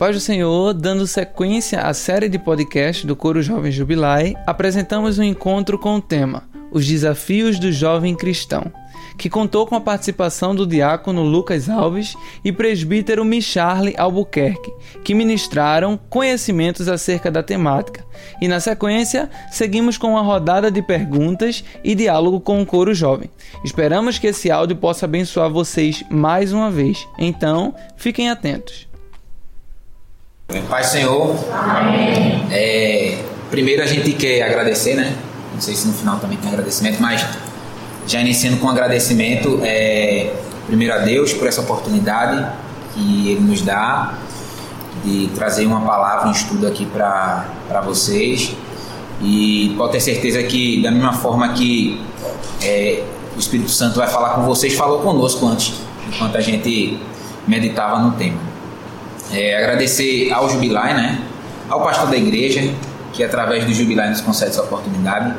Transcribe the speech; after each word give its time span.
Paz 0.00 0.16
do 0.16 0.20
Senhor, 0.20 0.72
dando 0.72 1.06
sequência 1.06 1.82
à 1.82 1.92
série 1.92 2.26
de 2.26 2.38
podcast 2.38 3.06
do 3.06 3.14
Coro 3.14 3.42
Jovem 3.42 3.70
Jubilai, 3.70 4.34
apresentamos 4.46 5.18
um 5.18 5.22
encontro 5.22 5.78
com 5.78 5.96
o 5.96 6.00
tema 6.00 6.48
Os 6.72 6.86
Desafios 6.86 7.58
do 7.58 7.70
Jovem 7.70 8.14
Cristão, 8.14 8.72
que 9.18 9.28
contou 9.28 9.66
com 9.66 9.74
a 9.74 9.80
participação 9.80 10.54
do 10.54 10.66
diácono 10.66 11.22
Lucas 11.22 11.68
Alves 11.68 12.16
e 12.42 12.50
presbítero 12.50 13.26
Micharle 13.26 13.94
Albuquerque, 13.98 14.72
que 15.04 15.14
ministraram 15.14 16.00
conhecimentos 16.08 16.88
acerca 16.88 17.30
da 17.30 17.42
temática. 17.42 18.02
E 18.40 18.48
na 18.48 18.58
sequência, 18.58 19.28
seguimos 19.50 19.98
com 19.98 20.12
uma 20.12 20.22
rodada 20.22 20.70
de 20.70 20.80
perguntas 20.80 21.62
e 21.84 21.94
diálogo 21.94 22.40
com 22.40 22.62
o 22.62 22.64
coro 22.64 22.94
jovem. 22.94 23.28
Esperamos 23.62 24.18
que 24.18 24.28
esse 24.28 24.50
áudio 24.50 24.76
possa 24.76 25.04
abençoar 25.04 25.50
vocês 25.50 26.02
mais 26.08 26.54
uma 26.54 26.70
vez. 26.70 27.06
Então, 27.18 27.74
fiquem 27.98 28.30
atentos. 28.30 28.88
Pai 30.68 30.82
Senhor, 30.82 31.36
Amém. 31.52 32.46
É, 32.50 33.18
primeiro 33.50 33.82
a 33.82 33.86
gente 33.86 34.12
quer 34.12 34.42
agradecer, 34.42 34.94
né? 34.94 35.16
Não 35.54 35.60
sei 35.60 35.74
se 35.74 35.86
no 35.86 35.92
final 35.92 36.18
também 36.18 36.38
tem 36.38 36.50
agradecimento, 36.50 37.00
mas 37.00 37.24
já 38.06 38.20
iniciando 38.20 38.56
com 38.56 38.68
agradecimento, 38.68 39.60
é, 39.62 40.32
primeiro 40.66 40.94
a 40.94 40.98
Deus 40.98 41.32
por 41.32 41.46
essa 41.46 41.60
oportunidade 41.60 42.46
que 42.94 43.30
Ele 43.30 43.40
nos 43.40 43.62
dá 43.62 44.14
de 45.04 45.28
trazer 45.34 45.66
uma 45.66 45.80
palavra, 45.80 46.28
um 46.28 46.32
estudo 46.32 46.66
aqui 46.66 46.84
para 46.84 47.80
vocês. 47.84 48.54
E 49.22 49.74
pode 49.76 49.92
ter 49.92 50.00
certeza 50.00 50.42
que, 50.42 50.82
da 50.82 50.90
mesma 50.90 51.12
forma 51.12 51.52
que 51.52 52.00
é, 52.62 53.04
o 53.36 53.38
Espírito 53.38 53.70
Santo 53.70 53.96
vai 53.96 54.08
falar 54.08 54.30
com 54.30 54.42
vocês, 54.42 54.74
falou 54.74 55.00
conosco 55.00 55.46
antes, 55.46 55.74
enquanto 56.08 56.36
a 56.36 56.40
gente 56.40 56.98
meditava 57.46 57.98
no 58.00 58.12
tema. 58.12 58.49
É, 59.32 59.56
agradecer 59.56 60.32
ao 60.32 60.48
Jubilai, 60.48 60.94
né? 60.94 61.20
Ao 61.68 61.82
pastor 61.82 62.08
da 62.08 62.16
igreja, 62.16 62.72
que 63.12 63.22
através 63.22 63.64
do 63.64 63.72
Jubilai 63.72 64.10
nos 64.10 64.20
concede 64.20 64.50
essa 64.50 64.62
oportunidade, 64.62 65.34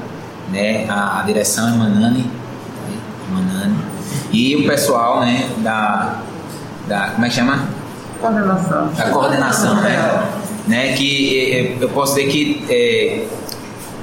né? 0.50 0.86
A, 0.90 1.22
a 1.22 1.24
direção 1.24 1.68
Emanani, 1.74 2.20
né? 2.20 2.98
Emanani, 3.30 3.76
e 4.32 4.56
o 4.56 4.68
pessoal, 4.68 5.22
né? 5.22 5.50
Da, 5.58 6.20
da 6.88 7.12
como 7.12 7.26
é 7.26 7.30
que 7.30 7.36
chama? 7.36 7.68
Coordenação. 8.20 8.88
Da 8.96 9.10
coordenação, 9.10 9.76
né? 9.82 10.24
né? 10.68 10.94
Que 10.94 11.52
é, 11.52 11.60
é, 11.60 11.78
eu 11.82 11.90
posso 11.90 12.16
dizer 12.16 12.30
que 12.30 12.66
é, 12.70 13.28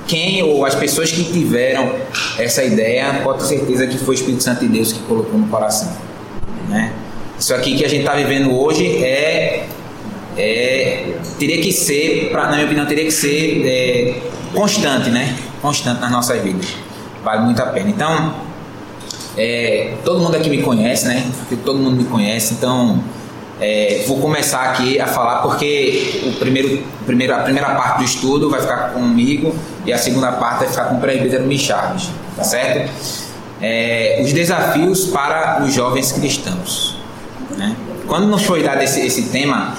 quem 0.06 0.42
ou 0.42 0.64
as 0.66 0.74
pessoas 0.74 1.10
que 1.12 1.24
tiveram 1.24 1.92
essa 2.38 2.64
ideia, 2.64 3.20
pode 3.22 3.40
ter 3.40 3.56
certeza 3.56 3.86
que 3.86 3.98
foi 3.98 4.14
o 4.14 4.16
Espírito 4.16 4.42
Santo 4.42 4.60
de 4.60 4.68
Deus 4.68 4.92
que 4.92 5.00
colocou 5.00 5.38
no 5.38 5.46
coração, 5.48 5.92
né? 6.68 6.92
Isso 7.38 7.54
aqui 7.54 7.76
que 7.76 7.84
a 7.84 7.88
gente 7.88 8.00
está 8.00 8.14
vivendo 8.14 8.58
hoje 8.58 9.02
é 9.04 9.66
é, 10.38 11.14
teria 11.38 11.60
que 11.60 11.72
ser, 11.72 12.28
pra, 12.30 12.44
na 12.44 12.52
minha 12.52 12.64
opinião, 12.66 12.86
teria 12.86 13.04
que 13.04 13.10
ser 13.10 13.66
é, 13.66 14.14
constante, 14.54 15.10
né? 15.10 15.36
Constante 15.60 16.00
nas 16.00 16.10
nossas 16.10 16.40
vidas. 16.40 16.68
Vale 17.24 17.42
muito 17.42 17.60
a 17.60 17.66
pena. 17.66 17.90
Então, 17.90 18.34
é, 19.36 19.94
todo 20.04 20.20
mundo 20.20 20.36
aqui 20.36 20.48
me 20.48 20.62
conhece, 20.62 21.06
né? 21.06 21.26
Todo 21.64 21.78
mundo 21.78 21.96
me 21.96 22.04
conhece, 22.04 22.54
então 22.54 23.02
é, 23.60 24.04
vou 24.06 24.18
começar 24.18 24.62
aqui 24.62 25.00
a 25.00 25.06
falar 25.06 25.42
porque 25.42 26.22
o 26.24 26.32
primeiro, 26.38 26.82
primeiro, 27.04 27.34
a 27.34 27.40
primeira 27.40 27.74
parte 27.74 27.98
do 27.98 28.04
estudo 28.04 28.48
vai 28.48 28.60
ficar 28.60 28.92
comigo 28.92 29.54
e 29.84 29.92
a 29.92 29.98
segunda 29.98 30.30
parte 30.32 30.60
vai 30.60 30.68
ficar 30.68 30.84
com 30.84 30.96
o 30.96 31.00
presbítero 31.00 31.44
Michaves, 31.44 32.08
tá 32.36 32.44
certo? 32.44 32.92
É, 33.60 34.20
os 34.24 34.32
desafios 34.32 35.06
para 35.06 35.62
os 35.64 35.74
jovens 35.74 36.12
cristãos. 36.12 36.97
Né? 37.58 37.76
Quando 38.06 38.26
nos 38.28 38.44
foi 38.44 38.62
dado 38.62 38.80
esse, 38.82 39.04
esse 39.04 39.24
tema, 39.24 39.74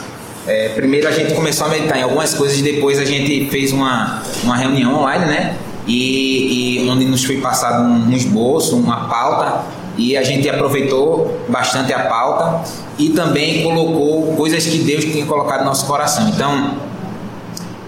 é, 0.45 0.69
primeiro 0.69 1.07
a 1.07 1.11
gente 1.11 1.33
começou 1.33 1.67
a 1.67 1.69
meditar 1.69 1.97
em 1.97 2.03
algumas 2.03 2.33
coisas 2.33 2.59
e 2.59 2.61
depois 2.61 2.99
a 2.99 3.05
gente 3.05 3.49
fez 3.49 3.71
uma, 3.71 4.21
uma 4.43 4.57
reunião 4.57 4.93
online, 4.95 5.25
né? 5.25 5.55
E, 5.87 6.81
e 6.83 6.89
onde 6.89 7.05
nos 7.05 7.23
foi 7.23 7.37
passado 7.37 7.83
um, 7.83 8.09
um 8.09 8.11
esboço, 8.11 8.75
uma 8.75 9.07
pauta 9.07 9.63
e 9.97 10.15
a 10.15 10.23
gente 10.23 10.47
aproveitou 10.49 11.39
bastante 11.47 11.93
a 11.93 11.99
pauta 11.99 12.61
e 12.97 13.09
também 13.09 13.63
colocou 13.63 14.33
coisas 14.35 14.65
que 14.65 14.79
Deus 14.79 15.05
tinha 15.05 15.25
colocado 15.25 15.59
no 15.59 15.65
nosso 15.65 15.85
coração. 15.85 16.27
Então, 16.29 16.75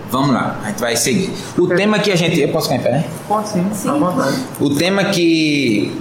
vamos 0.09 0.33
lá, 0.33 0.57
a 0.63 0.67
gente 0.69 0.79
vai 0.79 0.95
seguir. 0.95 1.31
O 1.57 1.67
tema 1.67 1.99
que 1.99 2.11
a 2.11 2.15
gente. 2.15 2.39
Eu 2.39 2.49
posso 2.49 2.69
ficar 2.69 2.79
em 2.79 2.83
pé, 2.83 2.91
né? 2.91 3.05
Pode 3.27 3.49
sim, 3.49 3.65
sim. 3.73 3.89
O 4.59 4.69
tema 4.75 5.05
que. 5.05 5.91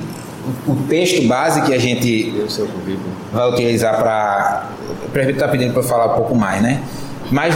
O 0.67 0.75
texto 0.89 1.27
base 1.27 1.63
que 1.63 1.75
a 1.75 1.79
gente 1.79 2.35
vai 3.33 3.51
utilizar 3.51 3.97
para 3.97 4.71
o 5.05 5.11
prefeito 5.11 5.37
está 5.37 5.49
pedindo 5.49 5.73
para 5.73 5.83
eu 5.83 5.87
falar 5.87 6.13
um 6.13 6.17
pouco 6.17 6.35
mais, 6.35 6.63
né? 6.63 6.81
Mas 7.31 7.55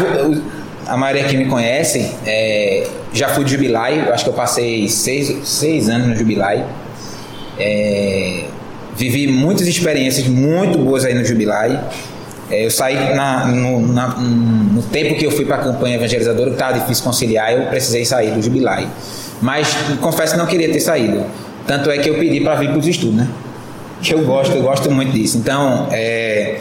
a 0.86 0.96
maioria 0.96 1.24
que 1.24 1.36
me 1.36 1.46
conhece, 1.46 2.12
é, 2.26 2.86
já 3.12 3.28
fui 3.28 3.44
de 3.44 3.52
Jubilai, 3.52 4.10
acho 4.12 4.24
que 4.24 4.30
eu 4.30 4.34
passei 4.34 4.88
seis, 4.88 5.48
seis 5.48 5.88
anos 5.88 6.08
no 6.08 6.16
Jubilai. 6.16 6.64
É, 7.58 8.44
vivi 8.96 9.26
muitas 9.26 9.66
experiências 9.66 10.26
muito 10.26 10.78
boas 10.78 11.04
aí 11.04 11.14
no 11.14 11.24
Jubilai. 11.24 11.82
É, 12.50 12.66
eu 12.66 12.70
saí 12.70 13.14
na, 13.14 13.46
no, 13.46 13.80
na, 13.86 14.08
no, 14.08 14.82
tempo 14.82 15.14
que 15.14 15.24
eu 15.24 15.30
fui 15.30 15.46
para 15.46 15.56
a 15.56 15.58
campanha 15.60 15.96
evangelizadora, 15.96 16.50
que 16.50 16.56
estava 16.56 16.78
difícil 16.78 17.02
conciliar, 17.02 17.52
eu 17.52 17.66
precisei 17.66 18.04
sair 18.04 18.32
do 18.32 18.42
Jubilai. 18.42 18.86
Mas 19.40 19.74
confesso 20.00 20.34
que 20.34 20.38
não 20.38 20.46
queria 20.46 20.70
ter 20.70 20.80
saído. 20.80 21.24
Tanto 21.66 21.90
é 21.90 21.98
que 21.98 22.08
eu 22.08 22.14
pedi 22.18 22.40
para 22.40 22.56
vir 22.56 22.70
para 22.70 22.78
os 22.78 22.86
estudos, 22.86 23.16
né? 23.16 23.28
Que 24.02 24.14
eu 24.14 24.24
gosto, 24.24 24.54
eu 24.54 24.62
gosto 24.62 24.90
muito 24.90 25.12
disso. 25.12 25.38
Então, 25.38 25.88
é, 25.90 26.60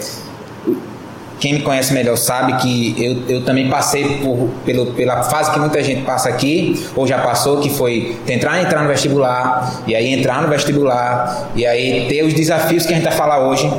quem 1.43 1.55
me 1.55 1.59
conhece 1.61 1.93
melhor 1.93 2.15
sabe 2.15 2.53
que 2.61 2.95
eu, 2.97 3.35
eu 3.35 3.43
também 3.43 3.69
passei 3.69 4.19
por, 4.19 4.49
pelo, 4.65 4.93
pela 4.93 5.23
fase 5.23 5.51
que 5.51 5.59
muita 5.59 5.83
gente 5.83 6.03
passa 6.03 6.29
aqui, 6.29 6.87
ou 6.95 7.05
já 7.05 7.19
passou, 7.19 7.59
que 7.59 7.69
foi 7.69 8.17
tentar 8.25 8.61
entrar 8.61 8.81
no 8.81 8.87
vestibular, 8.87 9.83
e 9.85 9.93
aí 9.93 10.13
entrar 10.13 10.41
no 10.41 10.47
vestibular, 10.47 11.49
e 11.53 11.65
aí 11.65 12.05
ter 12.07 12.23
os 12.23 12.33
desafios 12.33 12.85
que 12.85 12.93
a 12.93 12.95
gente 12.95 13.03
vai 13.03 13.11
falar 13.11 13.45
hoje. 13.45 13.69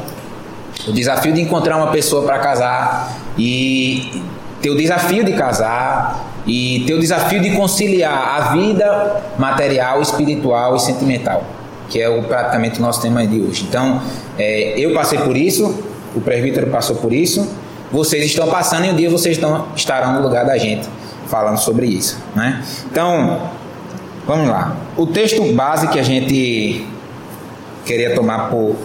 O 0.86 0.92
desafio 0.92 1.32
de 1.32 1.40
encontrar 1.40 1.78
uma 1.78 1.86
pessoa 1.86 2.26
para 2.26 2.38
casar, 2.38 3.16
e 3.38 4.22
ter 4.60 4.68
o 4.68 4.76
desafio 4.76 5.24
de 5.24 5.32
casar, 5.32 6.33
e 6.46 6.84
ter 6.86 6.94
o 6.94 7.00
desafio 7.00 7.40
de 7.40 7.56
conciliar 7.56 8.36
a 8.36 8.52
vida 8.52 9.22
material, 9.38 10.00
espiritual 10.02 10.76
e 10.76 10.80
sentimental, 10.80 11.44
que 11.88 12.00
é 12.00 12.08
o, 12.08 12.22
praticamente 12.22 12.78
o 12.78 12.82
nosso 12.82 13.00
tema 13.00 13.26
de 13.26 13.40
hoje. 13.40 13.64
Então, 13.68 14.02
é, 14.38 14.74
eu 14.78 14.92
passei 14.92 15.18
por 15.18 15.36
isso, 15.36 15.82
o 16.14 16.20
presbítero 16.20 16.66
passou 16.68 16.96
por 16.96 17.12
isso, 17.12 17.48
vocês 17.90 18.24
estão 18.24 18.48
passando 18.48 18.86
e 18.86 18.90
um 18.90 18.96
dia 18.96 19.08
vocês 19.08 19.36
estão, 19.36 19.68
estarão 19.74 20.14
no 20.14 20.22
lugar 20.22 20.44
da 20.44 20.58
gente 20.58 20.88
falando 21.26 21.58
sobre 21.58 21.86
isso. 21.86 22.18
Né? 22.34 22.62
Então, 22.90 23.50
vamos 24.26 24.48
lá. 24.48 24.76
O 24.96 25.06
texto 25.06 25.42
base 25.52 25.88
que 25.88 25.98
a 25.98 26.02
gente 26.02 26.86
queria 27.84 28.14
tomar 28.14 28.50
por, 28.50 28.76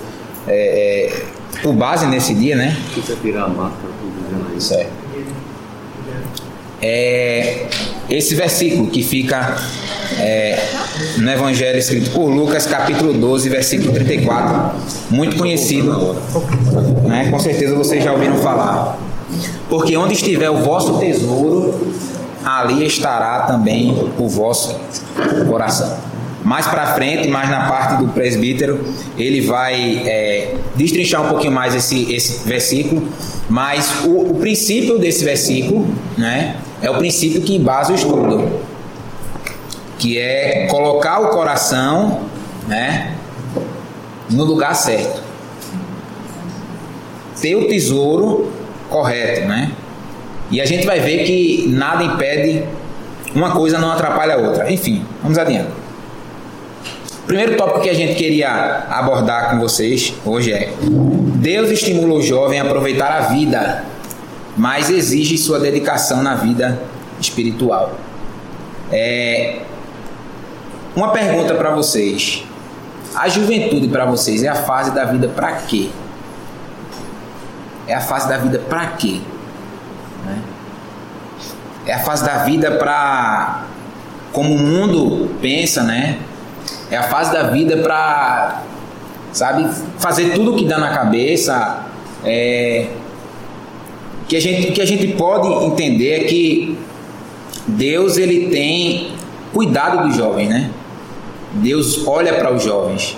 é, 0.47 1.11
é, 1.11 1.59
por 1.61 1.73
base 1.73 2.05
nesse 2.05 2.33
dia, 2.33 2.55
né? 2.55 2.77
Você 2.95 3.15
tirar 3.15 3.45
a 3.45 3.47
máscara, 3.47 3.89
Certo. 4.59 4.98
É 6.81 7.67
esse 8.09 8.33
versículo 8.33 8.87
que 8.87 9.03
fica 9.03 9.55
é, 10.17 10.59
no 11.17 11.29
Evangelho 11.29 11.77
escrito 11.77 12.09
por 12.09 12.27
Lucas, 12.27 12.65
capítulo 12.65 13.13
12, 13.13 13.49
versículo 13.49 13.93
34, 13.93 14.71
muito 15.11 15.37
conhecido, 15.37 16.15
né? 17.03 17.29
com 17.29 17.39
certeza 17.39 17.75
vocês 17.75 18.03
já 18.03 18.11
ouviram 18.11 18.37
falar. 18.37 18.97
Porque 19.69 19.95
onde 19.95 20.13
estiver 20.13 20.49
o 20.49 20.57
vosso 20.57 20.97
tesouro, 20.97 21.93
ali 22.43 22.85
estará 22.85 23.41
também 23.41 23.95
o 24.17 24.27
vosso 24.27 24.75
coração. 25.47 25.97
Mais 26.43 26.65
para 26.65 26.95
frente, 26.95 27.27
mais 27.27 27.49
na 27.49 27.67
parte 27.67 28.01
do 28.01 28.07
presbítero, 28.11 28.83
ele 29.17 29.41
vai 29.41 30.01
é, 30.07 30.55
destrinchar 30.75 31.23
um 31.23 31.29
pouquinho 31.29 31.51
mais 31.51 31.75
esse, 31.75 32.11
esse 32.11 32.47
versículo, 32.47 33.07
mas 33.47 34.03
o, 34.05 34.31
o 34.31 34.35
princípio 34.35 34.97
desse 34.97 35.23
versículo, 35.23 35.85
né, 36.17 36.55
é 36.81 36.89
o 36.89 36.97
princípio 36.97 37.41
que 37.41 37.55
embasa 37.55 37.91
o 37.91 37.95
estudo, 37.95 38.49
que 39.97 40.17
é 40.17 40.67
colocar 40.67 41.19
o 41.19 41.29
coração, 41.29 42.21
né, 42.67 43.15
no 44.29 44.43
lugar 44.45 44.73
certo. 44.75 45.21
Ter 47.41 47.55
o 47.55 47.67
tesouro 47.67 48.51
correto, 48.89 49.47
né? 49.47 49.71
E 50.51 50.59
a 50.59 50.65
gente 50.65 50.85
vai 50.85 50.99
ver 50.99 51.23
que 51.23 51.67
nada 51.69 52.03
impede 52.03 52.63
uma 53.33 53.51
coisa 53.51 53.77
não 53.77 53.91
atrapalha 53.91 54.35
a 54.35 54.37
outra. 54.37 54.71
Enfim, 54.71 55.05
vamos 55.21 55.37
adiante. 55.37 55.69
O 57.23 57.27
primeiro 57.27 57.55
tópico 57.55 57.81
que 57.81 57.89
a 57.89 57.93
gente 57.93 58.15
queria 58.15 58.85
abordar 58.89 59.51
com 59.51 59.59
vocês 59.59 60.13
hoje 60.25 60.51
é: 60.51 60.73
Deus 61.35 61.69
estimula 61.69 62.15
o 62.15 62.21
jovem 62.21 62.59
a 62.59 62.63
aproveitar 62.63 63.11
a 63.11 63.19
vida 63.27 63.83
mas 64.59 64.89
exige 64.89 65.37
sua 65.37 65.57
dedicação 65.57 66.21
na 66.21 66.35
vida 66.35 66.81
espiritual. 67.17 67.95
É, 68.91 69.61
uma 70.93 71.13
pergunta 71.13 71.55
para 71.55 71.73
vocês: 71.73 72.43
a 73.15 73.29
juventude 73.29 73.87
para 73.87 74.05
vocês 74.05 74.43
é 74.43 74.49
a 74.49 74.55
fase 74.55 74.91
da 74.91 75.05
vida 75.05 75.29
para 75.29 75.53
quê? 75.53 75.89
É 77.87 77.95
a 77.95 78.01
fase 78.01 78.27
da 78.27 78.37
vida 78.37 78.59
para 78.59 78.85
quê? 78.87 79.21
Né? 80.25 80.41
É 81.85 81.93
a 81.93 81.99
fase 81.99 82.25
da 82.25 82.39
vida 82.39 82.71
para 82.71 83.63
como 84.33 84.53
o 84.53 84.59
mundo 84.59 85.35
pensa, 85.41 85.83
né? 85.83 86.19
É 86.91 86.97
a 86.97 87.03
fase 87.03 87.31
da 87.31 87.43
vida 87.43 87.77
para 87.77 88.61
sabe 89.31 89.69
fazer 89.99 90.33
tudo 90.33 90.51
o 90.51 90.57
que 90.57 90.65
dá 90.65 90.77
na 90.77 90.89
cabeça. 90.89 91.85
É, 92.25 92.89
que 94.29 94.37
a 94.37 94.39
gente 94.39 94.71
que 94.71 94.79
a 94.79 94.85
gente 94.85 95.07
pode 95.07 95.47
entender 95.65 96.11
é 96.11 96.19
que 96.25 96.77
Deus 97.67 98.15
ele 98.15 98.49
tem 98.49 99.11
cuidado 99.51 100.07
dos 100.07 100.15
jovens, 100.15 100.47
né? 100.47 100.69
Deus 101.53 102.05
olha 102.07 102.35
para 102.35 102.53
os 102.53 102.63
jovens, 102.63 103.17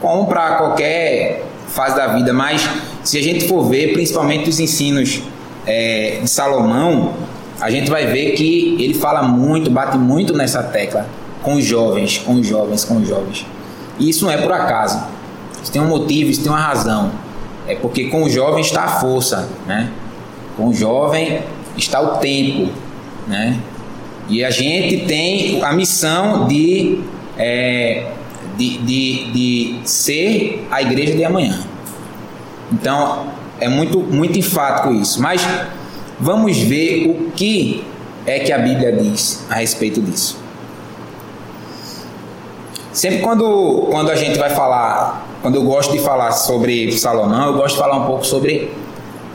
como 0.00 0.26
para 0.26 0.56
qualquer 0.56 1.44
fase 1.68 1.94
da 1.96 2.06
vida, 2.14 2.32
mas 2.32 2.66
se 3.04 3.18
a 3.18 3.22
gente 3.22 3.46
for 3.46 3.68
ver, 3.68 3.92
principalmente 3.92 4.48
os 4.48 4.58
ensinos 4.58 5.22
é, 5.66 6.20
de 6.22 6.28
Salomão, 6.30 7.12
a 7.60 7.70
gente 7.70 7.90
vai 7.90 8.06
ver 8.06 8.32
que 8.32 8.76
ele 8.82 8.94
fala 8.94 9.22
muito, 9.22 9.70
bate 9.70 9.98
muito 9.98 10.34
nessa 10.34 10.62
tecla 10.62 11.06
com 11.42 11.54
os 11.56 11.64
jovens, 11.64 12.18
com 12.18 12.34
os 12.34 12.46
jovens, 12.46 12.84
com 12.84 12.96
os 12.96 13.06
jovens. 13.06 13.44
E 13.98 14.08
isso 14.08 14.24
não 14.24 14.32
é 14.32 14.38
por 14.38 14.52
acaso. 14.52 14.98
Isso 15.62 15.70
tem 15.70 15.82
um 15.82 15.88
motivo, 15.88 16.30
isso 16.30 16.42
tem 16.42 16.50
uma 16.50 16.60
razão. 16.60 17.10
É 17.66 17.74
porque 17.74 18.04
com 18.04 18.22
os 18.22 18.32
jovens 18.32 18.66
está 18.66 18.84
a 18.84 18.88
força, 18.88 19.46
né? 19.66 19.90
Com 20.58 20.70
o 20.70 20.74
jovem 20.74 21.40
está 21.76 22.00
o 22.00 22.18
tempo, 22.18 22.72
né? 23.28 23.56
E 24.28 24.44
a 24.44 24.50
gente 24.50 25.06
tem 25.06 25.62
a 25.62 25.72
missão 25.72 26.48
de, 26.48 27.00
é, 27.38 28.06
de, 28.56 28.78
de, 28.78 29.32
de 29.32 29.80
ser 29.84 30.66
a 30.68 30.82
igreja 30.82 31.14
de 31.14 31.24
amanhã. 31.24 31.60
Então, 32.72 33.28
é 33.60 33.68
muito, 33.68 34.00
muito 34.00 34.36
enfático 34.36 34.92
isso. 34.92 35.22
Mas 35.22 35.46
vamos 36.18 36.58
ver 36.58 37.06
o 37.08 37.30
que 37.30 37.84
é 38.26 38.40
que 38.40 38.52
a 38.52 38.58
Bíblia 38.58 38.90
diz 38.92 39.46
a 39.48 39.54
respeito 39.54 40.02
disso. 40.02 40.38
Sempre 42.92 43.20
quando, 43.20 43.86
quando 43.92 44.10
a 44.10 44.16
gente 44.16 44.36
vai 44.36 44.50
falar, 44.50 45.24
quando 45.40 45.54
eu 45.54 45.62
gosto 45.62 45.92
de 45.92 46.00
falar 46.00 46.32
sobre 46.32 46.90
Salomão, 46.98 47.46
eu 47.46 47.54
gosto 47.54 47.76
de 47.76 47.80
falar 47.80 47.96
um 47.96 48.06
pouco 48.06 48.26
sobre 48.26 48.72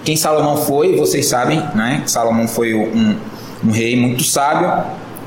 quem 0.03 0.15
Salomão 0.17 0.57
foi, 0.57 0.95
vocês 0.95 1.25
sabem, 1.27 1.59
né? 1.73 2.03
Salomão 2.05 2.47
foi 2.47 2.73
um, 2.73 3.15
um 3.63 3.71
rei 3.71 3.95
muito 3.95 4.23
sábio, 4.23 4.83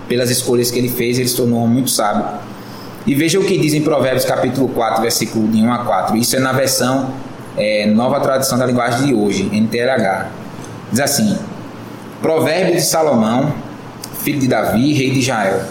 pelas 0.06 0.31
escolhas 0.31 0.70
que 0.70 0.78
ele 0.78 0.88
fez, 0.88 1.19
ele 1.19 1.28
se 1.28 1.37
tornou 1.37 1.67
muito 1.67 1.90
sábio. 1.90 2.25
E 3.06 3.14
veja 3.14 3.38
o 3.38 3.44
que 3.44 3.56
diz 3.56 3.73
em 3.73 3.82
Provérbios 3.82 4.25
capítulo 4.25 4.69
4, 4.69 5.00
versículo 5.00 5.49
de 5.49 5.62
1 5.62 5.73
a 5.73 5.78
4. 5.78 6.17
Isso 6.17 6.37
é 6.37 6.40
na 6.40 6.52
versão 6.52 7.11
é, 7.56 7.87
nova 7.87 8.20
tradução 8.20 8.58
da 8.58 8.67
linguagem 8.67 9.06
de 9.06 9.14
hoje, 9.14 9.49
NTLH. 9.52 10.26
Diz 10.90 11.00
assim: 11.00 11.38
Provérbios 12.20 12.82
de 12.82 12.88
Salomão, 12.88 13.55
filho 14.20 14.40
de 14.40 14.49
Davi, 14.49 14.93
rei 14.93 15.11
de 15.11 15.20
Israel. 15.20 15.62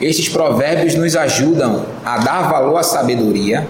Estes 0.00 0.28
provérbios 0.28 0.94
nos 0.94 1.16
ajudam 1.16 1.84
a 2.04 2.18
dar 2.18 2.48
valor 2.48 2.76
à 2.76 2.84
sabedoria 2.84 3.66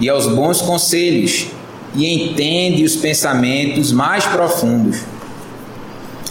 e 0.00 0.08
aos 0.08 0.26
bons 0.26 0.60
conselhos 0.60 1.46
e 1.94 2.12
entende 2.12 2.84
os 2.84 2.96
pensamentos 2.96 3.92
mais 3.92 4.24
profundos. 4.26 5.00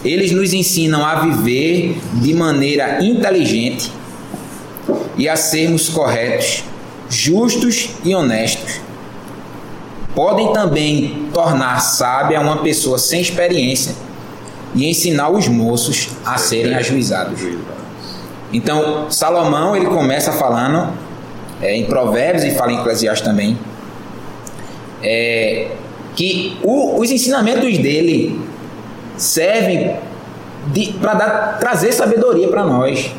Eles 0.03 0.31
nos 0.31 0.53
ensinam 0.53 1.06
a 1.06 1.15
viver 1.15 2.00
de 2.13 2.33
maneira 2.33 3.03
inteligente 3.03 3.91
e 5.17 5.27
a 5.27 5.35
sermos 5.35 5.89
corretos, 5.89 6.63
justos 7.09 7.89
e 8.06 8.15
honestos 8.15 8.79
podem 10.19 10.51
também 10.51 11.29
tornar 11.33 11.79
sábia 11.79 12.41
uma 12.41 12.57
pessoa 12.57 12.97
sem 12.97 13.21
experiência 13.21 13.95
e 14.75 14.85
ensinar 14.89 15.29
os 15.29 15.47
moços 15.47 16.09
a 16.25 16.38
serem 16.38 16.75
ajuizados. 16.75 17.39
Então, 18.51 19.09
Salomão 19.09 19.77
ele 19.77 19.85
começa 19.85 20.33
falando 20.33 20.94
é, 21.61 21.73
em 21.73 21.85
Provérbios 21.85 22.44
e 22.44 22.51
fala 22.51 22.73
em 22.73 22.79
Eclesiastes 22.79 23.25
também 23.25 23.57
é, 25.04 25.68
que 26.16 26.57
o, 26.63 27.00
os 27.00 27.12
ensinamentos 27.12 27.78
dele 27.78 28.40
servem 29.18 29.96
para 31.01 31.57
trazer 31.60 31.92
sabedoria 31.92 32.48
para 32.48 32.66
nós, 32.66 33.12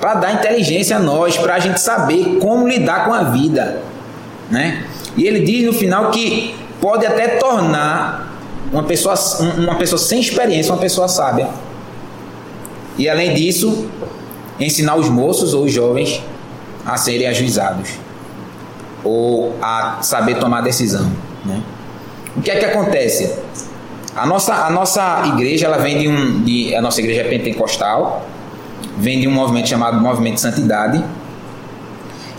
para 0.00 0.14
dar 0.14 0.34
inteligência 0.34 0.96
a 0.96 0.98
nós, 0.98 1.36
para 1.36 1.54
a 1.54 1.58
gente 1.58 1.80
saber 1.80 2.38
como 2.38 2.68
lidar 2.68 3.06
com 3.06 3.12
a 3.12 3.24
vida, 3.24 3.82
né? 4.50 4.84
E 5.16 5.24
ele 5.24 5.40
diz 5.40 5.64
no 5.64 5.72
final 5.72 6.10
que 6.10 6.54
pode 6.80 7.06
até 7.06 7.28
tornar 7.38 8.30
uma 8.70 8.82
pessoa, 8.82 9.14
uma 9.56 9.76
pessoa 9.76 9.98
sem 9.98 10.20
experiência 10.20 10.72
uma 10.72 10.80
pessoa 10.80 11.08
sábia. 11.08 11.48
E 12.98 13.08
além 13.08 13.34
disso, 13.34 13.88
ensinar 14.60 14.96
os 14.96 15.08
moços 15.08 15.54
ou 15.54 15.64
os 15.64 15.72
jovens 15.72 16.22
a 16.84 16.96
serem 16.96 17.26
ajuizados 17.26 18.05
ou 19.06 19.54
a 19.62 19.98
saber 20.02 20.36
tomar 20.38 20.60
decisão. 20.60 21.10
Né? 21.44 21.62
O 22.36 22.42
que 22.42 22.50
é 22.50 22.56
que 22.56 22.64
acontece? 22.64 23.32
A 24.14 24.26
nossa, 24.26 24.54
a 24.54 24.70
nossa 24.70 25.22
igreja 25.26 25.66
ela 25.66 25.78
vem 25.78 25.98
de 25.98 26.08
um 26.08 26.42
de, 26.42 26.74
a 26.74 26.80
nossa 26.80 27.00
igreja 27.00 27.22
é 27.22 27.24
pentecostal, 27.24 28.26
vem 28.96 29.20
de 29.20 29.28
um 29.28 29.32
movimento 29.32 29.68
chamado 29.68 30.00
Movimento 30.00 30.34
de 30.34 30.40
Santidade 30.40 31.04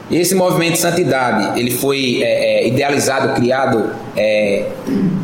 esse 0.10 0.34
movimento 0.36 0.74
de 0.74 0.80
santidade, 0.80 1.60
ele 1.60 1.72
foi 1.72 2.22
é, 2.24 2.62
é, 2.62 2.68
idealizado, 2.68 3.34
criado, 3.34 3.92
é, 4.16 4.66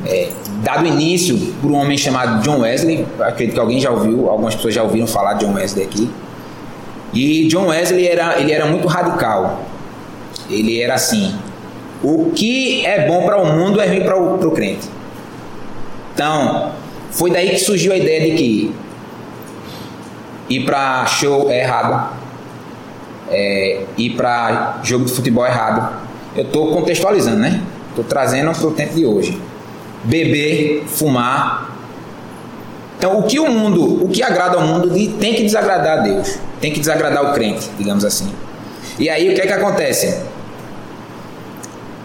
é, 0.05 0.29
dado 0.61 0.85
início 0.85 1.37
por 1.61 1.71
um 1.71 1.75
homem 1.75 1.97
chamado 1.97 2.41
John 2.41 2.59
Wesley. 2.59 3.05
Acredito 3.21 3.53
que 3.53 3.59
alguém 3.59 3.79
já 3.79 3.89
ouviu, 3.91 4.29
algumas 4.29 4.55
pessoas 4.55 4.73
já 4.73 4.83
ouviram 4.83 5.07
falar 5.07 5.35
de 5.35 5.45
John 5.45 5.53
Wesley 5.53 5.85
aqui. 5.85 6.09
E 7.13 7.47
John 7.47 7.67
Wesley 7.67 8.07
era, 8.07 8.37
ele 8.39 8.51
era 8.51 8.65
muito 8.65 8.85
radical. 8.87 9.61
Ele 10.49 10.81
era 10.81 10.95
assim: 10.95 11.35
o 12.03 12.31
que 12.31 12.85
é 12.85 13.07
bom 13.07 13.25
para 13.25 13.41
o 13.41 13.45
mundo 13.45 13.79
é 13.79 13.87
ruim 13.87 14.03
para 14.03 14.17
o 14.17 14.51
crente. 14.51 14.87
Então, 16.13 16.71
foi 17.11 17.31
daí 17.31 17.49
que 17.49 17.59
surgiu 17.59 17.93
a 17.93 17.97
ideia 17.97 18.29
de 18.29 18.37
que 18.37 18.75
ir 20.49 20.65
para 20.65 21.05
show 21.05 21.49
é 21.49 21.61
errado, 21.61 22.09
é, 23.29 23.85
ir 23.97 24.11
para 24.11 24.79
jogo 24.83 25.05
de 25.05 25.11
futebol 25.11 25.45
errado. 25.45 26.01
Eu 26.35 26.43
estou 26.43 26.73
contextualizando, 26.73 27.37
né? 27.37 27.61
Estou 27.89 28.03
trazendo 28.03 28.51
para 28.51 28.67
o 28.67 28.71
tempo 28.71 28.95
de 28.95 29.05
hoje. 29.05 29.39
Beber, 30.03 30.83
fumar. 30.87 31.71
Então, 32.97 33.19
o 33.19 33.23
que 33.23 33.39
o 33.39 33.49
mundo, 33.49 34.03
o 34.03 34.09
que 34.09 34.23
agrada 34.23 34.57
ao 34.57 34.63
mundo, 34.63 34.89
tem 35.19 35.33
que 35.35 35.43
desagradar 35.43 35.99
a 35.99 36.01
Deus. 36.01 36.37
Tem 36.59 36.71
que 36.71 36.79
desagradar 36.79 37.31
o 37.31 37.33
crente, 37.33 37.69
digamos 37.77 38.03
assim. 38.03 38.31
E 38.99 39.09
aí, 39.09 39.31
o 39.31 39.35
que 39.35 39.41
é 39.41 39.47
que 39.47 39.53
acontece? 39.53 40.21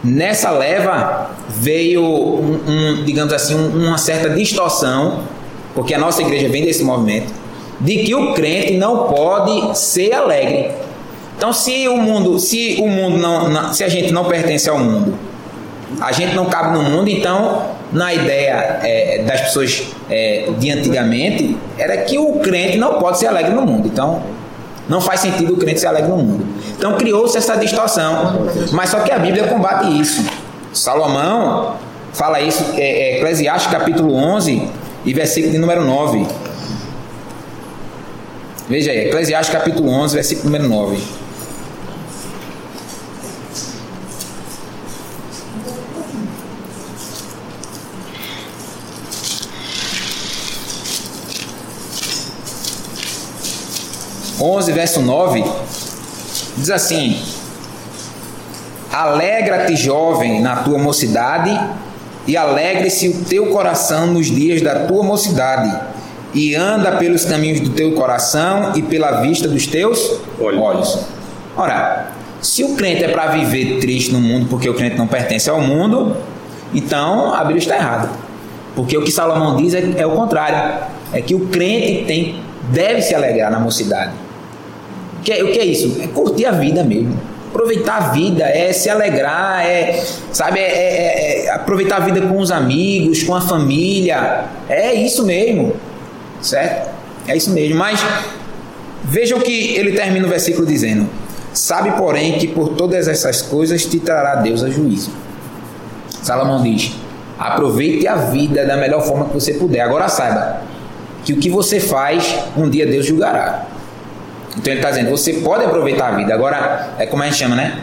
Nessa 0.03 0.51
leva 0.51 1.31
veio, 1.49 2.03
um, 2.03 2.61
um 2.67 3.05
digamos 3.05 3.33
assim, 3.33 3.55
um, 3.55 3.89
uma 3.89 3.99
certa 3.99 4.31
distorção, 4.31 5.25
porque 5.75 5.93
a 5.93 5.99
nossa 5.99 6.23
igreja 6.23 6.49
vem 6.49 6.65
desse 6.65 6.83
movimento, 6.83 7.33
de 7.81 7.99
que 7.99 8.15
o 8.15 8.33
crente 8.33 8.75
não 8.75 9.09
pode 9.09 9.79
ser 9.79 10.13
alegre. 10.13 10.71
Então, 11.37 11.53
se 11.53 11.87
o 11.89 11.97
mundo, 11.97 12.39
se 12.39 12.79
o 12.81 12.89
mundo 12.89 13.19
não, 13.19 13.49
não, 13.49 13.73
se 13.73 13.85
a 13.85 13.89
gente 13.89 14.13
não 14.13 14.25
pertence 14.25 14.69
ao 14.69 14.79
mundo, 14.79 15.15
a 16.01 16.13
gente 16.13 16.35
não 16.35 16.47
cabe 16.47 16.77
no 16.77 16.83
mundo, 16.83 17.09
então, 17.09 17.63
na 17.93 18.13
ideia 18.13 18.81
é, 18.83 19.23
das 19.25 19.41
pessoas 19.43 19.89
é, 20.11 20.49
de 20.59 20.71
antigamente, 20.71 21.57
era 21.79 21.97
que 21.99 22.19
o 22.19 22.35
crente 22.41 22.77
não 22.77 22.99
pode 22.99 23.19
ser 23.19 23.27
alegre 23.27 23.53
no 23.53 23.63
mundo. 23.63 23.89
Então, 23.89 24.23
não 24.89 25.01
faz 25.01 25.21
sentido 25.21 25.55
o 25.55 25.57
crente 25.57 25.81
ser 25.81 25.89
alegre 25.89 26.11
no 26.11 26.17
mundo. 26.17 26.47
Então, 26.77 26.97
criou-se 26.97 27.37
essa 27.37 27.57
distorção. 27.57 28.49
Mas 28.73 28.91
só 28.91 29.01
que 29.01 29.11
a 29.11 29.19
Bíblia 29.19 29.47
combate 29.49 30.01
isso. 30.01 30.25
Salomão 30.73 31.77
fala 32.13 32.41
isso, 32.41 32.65
é, 32.75 32.81
é, 32.81 33.17
Eclesiastes 33.19 33.71
capítulo 33.71 34.15
11 34.15 34.69
e 35.05 35.13
versículo 35.13 35.53
de 35.53 35.59
número 35.59 35.85
9. 35.85 36.27
Veja 38.69 38.91
aí, 38.91 39.07
Eclesiastes 39.07 39.55
capítulo 39.55 39.91
11, 39.91 40.15
versículo 40.15 40.51
número 40.51 40.69
9. 40.69 40.99
11, 54.41 54.73
verso 54.73 55.01
9, 55.01 55.45
diz 56.57 56.71
assim: 56.71 57.21
Alegra-te, 58.93 59.77
jovem, 59.77 60.41
na 60.41 60.57
tua 60.57 60.79
mocidade, 60.79 61.59
e 62.27 62.37
alegre-se 62.37 63.09
o 63.09 63.25
teu 63.25 63.47
coração 63.47 64.07
nos 64.07 64.27
dias 64.27 64.63
da 64.63 64.87
tua 64.87 65.03
mocidade, 65.03 65.79
e 66.35 66.55
anda 66.55 66.93
pelos 66.93 67.25
caminhos 67.25 67.61
do 67.61 67.71
teu 67.71 67.93
coração 67.93 68.73
e 68.77 68.83
pela 68.83 69.21
vista 69.21 69.49
dos 69.49 69.67
teus 69.67 70.21
olhos. 70.41 70.61
olhos. 70.61 70.99
Ora, 71.57 72.13
se 72.41 72.63
o 72.63 72.77
crente 72.77 73.05
é 73.05 73.09
para 73.09 73.29
viver 73.29 73.81
triste 73.81 74.13
no 74.13 74.21
mundo 74.21 74.47
porque 74.49 74.69
o 74.69 74.75
crente 74.75 74.97
não 74.97 75.07
pertence 75.07 75.51
ao 75.51 75.61
mundo, 75.61 76.17
então 76.73 77.35
a 77.35 77.39
Bíblia 77.41 77.59
está 77.59 77.77
errada. 77.77 78.11
Porque 78.77 78.97
o 78.97 79.03
que 79.03 79.11
Salomão 79.11 79.57
diz 79.57 79.75
é, 79.75 79.83
é 79.97 80.07
o 80.07 80.13
contrário. 80.13 80.87
É 81.13 81.21
que 81.21 81.35
o 81.35 81.49
crente 81.49 82.05
tem, 82.05 82.41
deve 82.71 83.03
se 83.03 83.15
alegrar 83.15 83.51
na 83.51 83.59
mocidade. 83.59 84.13
Que, 85.29 85.33
é, 85.35 85.45
o 85.45 85.53
que 85.53 85.59
é 85.59 85.65
isso? 85.67 86.01
É 86.03 86.07
curtir 86.07 86.47
a 86.47 86.53
vida 86.53 86.83
mesmo. 86.83 87.15
Aproveitar 87.51 87.97
a 87.97 88.01
vida, 88.13 88.45
é 88.45 88.73
se 88.73 88.89
alegrar, 88.89 89.63
é, 89.63 90.03
sabe, 90.33 90.59
é, 90.59 90.63
é, 90.63 91.45
é 91.45 91.51
aproveitar 91.51 91.97
a 91.97 92.01
vida 92.01 92.23
com 92.23 92.39
os 92.39 92.51
amigos, 92.51 93.23
com 93.25 93.35
a 93.35 93.41
família. 93.43 94.47
É 94.71 94.95
isso 94.95 95.27
mesmo. 95.27 95.75
Certo? 96.41 96.89
É 97.27 97.37
isso 97.37 97.51
mesmo. 97.51 97.77
Mas 97.77 98.03
vejam 99.05 99.39
que 99.39 99.77
ele 99.77 99.93
termina 99.93 100.27
o 100.27 100.31
versículo 100.31 100.67
dizendo: 100.67 101.07
Sabe, 101.53 101.91
porém, 101.99 102.39
que 102.39 102.49
por 102.49 102.71
todas 102.71 103.07
essas 103.07 103.43
coisas 103.43 103.85
te 103.85 104.01
trará 104.01 104.37
Deus 104.37 104.65
a 104.65 104.71
juízo. 104.71 105.11
Salomão 106.23 106.63
diz: 106.63 106.93
Aproveite 107.39 108.09
a 108.09 108.17
vida 108.17 108.65
da 108.65 108.79
melhor 108.79 109.03
forma 109.03 109.27
que 109.27 109.35
você 109.35 109.53
puder. 109.53 109.83
Agora 109.83 110.09
saiba 110.09 110.63
que 111.23 111.35
o 111.35 111.37
que 111.37 111.51
você 111.51 111.79
faz, 111.79 112.35
um 112.57 112.71
dia 112.71 112.87
Deus 112.87 113.05
julgará. 113.05 113.67
Então 114.59 114.73
ele 114.73 114.81
está 114.81 114.91
dizendo: 114.91 115.11
você 115.11 115.35
pode 115.35 115.65
aproveitar 115.65 116.09
a 116.09 116.17
vida. 116.17 116.35
Agora, 116.35 116.95
é 116.99 117.07
como 117.07 117.23
a 117.23 117.27
gente 117.27 117.39
chama, 117.39 117.55
né? 117.55 117.81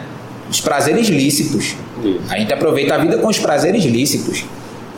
Os 0.50 0.60
prazeres 0.60 1.08
lícitos. 1.08 1.74
A 2.28 2.38
gente 2.38 2.52
aproveita 2.52 2.94
a 2.94 2.98
vida 2.98 3.18
com 3.18 3.26
os 3.28 3.38
prazeres 3.38 3.84
lícitos 3.84 4.44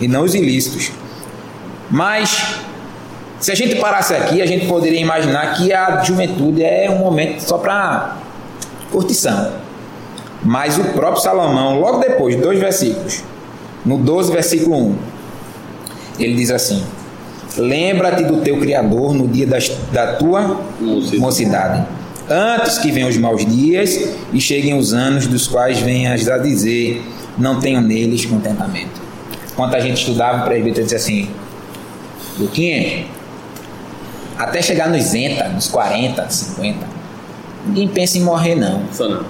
e 0.01 0.09
não 0.09 0.25
os 0.25 0.35
ilícitos. 0.35 0.91
Mas, 1.91 2.57
se 3.41 3.51
a 3.51 3.55
gente 3.55 3.77
parasse 3.77 4.13
aqui, 4.15 4.43
a 4.43 4.47
gente 4.47 4.67
poderia 4.67 5.01
imaginar 5.01 5.55
que 5.55 5.73
a 5.73 6.03
juventude 6.03 6.63
é 6.63 6.91
um 6.91 6.99
momento 6.99 7.41
só 7.41 7.57
para 7.57 8.19
curtição. 8.91 9.53
Mas 10.43 10.77
o 10.79 10.85
próprio 10.85 11.23
Salomão, 11.23 11.81
logo 11.81 11.99
depois, 11.99 12.37
dois 12.37 12.59
versículos, 12.59 13.23
no 13.85 13.97
12, 13.99 14.33
versículo 14.33 14.77
1, 14.77 14.97
ele 16.19 16.35
diz 16.35 16.51
assim: 16.51 16.85
Lembra-te 17.57 18.25
do 18.25 18.41
teu 18.41 18.59
Criador 18.59 19.15
no 19.15 19.27
dia 19.27 19.47
das, 19.47 19.69
da 19.93 20.15
tua 20.15 20.61
mocidade. 20.81 21.19
mocidade, 21.19 21.87
antes 22.29 22.79
que 22.79 22.91
venham 22.91 23.09
os 23.09 23.17
maus 23.17 23.45
dias 23.45 24.11
e 24.33 24.41
cheguem 24.41 24.79
os 24.79 24.93
anos 24.93 25.27
dos 25.27 25.47
quais 25.49 25.79
venhas 25.81 26.29
a 26.29 26.39
dizer: 26.39 27.03
Não 27.39 27.59
tenho 27.59 27.81
neles 27.81 28.25
contentamento. 28.27 29.01
Quando 29.57 29.75
a 29.75 29.81
gente 29.81 29.99
estudava, 29.99 30.43
o 30.43 30.45
presbítero 30.45 30.85
dizia 30.85 30.99
assim: 30.99 31.31
Luquinha, 32.39 33.07
até 34.37 34.63
chegar 34.63 34.89
nos 34.89 35.13
80, 35.13 35.49
nos 35.49 35.69
40, 35.69 36.29
50, 36.29 36.79
ninguém 37.67 37.89
pensa 37.89 38.19
em 38.19 38.21
morrer, 38.21 38.55
não. 38.55 38.83
Só 38.93 39.09
não. 39.09 39.25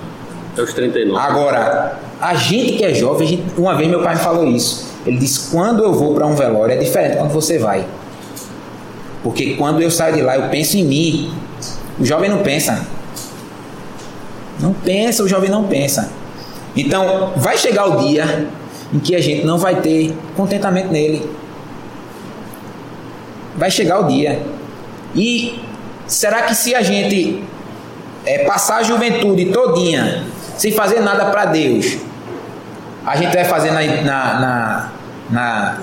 É 0.56 0.60
os 0.60 0.74
39. 0.74 1.18
Agora, 1.18 1.98
a 2.20 2.34
gente 2.34 2.72
que 2.72 2.84
é 2.84 2.92
jovem, 2.92 3.26
gente, 3.26 3.44
uma 3.56 3.76
vez 3.76 3.88
meu 3.88 4.02
pai 4.02 4.16
me 4.16 4.20
falou 4.20 4.46
isso. 4.48 4.86
Ele 5.06 5.16
disse: 5.16 5.50
quando 5.50 5.82
eu 5.82 5.94
vou 5.94 6.14
para 6.14 6.26
um 6.26 6.34
velório 6.34 6.74
é 6.74 6.76
diferente 6.76 7.16
quando 7.16 7.30
você 7.30 7.58
vai. 7.58 7.86
Porque 9.28 9.56
quando 9.56 9.82
eu 9.82 9.90
saio 9.90 10.14
de 10.14 10.22
lá, 10.22 10.36
eu 10.36 10.48
penso 10.48 10.78
em 10.78 10.84
mim. 10.86 11.30
O 12.00 12.04
jovem 12.06 12.30
não 12.30 12.38
pensa. 12.38 12.86
Não 14.58 14.72
pensa, 14.72 15.22
o 15.22 15.28
jovem 15.28 15.50
não 15.50 15.64
pensa. 15.64 16.10
Então, 16.74 17.34
vai 17.36 17.58
chegar 17.58 17.84
o 17.90 18.08
dia 18.08 18.48
em 18.90 18.98
que 18.98 19.14
a 19.14 19.20
gente 19.20 19.44
não 19.44 19.58
vai 19.58 19.82
ter 19.82 20.16
contentamento 20.34 20.90
nele. 20.90 21.30
Vai 23.54 23.70
chegar 23.70 24.00
o 24.00 24.04
dia. 24.04 24.42
E 25.14 25.62
será 26.06 26.44
que 26.44 26.54
se 26.54 26.74
a 26.74 26.80
gente 26.80 27.44
é, 28.24 28.46
passar 28.46 28.78
a 28.78 28.82
juventude 28.82 29.52
todinha 29.52 30.24
sem 30.56 30.72
fazer 30.72 31.00
nada 31.00 31.26
para 31.26 31.44
Deus, 31.44 31.98
a 33.04 33.14
gente 33.14 33.34
vai 33.34 33.44
fazer 33.44 33.72
na, 33.72 33.82
na, 33.82 34.40
na, 34.40 34.92
na, 35.30 35.78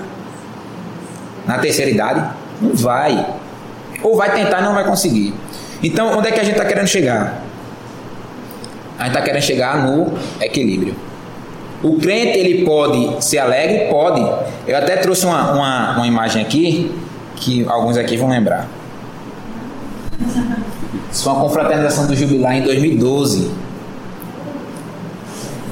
na 1.46 1.58
terceira 1.60 1.92
idade? 1.92 2.35
Não 2.62 2.76
vai. 2.76 3.26
Ou 4.02 4.16
vai 4.16 4.34
tentar 4.34 4.60
e 4.60 4.64
não 4.64 4.74
vai 4.74 4.86
conseguir. 4.86 5.34
Então, 5.84 6.18
onde 6.18 6.28
é 6.28 6.32
que 6.32 6.40
a 6.40 6.44
gente 6.44 6.54
está 6.54 6.66
querendo 6.66 6.88
chegar? 6.88 7.42
A 8.98 9.04
gente 9.04 9.14
está 9.14 9.22
querendo 9.22 9.42
chegar 9.42 9.84
no 9.84 10.14
equilíbrio. 10.40 10.96
O 11.84 11.98
crente, 11.98 12.38
ele 12.40 12.66
pode 12.66 13.24
ser 13.24 13.40
alegre? 13.40 13.90
Pode. 13.90 14.22
Eu 14.68 14.78
até 14.78 14.98
trouxe 14.98 15.26
uma, 15.26 15.52
uma, 15.52 15.98
uma 15.98 16.08
imagem 16.08 16.42
aqui, 16.42 16.96
que 17.36 17.66
alguns 17.68 17.98
aqui 17.98 18.18
vão 18.18 18.30
lembrar. 18.30 18.68
Isso 21.12 21.24
foi 21.24 21.34
uma 21.34 21.42
confraternização 21.42 22.08
do 22.08 22.16
Jubilar 22.16 22.56
em 22.56 22.64
2012 22.64 23.66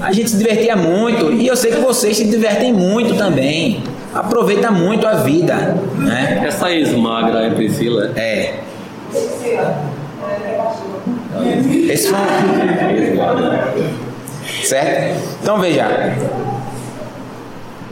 a 0.04 0.12
gente 0.12 0.32
se 0.32 0.38
divertia 0.38 0.76
muito 0.76 1.32
e 1.32 1.48
eu 1.48 1.56
sei 1.56 1.72
que 1.72 1.80
vocês 1.80 2.18
se 2.18 2.26
divertem 2.26 2.74
muito 2.74 3.16
também. 3.16 3.82
Aproveita 4.14 4.70
muito 4.70 5.08
a 5.08 5.16
vida, 5.16 5.56
né? 5.98 6.44
Essa 6.46 6.72
ex-magra 6.72 7.48
é 7.48 7.50
Priscila? 7.50 8.12
É. 8.16 8.60
Esse 11.90 12.10
foi 12.10 12.20
Certo? 14.64 15.20
Então 15.42 15.60
veja. 15.60 15.88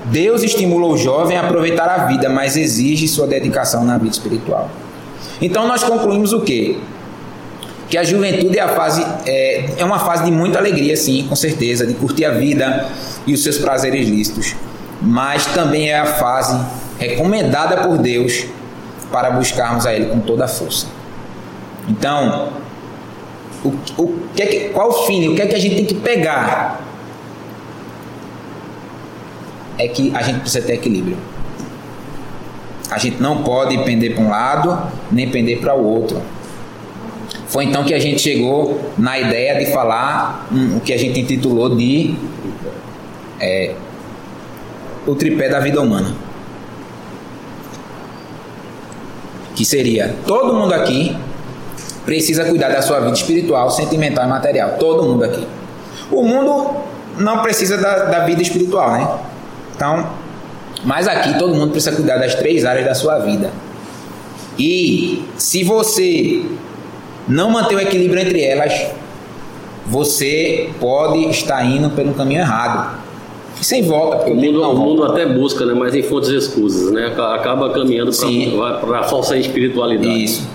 Deus 0.06 0.44
estimula 0.44 0.88
o 0.88 0.98
jovem 0.98 1.38
a 1.38 1.42
aproveitar 1.42 1.88
a 1.88 2.06
vida, 2.06 2.30
mas 2.30 2.58
exige 2.58 3.08
sua 3.08 3.26
dedicação 3.26 3.84
na 3.86 3.98
vida 3.98 4.12
espiritual. 4.12 4.70
Então 5.42 5.68
nós 5.68 5.84
concluímos 5.84 6.34
o 6.34 6.42
quê? 6.42 6.78
que 7.92 7.98
a 7.98 8.04
juventude 8.06 8.58
é 8.58 8.62
a 8.62 8.70
fase 8.70 9.06
é, 9.26 9.66
é 9.78 9.84
uma 9.84 10.00
fase 10.00 10.24
de 10.24 10.32
muita 10.32 10.58
alegria, 10.58 10.96
sim, 10.96 11.26
com 11.28 11.36
certeza, 11.36 11.86
de 11.86 11.94
curtir 11.94 12.24
a 12.24 12.32
vida 12.32 12.88
e 13.28 13.34
os 13.34 13.44
seus 13.44 13.58
prazeres 13.58 14.08
lícitos, 14.08 14.56
mas 15.02 15.46
também 15.48 15.90
é 15.90 16.00
a 16.00 16.06
fase 16.06 16.60
recomendada 17.00 17.78
por 17.78 17.98
Deus 17.98 18.46
para 19.12 19.32
buscarmos 19.32 19.86
a 19.86 19.94
Ele 19.94 20.06
com 20.06 20.20
toda 20.20 20.46
a 20.46 20.48
força. 20.48 20.88
Então, 21.90 22.50
o, 23.64 23.70
o 23.98 24.20
que 24.36 24.42
é 24.42 24.46
que, 24.46 24.60
qual 24.70 24.90
o 24.90 24.94
fim? 25.06 25.30
O 25.30 25.36
que 25.36 25.42
é 25.42 25.48
que 25.48 25.56
a 25.56 25.60
gente 25.60 25.76
tem 25.76 25.86
que 25.86 25.96
pegar? 25.96 26.82
É 29.78 29.88
que 29.88 30.14
a 30.16 30.22
gente 30.22 30.42
precisa 30.42 30.66
ter 30.66 30.74
equilíbrio. 30.74 31.18
A 32.92 32.98
gente 32.98 33.22
não 33.22 33.42
pode 33.42 33.78
pender 33.84 34.14
para 34.14 34.24
um 34.24 34.30
lado, 34.30 34.78
nem 35.12 35.30
pender 35.30 35.60
para 35.60 35.74
o 35.74 35.84
outro. 35.84 36.22
Foi 37.48 37.66
então 37.66 37.84
que 37.84 37.94
a 37.94 38.00
gente 38.00 38.22
chegou 38.22 38.92
na 38.98 39.18
ideia 39.20 39.58
de 39.60 39.72
falar 39.72 40.48
o 40.76 40.80
que 40.80 40.94
a 40.94 40.98
gente 40.98 41.20
intitulou 41.22 41.76
de 41.76 42.16
é, 43.40 43.74
o 45.08 45.16
tripé 45.16 45.50
da 45.50 45.60
vida 45.60 45.82
humana. 45.82 46.14
Que 49.56 49.66
seria 49.66 50.16
todo 50.26 50.54
mundo 50.54 50.74
aqui 50.74 51.16
precisa 52.06 52.46
cuidar 52.46 52.70
da 52.70 52.82
sua 52.82 53.00
vida 53.00 53.14
espiritual, 53.14 53.70
sentimental 53.70 54.26
e 54.26 54.30
material. 54.30 54.72
Todo 54.80 55.04
mundo 55.04 55.24
aqui. 55.24 55.48
O 56.10 56.24
mundo 56.24 56.72
não 57.18 57.42
precisa 57.42 57.78
da, 57.78 58.06
da 58.06 58.26
vida 58.26 58.42
espiritual, 58.42 58.92
né? 58.92 59.20
Então, 59.76 60.10
mas 60.84 61.08
aqui 61.08 61.38
todo 61.38 61.54
mundo 61.54 61.72
precisa 61.72 61.96
cuidar 61.96 62.18
das 62.18 62.36
três 62.36 62.66
áreas 62.66 62.86
da 62.86 62.96
sua 62.96 63.20
vida. 63.20 63.52
E 64.58 65.24
se 65.38 65.64
você 65.64 66.44
não 67.28 67.50
manter 67.52 67.76
o 67.76 67.80
equilíbrio 67.80 68.22
entre 68.22 68.44
elas, 68.44 68.88
você 69.86 70.70
pode 70.80 71.30
estar 71.30 71.64
indo 71.64 71.90
pelo 71.92 72.14
caminho 72.14 72.42
errado. 72.42 73.01
E 73.62 73.66
sem 73.66 73.84
volta. 73.84 74.26
O 74.26 74.36
mundo, 74.36 74.62
o 74.64 74.76
mundo 74.76 75.06
até 75.06 75.24
busca, 75.24 75.66
né? 75.66 75.76
mas 75.76 75.94
em 75.94 76.02
fontes 76.02 76.30
escusas, 76.30 76.92
né? 76.92 77.08
Acaba 77.08 77.70
caminhando 77.70 78.12
para 78.82 79.00
a 79.00 79.04
falsa 79.04 79.38
espiritualidade. 79.38 80.24
Isso. 80.24 80.48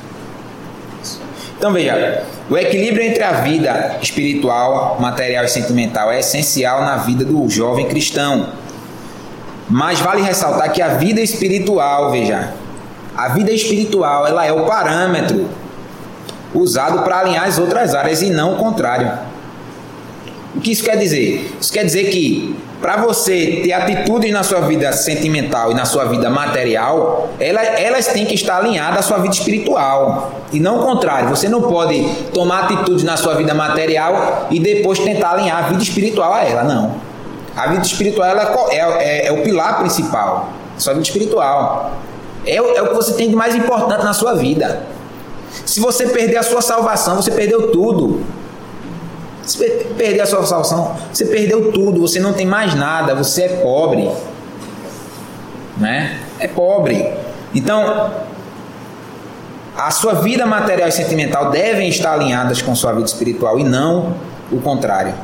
Então 1.56 1.72
veja, 1.72 2.25
o 2.50 2.58
equilíbrio 2.58 3.02
entre 3.02 3.22
a 3.22 3.32
vida 3.32 3.98
espiritual, 4.02 4.98
material 5.00 5.44
e 5.44 5.48
sentimental 5.48 6.10
é 6.10 6.18
essencial 6.18 6.80
na 6.80 6.96
vida 6.96 7.25
do 7.25 7.48
jovem 7.48 7.86
cristão. 7.86 8.48
Mas 9.68 10.00
vale 10.00 10.20
ressaltar 10.20 10.72
que 10.72 10.82
a 10.82 10.88
vida 10.88 11.20
espiritual, 11.20 12.10
veja, 12.10 12.52
a 13.16 13.28
vida 13.28 13.52
espiritual 13.52 14.26
ela 14.26 14.44
é 14.44 14.52
o 14.52 14.66
parâmetro 14.66 15.48
usado 16.52 17.02
para 17.02 17.20
alinhar 17.20 17.44
as 17.44 17.58
outras 17.58 17.94
áreas 17.94 18.20
e 18.20 18.30
não 18.30 18.54
o 18.54 18.56
contrário. 18.56 19.10
O 20.54 20.60
que 20.60 20.72
isso 20.72 20.84
quer 20.84 20.96
dizer? 20.96 21.50
Isso 21.60 21.72
quer 21.72 21.84
dizer 21.84 22.10
que 22.10 22.56
para 22.80 22.99
você 22.99 23.61
ter 23.62 23.73
atitudes 23.73 24.30
na 24.33 24.42
sua 24.42 24.61
vida 24.61 24.92
sentimental 24.92 25.73
e 25.73 25.75
na 25.75 25.85
sua 25.85 26.04
vida 26.04 26.28
material, 26.28 27.30
elas, 27.40 27.68
elas 27.80 28.06
têm 28.09 28.26
que 28.26 28.35
estar 28.35 28.59
alinhadas 28.59 29.00
à 29.00 29.02
sua 29.02 29.18
vida 29.18 29.35
espiritual. 29.35 30.33
E 30.52 30.61
não 30.61 30.80
o 30.80 30.83
contrário. 30.85 31.28
Você 31.30 31.49
não 31.49 31.62
pode 31.62 32.04
tomar 32.35 32.64
atitudes 32.64 33.02
na 33.02 33.16
sua 33.16 33.35
vida 33.35 33.54
material 33.54 34.47
e 34.50 34.61
depois 34.61 34.99
tentar 34.99 35.30
alinhar 35.33 35.64
a 35.64 35.68
vida 35.68 35.83
espiritual 35.83 36.35
a 36.35 36.45
ela. 36.45 36.64
Não. 36.64 36.95
A 37.56 37.68
vida 37.68 37.83
espiritual 37.83 38.28
ela 38.28 38.54
é, 38.71 38.76
é, 38.76 39.26
é 39.28 39.33
o 39.33 39.42
pilar 39.42 39.78
principal. 39.78 40.50
Sua 40.76 40.92
vida 40.92 41.06
espiritual. 41.06 41.92
É, 42.45 42.56
é 42.56 42.83
o 42.83 42.88
que 42.88 42.95
você 42.95 43.14
tem 43.14 43.30
de 43.30 43.35
mais 43.35 43.54
importante 43.54 44.04
na 44.04 44.12
sua 44.12 44.35
vida. 44.35 44.83
Se 45.64 45.80
você 45.80 46.06
perder 46.06 46.37
a 46.37 46.42
sua 46.42 46.61
salvação, 46.61 47.16
você 47.16 47.30
perdeu 47.30 47.73
tudo. 47.73 48.21
Se 49.46 49.58
perder 49.96 50.20
a 50.20 50.26
sua 50.26 50.44
salvação, 50.44 50.96
você 51.12 51.24
perdeu 51.24 51.72
tudo, 51.72 52.00
você 52.00 52.20
não 52.20 52.32
tem 52.32 52.44
mais 52.44 52.74
nada, 52.74 53.14
você 53.14 53.44
é 53.44 53.48
pobre. 53.62 54.10
Né? 55.78 56.20
é 56.38 56.48
pobre. 56.48 57.12
Então, 57.54 58.10
a 59.76 59.90
sua 59.90 60.14
vida 60.14 60.46
material 60.46 60.88
e 60.88 60.92
sentimental 60.92 61.50
devem 61.50 61.88
estar 61.88 62.12
alinhadas 62.14 62.62
com 62.62 62.74
sua 62.74 62.92
vida 62.92 63.06
espiritual 63.06 63.58
e 63.58 63.64
não 63.64 64.14
o 64.50 64.60
contrário. 64.60 65.14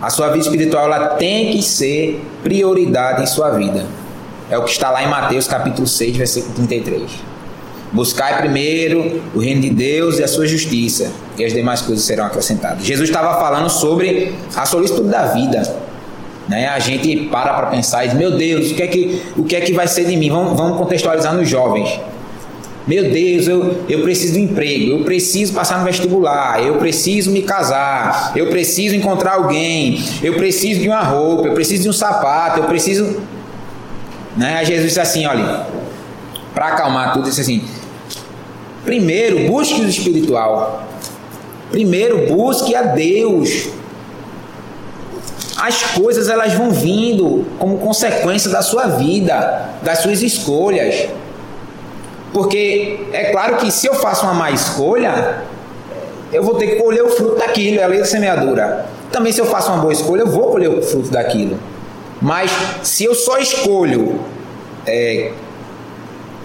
A 0.00 0.10
sua 0.10 0.28
vida 0.28 0.44
espiritual 0.44 0.84
ela 0.84 1.08
tem 1.10 1.50
que 1.52 1.62
ser 1.62 2.24
prioridade 2.42 3.22
em 3.22 3.26
sua 3.26 3.50
vida. 3.50 3.86
É 4.50 4.56
o 4.56 4.64
que 4.64 4.70
está 4.70 4.90
lá 4.90 5.02
em 5.02 5.08
Mateus 5.08 5.46
capítulo 5.46 5.86
6, 5.86 6.16
versículo 6.16 6.54
33. 6.54 7.10
Buscai 7.90 8.36
primeiro 8.38 9.22
o 9.34 9.38
reino 9.38 9.62
de 9.62 9.70
Deus 9.70 10.18
e 10.18 10.22
a 10.22 10.28
sua 10.28 10.46
justiça, 10.46 11.10
e 11.38 11.44
as 11.44 11.54
demais 11.54 11.80
coisas 11.80 12.04
serão 12.04 12.26
acrescentadas. 12.26 12.84
Jesus 12.84 13.08
estava 13.08 13.38
falando 13.40 13.70
sobre 13.70 14.34
a 14.54 14.66
solicitude 14.66 15.08
da 15.08 15.26
vida. 15.26 15.62
Né? 16.46 16.68
A 16.68 16.78
gente 16.78 17.28
para 17.30 17.54
para 17.54 17.66
pensar 17.68 18.04
e 18.04 18.08
diz: 18.08 18.18
Meu 18.18 18.36
Deus, 18.36 18.70
o 18.70 18.74
que 18.74 18.82
é 18.82 18.86
que, 18.86 19.22
o 19.36 19.44
que, 19.44 19.56
é 19.56 19.60
que 19.60 19.72
vai 19.72 19.86
ser 19.86 20.04
de 20.04 20.16
mim? 20.16 20.30
Vamos, 20.30 20.56
vamos 20.56 20.78
contextualizar 20.78 21.34
nos 21.34 21.48
jovens. 21.48 21.98
Meu 22.86 23.10
Deus, 23.10 23.46
eu, 23.46 23.84
eu 23.86 24.00
preciso 24.00 24.32
de 24.32 24.40
um 24.40 24.44
emprego, 24.44 24.92
eu 24.92 25.04
preciso 25.04 25.52
passar 25.52 25.78
no 25.78 25.84
vestibular, 25.84 26.62
eu 26.62 26.76
preciso 26.76 27.30
me 27.30 27.42
casar, 27.42 28.32
eu 28.34 28.46
preciso 28.46 28.94
encontrar 28.94 29.34
alguém, 29.34 30.02
eu 30.22 30.36
preciso 30.36 30.80
de 30.80 30.88
uma 30.88 31.02
roupa, 31.02 31.48
eu 31.48 31.52
preciso 31.52 31.82
de 31.82 31.88
um 31.90 31.92
sapato, 31.92 32.60
eu 32.60 32.64
preciso. 32.64 33.20
Né? 34.34 34.64
Jesus 34.64 34.86
disse 34.86 35.00
assim: 35.00 35.26
olha, 35.26 35.66
para 36.54 36.68
acalmar 36.68 37.12
tudo, 37.12 37.28
disse 37.28 37.42
assim: 37.42 37.62
primeiro 38.88 39.46
busque 39.48 39.82
o 39.82 39.86
espiritual, 39.86 40.82
primeiro 41.70 42.26
busque 42.26 42.74
a 42.74 42.80
Deus. 42.80 43.68
As 45.58 45.82
coisas 45.92 46.30
elas 46.30 46.54
vão 46.54 46.70
vindo 46.70 47.44
como 47.58 47.76
consequência 47.76 48.50
da 48.50 48.62
sua 48.62 48.86
vida, 48.86 49.74
das 49.82 49.98
suas 49.98 50.22
escolhas. 50.22 51.06
Porque 52.32 53.00
é 53.12 53.24
claro 53.26 53.58
que 53.58 53.70
se 53.70 53.86
eu 53.86 53.94
faço 53.94 54.24
uma 54.24 54.32
má 54.32 54.50
escolha, 54.50 55.42
eu 56.32 56.42
vou 56.42 56.54
ter 56.54 56.68
que 56.68 56.76
colher 56.76 57.04
o 57.04 57.10
fruto 57.10 57.36
daquilo, 57.36 57.80
é 57.80 57.82
a 57.82 57.88
lei 57.88 57.98
da 57.98 58.06
semeadura. 58.06 58.86
Também 59.12 59.32
se 59.32 59.40
eu 59.40 59.46
faço 59.46 59.70
uma 59.70 59.82
boa 59.82 59.92
escolha, 59.92 60.22
eu 60.22 60.28
vou 60.28 60.50
colher 60.50 60.70
o 60.70 60.80
fruto 60.80 61.10
daquilo. 61.10 61.58
Mas 62.22 62.50
se 62.82 63.04
eu 63.04 63.14
só 63.14 63.36
escolho 63.36 64.18
é, 64.86 65.32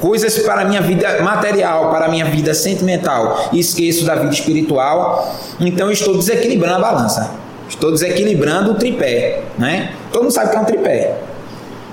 coisas 0.04 0.38
para 0.40 0.64
a 0.64 0.66
minha 0.66 0.82
vida 0.82 1.22
material, 1.22 1.90
para 1.90 2.08
a 2.08 2.10
minha 2.10 2.26
vida 2.26 2.54
sentimental 2.54 3.48
e 3.54 3.60
esqueço 3.62 4.04
da 4.04 4.16
vida 4.16 4.34
espiritual, 4.34 5.34
então 5.62 5.90
estou 5.90 6.18
desequilibrando 6.18 6.76
a 6.76 6.92
balança. 6.92 7.32
Estou 7.70 7.90
desequilibrando 7.90 8.72
o 8.72 8.76
tripé, 8.76 9.44
né? 9.58 9.94
Todo 10.12 10.24
mundo 10.24 10.34
sabe 10.34 10.52
que 10.52 10.58
é 10.58 10.60
um 10.60 10.66
tripé, 10.66 11.16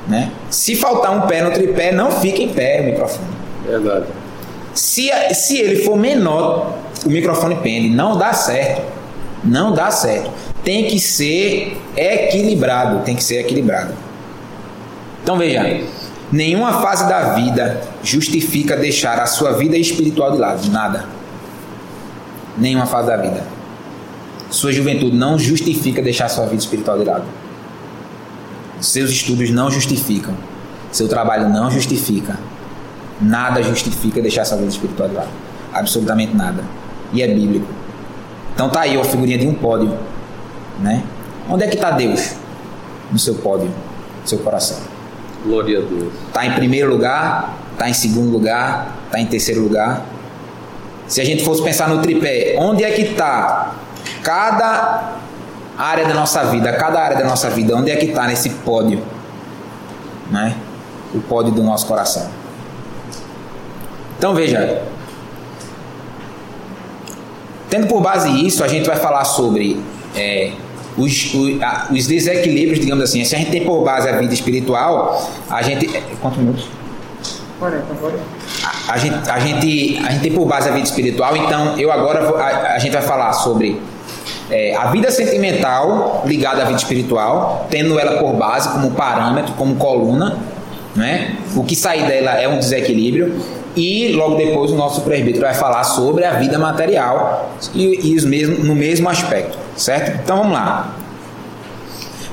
né? 0.08 0.32
Se 0.50 0.74
faltar 0.74 1.12
um 1.12 1.20
pé 1.28 1.40
no 1.40 1.52
tripé, 1.52 1.92
não 1.92 2.10
fica 2.10 2.42
em 2.42 2.48
pé 2.48 2.80
o 2.80 2.84
microfone. 2.86 3.28
Verdade. 3.64 4.06
Se, 4.74 5.08
se 5.32 5.58
ele 5.58 5.76
for 5.84 5.96
menor, 5.96 6.78
o 7.06 7.10
microfone 7.10 7.54
pende. 7.62 7.90
Não 7.90 8.18
dá 8.18 8.32
certo. 8.32 8.82
Não 9.44 9.72
dá 9.72 9.92
certo. 9.92 10.32
Tem 10.64 10.86
que 10.86 10.98
ser 10.98 11.80
equilibrado. 11.96 13.04
Tem 13.04 13.14
que 13.14 13.22
ser 13.22 13.38
equilibrado. 13.38 13.94
Então 15.22 15.38
veja. 15.38 15.80
Nenhuma 16.32 16.80
fase 16.80 17.08
da 17.08 17.34
vida 17.34 17.80
justifica 18.02 18.76
deixar 18.76 19.18
a 19.18 19.26
sua 19.26 19.52
vida 19.52 19.76
espiritual 19.76 20.32
de 20.32 20.38
lado. 20.38 20.70
Nada. 20.70 21.06
Nenhuma 22.56 22.86
fase 22.86 23.08
da 23.08 23.16
vida. 23.16 23.42
Sua 24.50 24.72
juventude 24.72 25.16
não 25.16 25.38
justifica 25.38 26.02
deixar 26.02 26.26
a 26.26 26.28
sua 26.28 26.44
vida 26.44 26.62
espiritual 26.62 26.98
de 26.98 27.04
lado. 27.04 27.24
Seus 28.80 29.10
estudos 29.10 29.50
não 29.50 29.70
justificam. 29.70 30.34
Seu 30.92 31.08
trabalho 31.08 31.48
não 31.48 31.70
justifica 31.70 32.38
Nada 33.20 33.62
justifica 33.62 34.22
deixar 34.22 34.42
essa 34.42 34.56
vida 34.56 34.68
espiritual 34.68 35.08
de 35.08 35.14
lado. 35.14 35.28
Absolutamente 35.74 36.34
nada. 36.34 36.64
E 37.12 37.22
é 37.22 37.28
bíblico. 37.28 37.66
Então 38.54 38.70
tá 38.70 38.80
aí 38.80 38.98
a 38.98 39.04
figurinha 39.04 39.36
de 39.36 39.46
um 39.46 39.54
pódio. 39.54 39.94
Né? 40.80 41.04
Onde 41.48 41.64
é 41.64 41.66
que 41.68 41.74
está 41.74 41.90
Deus? 41.90 42.34
No 43.12 43.18
seu 43.18 43.34
pódio, 43.34 43.66
no 44.22 44.28
seu 44.28 44.38
coração. 44.38 44.78
Glória 45.44 45.78
a 45.78 45.82
Deus. 45.82 46.12
Está 46.26 46.46
em 46.46 46.52
primeiro 46.52 46.90
lugar, 46.90 47.56
está 47.72 47.88
em 47.88 47.94
segundo 47.94 48.30
lugar, 48.30 48.96
está 49.06 49.18
em 49.18 49.26
terceiro 49.26 49.62
lugar. 49.62 50.04
Se 51.08 51.20
a 51.20 51.24
gente 51.24 51.44
fosse 51.44 51.62
pensar 51.62 51.88
no 51.88 52.02
tripé, 52.02 52.56
onde 52.58 52.84
é 52.84 52.90
que 52.90 53.02
está 53.02 53.74
cada 54.22 55.14
área 55.76 56.06
da 56.06 56.14
nossa 56.14 56.44
vida, 56.44 56.72
cada 56.74 57.00
área 57.00 57.16
da 57.16 57.24
nossa 57.24 57.48
vida, 57.48 57.74
onde 57.74 57.90
é 57.90 57.96
que 57.96 58.06
está 58.06 58.26
nesse 58.26 58.50
pódio? 58.50 59.02
Né? 60.30 60.54
O 61.14 61.20
pódio 61.20 61.52
do 61.52 61.62
nosso 61.62 61.86
coração. 61.86 62.28
Então 64.18 64.34
veja, 64.34 64.82
tendo 67.70 67.86
por 67.86 68.02
base 68.02 68.28
isso, 68.46 68.62
a 68.62 68.68
gente 68.68 68.86
vai 68.86 68.96
falar 68.96 69.24
sobre 69.24 69.82
é, 70.14 70.52
os, 70.96 71.34
os, 71.34 71.62
a, 71.62 71.88
os, 71.90 72.06
desequilíbrios, 72.06 72.80
digamos 72.80 73.04
assim. 73.04 73.24
Se 73.24 73.34
a 73.34 73.38
gente 73.38 73.50
tem 73.50 73.64
por 73.64 73.84
base 73.84 74.08
a 74.08 74.18
vida 74.18 74.32
espiritual, 74.34 75.30
a 75.48 75.62
gente. 75.62 75.86
Quantos 76.20 76.38
minutos? 76.38 76.68
40, 77.58 77.94
40. 77.94 78.18
A, 78.62 78.92
a, 78.92 78.98
gente, 78.98 79.30
a, 79.30 79.38
gente, 79.38 79.98
a 79.98 80.10
gente 80.10 80.22
tem 80.22 80.32
por 80.32 80.46
base 80.46 80.68
a 80.68 80.72
vida 80.72 80.84
espiritual, 80.84 81.36
então 81.36 81.78
eu 81.78 81.92
agora 81.92 82.24
vou, 82.24 82.36
a, 82.36 82.74
a 82.74 82.78
gente 82.78 82.92
vai 82.92 83.02
falar 83.02 83.32
sobre 83.34 83.80
é, 84.50 84.74
a 84.74 84.86
vida 84.86 85.10
sentimental 85.10 86.22
ligada 86.26 86.62
à 86.62 86.64
vida 86.64 86.78
espiritual, 86.78 87.66
tendo 87.70 87.98
ela 87.98 88.18
por 88.18 88.32
base 88.34 88.68
como 88.70 88.90
parâmetro, 88.92 89.54
como 89.54 89.76
coluna, 89.76 90.38
né? 90.94 91.36
O 91.54 91.64
que 91.64 91.76
sair 91.76 92.06
dela 92.06 92.32
é 92.32 92.48
um 92.48 92.58
desequilíbrio. 92.58 93.40
E 93.76 94.12
logo 94.12 94.34
depois 94.34 94.72
o 94.72 94.74
nosso 94.74 95.02
presbítero 95.02 95.44
vai 95.44 95.54
falar 95.54 95.84
sobre 95.84 96.24
a 96.24 96.32
vida 96.32 96.58
material 96.58 97.54
e, 97.72 98.10
e 98.10 98.16
os 98.16 98.24
mesmo, 98.24 98.64
no 98.64 98.74
mesmo 98.74 99.08
aspecto, 99.08 99.56
certo? 99.76 100.20
Então 100.22 100.38
vamos 100.38 100.52
lá. 100.52 100.96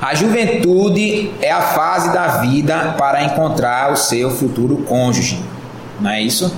A 0.02 0.14
juventude 0.14 1.32
é 1.40 1.50
a 1.50 1.60
fase 1.60 2.12
da 2.12 2.38
vida 2.38 2.94
para 2.98 3.22
encontrar 3.22 3.92
o 3.92 3.96
seu 3.96 4.30
futuro 4.30 4.78
cônjuge. 4.78 5.40
Não 6.00 6.10
é 6.10 6.20
isso? 6.20 6.56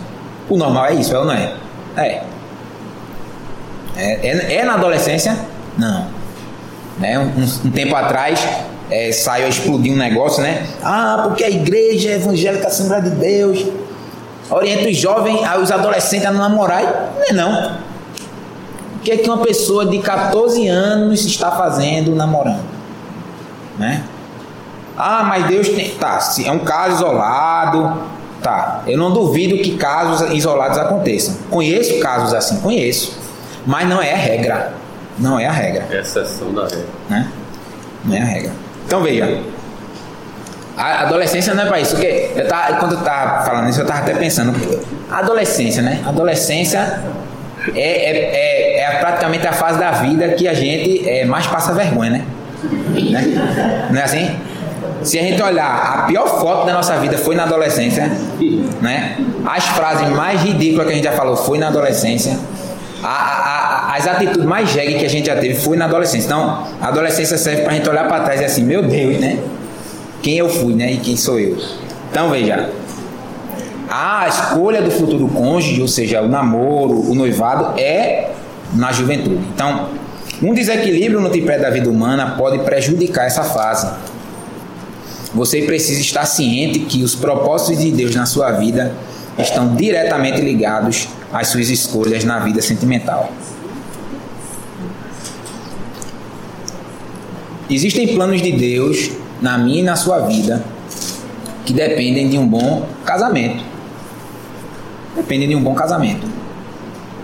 O 0.48 0.56
normal 0.56 0.86
é 0.86 0.94
isso, 0.94 1.14
é 1.14 1.18
ou 1.18 1.24
não 1.24 1.32
é? 1.32 1.52
É. 1.96 2.22
É, 3.96 4.28
é, 4.28 4.54
é 4.56 4.64
na 4.64 4.74
adolescência? 4.74 5.38
Não. 5.76 6.06
Né? 6.98 7.18
Um, 7.18 7.68
um 7.68 7.70
tempo 7.70 7.94
atrás 7.96 8.46
é, 8.90 9.12
saiu 9.12 9.46
a 9.46 9.48
explodir 9.48 9.92
um 9.92 9.96
negócio, 9.96 10.42
né? 10.42 10.66
Ah, 10.83 11.22
porque 11.24 11.44
a 11.44 11.50
igreja 11.50 12.11
evangélica 12.12 12.68
Assembleia 12.68 13.03
de 13.03 13.11
Deus 13.11 13.66
orienta 14.50 14.88
os 14.88 14.96
jovens, 14.96 15.40
os 15.62 15.70
adolescentes 15.70 16.26
a 16.26 16.33
namorar. 16.33 17.12
Não 17.16 17.22
é 17.22 17.33
não. 17.33 17.90
O 18.96 19.03
que 19.03 19.12
é 19.12 19.16
que 19.16 19.29
uma 19.29 19.38
pessoa 19.38 19.87
de 19.87 19.98
14 19.98 20.68
anos 20.68 21.24
está 21.24 21.50
fazendo 21.53 22.14
namorando? 22.14 22.68
Né? 23.79 24.05
Ah, 24.96 25.24
mas 25.24 25.46
Deus 25.46 25.68
tem. 25.70 25.88
Tá, 25.94 26.18
é 26.44 26.53
um 26.53 26.59
caso 26.59 26.96
isolado. 26.96 28.20
Tá, 28.42 28.83
eu 28.87 28.98
não 28.98 29.12
duvido 29.12 29.62
que 29.62 29.76
casos 29.76 30.31
isolados 30.33 30.76
aconteçam. 30.79 31.37
Conheço 31.50 31.98
casos 32.00 32.35
assim, 32.35 32.59
conheço. 32.61 33.18
Mas 33.66 33.88
não 33.88 34.03
é 34.03 34.12
a 34.12 34.16
regra. 34.16 34.72
Não 35.18 35.38
é 35.38 35.46
a 35.46 35.53
regra. 35.53 35.87
É 35.90 36.00
exceção 36.00 36.53
da 36.53 36.62
regra. 36.62 36.87
Né? 37.09 37.31
Não 38.05 38.16
é 38.16 38.20
a 38.20 38.24
regra. 38.24 38.53
Então 38.87 39.03
veja, 39.03 39.40
a 40.77 41.03
adolescência 41.03 41.55
não 41.55 41.64
é 41.64 41.66
para 41.66 41.81
isso. 41.81 41.95
Porque 41.95 42.31
eu 42.35 42.49
tava, 42.49 42.77
quando 42.77 42.93
eu 42.93 42.99
estava 42.99 43.45
falando 43.45 43.69
isso, 43.69 43.81
eu 43.81 43.85
estava 43.85 44.01
até 44.01 44.14
pensando. 44.14 44.55
Adolescência, 45.11 45.83
né? 45.83 46.03
Adolescência 46.07 47.01
é, 47.75 47.81
é, 47.81 48.81
é, 48.81 48.81
é, 48.81 48.99
praticamente 49.01 49.47
a 49.47 49.53
fase 49.53 49.79
da 49.79 49.90
vida 49.90 50.29
que 50.31 50.49
a 50.49 50.55
gente 50.55 51.09
é, 51.09 51.25
mais 51.25 51.47
passa 51.47 51.73
vergonha, 51.73 52.11
né? 52.11 52.25
né? 53.11 53.88
Não 53.90 54.01
é 54.01 54.05
assim? 54.05 54.37
Se 55.03 55.19
a 55.19 55.23
gente 55.23 55.43
olhar, 55.43 55.66
a 55.66 56.03
pior 56.03 56.27
foto 56.40 56.66
da 56.66 56.73
nossa 56.73 56.97
vida 56.97 57.16
foi 57.19 57.35
na 57.35 57.45
adolescência, 57.45 58.11
né? 58.81 59.16
As 59.47 59.64
frases 59.66 60.09
mais 60.09 60.43
ridículas 60.43 60.87
que 60.87 60.93
a 60.93 60.97
gente 60.97 61.05
já 61.05 61.12
falou 61.12 61.37
foi 61.37 61.59
na 61.59 61.69
adolescência. 61.69 62.38
A, 63.03 63.09
a, 63.09 63.69
as 63.90 64.07
atitudes 64.07 64.44
mais 64.44 64.70
jegue 64.70 65.00
que 65.00 65.05
a 65.05 65.09
gente 65.09 65.26
já 65.26 65.37
teve 65.37 65.55
foi 65.55 65.76
na 65.76 65.87
adolescência. 65.87 66.26
Então, 66.26 66.64
a 66.81 66.88
adolescência 66.88 67.37
serve 67.37 67.62
para 67.62 67.72
a 67.72 67.74
gente 67.74 67.88
olhar 67.88 68.07
para 68.07 68.22
trás 68.22 68.40
e 68.40 68.44
assim, 68.44 68.62
meu 68.62 68.83
Deus, 68.83 69.18
né? 69.18 69.38
quem 70.22 70.38
eu 70.38 70.48
fui, 70.48 70.74
né? 70.74 70.92
E 70.92 70.98
quem 70.98 71.16
sou 71.16 71.38
eu. 71.38 71.57
Então 72.11 72.31
veja, 72.31 72.70
a 73.88 74.29
escolha 74.29 74.81
do 74.81 74.90
futuro 74.90 75.29
cônjuge, 75.29 75.81
ou 75.81 75.88
seja, 75.88 76.22
o 76.22 76.29
namoro, 76.29 77.11
o 77.11 77.14
noivado, 77.14 77.79
é 77.81 78.31
na 78.74 78.92
juventude. 78.92 79.40
Então, 79.55 79.88
um 80.40 80.55
desequilíbrio 80.55 81.20
no 81.20 81.29
tripé 81.29 81.59
da 81.59 81.70
vida 81.70 81.90
humana 81.90 82.35
pode 82.37 82.59
prejudicar 82.61 83.26
essa 83.26 83.42
fase. 83.42 83.88
Você 85.35 85.62
precisa 85.62 86.00
estar 86.00 86.24
ciente 86.24 86.81
que 86.81 87.03
os 87.03 87.14
propósitos 87.14 87.83
de 87.83 87.90
Deus 87.90 88.14
na 88.14 88.26
sua 88.26 88.53
vida 88.53 88.94
estão 89.38 89.74
diretamente 89.74 90.40
ligados 90.40 91.09
às 91.33 91.48
suas 91.48 91.68
escolhas 91.68 92.24
na 92.24 92.40
vida 92.40 92.61
sentimental. 92.61 93.31
Existem 97.70 98.09
planos 98.16 98.42
de 98.42 98.50
Deus 98.50 99.12
na 99.40 99.56
minha 99.56 99.78
e 99.78 99.83
na 99.83 99.94
sua 99.94 100.20
vida 100.26 100.62
que 101.64 101.72
dependem 101.72 102.28
de 102.28 102.37
um 102.37 102.46
bom 102.46 102.85
casamento. 103.04 103.62
Dependem 105.14 105.48
de 105.48 105.54
um 105.54 105.62
bom 105.62 105.72
casamento. 105.72 106.26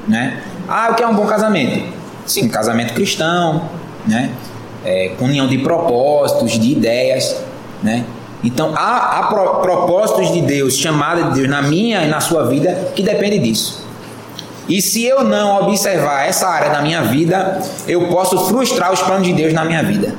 Né? 0.06 0.40
Ah, 0.68 0.90
o 0.92 0.94
que 0.94 1.02
é 1.02 1.09
um 1.09 1.14
bom 1.16 1.26
casamento? 1.26 1.85
Sim, 2.24 2.46
um 2.46 2.48
casamento 2.48 2.94
cristão, 2.94 3.68
né? 4.06 4.30
É, 4.85 5.12
união 5.18 5.48
de 5.48 5.59
propósitos, 5.59 6.52
de 6.52 6.70
ideias, 6.70 7.37
né? 7.82 8.04
Então 8.44 8.72
há, 8.76 9.18
há 9.18 9.22
pro, 9.24 9.61
propósitos 9.61 10.32
de 10.32 10.42
Deus, 10.42 10.76
chamada 10.76 11.24
de 11.24 11.35
Deus 11.35 11.48
na 11.48 11.62
minha 11.62 12.04
e 12.04 12.09
na 12.09 12.20
sua 12.20 12.46
vida 12.46 12.92
que 12.94 13.02
depende 13.02 13.40
disso. 13.40 13.85
E 14.68 14.80
se 14.80 15.04
eu 15.04 15.24
não 15.24 15.62
observar 15.62 16.28
essa 16.28 16.46
área 16.46 16.70
da 16.70 16.82
minha 16.82 17.02
vida, 17.02 17.61
eu 17.88 18.06
posso 18.09 18.46
frustrar 18.46 18.92
os 18.92 19.02
planos 19.02 19.26
de 19.26 19.32
Deus 19.32 19.52
na 19.52 19.64
minha 19.64 19.82
vida. 19.82 20.14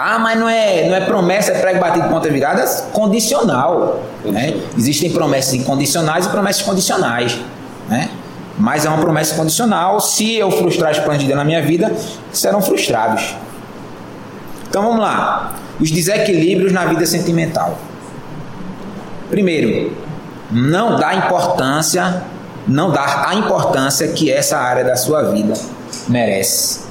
Ah, 0.00 0.16
mas 0.16 0.38
não 0.38 0.48
é, 0.48 0.88
não 0.88 0.94
é 0.94 1.00
promessa, 1.00 1.50
é 1.50 1.58
prego 1.58 1.80
batido 1.80 2.08
ponta 2.08 2.28
virada, 2.30 2.64
condicional. 2.92 4.00
Né? 4.24 4.54
Existem 4.76 5.10
promessas 5.10 5.54
incondicionais 5.54 6.26
e 6.26 6.28
promessas 6.28 6.62
condicionais. 6.62 7.36
Né? 7.88 8.08
Mas 8.56 8.86
é 8.86 8.88
uma 8.88 8.98
promessa 8.98 9.34
condicional. 9.34 9.98
Se 9.98 10.36
eu 10.36 10.52
frustrar 10.52 10.92
os 10.92 11.00
planos 11.00 11.22
de 11.22 11.26
Deus 11.26 11.36
na 11.36 11.44
minha 11.44 11.60
vida, 11.60 11.92
serão 12.30 12.62
frustrados. 12.62 13.34
Então 14.68 14.82
vamos 14.82 15.00
lá. 15.00 15.56
Os 15.80 15.90
desequilíbrios 15.90 16.72
na 16.72 16.84
vida 16.84 17.04
sentimental. 17.04 17.76
Primeiro, 19.28 19.96
não 20.48 20.96
dá 20.96 21.12
importância, 21.16 22.22
não 22.68 22.92
dá 22.92 23.30
a 23.30 23.34
importância 23.34 24.06
que 24.06 24.30
essa 24.30 24.58
área 24.58 24.84
da 24.84 24.94
sua 24.94 25.24
vida 25.32 25.54
merece. 26.08 26.87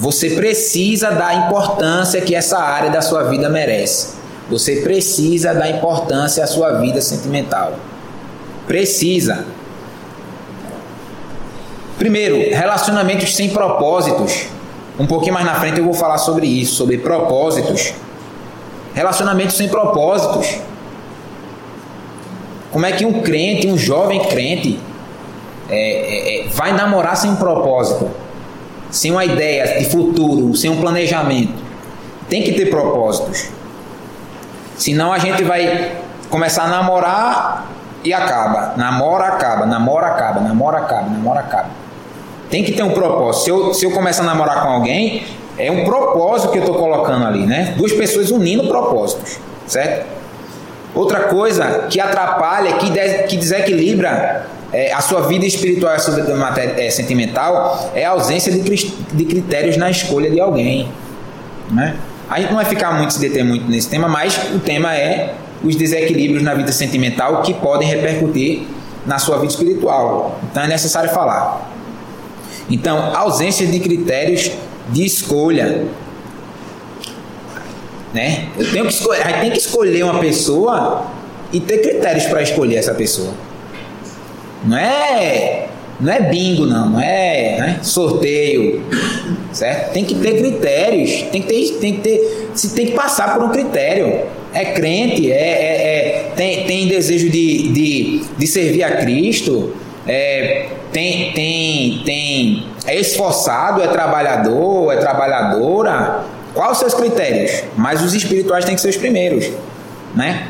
Você 0.00 0.30
precisa 0.30 1.10
dar 1.10 1.26
a 1.26 1.34
importância 1.34 2.22
que 2.22 2.34
essa 2.34 2.58
área 2.58 2.88
da 2.90 3.02
sua 3.02 3.24
vida 3.24 3.50
merece. 3.50 4.14
Você 4.48 4.76
precisa 4.76 5.52
dar 5.52 5.68
importância 5.68 6.42
à 6.42 6.46
sua 6.46 6.80
vida 6.80 7.02
sentimental. 7.02 7.74
Precisa. 8.66 9.44
Primeiro, 11.98 12.36
relacionamentos 12.56 13.36
sem 13.36 13.50
propósitos. 13.50 14.46
Um 14.98 15.06
pouquinho 15.06 15.34
mais 15.34 15.44
na 15.44 15.56
frente 15.56 15.78
eu 15.78 15.84
vou 15.84 15.92
falar 15.92 16.16
sobre 16.16 16.46
isso, 16.46 16.76
sobre 16.76 16.96
propósitos. 16.96 17.92
Relacionamentos 18.94 19.54
sem 19.54 19.68
propósitos. 19.68 20.60
Como 22.72 22.86
é 22.86 22.92
que 22.92 23.04
um 23.04 23.20
crente, 23.20 23.66
um 23.66 23.76
jovem 23.76 24.24
crente, 24.24 24.80
é, 25.68 25.74
é, 25.76 26.46
é 26.46 26.48
vai 26.48 26.72
namorar 26.72 27.18
sem 27.18 27.36
propósito? 27.36 28.29
Sem 28.90 29.10
uma 29.10 29.24
ideia 29.24 29.78
de 29.78 29.90
futuro, 29.90 30.54
sem 30.56 30.70
um 30.70 30.80
planejamento. 30.80 31.54
Tem 32.28 32.42
que 32.42 32.52
ter 32.52 32.70
propósitos. 32.70 33.48
Senão 34.76 35.12
a 35.12 35.18
gente 35.18 35.42
vai 35.44 35.96
começar 36.28 36.64
a 36.64 36.68
namorar 36.68 37.66
e 38.04 38.12
acaba. 38.12 38.74
Namora, 38.76 39.26
acaba, 39.26 39.66
namora, 39.66 40.06
acaba, 40.06 40.40
namora, 40.40 40.78
acaba, 40.78 41.10
namora, 41.10 41.40
acaba. 41.40 41.70
Tem 42.48 42.64
que 42.64 42.72
ter 42.72 42.82
um 42.82 42.90
propósito. 42.90 43.44
Se 43.44 43.50
eu, 43.50 43.74
se 43.74 43.86
eu 43.86 43.90
começar 43.92 44.22
a 44.22 44.26
namorar 44.26 44.62
com 44.62 44.68
alguém, 44.68 45.24
é 45.58 45.70
um 45.70 45.84
propósito 45.84 46.50
que 46.50 46.58
eu 46.58 46.62
estou 46.62 46.76
colocando 46.76 47.26
ali, 47.26 47.46
né? 47.46 47.74
Duas 47.76 47.92
pessoas 47.92 48.30
unindo 48.30 48.66
propósitos, 48.66 49.38
certo? 49.66 50.06
Outra 50.94 51.24
coisa 51.24 51.86
que 51.88 52.00
atrapalha, 52.00 52.72
que, 52.74 52.90
que 53.28 53.36
desequilibra 53.36 54.46
é, 54.72 54.92
a 54.92 55.00
sua 55.00 55.22
vida 55.22 55.44
espiritual 55.44 55.94
a 55.94 55.98
sua 55.98 56.14
vida 56.14 56.32
é, 56.80 56.90
sentimental 56.90 57.90
é 57.94 58.04
a 58.04 58.10
ausência 58.10 58.52
de, 58.52 58.60
de 58.60 59.24
critérios 59.24 59.76
na 59.76 59.90
escolha 59.90 60.30
de 60.30 60.40
alguém. 60.40 60.88
Né? 61.70 61.96
A 62.28 62.38
gente 62.38 62.50
não 62.50 62.56
vai 62.56 62.64
ficar 62.64 62.92
muito 62.92 63.12
se 63.12 63.20
deter 63.20 63.44
muito 63.44 63.68
nesse 63.68 63.88
tema, 63.88 64.08
mas 64.08 64.38
o 64.54 64.60
tema 64.60 64.94
é 64.94 65.34
os 65.62 65.74
desequilíbrios 65.74 66.42
na 66.42 66.54
vida 66.54 66.72
sentimental 66.72 67.42
que 67.42 67.52
podem 67.54 67.88
repercutir 67.88 68.62
na 69.04 69.18
sua 69.18 69.36
vida 69.38 69.52
espiritual. 69.52 70.38
Então 70.50 70.62
é 70.62 70.68
necessário 70.68 71.10
falar. 71.10 71.68
Então, 72.70 73.16
ausência 73.16 73.66
de 73.66 73.80
critérios 73.80 74.52
de 74.90 75.04
escolha. 75.04 75.86
Né? 78.14 78.48
Eu 78.56 78.70
tenho 78.70 78.86
que 78.86 78.92
escolher, 78.92 79.22
a 79.22 79.28
gente 79.28 79.40
tem 79.40 79.50
que 79.50 79.58
escolher 79.58 80.04
uma 80.04 80.20
pessoa 80.20 81.06
e 81.52 81.58
ter 81.58 81.78
critérios 81.78 82.26
para 82.26 82.42
escolher 82.42 82.76
essa 82.76 82.94
pessoa. 82.94 83.32
Não 84.64 84.76
é, 84.76 85.68
não 86.00 86.12
é 86.12 86.20
bingo, 86.20 86.66
não, 86.66 86.90
não 86.90 87.00
é 87.00 87.56
né? 87.58 87.78
sorteio, 87.82 88.82
certo? 89.52 89.92
Tem 89.92 90.04
que 90.04 90.14
ter 90.14 90.38
critérios, 90.38 91.22
tem 91.30 91.42
que 91.42 91.48
ter, 91.48 91.78
tem 91.78 91.94
que 91.94 92.00
ter, 92.00 92.50
se 92.54 92.74
tem 92.74 92.86
que 92.86 92.92
passar 92.92 93.34
por 93.34 93.44
um 93.44 93.50
critério. 93.50 94.20
É 94.52 94.64
crente, 94.64 95.30
é, 95.30 95.36
é, 95.36 96.28
é 96.28 96.32
tem, 96.34 96.64
tem 96.64 96.88
desejo 96.88 97.30
de, 97.30 97.68
de, 97.68 98.24
de 98.36 98.46
servir 98.46 98.82
a 98.82 98.96
Cristo, 98.96 99.72
é, 100.06 100.66
tem, 100.92 101.32
tem, 101.32 102.02
tem, 102.04 102.66
é 102.86 102.98
esforçado, 102.98 103.80
é 103.80 103.86
trabalhador, 103.86 104.92
é 104.92 104.96
trabalhadora. 104.96 106.24
Quais 106.52 106.72
os 106.72 106.78
seus 106.78 106.94
critérios? 106.94 107.62
Mas 107.76 108.02
os 108.02 108.12
espirituais 108.12 108.64
têm 108.64 108.74
que 108.74 108.80
ser 108.80 108.88
os 108.88 108.96
primeiros, 108.96 109.50
né? 110.16 110.48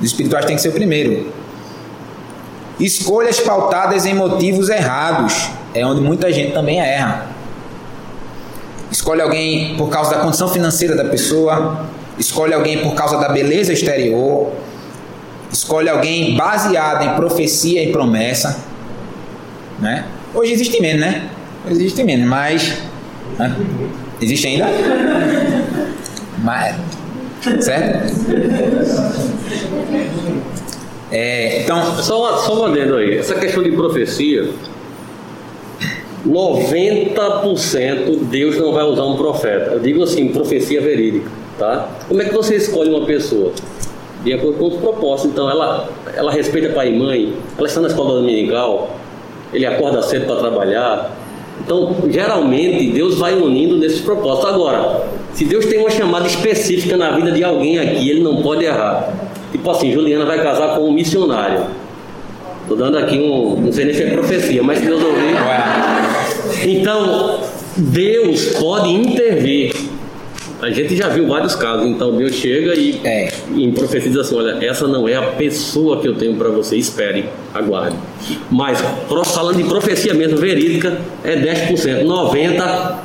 Os 0.00 0.06
espirituais 0.06 0.46
têm 0.46 0.56
que 0.56 0.62
ser 0.62 0.70
o 0.70 0.72
primeiro. 0.72 1.30
Escolhas 2.80 3.40
pautadas 3.40 4.06
em 4.06 4.14
motivos 4.14 4.68
errados 4.68 5.50
é 5.74 5.84
onde 5.84 6.00
muita 6.00 6.32
gente 6.32 6.52
também 6.52 6.80
erra. 6.80 7.26
Escolhe 8.90 9.20
alguém 9.20 9.76
por 9.76 9.88
causa 9.88 10.12
da 10.12 10.20
condição 10.20 10.48
financeira 10.48 10.96
da 10.96 11.04
pessoa, 11.04 11.86
escolhe 12.18 12.54
alguém 12.54 12.78
por 12.78 12.94
causa 12.94 13.18
da 13.18 13.28
beleza 13.28 13.72
exterior, 13.72 14.50
escolhe 15.52 15.88
alguém 15.88 16.36
baseado 16.36 17.04
em 17.04 17.14
profecia 17.16 17.82
e 17.82 17.92
promessa. 17.92 18.58
Né? 19.78 20.04
Hoje 20.34 20.52
existe 20.52 20.80
menos, 20.80 21.00
né? 21.00 21.28
Hoje 21.66 21.76
existe 21.76 22.04
menos, 22.04 22.26
mas. 22.26 22.78
Né? 23.38 23.56
Existe 24.20 24.46
ainda? 24.48 24.66
Mas. 26.42 26.76
Certo? 27.60 28.14
É, 31.10 31.62
então... 31.62 31.96
Só, 32.02 32.36
só 32.38 32.60
um 32.60 32.64
adendo 32.66 32.96
aí. 32.96 33.18
Essa 33.18 33.34
questão 33.34 33.62
de 33.62 33.72
profecia, 33.72 34.48
90% 36.26 38.24
Deus 38.24 38.56
não 38.58 38.72
vai 38.72 38.84
usar 38.84 39.04
um 39.04 39.16
profeta. 39.16 39.72
Eu 39.72 39.80
digo 39.80 40.02
assim, 40.02 40.28
profecia 40.28 40.80
verídica, 40.80 41.30
tá? 41.58 41.88
Como 42.08 42.20
é 42.20 42.26
que 42.26 42.34
você 42.34 42.56
escolhe 42.56 42.90
uma 42.90 43.06
pessoa? 43.06 43.52
De 44.24 44.32
acordo 44.32 44.58
com 44.58 44.66
os 44.68 44.74
propósitos. 44.74 45.32
Então, 45.32 45.48
ela, 45.48 45.88
ela 46.14 46.32
respeita 46.32 46.70
pai 46.70 46.92
e 46.92 46.98
mãe, 46.98 47.34
ela 47.56 47.66
está 47.66 47.80
na 47.80 47.88
escola 47.88 48.20
dominical, 48.20 48.96
ele 49.52 49.64
acorda 49.64 50.02
cedo 50.02 50.26
para 50.26 50.36
trabalhar. 50.36 51.16
Então, 51.64 51.96
geralmente, 52.08 52.90
Deus 52.90 53.18
vai 53.18 53.34
unindo 53.34 53.76
nesses 53.76 54.00
propósitos. 54.00 54.50
Agora, 54.50 55.04
se 55.34 55.44
Deus 55.44 55.66
tem 55.66 55.78
uma 55.78 55.90
chamada 55.90 56.26
específica 56.26 56.96
na 56.96 57.12
vida 57.12 57.30
de 57.32 57.42
alguém 57.42 57.78
aqui, 57.78 58.10
ele 58.10 58.20
não 58.20 58.42
pode 58.42 58.64
errar. 58.64 59.12
Tipo 59.52 59.70
assim, 59.70 59.92
Juliana 59.92 60.24
vai 60.24 60.42
casar 60.42 60.74
com 60.74 60.88
um 60.88 60.92
missionário. 60.92 61.66
Estou 62.62 62.76
dando 62.76 62.98
aqui 62.98 63.18
um, 63.18 63.60
não 63.60 63.72
sei 63.72 63.86
nem 63.86 63.94
se 63.94 64.02
é 64.02 64.10
profecia, 64.10 64.62
mas 64.62 64.80
Deus 64.80 65.02
ouviu. 65.02 65.36
Então, 66.64 67.40
Deus 67.76 68.46
pode 68.58 68.90
intervir. 68.90 69.74
A 70.60 70.70
gente 70.70 70.96
já 70.96 71.08
viu 71.08 71.26
vários 71.28 71.54
casos, 71.54 71.86
então 71.86 72.16
Deus 72.16 72.34
chega 72.34 72.74
e 72.74 73.00
é. 73.04 73.32
em 73.54 73.70
profecia 73.70 74.10
diz 74.10 74.18
assim: 74.18 74.34
olha, 74.34 74.58
essa 74.60 74.88
não 74.88 75.08
é 75.08 75.14
a 75.14 75.22
pessoa 75.22 76.00
que 76.00 76.08
eu 76.08 76.16
tenho 76.16 76.34
para 76.34 76.48
você, 76.48 76.76
espere, 76.76 77.26
aguarde. 77.54 77.96
Mas 78.50 78.82
falando 79.32 79.56
de 79.56 79.64
profecia 79.64 80.12
mesmo, 80.12 80.36
verídica, 80.36 80.98
é 81.24 81.36
10%. 81.36 82.04
90% 82.04 82.96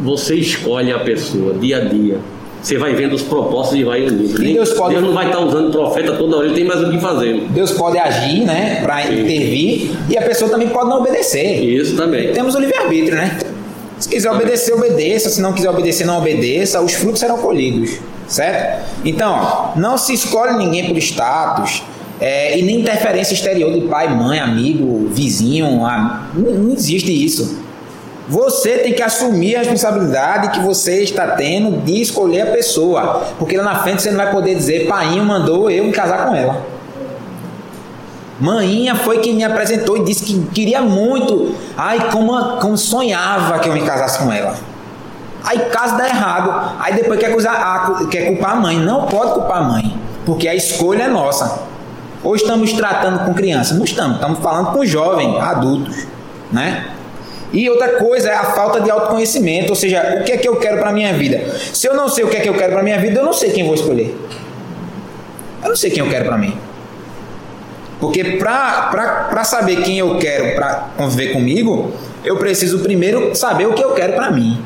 você 0.00 0.36
escolhe 0.36 0.92
a 0.92 0.98
pessoa 1.00 1.54
dia 1.54 1.78
a 1.78 1.80
dia. 1.80 2.18
Você 2.62 2.78
vai 2.78 2.94
vendo 2.94 3.14
os 3.14 3.22
propósitos 3.22 3.80
e 3.80 3.84
vai 3.84 4.02
unindo. 4.02 4.42
E 4.42 4.54
Deus, 4.54 4.70
pode... 4.70 4.94
Deus 4.94 5.04
não 5.04 5.12
vai 5.12 5.26
estar 5.26 5.40
usando 5.40 5.72
profeta 5.72 6.12
toda 6.12 6.36
hora, 6.36 6.46
ele 6.46 6.54
tem 6.54 6.64
mais 6.64 6.80
o 6.80 6.90
que 6.90 6.98
fazer. 6.98 7.44
Deus 7.50 7.72
pode 7.72 7.98
agir, 7.98 8.44
né, 8.44 8.80
para 8.82 9.02
intervir, 9.02 9.90
e 10.08 10.16
a 10.16 10.22
pessoa 10.22 10.48
também 10.48 10.68
pode 10.68 10.88
não 10.88 11.00
obedecer. 11.00 11.60
Isso 11.62 11.96
também. 11.96 12.32
Temos 12.32 12.54
o 12.54 12.60
livre-arbítrio, 12.60 13.16
né? 13.16 13.36
Se 13.98 14.08
quiser 14.08 14.30
obedecer, 14.30 14.74
obedeça. 14.74 15.30
Se 15.30 15.40
não 15.40 15.52
quiser 15.52 15.70
obedecer, 15.70 16.04
não 16.04 16.18
obedeça. 16.18 16.80
Os 16.80 16.92
frutos 16.92 17.20
serão 17.20 17.38
colhidos, 17.38 17.98
certo? 18.26 18.84
Então, 19.04 19.72
não 19.76 19.96
se 19.96 20.12
escolhe 20.12 20.56
ninguém 20.56 20.88
por 20.88 20.98
status. 20.98 21.82
É, 22.20 22.56
e 22.56 22.62
nem 22.62 22.80
interferência 22.80 23.34
exterior 23.34 23.72
de 23.72 23.80
pai, 23.82 24.08
mãe, 24.14 24.38
amigo, 24.38 25.08
vizinho. 25.12 25.84
A... 25.84 26.28
Não, 26.34 26.52
não 26.52 26.72
existe 26.72 27.12
isso. 27.12 27.61
Você 28.28 28.78
tem 28.78 28.92
que 28.92 29.02
assumir 29.02 29.56
a 29.56 29.58
responsabilidade 29.60 30.50
que 30.50 30.60
você 30.60 31.02
está 31.02 31.28
tendo 31.28 31.82
de 31.82 32.00
escolher 32.00 32.42
a 32.42 32.52
pessoa. 32.52 33.22
Porque 33.38 33.56
lá 33.56 33.64
na 33.64 33.82
frente 33.82 34.02
você 34.02 34.10
não 34.10 34.18
vai 34.18 34.30
poder 34.30 34.54
dizer, 34.54 34.86
painho 34.86 35.24
mandou 35.24 35.70
eu 35.70 35.84
me 35.84 35.92
casar 35.92 36.26
com 36.26 36.34
ela. 36.34 36.62
Maninha 38.40 38.96
foi 38.96 39.18
quem 39.18 39.34
me 39.34 39.44
apresentou 39.44 39.96
e 39.96 40.04
disse 40.04 40.24
que 40.24 40.46
queria 40.46 40.80
muito. 40.80 41.54
Ai, 41.76 42.10
como, 42.10 42.56
como 42.58 42.76
sonhava 42.76 43.58
que 43.58 43.68
eu 43.68 43.72
me 43.72 43.82
casasse 43.82 44.18
com 44.18 44.32
ela. 44.32 44.54
Aí 45.44 45.58
caso 45.70 45.96
dá 45.96 46.06
errado, 46.06 46.76
aí 46.78 46.94
depois 46.94 47.18
quer, 47.18 47.30
acusar, 47.30 48.08
quer 48.08 48.26
culpar 48.26 48.52
a 48.52 48.56
mãe. 48.56 48.78
Não 48.78 49.06
pode 49.06 49.32
culpar 49.32 49.58
a 49.58 49.62
mãe, 49.62 49.96
porque 50.24 50.48
a 50.48 50.54
escolha 50.54 51.04
é 51.04 51.08
nossa. 51.08 51.62
Ou 52.22 52.36
estamos 52.36 52.72
tratando 52.72 53.24
com 53.24 53.34
criança? 53.34 53.74
Não 53.74 53.84
estamos, 53.84 54.16
estamos 54.16 54.38
falando 54.38 54.72
com 54.72 54.84
jovens, 54.86 55.36
adultos, 55.40 56.06
né? 56.52 56.86
E 57.52 57.68
outra 57.68 57.96
coisa 57.96 58.30
é 58.30 58.34
a 58.34 58.44
falta 58.44 58.80
de 58.80 58.90
autoconhecimento, 58.90 59.70
ou 59.70 59.76
seja, 59.76 60.18
o 60.20 60.24
que 60.24 60.32
é 60.32 60.36
que 60.38 60.48
eu 60.48 60.56
quero 60.56 60.78
para 60.78 60.90
minha 60.90 61.12
vida? 61.12 61.54
Se 61.72 61.86
eu 61.86 61.94
não 61.94 62.08
sei 62.08 62.24
o 62.24 62.28
que 62.28 62.36
é 62.38 62.40
que 62.40 62.48
eu 62.48 62.54
quero 62.54 62.72
para 62.72 62.82
minha 62.82 62.98
vida, 62.98 63.20
eu 63.20 63.24
não 63.24 63.32
sei 63.32 63.50
quem 63.50 63.64
vou 63.64 63.74
escolher. 63.74 64.16
Eu 65.62 65.68
não 65.68 65.76
sei 65.76 65.90
quem 65.90 66.02
eu 66.02 66.08
quero 66.08 66.24
para 66.24 66.38
mim. 66.38 66.56
Porque 68.00 68.24
para 68.24 69.44
saber 69.44 69.82
quem 69.82 69.98
eu 69.98 70.18
quero 70.18 70.56
para 70.56 70.88
conviver 70.96 71.32
comigo, 71.32 71.92
eu 72.24 72.36
preciso 72.36 72.80
primeiro 72.80 73.34
saber 73.34 73.66
o 73.66 73.74
que 73.74 73.84
eu 73.84 73.92
quero 73.92 74.14
para 74.14 74.30
mim. 74.30 74.60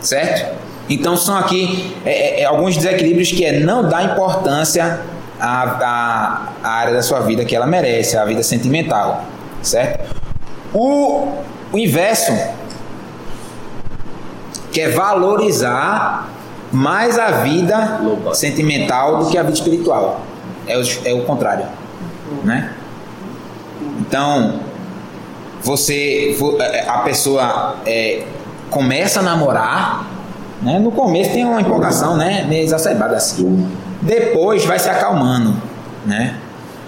Certo? 0.00 0.56
Então 0.88 1.16
são 1.16 1.36
aqui 1.36 1.94
é, 2.04 2.10
é, 2.10 2.40
é, 2.42 2.44
alguns 2.44 2.76
desequilíbrios 2.76 3.32
que 3.32 3.44
é 3.44 3.60
não 3.60 3.88
dar 3.88 4.04
importância 4.04 5.00
à, 5.38 5.62
à, 5.62 6.52
à 6.62 6.70
área 6.70 6.94
da 6.94 7.02
sua 7.02 7.20
vida 7.20 7.44
que 7.44 7.54
ela 7.54 7.66
merece, 7.66 8.16
a 8.16 8.24
vida 8.24 8.42
sentimental. 8.42 9.24
Certo? 9.62 10.16
O, 10.72 11.32
o 11.72 11.78
inverso, 11.78 12.32
que 14.72 14.80
é 14.80 14.90
valorizar 14.90 16.28
mais 16.72 17.18
a 17.18 17.30
vida 17.42 18.00
sentimental 18.34 19.18
do 19.18 19.30
que 19.30 19.38
a 19.38 19.42
vida 19.42 19.54
espiritual. 19.54 20.20
É 20.66 20.76
o, 20.76 20.82
é 21.04 21.12
o 21.14 21.22
contrário, 21.24 21.66
né? 22.42 22.72
Então, 24.00 24.60
você, 25.62 26.36
é, 26.60 26.76
é, 26.78 26.88
a 26.88 26.98
pessoa 26.98 27.76
é, 27.86 28.24
começa 28.70 29.20
a 29.20 29.22
namorar, 29.22 30.06
né? 30.62 30.78
No 30.78 30.90
começo 30.90 31.32
tem 31.32 31.44
uma 31.44 31.60
empolgação, 31.60 32.16
né? 32.16 32.44
Meio 32.48 32.64
exacerbada 32.64 33.16
assim. 33.16 33.68
Depois 34.02 34.64
vai 34.64 34.78
se 34.78 34.88
acalmando, 34.88 35.54
né? 36.04 36.36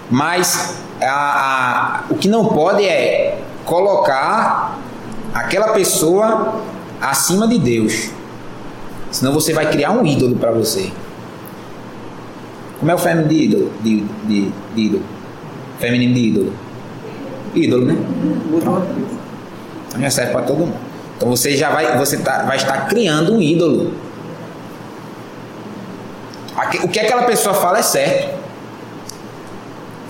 Mas 0.09 0.77
a, 1.01 1.07
a, 1.07 2.03
o 2.09 2.15
que 2.15 2.27
não 2.27 2.45
pode 2.45 2.85
é 2.85 3.37
colocar 3.69 4.79
aquela 5.31 5.73
pessoa 5.73 6.59
acima 6.99 7.47
de 7.47 7.59
Deus. 7.59 8.09
Senão 9.11 9.31
você 9.31 9.53
vai 9.53 9.69
criar 9.69 9.91
um 9.91 10.03
ídolo 10.03 10.35
para 10.35 10.51
você. 10.51 10.91
Como 12.79 12.89
é 12.89 12.95
o 12.95 12.97
feminino 12.97 13.29
de 13.29 13.35
ídolo? 13.35 13.71
De, 13.81 14.01
de, 14.25 14.51
de 14.73 14.81
ídolo? 14.81 15.03
Feminino 15.77 16.13
de 16.15 16.19
ídolo. 16.19 16.53
Ídolo, 17.53 17.85
né? 17.85 17.95
Então 19.87 20.01
já 20.01 20.09
serve 20.09 20.31
para 20.31 20.41
todo 20.41 20.57
mundo. 20.57 20.73
Então 21.15 21.29
você 21.29 21.55
já 21.55 21.69
vai, 21.69 21.95
você 21.95 22.17
tá, 22.17 22.43
vai 22.43 22.57
estar 22.57 22.87
criando 22.87 23.35
um 23.35 23.41
ídolo. 23.41 23.93
O 26.83 26.87
que 26.87 26.99
aquela 26.99 27.23
pessoa 27.23 27.53
fala 27.53 27.77
é 27.77 27.83
certo. 27.83 28.35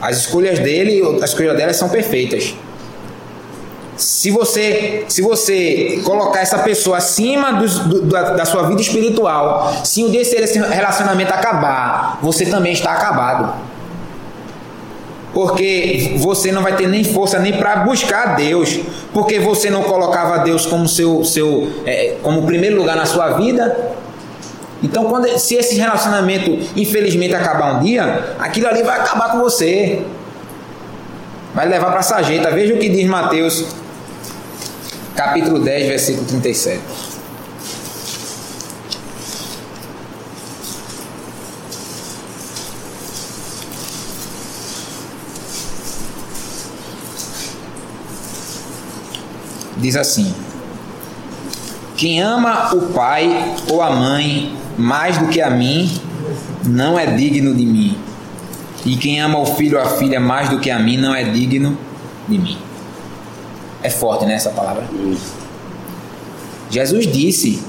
As 0.01 0.17
escolhas 0.17 0.59
dele, 0.59 1.01
as 1.21 1.31
escolhas 1.31 1.57
dela 1.57 1.73
são 1.73 1.89
perfeitas. 1.89 2.55
Se 3.99 4.31
você, 4.31 5.03
se 5.09 5.21
você 5.21 6.01
colocar 6.05 6.39
essa 6.39 6.59
pessoa 6.59 6.97
acima 6.97 7.51
do, 7.51 7.67
do, 7.67 8.01
da, 8.03 8.29
da, 8.31 8.45
sua 8.45 8.63
vida 8.63 8.79
espiritual, 8.79 9.73
se 9.83 10.01
um 10.05 10.09
dia 10.09 10.21
esse 10.21 10.57
relacionamento 10.57 11.33
acabar, 11.33 12.17
você 12.21 12.45
também 12.45 12.71
está 12.71 12.93
acabado. 12.93 13.53
Porque 15.33 16.15
você 16.17 16.49
não 16.49 16.63
vai 16.63 16.77
ter 16.77 16.87
nem 16.87 17.03
força 17.03 17.39
nem 17.39 17.57
para 17.57 17.83
buscar 17.83 18.37
Deus, 18.37 18.79
porque 19.11 19.37
você 19.37 19.69
não 19.69 19.83
colocava 19.83 20.39
Deus 20.39 20.65
como 20.65 20.87
seu, 20.87 21.25
seu 21.25 21.69
é, 21.85 22.15
como 22.23 22.43
primeiro 22.43 22.77
lugar 22.77 22.95
na 22.95 23.05
sua 23.05 23.31
vida. 23.31 23.95
Então, 24.81 25.09
quando, 25.09 25.27
se 25.37 25.55
esse 25.55 25.75
relacionamento 25.75 26.57
infelizmente 26.73 27.35
acabar 27.35 27.75
um 27.75 27.83
dia, 27.83 28.33
aquilo 28.39 28.67
ali 28.69 28.81
vai 28.81 28.97
acabar 28.97 29.33
com 29.33 29.39
você. 29.39 30.03
Vai 31.53 31.67
levar 31.67 31.87
para 31.87 31.99
a 31.99 32.03
sarjeta. 32.03 32.49
Veja 32.51 32.75
o 32.75 32.77
que 32.77 32.87
diz 32.87 33.05
Mateus 33.05 33.78
capítulo 35.19 35.59
10, 35.59 35.87
versículo 35.89 36.25
37. 36.25 36.79
Diz 49.75 49.97
assim: 49.97 50.33
Quem 51.97 52.21
ama 52.21 52.73
o 52.73 52.93
pai 52.93 53.55
ou 53.69 53.81
a 53.81 53.89
mãe 53.89 54.55
mais 54.77 55.17
do 55.17 55.27
que 55.27 55.41
a 55.41 55.49
mim, 55.49 55.99
não 56.65 56.97
é 56.97 57.05
digno 57.05 57.53
de 57.53 57.65
mim. 57.65 57.97
E 58.85 58.95
quem 58.95 59.19
ama 59.19 59.37
o 59.37 59.45
filho 59.45 59.77
ou 59.77 59.83
a 59.83 59.89
filha 59.97 60.21
mais 60.21 60.47
do 60.47 60.59
que 60.59 60.71
a 60.71 60.79
mim, 60.79 60.95
não 60.95 61.13
é 61.13 61.25
digno 61.25 61.77
de 62.29 62.37
mim. 62.37 62.68
É 63.81 63.89
forte, 63.89 64.25
né, 64.25 64.33
essa 64.33 64.49
palavra? 64.49 64.83
Jesus 66.69 67.07
disse, 67.07 67.63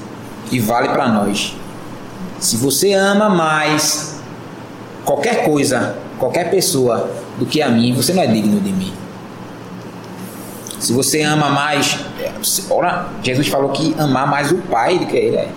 e 0.51 0.59
vale 0.59 0.89
para 0.89 1.07
nós: 1.07 1.55
se 2.39 2.57
você 2.57 2.93
ama 2.93 3.29
mais 3.29 4.19
qualquer 5.05 5.45
coisa, 5.45 5.95
qualquer 6.19 6.49
pessoa 6.49 7.09
do 7.39 7.45
que 7.45 7.61
a 7.61 7.69
mim, 7.69 7.93
você 7.93 8.13
não 8.13 8.21
é 8.21 8.27
digno 8.27 8.59
de 8.59 8.71
mim. 8.71 8.93
Se 10.79 10.93
você 10.93 11.21
ama 11.21 11.49
mais, 11.49 11.99
ora, 12.69 13.07
Jesus 13.23 13.47
falou 13.47 13.69
que 13.69 13.95
amar 13.99 14.27
mais 14.27 14.51
o 14.51 14.57
pai 14.57 14.97
do 14.97 15.05
que 15.05 15.15
ele 15.15 15.37
é. 15.37 15.49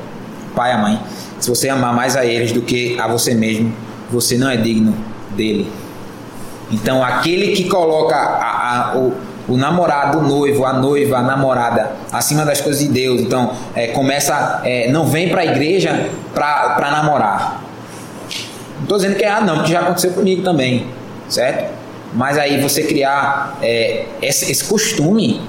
Pai 0.55 0.71
e 0.71 0.75
a 0.75 0.79
mãe. 0.79 1.01
Se 1.41 1.49
você 1.49 1.69
amar 1.69 1.95
mais 1.95 2.15
a 2.17 2.25
eles 2.25 2.53
do 2.53 2.61
que 2.61 2.99
a 3.01 3.09
você 3.09 3.35
mesmo, 3.35 3.75
você 4.11 4.37
não 4.37 4.49
é 4.49 4.57
digno 4.57 4.95
dele. 5.31 5.73
Então, 6.71 7.03
aquele 7.03 7.57
que 7.57 7.69
coloca 7.69 8.15
a, 8.15 8.93
a, 8.93 8.97
o, 8.99 9.15
o 9.49 9.57
namorado, 9.57 10.19
o 10.19 10.23
noivo, 10.23 10.65
a 10.65 10.73
noiva, 10.73 11.19
a 11.19 11.23
namorada, 11.23 11.93
acima 12.11 12.45
das 12.45 12.61
coisas 12.61 12.83
de 12.83 12.89
Deus. 12.89 13.21
Então, 13.21 13.53
é, 13.75 13.89
começa, 13.89 14.63
é, 14.65 14.91
não 14.91 15.07
vem 15.07 15.29
para 15.29 15.43
a 15.43 15.47
igreja 15.47 16.09
para 16.33 16.91
namorar. 16.91 17.63
Não 18.77 18.83
estou 18.83 18.99
dizendo 18.99 19.17
que 19.17 19.25
é 19.25 19.29
errado, 19.29 19.47
não, 19.47 19.57
porque 19.57 19.73
já 19.73 19.81
aconteceu 19.81 20.13
comigo 20.13 20.43
também, 20.43 20.87
certo? 21.29 21.73
Mas 22.15 22.39
aí 22.39 22.61
você 22.61 22.85
criar 22.85 23.59
é, 23.61 24.07
esse, 24.23 24.51
esse, 24.51 24.65
costume 24.65 25.41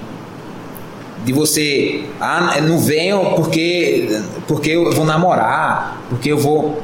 de 1.24 1.32
você, 1.32 2.06
ah, 2.20 2.60
não 2.62 2.80
venho 2.80 3.34
porque, 3.36 4.22
porque 4.48 4.72
eu 4.72 4.92
vou 4.92 5.06
namorar, 5.06 5.98
porque 6.10 6.32
eu 6.32 6.38
vou. 6.38 6.82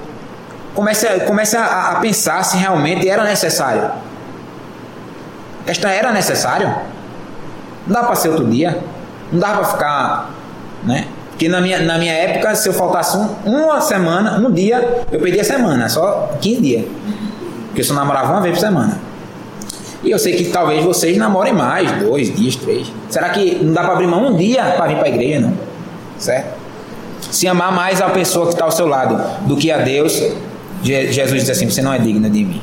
Comece, 0.73 1.07
comece 1.21 1.57
a, 1.57 1.91
a 1.91 1.95
pensar 1.95 2.43
se 2.43 2.57
realmente 2.57 3.09
era 3.09 3.23
necessário. 3.23 3.91
Esta 5.65 5.89
era 5.89 6.11
necessário? 6.11 6.73
Dá 7.91 8.03
para 8.03 8.15
ser 8.15 8.29
outro 8.29 8.45
dia. 8.45 8.79
Não 9.31 9.39
dá 9.39 9.49
para 9.49 9.63
ficar, 9.65 10.31
né? 10.83 11.07
Porque 11.31 11.49
na 11.49 11.59
minha, 11.59 11.79
na 11.79 11.97
minha 11.97 12.13
época, 12.13 12.53
se 12.55 12.69
eu 12.69 12.73
faltasse 12.73 13.17
um, 13.17 13.27
uma 13.45 13.81
semana, 13.81 14.37
um 14.37 14.51
dia, 14.51 15.05
eu 15.11 15.19
perdi 15.19 15.39
a 15.39 15.43
semana, 15.43 15.89
só 15.89 16.37
15 16.39 16.61
dias. 16.61 16.85
Porque 17.67 17.81
eu 17.81 17.85
só 17.85 17.93
namorava 17.93 18.33
uma 18.33 18.41
vez 18.41 18.55
por 18.55 18.61
semana. 18.61 18.99
E 20.03 20.11
eu 20.11 20.19
sei 20.19 20.35
que 20.35 20.45
talvez 20.45 20.83
vocês 20.83 21.17
namorem 21.17 21.53
mais, 21.53 21.91
dois 22.03 22.35
dias, 22.35 22.55
três. 22.55 22.91
Será 23.09 23.29
que 23.29 23.55
não 23.63 23.73
dá 23.73 23.81
para 23.83 23.93
abrir 23.93 24.07
mão 24.07 24.27
um 24.27 24.37
dia 24.37 24.63
para 24.77 24.87
vir 24.87 24.97
para 24.97 25.05
a 25.05 25.09
igreja, 25.09 25.39
não? 25.39 25.53
Certo? 26.17 26.59
Se 27.31 27.47
amar 27.47 27.71
mais 27.71 28.01
a 28.01 28.09
pessoa 28.09 28.47
que 28.47 28.53
está 28.53 28.65
ao 28.65 28.71
seu 28.71 28.87
lado 28.87 29.19
do 29.47 29.55
que 29.55 29.71
a 29.71 29.77
Deus, 29.77 30.21
Jesus 30.83 31.41
diz 31.41 31.49
assim: 31.49 31.69
você 31.69 31.81
não 31.81 31.93
é 31.93 31.99
digna 31.99 32.29
de 32.29 32.43
mim. 32.43 32.61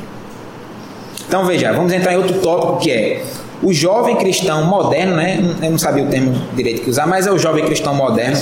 Então 1.26 1.44
veja, 1.44 1.72
vamos 1.72 1.92
entrar 1.92 2.12
em 2.12 2.16
outro 2.16 2.40
tópico 2.40 2.78
que 2.78 2.90
é 2.90 3.24
o 3.62 3.72
jovem 3.72 4.16
cristão 4.16 4.64
moderno, 4.64 5.16
né? 5.16 5.38
Eu 5.62 5.70
não 5.70 5.78
sabia 5.78 6.04
o 6.04 6.08
termo 6.08 6.32
direito 6.54 6.82
que 6.82 6.90
usar, 6.90 7.06
mas 7.06 7.26
é 7.26 7.32
o 7.32 7.38
jovem 7.38 7.64
cristão 7.64 7.94
moderno 7.94 8.36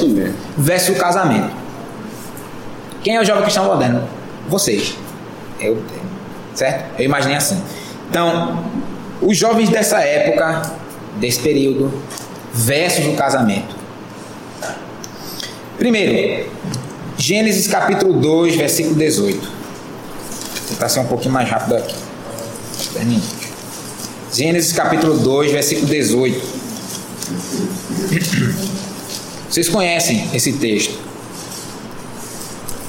versus 0.57 0.97
o 0.97 0.99
casamento. 0.99 1.51
Quem 3.03 3.17
é 3.17 3.21
o 3.21 3.25
jovem 3.25 3.43
cristão 3.43 3.65
moderno? 3.65 4.03
Vocês. 4.49 4.97
Eu, 5.61 5.83
certo? 6.55 6.99
Eu 6.99 7.05
imaginei 7.05 7.37
assim. 7.37 7.63
Então, 8.11 8.63
os 9.23 9.37
jovens 9.37 9.69
dessa 9.71 10.01
época, 10.01 10.63
desse 11.17 11.41
período, 11.41 11.93
versus 12.53 13.07
o 13.07 13.13
casamento. 13.13 13.75
Primeiro, 15.79 16.51
Gênesis 17.17 17.67
capítulo 17.67 18.15
2, 18.21 18.57
versículo 18.57 18.95
18. 18.97 19.39
Vou 19.39 19.51
tentar 20.69 20.89
ser 20.89 21.01
um 21.01 21.07
pouquinho 21.07 21.33
mais 21.33 21.49
rápido 21.49 21.77
aqui. 21.77 21.95
Termine. 22.93 23.46
Gênesis 24.37 24.71
capítulo 24.71 25.17
2, 25.17 25.51
versículo 25.51 25.87
18. 25.87 26.39
Vocês 29.49 29.67
conhecem 29.71 30.29
esse 30.35 30.53
texto. 30.53 30.99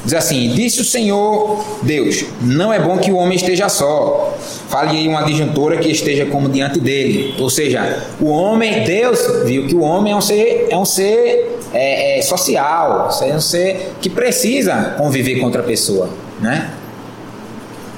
Diz 0.03 0.13
assim: 0.13 0.49
Disse 0.53 0.81
o 0.81 0.83
Senhor 0.83 1.63
Deus: 1.83 2.25
Não 2.41 2.73
é 2.73 2.79
bom 2.81 2.97
que 2.97 3.10
o 3.13 3.15
homem 3.15 3.38
esteja 3.38 3.69
só. 3.69 4.38
fale 4.67 5.07
uma 5.07 5.21
disjuntora 5.23 5.77
que 5.77 5.89
esteja 5.89 6.25
como 6.25 6.49
diante 6.49 6.81
dele. 6.81 7.33
Ou 7.39 7.49
seja, 7.49 8.03
o 8.19 8.27
homem, 8.27 8.83
Deus 8.83 9.17
viu 9.45 9.67
que 9.67 9.75
o 9.75 9.79
homem 9.79 10.12
é 10.12 10.15
um 10.17 10.21
ser, 10.21 10.67
é 10.69 10.77
um 10.77 10.83
ser 10.83 11.60
é, 11.73 12.19
é, 12.19 12.21
social, 12.23 13.10
é 13.21 13.33
um 13.33 13.39
ser 13.39 13.93
que 14.01 14.10
precisa 14.10 14.95
conviver 14.97 15.39
com 15.39 15.45
outra 15.45 15.63
pessoa, 15.63 16.10
né? 16.41 16.71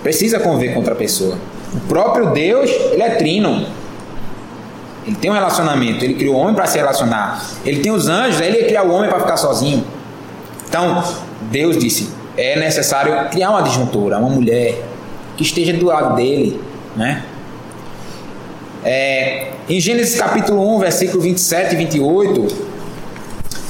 Precisa 0.04 0.40
conviver 0.40 0.74
com 0.74 0.82
outra 0.82 0.94
pessoa. 0.94 1.36
O 1.74 1.80
próprio 1.88 2.32
Deus, 2.32 2.70
ele 2.70 3.02
é 3.02 3.12
trino. 3.12 3.66
Ele 5.06 5.16
tem 5.16 5.32
um 5.32 5.34
relacionamento, 5.34 6.04
ele 6.04 6.16
criou 6.16 6.36
o 6.36 6.40
homem 6.40 6.54
para 6.54 6.66
se 6.66 6.78
relacionar. 6.78 7.44
Ele 7.66 7.80
tem 7.80 7.92
os 7.92 8.08
anjos, 8.08 8.42
ele 8.42 8.66
cria 8.66 8.84
o 8.84 8.92
homem 8.92 9.10
para 9.10 9.20
ficar 9.20 9.38
sozinho. 9.38 9.84
Então, 10.68 11.04
Deus 11.50 11.78
disse: 11.78 12.10
é 12.38 12.60
necessário 12.60 13.30
criar 13.30 13.52
uma 13.52 13.62
disjuntora, 13.62 14.18
uma 14.18 14.30
mulher 14.30 14.82
que 15.36 15.44
esteja 15.44 15.74
do 15.74 15.86
lado 15.86 16.16
dele, 16.16 16.62
né? 16.96 17.24
É, 18.84 19.52
em 19.68 19.80
Gênesis 19.80 20.18
capítulo 20.18 20.76
1, 20.76 20.80
versículo 20.80 21.22
27 21.22 21.74
e 21.74 21.78
28, 21.78 22.48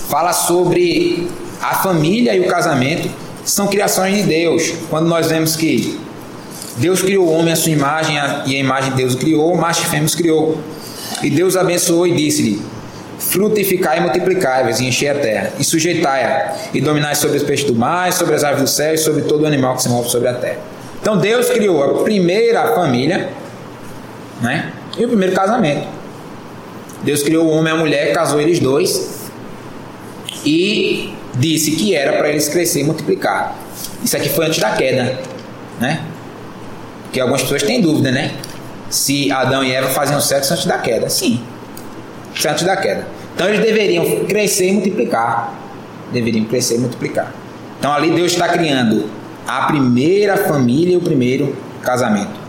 fala 0.07 0.33
sobre 0.33 1.29
a 1.61 1.75
família 1.75 2.35
e 2.35 2.41
o 2.41 2.47
casamento, 2.47 3.09
são 3.43 3.67
criações 3.67 4.15
de 4.15 4.23
Deus. 4.23 4.73
Quando 4.89 5.07
nós 5.07 5.27
vemos 5.27 5.55
que 5.55 5.99
Deus 6.79 7.01
criou 7.01 7.27
o 7.27 7.31
homem 7.31 7.51
à 7.51 7.55
sua 7.57 7.71
imagem 7.71 8.15
e 8.45 8.55
a 8.55 8.59
imagem 8.59 8.91
de 8.91 8.97
Deus 8.97 9.13
o 9.13 9.17
criou, 9.17 9.55
macho 9.55 9.83
e 9.83 9.85
fêmea 9.85 10.09
criou. 10.15 10.57
E 11.21 11.29
Deus 11.29 11.57
abençoou 11.57 12.07
e 12.07 12.15
disse-lhe: 12.15 12.61
Frutificai 13.19 13.97
e 13.97 14.01
multiplicai-vos 14.01 14.79
e 14.79 14.85
enchei 14.85 15.09
a 15.09 15.15
terra, 15.15 15.51
e 15.59 15.63
sujeitai-a, 15.63 16.55
e 16.73 16.79
dominai 16.79 17.15
sobre 17.15 17.37
os 17.37 17.43
peixes 17.43 17.67
do 17.67 17.75
mar, 17.75 18.13
sobre 18.13 18.33
as 18.33 18.45
aves 18.45 18.61
do 18.61 18.67
céu 18.67 18.93
e 18.93 18.97
sobre 18.97 19.23
todo 19.23 19.45
animal 19.45 19.75
que 19.75 19.83
se 19.83 19.89
move 19.89 20.09
sobre 20.09 20.29
a 20.29 20.33
terra. 20.33 20.59
Então 21.01 21.17
Deus 21.17 21.49
criou 21.49 21.83
a 21.83 22.03
primeira 22.03 22.73
família, 22.73 23.29
né? 24.41 24.71
E 24.97 25.03
o 25.03 25.09
primeiro 25.09 25.35
casamento. 25.35 25.85
Deus 27.03 27.21
criou 27.23 27.45
o 27.45 27.49
homem 27.49 27.73
e 27.73 27.75
a 27.75 27.79
mulher, 27.79 28.13
casou 28.13 28.39
eles 28.39 28.59
dois 28.59 29.19
e 30.45 31.13
disse 31.35 31.71
que 31.71 31.93
era 31.93 32.13
para 32.17 32.29
eles 32.29 32.47
crescer 32.47 32.81
e 32.81 32.83
multiplicar. 32.85 33.55
Isso 34.01 34.15
aqui 34.15 34.29
foi 34.29 34.45
antes 34.45 34.59
da 34.59 34.71
queda, 34.71 35.19
né? 35.79 36.03
Porque 37.09 37.19
algumas 37.19 37.41
pessoas 37.41 37.63
têm 37.63 37.81
dúvida, 37.81 38.11
né? 38.11 38.35
Se 38.87 39.31
Adão 39.31 39.63
e 39.63 39.73
Eva 39.73 39.89
faziam 39.89 40.21
sexo 40.21 40.53
antes 40.53 40.67
da 40.67 40.77
queda. 40.77 41.09
Sim. 41.09 41.41
Antes 42.47 42.63
da 42.63 42.77
queda. 42.77 43.07
Então 43.33 43.47
eles 43.47 43.61
deveriam 43.61 44.25
crescer 44.25 44.67
e 44.67 44.73
multiplicar. 44.73 45.53
Deveriam 46.13 46.45
crescer 46.45 46.75
e 46.75 46.77
multiplicar. 46.77 47.33
Então 47.79 47.91
ali 47.91 48.11
Deus 48.11 48.31
está 48.31 48.47
criando 48.47 49.09
a 49.47 49.61
primeira 49.63 50.37
família 50.37 50.93
e 50.93 50.97
o 50.97 51.01
primeiro 51.01 51.57
casamento. 51.81 52.39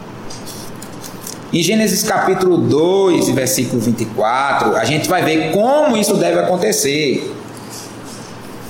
Em 1.50 1.62
Gênesis 1.62 2.02
capítulo 2.02 2.58
2, 2.58 3.30
versículo 3.30 3.80
24, 3.80 4.76
a 4.76 4.84
gente 4.84 5.08
vai 5.08 5.22
ver 5.22 5.52
como 5.52 5.96
isso 5.96 6.16
deve 6.16 6.38
acontecer. 6.38 7.34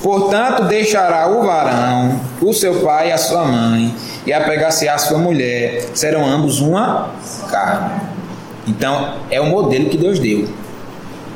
Portanto, 0.01 0.65
deixará 0.65 1.29
o 1.29 1.43
varão, 1.43 2.21
o 2.41 2.55
seu 2.55 2.77
pai 2.81 3.09
e 3.09 3.13
a 3.13 3.19
sua 3.19 3.45
mãe, 3.45 3.95
e 4.27 4.33
apegar-se 4.33 4.89
à 4.89 4.99
sua 4.99 5.19
mulher, 5.19 5.85
serão 5.95 6.27
ambos 6.27 6.61
uma 6.61 7.11
carne. 7.51 8.01
Então, 8.67 9.15
é 9.31 9.41
o 9.41 9.47
modelo 9.47 9.89
que 9.89 9.97
Deus 9.97 10.19
deu. 10.19 10.49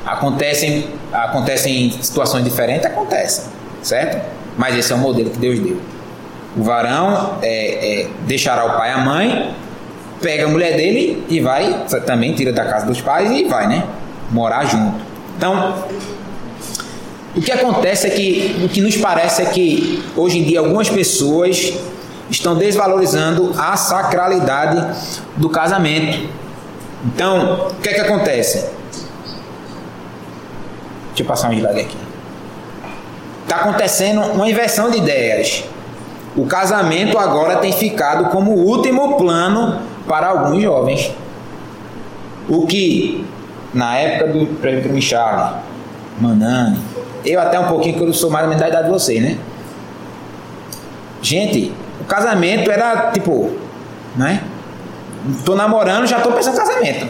Acontecem, 0.05 0.89
acontecem 1.13 1.91
situações 2.01 2.45
diferentes? 2.45 2.85
Acontecem, 2.85 3.45
certo? 3.83 4.23
Mas 4.57 4.77
esse 4.77 4.93
é 4.93 4.97
o 4.97 4.99
modelo 4.99 5.31
que 5.31 5.39
Deus 5.39 5.59
deu. 5.59 5.81
O 6.57 6.63
varão 6.63 7.39
é, 7.43 8.03
é, 8.03 8.07
deixará 8.27 8.67
o 8.67 8.77
pai 8.77 8.91
e 8.91 8.93
a 8.93 8.99
mãe, 8.99 9.55
pega 10.21 10.45
a 10.45 10.49
mulher 10.49 10.77
dele 10.77 11.25
e 11.29 11.41
vai, 11.41 11.85
também 12.07 12.33
tira 12.35 12.53
da 12.53 12.65
casa 12.65 12.87
dos 12.87 13.01
pais 13.01 13.31
e 13.31 13.45
vai, 13.45 13.67
né? 13.67 13.85
Morar 14.31 14.65
junto. 14.67 14.95
Então, 15.37 15.75
o 17.35 17.41
que 17.41 17.51
acontece 17.51 18.07
é 18.07 18.11
que, 18.11 18.63
o 18.65 18.69
que 18.69 18.81
nos 18.81 18.97
parece 18.97 19.43
é 19.43 19.47
que 19.47 20.03
hoje 20.17 20.39
em 20.39 20.45
dia 20.45 20.61
algumas 20.61 20.89
pessoas 20.89 21.75
estão 22.31 22.57
desvalorizando 22.57 23.53
a 23.59 23.77
sacralidade 23.77 24.87
do 25.37 25.49
casamento. 25.49 26.29
Então, 27.05 27.69
o 27.71 27.75
que 27.77 27.89
é 27.89 27.95
que 27.95 28.01
acontece? 28.01 28.59
Deixa 31.09 31.23
eu 31.23 31.27
passar 31.27 31.51
um 31.51 31.53
slide 31.53 31.81
aqui. 31.81 31.97
Está 33.43 33.57
acontecendo 33.57 34.21
uma 34.21 34.49
inversão 34.49 34.91
de 34.91 34.99
ideias. 34.99 35.65
O 36.37 36.47
casamento 36.47 37.19
agora 37.19 37.59
tem 37.59 37.73
ficado 37.73 38.31
como 38.31 38.53
último 38.53 39.17
plano 39.17 39.81
para 40.09 40.29
alguns 40.29 40.63
jovens. 40.63 41.13
O 42.49 42.67
que, 42.67 43.25
na 43.73 43.97
época 43.97 44.33
do 44.33 44.47
prêmio 44.57 44.93
Michale, 44.93 45.57
Manani, 46.21 46.79
eu 47.25 47.41
até 47.41 47.59
um 47.59 47.69
pouquinho, 47.69 47.97
que 47.97 48.03
eu 48.03 48.13
sou 48.13 48.31
mais 48.31 48.49
da 48.59 48.69
idade 48.69 48.87
de 48.87 48.91
vocês, 48.91 49.23
né? 49.23 49.39
Gente, 51.23 51.73
o 52.01 52.05
casamento 52.05 52.71
era 52.71 53.11
tipo, 53.13 53.57
né? 54.17 54.43
Tô 55.45 55.55
namorando, 55.55 56.07
já 56.07 56.21
tô 56.21 56.33
pensando 56.33 56.55
em 56.55 56.59
casamento. 56.59 57.07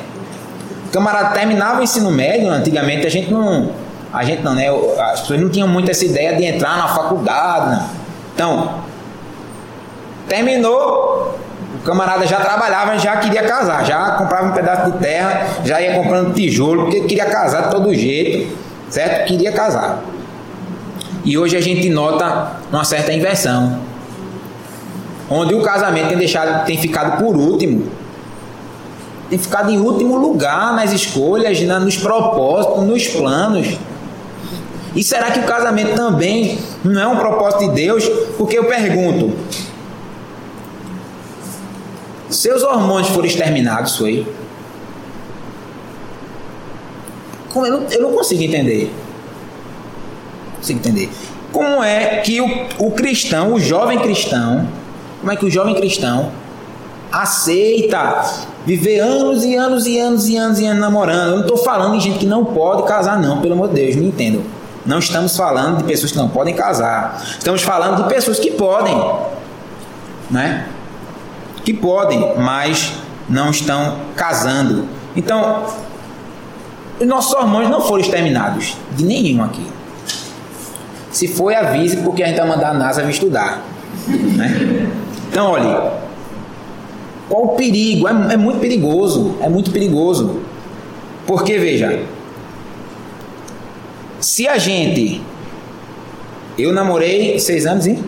O 0.87 0.91
camarada 0.93 1.31
terminava 1.31 1.81
o 1.81 1.83
ensino 1.83 2.11
médio, 2.11 2.49
antigamente 2.49 3.07
a 3.07 3.11
gente 3.11 3.33
não. 3.33 3.73
A 4.13 4.23
gente 4.25 4.43
não, 4.43 4.55
né? 4.55 4.69
As 5.13 5.23
pessoas 5.23 5.41
não 5.41 5.49
tinham 5.49 5.67
muito 5.67 5.91
essa 5.91 6.05
ideia 6.05 6.37
de 6.37 6.45
entrar 6.45 6.79
na 6.79 6.87
faculdade. 6.87 7.71
Né? 7.71 7.89
Então, 8.35 8.81
terminou, 10.29 11.37
o 11.75 11.79
camarada 11.85 12.25
já 12.27 12.39
trabalhava, 12.39 12.97
já 12.99 13.17
queria 13.17 13.43
casar, 13.43 13.85
já 13.85 14.13
comprava 14.13 14.47
um 14.47 14.53
pedaço 14.53 14.93
de 14.93 14.99
terra, 14.99 15.49
já 15.65 15.81
ia 15.81 15.95
comprando 15.95 16.33
tijolo, 16.33 16.85
porque 16.85 17.01
queria 17.01 17.27
casar 17.27 17.65
de 17.65 17.71
todo 17.71 17.93
jeito 17.93 18.65
certo? 18.95 19.27
Queria 19.27 19.53
casar. 19.53 19.99
E 21.25 21.37
hoje 21.37 21.57
a 21.57 21.61
gente 21.61 21.89
nota 21.89 22.53
uma 22.71 22.85
certa 22.85 23.13
inversão, 23.13 23.81
onde 25.31 25.55
o 25.55 25.63
casamento 25.63 26.09
tem 26.09 26.19
deixado, 26.19 26.65
tem 26.67 26.79
ficado 26.79 27.23
por 27.23 27.37
último, 27.37 27.91
tem 29.31 29.39
ficado 29.39 29.71
em 29.71 29.79
último 29.79 30.17
lugar 30.17 30.75
nas 30.75 30.93
escolhas, 30.93 31.61
na, 31.63 31.81
nos 31.81 31.97
propósitos, 31.97 32.85
nos 32.85 33.07
planos. 33.09 33.77
E 34.95 35.03
será 35.03 35.31
que 35.31 35.41
o 35.41 35.45
casamento 35.45 35.95
também 35.97 36.59
não 36.85 37.01
é 37.01 37.07
um 37.07 37.17
propósito 37.17 37.69
de 37.69 37.75
Deus? 37.75 38.09
Porque 38.39 38.59
eu 38.59 38.65
pergunto: 38.67 39.37
seus 42.31 42.63
hormônios 42.63 43.09
foram 43.09 43.27
exterminados, 43.27 43.97
foi? 43.97 44.27
eu, 47.57 47.71
não, 47.71 47.87
eu 47.91 48.03
não 48.03 48.13
consigo 48.13 48.43
entender. 48.43 48.93
Não 50.47 50.57
consigo 50.57 50.79
entender. 50.79 51.11
Como 51.53 51.83
é 51.83 52.21
que 52.21 52.41
o, 52.41 52.67
o 52.79 52.91
cristão, 52.91 53.55
o 53.55 53.61
jovem 53.61 53.99
cristão, 54.01 54.69
como 55.25 55.33
é 55.33 55.37
que 55.37 55.47
o 55.47 55.51
jovem 55.51 55.75
cristão 55.75 56.31
aceita 57.11 58.23
viver 58.67 59.01
anos 59.01 59.43
e 59.43 59.57
anos 59.57 59.87
e 59.87 59.99
anos 59.99 60.29
e 60.29 60.37
anos 60.37 60.59
e 60.59 60.67
anos 60.67 60.79
namorando? 60.79 61.31
Eu 61.31 61.37
não 61.37 61.41
estou 61.41 61.57
falando 61.57 61.95
de 61.95 62.01
gente 62.01 62.19
que 62.19 62.27
não 62.27 62.45
pode 62.45 62.83
casar, 62.87 63.19
não, 63.19 63.41
pelo 63.41 63.55
amor 63.55 63.69
de 63.69 63.77
Deus, 63.77 63.97
me 63.97 64.09
entendam. 64.09 64.43
Não 64.85 64.99
estamos 64.99 65.35
falando 65.35 65.79
de 65.79 65.85
pessoas 65.85 66.13
que 66.13 66.19
não 66.19 66.29
podem 66.29 66.55
casar. 66.55 67.25
Estamos 67.27 67.63
falando 67.63 68.03
de 68.03 68.09
pessoas 68.11 68.39
que 68.39 68.51
podem, 68.51 68.95
né? 70.31 70.69
Que 71.65 71.73
podem, 71.73 72.37
mas 72.37 72.93
não 73.27 73.51
estão 73.51 73.97
casando. 74.15 74.87
Então, 75.17 75.65
os 77.01 77.07
nossos 77.07 77.33
hormônios 77.33 77.71
não 77.71 77.81
foram 77.81 78.03
exterminados, 78.03 78.77
de 78.95 79.07
nenhum 79.07 79.43
aqui. 79.43 79.67
Se 81.11 81.27
foi, 81.27 81.55
avise, 81.55 81.97
porque 81.99 82.23
a 82.23 82.27
gente 82.27 82.37
vai 82.37 82.47
mandar 82.47 82.73
a 82.73 82.75
NASA 82.75 83.03
vir 83.03 83.13
estudar. 83.13 83.63
Né? 84.07 85.04
Então, 85.35 85.51
olha, 85.51 85.91
qual 87.29 87.43
o 87.43 87.49
perigo? 87.57 88.07
É, 88.07 88.35
é, 88.35 88.37
muito 88.37 88.61
perigoso, 88.61 89.35
é 89.43 89.49
muito 89.49 89.73
perigoso. 89.73 90.43
Porque, 91.27 91.59
veja, 91.59 92.05
se 94.21 94.47
a 94.47 94.59
gente. 94.59 95.21
Eu 96.57 96.73
namorei 96.73 97.37
seis 97.41 97.67
anos 97.67 97.85
e. 97.85 97.99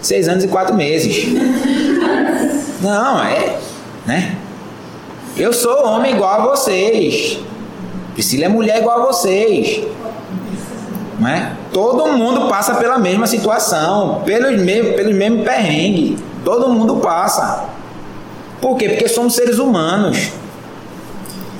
Seis 0.00 0.28
anos 0.28 0.42
e 0.42 0.48
quatro 0.48 0.74
meses. 0.74 1.24
Não, 2.82 3.22
é. 3.22 3.60
Né? 4.04 4.36
Eu 5.36 5.52
sou 5.52 5.86
homem 5.86 6.14
igual 6.14 6.40
a 6.40 6.56
vocês. 6.56 7.38
Priscila 8.14 8.46
é 8.46 8.48
mulher 8.48 8.80
igual 8.80 9.02
a 9.02 9.06
vocês. 9.06 9.86
Não 11.20 11.28
é? 11.28 11.61
Todo 11.72 12.06
mundo 12.08 12.48
passa 12.48 12.74
pela 12.74 12.98
mesma 12.98 13.26
situação, 13.26 14.22
pelos 14.24 14.60
mesmos, 14.60 15.14
mesmos 15.14 15.44
perrengues. 15.44 16.20
Todo 16.44 16.68
mundo 16.68 16.96
passa. 16.96 17.64
Por 18.60 18.76
quê? 18.76 18.90
Porque 18.90 19.08
somos 19.08 19.34
seres 19.34 19.58
humanos. 19.58 20.32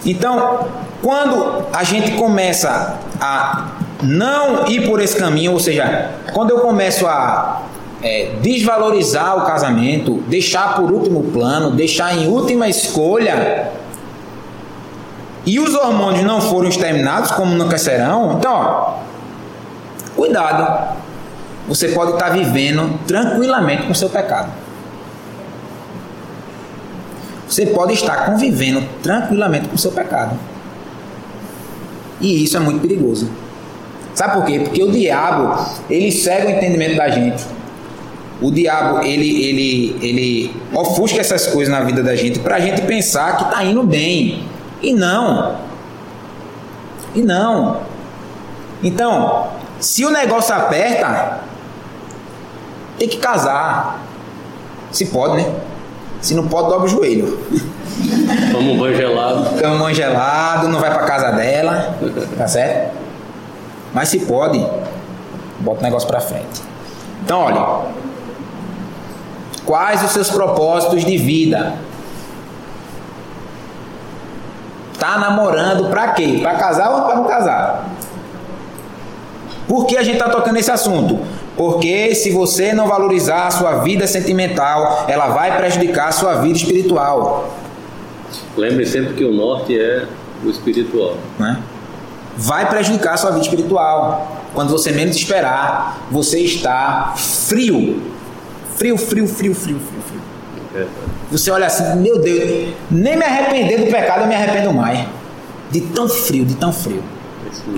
Então, 0.04 0.66
quando 1.00 1.64
a 1.72 1.82
gente 1.84 2.12
começa 2.12 2.98
a 3.20 3.68
não 4.02 4.66
ir 4.66 4.86
por 4.86 5.00
esse 5.00 5.16
caminho, 5.16 5.52
ou 5.52 5.60
seja, 5.60 6.10
quando 6.32 6.50
eu 6.50 6.58
começo 6.58 7.06
a 7.06 7.62
é, 8.02 8.32
desvalorizar 8.42 9.38
o 9.38 9.46
casamento, 9.46 10.22
deixar 10.26 10.74
por 10.74 10.90
último 10.90 11.22
plano, 11.24 11.70
deixar 11.70 12.18
em 12.18 12.26
última 12.26 12.68
escolha, 12.68 13.70
e 15.46 15.58
os 15.58 15.74
hormônios 15.74 16.24
não 16.24 16.40
foram 16.40 16.68
exterminados, 16.68 17.30
como 17.30 17.54
nunca 17.54 17.78
serão, 17.78 18.34
então, 18.38 18.52
ó, 18.52 19.11
cuidado. 20.16 20.96
Você 21.68 21.88
pode 21.88 22.12
estar 22.12 22.30
vivendo 22.30 22.98
tranquilamente 23.06 23.86
com 23.86 23.94
seu 23.94 24.08
pecado. 24.08 24.50
Você 27.48 27.66
pode 27.66 27.92
estar 27.92 28.24
convivendo 28.26 28.82
tranquilamente 29.02 29.68
com 29.68 29.76
seu 29.76 29.92
pecado. 29.92 30.38
E 32.20 32.44
isso 32.44 32.56
é 32.56 32.60
muito 32.60 32.80
perigoso. 32.80 33.30
Sabe 34.14 34.34
por 34.34 34.44
quê? 34.44 34.60
Porque 34.60 34.82
o 34.82 34.90
diabo, 34.90 35.66
ele 35.90 36.10
cega 36.10 36.48
o 36.48 36.50
entendimento 36.50 36.96
da 36.96 37.08
gente. 37.10 37.44
O 38.40 38.50
diabo, 38.50 39.00
ele, 39.04 39.44
ele, 39.44 39.96
ele 40.00 40.56
ofusca 40.72 41.20
essas 41.20 41.46
coisas 41.46 41.72
na 41.72 41.80
vida 41.80 42.02
da 42.02 42.16
gente 42.16 42.38
para 42.38 42.56
a 42.56 42.60
gente 42.60 42.82
pensar 42.82 43.36
que 43.36 43.44
está 43.44 43.64
indo 43.64 43.82
bem. 43.82 44.44
E 44.82 44.92
não. 44.92 45.56
E 47.14 47.20
não. 47.20 47.80
Então, 48.82 49.48
se 49.82 50.04
o 50.04 50.10
negócio 50.10 50.54
aperta, 50.54 51.40
tem 52.98 53.08
que 53.08 53.16
casar. 53.16 54.00
Se 54.92 55.06
pode, 55.06 55.42
né? 55.42 55.52
Se 56.20 56.34
não 56.34 56.46
pode, 56.46 56.68
dobra 56.68 56.84
o 56.84 56.88
joelho. 56.88 57.36
Toma 58.52 58.70
um 58.70 58.78
banho 58.78 58.96
gelado. 58.96 59.60
Toma 59.60 59.74
um 59.74 59.78
banho 59.80 59.94
gelado, 59.94 60.68
não 60.68 60.78
vai 60.78 60.92
para 60.94 61.04
casa 61.04 61.32
dela. 61.32 61.96
Tá 62.38 62.46
certo? 62.46 62.96
Mas 63.92 64.08
se 64.08 64.20
pode, 64.20 64.64
bota 65.58 65.80
o 65.80 65.82
negócio 65.82 66.08
para 66.08 66.20
frente. 66.20 66.62
Então, 67.24 67.40
olha. 67.40 67.90
Quais 69.66 70.02
os 70.04 70.10
seus 70.12 70.30
propósitos 70.30 71.04
de 71.04 71.16
vida? 71.16 71.74
Tá 74.98 75.18
namorando 75.18 75.88
para 75.90 76.08
quê? 76.12 76.38
Para 76.40 76.54
casar 76.54 76.90
ou 76.90 77.02
para 77.02 77.16
não 77.16 77.24
casar? 77.24 77.88
Por 79.68 79.86
que 79.86 79.96
a 79.96 80.02
gente 80.02 80.14
está 80.14 80.28
tocando 80.28 80.56
esse 80.56 80.70
assunto? 80.70 81.20
Porque 81.56 82.14
se 82.14 82.30
você 82.30 82.72
não 82.72 82.86
valorizar 82.86 83.46
a 83.46 83.50
sua 83.50 83.78
vida 83.80 84.06
sentimental, 84.06 85.06
ela 85.08 85.28
vai 85.28 85.56
prejudicar 85.56 86.08
a 86.08 86.12
sua 86.12 86.34
vida 86.36 86.56
espiritual. 86.56 87.54
Lembre 88.56 88.86
sempre 88.86 89.14
que 89.14 89.24
o 89.24 89.32
norte 89.32 89.78
é 89.78 90.06
o 90.44 90.50
espiritual. 90.50 91.16
Né? 91.38 91.58
Vai 92.36 92.68
prejudicar 92.68 93.14
a 93.14 93.16
sua 93.16 93.30
vida 93.30 93.42
espiritual. 93.42 94.40
Quando 94.54 94.70
você 94.70 94.90
menos 94.92 95.16
esperar, 95.16 96.06
você 96.10 96.40
está 96.40 97.14
frio. 97.16 98.02
Frio, 98.76 98.96
frio, 98.96 99.26
frio, 99.26 99.54
frio, 99.54 99.54
frio, 99.54 99.80
frio. 99.80 100.20
É. 100.74 100.86
Você 101.30 101.50
olha 101.50 101.66
assim, 101.66 101.96
meu 101.96 102.18
Deus, 102.20 102.74
nem 102.90 103.16
me 103.16 103.24
arrepender 103.24 103.78
do 103.78 103.90
pecado, 103.90 104.22
eu 104.22 104.26
me 104.26 104.34
arrependo 104.34 104.72
mais. 104.72 105.06
De 105.70 105.80
tão 105.80 106.08
frio, 106.08 106.44
de 106.44 106.54
tão 106.54 106.72
frio. 106.72 107.02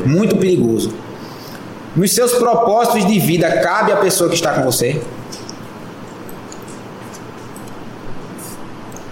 Muito 0.06 0.36
perigoso. 0.36 0.92
Nos 1.96 2.12
seus 2.12 2.32
propósitos 2.34 3.06
de 3.06 3.20
vida, 3.20 3.60
cabe 3.60 3.92
a 3.92 3.96
pessoa 3.96 4.28
que 4.28 4.34
está 4.34 4.52
com 4.52 4.62
você? 4.62 5.00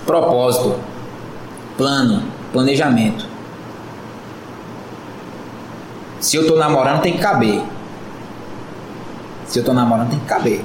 Propósito, 0.05 0.74
plano, 1.76 2.24
planejamento. 2.53 3.24
Se 6.18 6.37
eu 6.37 6.43
estou 6.43 6.59
namorando, 6.59 7.03
tem 7.03 7.12
que 7.12 7.18
caber. 7.18 7.62
Se 9.47 9.59
eu 9.59 9.62
estou 9.62 9.74
namorando, 9.74 10.11
tem 10.11 10.18
que 10.18 10.26
caber. 10.26 10.64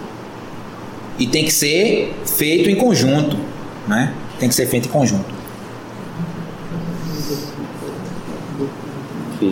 E 1.19 1.27
tem 1.27 1.45
que 1.45 1.51
ser 1.51 2.15
feito 2.25 2.69
em 2.69 2.75
conjunto, 2.75 3.37
né? 3.87 4.13
Tem 4.39 4.49
que 4.49 4.55
ser 4.55 4.65
feito 4.65 4.87
em 4.87 4.91
conjunto. 4.91 5.36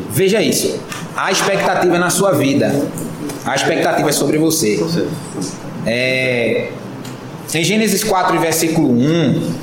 Veja 0.09 0.41
isso. 0.41 0.79
Há 1.15 1.31
expectativa 1.31 1.97
na 1.97 2.09
sua 2.09 2.31
vida. 2.31 2.73
Há 3.45 3.55
expectativa 3.55 4.11
sobre 4.11 4.37
você. 4.37 4.83
É, 5.85 6.69
em 7.53 7.63
Gênesis 7.63 8.03
4, 8.03 8.39
versículo 8.39 8.89
1, 8.89 9.53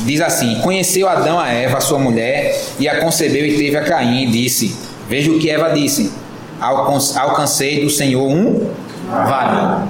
diz 0.00 0.20
assim: 0.20 0.56
Conheceu 0.60 1.08
Adão 1.08 1.38
a 1.38 1.48
Eva, 1.48 1.80
sua 1.80 1.98
mulher, 1.98 2.60
e 2.78 2.88
a 2.88 3.00
concebeu 3.00 3.46
e 3.46 3.56
teve 3.56 3.76
a 3.76 3.84
Caim, 3.84 4.24
e 4.24 4.26
disse: 4.26 4.74
Veja 5.08 5.30
o 5.30 5.38
que 5.38 5.48
Eva 5.48 5.70
disse: 5.70 6.12
Alcancei 6.60 7.80
do 7.80 7.88
Senhor 7.88 8.28
um 8.28 8.68
varão. 9.08 9.88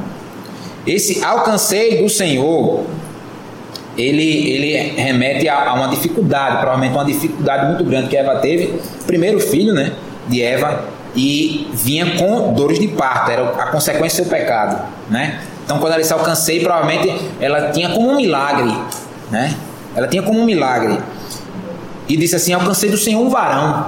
Esse 0.87 1.25
alcancei 1.25 2.03
do 2.03 2.09
Senhor 2.09 2.85
ele, 4.01 4.51
ele 4.51 5.01
remete 5.01 5.49
a, 5.49 5.71
a, 5.71 5.75
uma 5.75 5.89
dificuldade, 5.89 6.57
provavelmente 6.57 6.95
uma 6.95 7.05
dificuldade 7.05 7.67
muito 7.67 7.85
grande 7.85 8.09
que 8.09 8.17
Eva 8.17 8.37
teve. 8.37 8.81
Primeiro 9.07 9.39
filho, 9.41 9.75
né, 9.75 9.93
de 10.29 10.43
Eva, 10.43 10.85
e 11.15 11.69
vinha 11.73 12.17
com 12.17 12.53
dores 12.53 12.79
de 12.79 12.89
parto, 12.89 13.31
era 13.31 13.43
a 13.43 13.67
consequência 13.67 14.23
do 14.23 14.29
seu 14.29 14.39
pecado, 14.39 14.87
né? 15.09 15.41
Então, 15.65 15.79
quando 15.79 15.93
ela 15.93 16.01
disse 16.01 16.13
alcancei, 16.13 16.61
provavelmente 16.61 17.15
ela 17.41 17.71
tinha 17.71 17.91
como 17.91 18.11
um 18.11 18.17
milagre, 18.17 18.73
né? 19.31 19.55
Ela 19.95 20.07
tinha 20.09 20.23
como 20.23 20.41
um 20.41 20.45
milagre. 20.45 20.99
E 22.09 22.17
disse 22.17 22.37
assim: 22.37 22.53
alcancei 22.53 22.91
do 22.91 22.97
Senhor 22.97 23.21
um 23.21 23.29
varão. 23.29 23.87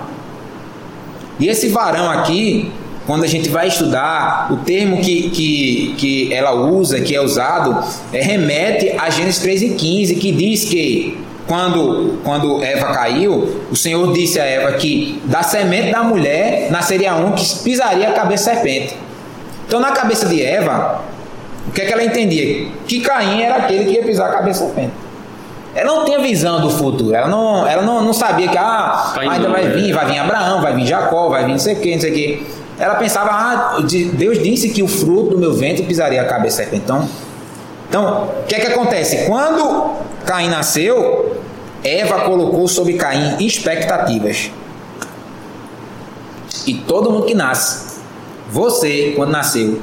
E 1.41 1.49
esse 1.49 1.69
varão 1.69 2.11
aqui 2.11 2.73
quando 3.07 3.25
a 3.25 3.27
gente 3.27 3.49
vai 3.49 3.67
estudar, 3.67 4.53
o 4.53 4.59
termo 4.59 5.01
que, 5.01 5.31
que, 5.31 5.95
que 5.99 6.33
ela 6.33 6.53
usa, 6.53 7.01
que 7.01 7.15
é 7.15 7.21
usado, 7.21 7.83
é, 8.13 8.23
remete 8.23 8.95
a 8.99 9.11
Gênesis 9.11 9.41
3 9.41 9.63
e 9.63 9.69
15, 9.71 10.15
que 10.17 10.33
diz 10.33 10.65
que 10.65 11.19
quando, 11.47 12.21
quando 12.23 12.63
Eva 12.63 12.93
caiu, 12.93 13.63
o 13.71 13.77
Senhor 13.77 14.13
disse 14.13 14.39
a 14.39 14.45
Eva 14.45 14.73
que 14.73 15.21
da 15.25 15.43
semente 15.43 15.91
da 15.91 16.05
mulher 16.05 16.71
nasceria 16.71 17.15
um 17.17 17.33
que 17.33 17.45
pisaria 17.65 18.09
a 18.09 18.13
cabeça 18.13 18.51
da 18.51 18.57
serpente. 18.57 18.97
Então, 19.67 19.81
na 19.81 19.91
cabeça 19.91 20.27
de 20.27 20.41
Eva, 20.41 21.03
o 21.67 21.73
que 21.73 21.83
é 21.83 21.87
que 21.87 21.93
ela 21.93 22.05
entendia? 22.05 22.69
Que 22.87 23.01
Caim 23.01 23.43
era 23.43 23.57
aquele 23.57 23.85
que 23.85 23.93
ia 23.93 24.05
pisar 24.05 24.31
a 24.31 24.33
cabeça 24.33 24.61
da 24.61 24.67
serpente. 24.67 24.93
Ela 25.75 25.91
não 25.91 26.05
tinha 26.05 26.21
visão 26.21 26.61
do 26.61 26.71
futuro, 26.71 27.15
ela 27.15 27.29
não, 27.29 27.67
ela 27.67 27.83
não, 27.83 28.03
não 28.05 28.13
sabia 28.13 28.47
que 28.47 28.59
ah, 28.59 29.15
ainda 29.17 29.49
vai 29.49 29.69
vir, 29.71 29.93
vai 29.93 30.05
vir 30.05 30.19
Abraão, 30.19 30.61
vai 30.61 30.75
vir 30.75 30.87
Jacó, 30.87 31.31
vai 31.31 31.47
vir 31.47 31.53
não 31.53 31.59
sei 31.59 31.75
o 31.75 31.81
que, 31.81 31.95
não 31.95 32.01
sei 32.01 32.11
o 32.11 32.15
que. 32.15 32.62
Ela 32.83 32.97
pensava, 32.97 33.31
ah, 33.31 33.79
Deus 34.15 34.43
disse 34.43 34.71
que 34.71 34.83
o 34.83 34.89
fruto 34.89 35.31
do 35.31 35.39
meu 35.39 35.55
ventre 35.55 35.85
pisaria 35.85 36.21
a 36.21 36.25
cabeça 36.25 36.67
Então, 36.73 37.09
então 37.89 38.25
o 38.41 38.43
que 38.43 38.57
é 38.57 38.59
que 38.59 38.67
acontece? 38.67 39.25
Quando 39.25 39.99
Caim 40.27 40.49
nasceu, 40.49 41.37
Eva 41.85 42.23
colocou 42.23 42.67
sobre 42.67 42.95
Caim 42.95 43.37
expectativas. 43.39 44.51
E 46.67 46.75
todo 46.75 47.09
mundo 47.09 47.27
que 47.27 47.35
nasce, 47.35 48.01
você, 48.51 49.13
quando 49.15 49.31
nasceu, 49.31 49.81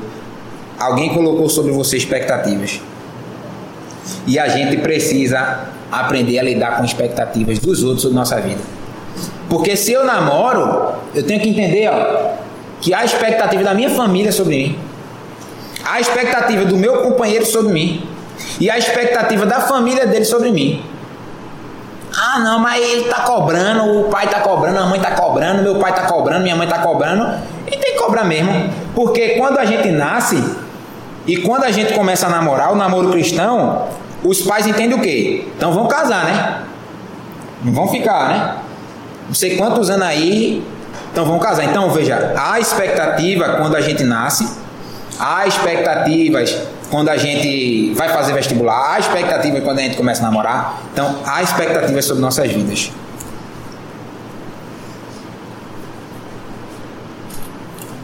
alguém 0.77 1.13
colocou 1.13 1.47
sobre 1.47 1.71
você 1.71 1.95
expectativas. 1.95 2.81
E 4.27 4.37
a 4.37 4.49
gente 4.49 4.75
precisa 4.75 5.69
aprender 5.89 6.37
a 6.37 6.43
lidar 6.43 6.75
com 6.75 6.83
expectativas 6.83 7.59
dos 7.59 7.81
outros 7.81 8.01
sobre 8.01 8.17
nossa 8.17 8.41
vida. 8.41 8.59
Porque 9.47 9.77
se 9.77 9.93
eu 9.93 10.03
namoro, 10.03 10.95
eu 11.15 11.23
tenho 11.23 11.39
que 11.39 11.47
entender, 11.47 11.89
ó, 11.89 12.48
que 12.81 12.93
há 12.93 13.03
expectativa 13.03 13.63
da 13.63 13.73
minha 13.73 13.89
família 13.89 14.31
sobre 14.31 14.55
mim, 14.55 14.79
há 15.83 15.99
expectativa 15.99 16.65
do 16.65 16.77
meu 16.77 17.01
companheiro 17.01 17.45
sobre 17.45 17.73
mim 17.73 18.07
e 18.59 18.69
a 18.69 18.77
expectativa 18.77 19.45
da 19.45 19.61
família 19.61 20.05
dele 20.05 20.25
sobre 20.25 20.51
mim. 20.51 20.83
Ah, 22.15 22.39
não, 22.39 22.59
mas 22.59 22.83
ele 22.83 23.03
está 23.03 23.21
cobrando, 23.21 24.01
o 24.01 24.03
pai 24.05 24.25
está 24.25 24.41
cobrando, 24.41 24.77
a 24.79 24.85
mãe 24.85 24.97
está 24.97 25.11
cobrando, 25.11 25.61
meu 25.61 25.75
pai 25.75 25.91
está 25.91 26.03
cobrando, 26.03 26.43
minha 26.43 26.55
mãe 26.55 26.67
está 26.67 26.79
cobrando. 26.79 27.39
E 27.67 27.71
tem 27.71 27.93
que 27.93 27.99
cobrar 27.99 28.23
mesmo. 28.23 28.69
Porque 28.95 29.29
quando 29.37 29.57
a 29.57 29.65
gente 29.65 29.89
nasce 29.89 30.43
e 31.25 31.37
quando 31.37 31.63
a 31.63 31.71
gente 31.71 31.93
começa 31.93 32.27
a 32.27 32.29
namorar, 32.29 32.73
o 32.73 32.75
namoro 32.75 33.09
cristão, 33.11 33.87
os 34.23 34.41
pais 34.41 34.67
entendem 34.67 34.97
o 34.97 35.01
quê? 35.01 35.47
Então 35.55 35.71
vão 35.71 35.87
casar, 35.87 36.25
né? 36.25 36.61
Não 37.63 37.71
vão 37.71 37.87
ficar, 37.87 38.29
né? 38.29 38.55
Não 39.27 39.35
sei 39.35 39.55
quantos 39.55 39.89
anos 39.89 40.07
aí 40.07 40.63
então 41.11 41.25
vamos 41.25 41.41
casar. 41.41 41.65
Então 41.65 41.89
veja, 41.91 42.33
há 42.37 42.59
expectativa 42.59 43.55
quando 43.57 43.75
a 43.75 43.81
gente 43.81 44.03
nasce, 44.03 44.49
há 45.19 45.45
expectativas 45.47 46.55
quando 46.89 47.09
a 47.09 47.17
gente 47.17 47.93
vai 47.93 48.09
fazer 48.09 48.33
vestibular, 48.33 48.93
há 48.93 48.99
expectativa 48.99 49.61
quando 49.61 49.79
a 49.79 49.81
gente 49.83 49.97
começa 49.97 50.21
a 50.21 50.25
namorar. 50.25 50.81
Então 50.93 51.17
há 51.25 51.41
expectativas 51.43 52.05
sobre 52.05 52.21
nossas 52.21 52.51
vidas. 52.51 52.91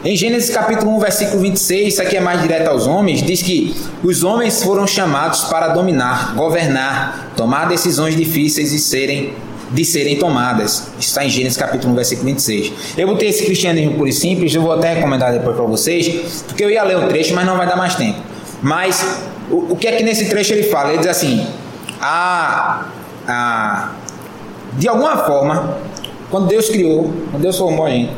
Em 0.04 0.16
Gênesis 0.16 0.52
capítulo 0.52 0.96
1, 0.98 1.00
versículo 1.00 1.42
26, 1.42 1.94
isso 1.94 2.02
aqui 2.02 2.16
é 2.16 2.20
mais 2.20 2.40
direto 2.40 2.68
aos 2.68 2.86
homens, 2.86 3.24
diz 3.24 3.42
que 3.42 3.76
os 4.04 4.24
homens 4.24 4.62
foram 4.62 4.86
chamados 4.86 5.46
para 5.46 5.70
dominar, 5.70 6.36
governar, 6.36 7.32
tomar 7.36 7.68
decisões 7.68 8.16
difíceis 8.16 8.72
e 8.72 8.78
serem 8.78 9.34
de 9.72 9.84
serem 9.84 10.18
tomadas. 10.18 10.88
Está 11.00 11.26
em 11.26 11.30
Gênesis 11.30 11.58
capítulo 11.58 11.94
1, 11.94 11.96
versículo 11.96 12.28
26. 12.28 12.74
Eu 12.98 13.08
botei 13.08 13.30
esse 13.30 13.46
cristianismo 13.46 13.96
puro 13.96 14.08
e 14.08 14.14
simples, 14.14 14.54
eu 14.54 14.62
vou 14.62 14.74
até 14.74 14.94
recomendar 14.94 15.32
depois 15.32 15.56
para 15.56 15.66
vocês, 15.66 16.44
porque 16.48 16.64
eu 16.64 16.70
ia 16.70 16.84
ler 16.84 16.98
o 16.98 17.08
trecho, 17.08 17.34
mas 17.34 17.46
não 17.46 17.58
vai 17.58 17.68
dar 17.68 17.76
mais 17.76 17.96
tempo. 17.96 18.20
Mas 18.62 19.20
o, 19.50 19.74
o 19.74 19.76
que 19.76 19.88
é 19.88 19.94
que 19.94 20.04
nesse 20.04 20.30
trecho 20.30 20.54
ele 20.54 20.64
fala? 20.64 20.90
Ele 20.90 21.00
diz 21.00 21.08
assim: 21.08 21.46
a, 22.00 22.86
a, 23.28 23.92
de 24.74 24.88
alguma 24.88 25.18
forma, 25.18 25.78
quando 26.30 26.48
Deus 26.48 26.70
criou, 26.70 27.14
quando 27.32 27.42
Deus 27.42 27.58
formou 27.58 27.86
a 27.86 27.90
gente, 27.90 28.12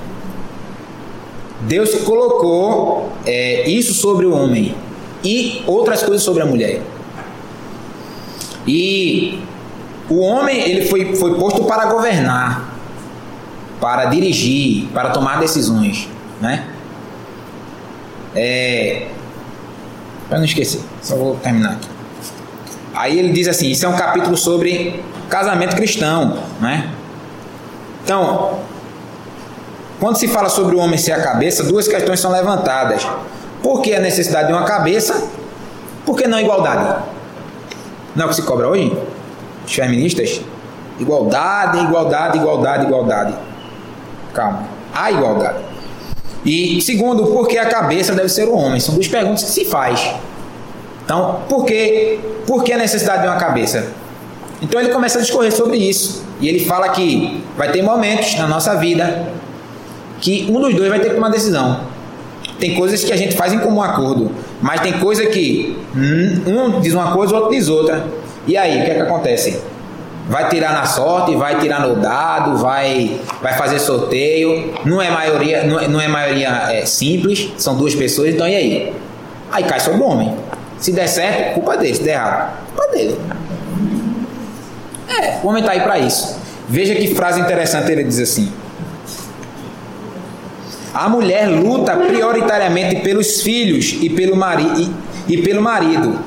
Deus 1.61 1.95
colocou 1.95 3.11
é, 3.25 3.67
isso 3.69 3.93
sobre 3.93 4.25
o 4.25 4.33
homem 4.33 4.75
e 5.23 5.63
outras 5.65 6.03
coisas 6.03 6.23
sobre 6.23 6.43
a 6.43 6.45
mulher. 6.45 6.81
E 8.67 9.39
o 10.09 10.19
homem 10.19 10.59
ele 10.61 10.87
foi, 10.87 11.15
foi 11.15 11.35
posto 11.35 11.63
para 11.65 11.85
governar, 11.85 12.73
para 13.79 14.05
dirigir, 14.05 14.87
para 14.93 15.09
tomar 15.09 15.39
decisões, 15.39 16.09
né? 16.41 16.65
É, 18.35 19.07
para 20.29 20.37
não 20.37 20.45
esquecer, 20.45 20.81
só 21.01 21.15
vou 21.15 21.35
terminar 21.35 21.73
aqui. 21.73 21.89
Aí 22.93 23.19
ele 23.19 23.31
diz 23.31 23.47
assim: 23.47 23.69
isso 23.69 23.85
é 23.85 23.89
um 23.89 23.95
capítulo 23.95 24.35
sobre 24.37 25.03
casamento 25.29 25.75
cristão, 25.75 26.37
né? 26.59 26.89
Então, 28.03 28.59
quando 29.99 30.17
se 30.17 30.27
fala 30.27 30.49
sobre 30.49 30.75
o 30.75 30.79
homem 30.79 30.97
ser 30.97 31.11
a 31.11 31.21
cabeça, 31.21 31.63
duas 31.63 31.87
questões 31.87 32.19
são 32.19 32.31
levantadas. 32.31 33.05
Por 33.61 33.81
que 33.81 33.93
a 33.93 33.99
necessidade 33.99 34.47
de 34.47 34.53
uma 34.53 34.63
cabeça? 34.63 35.27
Por 36.05 36.15
que 36.15 36.27
não 36.27 36.39
igualdade? 36.39 37.03
Não 38.15 38.23
é 38.23 38.25
o 38.25 38.29
que 38.29 38.35
se 38.35 38.43
cobra 38.43 38.67
hoje? 38.67 38.95
Os 39.67 39.75
feministas? 39.75 40.41
Igualdade, 40.99 41.79
igualdade, 41.79 42.37
igualdade, 42.37 42.85
igualdade. 42.85 43.35
Calma. 44.33 44.63
Há 44.93 45.11
igualdade. 45.11 45.57
E 46.45 46.81
segundo, 46.81 47.27
por 47.27 47.47
que 47.47 47.57
a 47.57 47.65
cabeça 47.65 48.13
deve 48.13 48.29
ser 48.29 48.47
o 48.47 48.55
homem? 48.55 48.79
São 48.79 48.95
duas 48.95 49.07
perguntas 49.07 49.43
que 49.43 49.51
se 49.51 49.65
faz. 49.65 50.15
Então, 51.03 51.41
por 51.49 51.65
que, 51.65 52.19
por 52.45 52.63
que 52.63 52.71
a 52.71 52.77
necessidade 52.77 53.23
de 53.23 53.27
uma 53.27 53.37
cabeça? 53.37 53.91
Então 54.61 54.79
ele 54.79 54.89
começa 54.89 55.19
a 55.19 55.21
discorrer 55.21 55.53
sobre 55.53 55.77
isso. 55.77 56.23
E 56.39 56.47
ele 56.47 56.59
fala 56.59 56.89
que 56.89 57.43
vai 57.57 57.71
ter 57.71 57.81
momentos 57.81 58.35
na 58.35 58.47
nossa 58.47 58.75
vida 58.75 59.27
que 60.19 60.47
um 60.49 60.59
dos 60.59 60.73
dois 60.73 60.89
vai 60.89 60.99
ter 60.99 61.09
que 61.09 61.15
tomar 61.15 61.29
decisão. 61.29 61.81
Tem 62.59 62.73
coisas 62.75 63.03
que 63.03 63.13
a 63.13 63.15
gente 63.15 63.35
faz 63.35 63.53
em 63.53 63.59
comum 63.59 63.81
acordo, 63.81 64.31
mas 64.61 64.81
tem 64.81 64.93
coisa 64.93 65.25
que 65.27 65.77
um 65.95 66.79
diz 66.81 66.93
uma 66.93 67.11
coisa, 67.11 67.33
o 67.33 67.35
outro 67.37 67.51
diz 67.51 67.67
outra. 67.67 68.05
E 68.47 68.55
aí, 68.55 68.81
o 68.81 68.85
que 68.85 68.91
é 68.91 68.93
que 68.95 69.01
acontece? 69.01 69.59
Vai 70.29 70.49
tirar 70.49 70.73
na 70.73 70.85
sorte, 70.85 71.35
vai 71.35 71.59
tirar 71.59 71.81
no 71.81 71.95
dado, 71.95 72.57
vai, 72.57 73.19
vai 73.41 73.53
fazer 73.53 73.79
sorteio. 73.79 74.73
Não 74.85 75.01
é 75.01 75.09
maioria, 75.11 75.63
não 75.63 75.79
é, 75.79 75.87
não 75.87 76.01
é 76.01 76.07
maioria 76.07 76.49
é, 76.71 76.85
simples, 76.85 77.51
são 77.57 77.75
duas 77.75 77.93
pessoas, 77.93 78.33
então 78.33 78.47
e 78.47 78.55
aí? 78.55 78.93
Aí 79.51 79.63
cai 79.63 79.79
sobre 79.79 80.01
o 80.01 80.05
homem. 80.05 80.35
Se 80.77 80.91
der 80.91 81.07
certo, 81.07 81.55
culpa 81.55 81.77
dele, 81.77 81.95
se 81.95 82.03
der 82.03 82.13
errado, 82.13 82.57
culpa 82.67 82.91
dele. 82.91 83.19
É, 85.09 85.39
o 85.43 85.47
homem 85.47 85.61
está 85.61 85.73
aí 85.73 85.81
para 85.81 85.99
isso. 85.99 86.37
Veja 86.67 86.95
que 86.95 87.13
frase 87.15 87.39
interessante 87.39 87.91
ele 87.91 88.03
diz 88.03 88.19
assim: 88.19 88.51
a 90.93 91.07
mulher 91.07 91.47
luta 91.47 91.95
prioritariamente 91.95 92.97
pelos 92.97 93.41
filhos 93.41 93.97
e 94.01 94.09
pelo, 94.09 94.35
mari 94.35 94.91
e, 95.27 95.33
e 95.33 95.41
pelo 95.41 95.61
marido. 95.61 96.19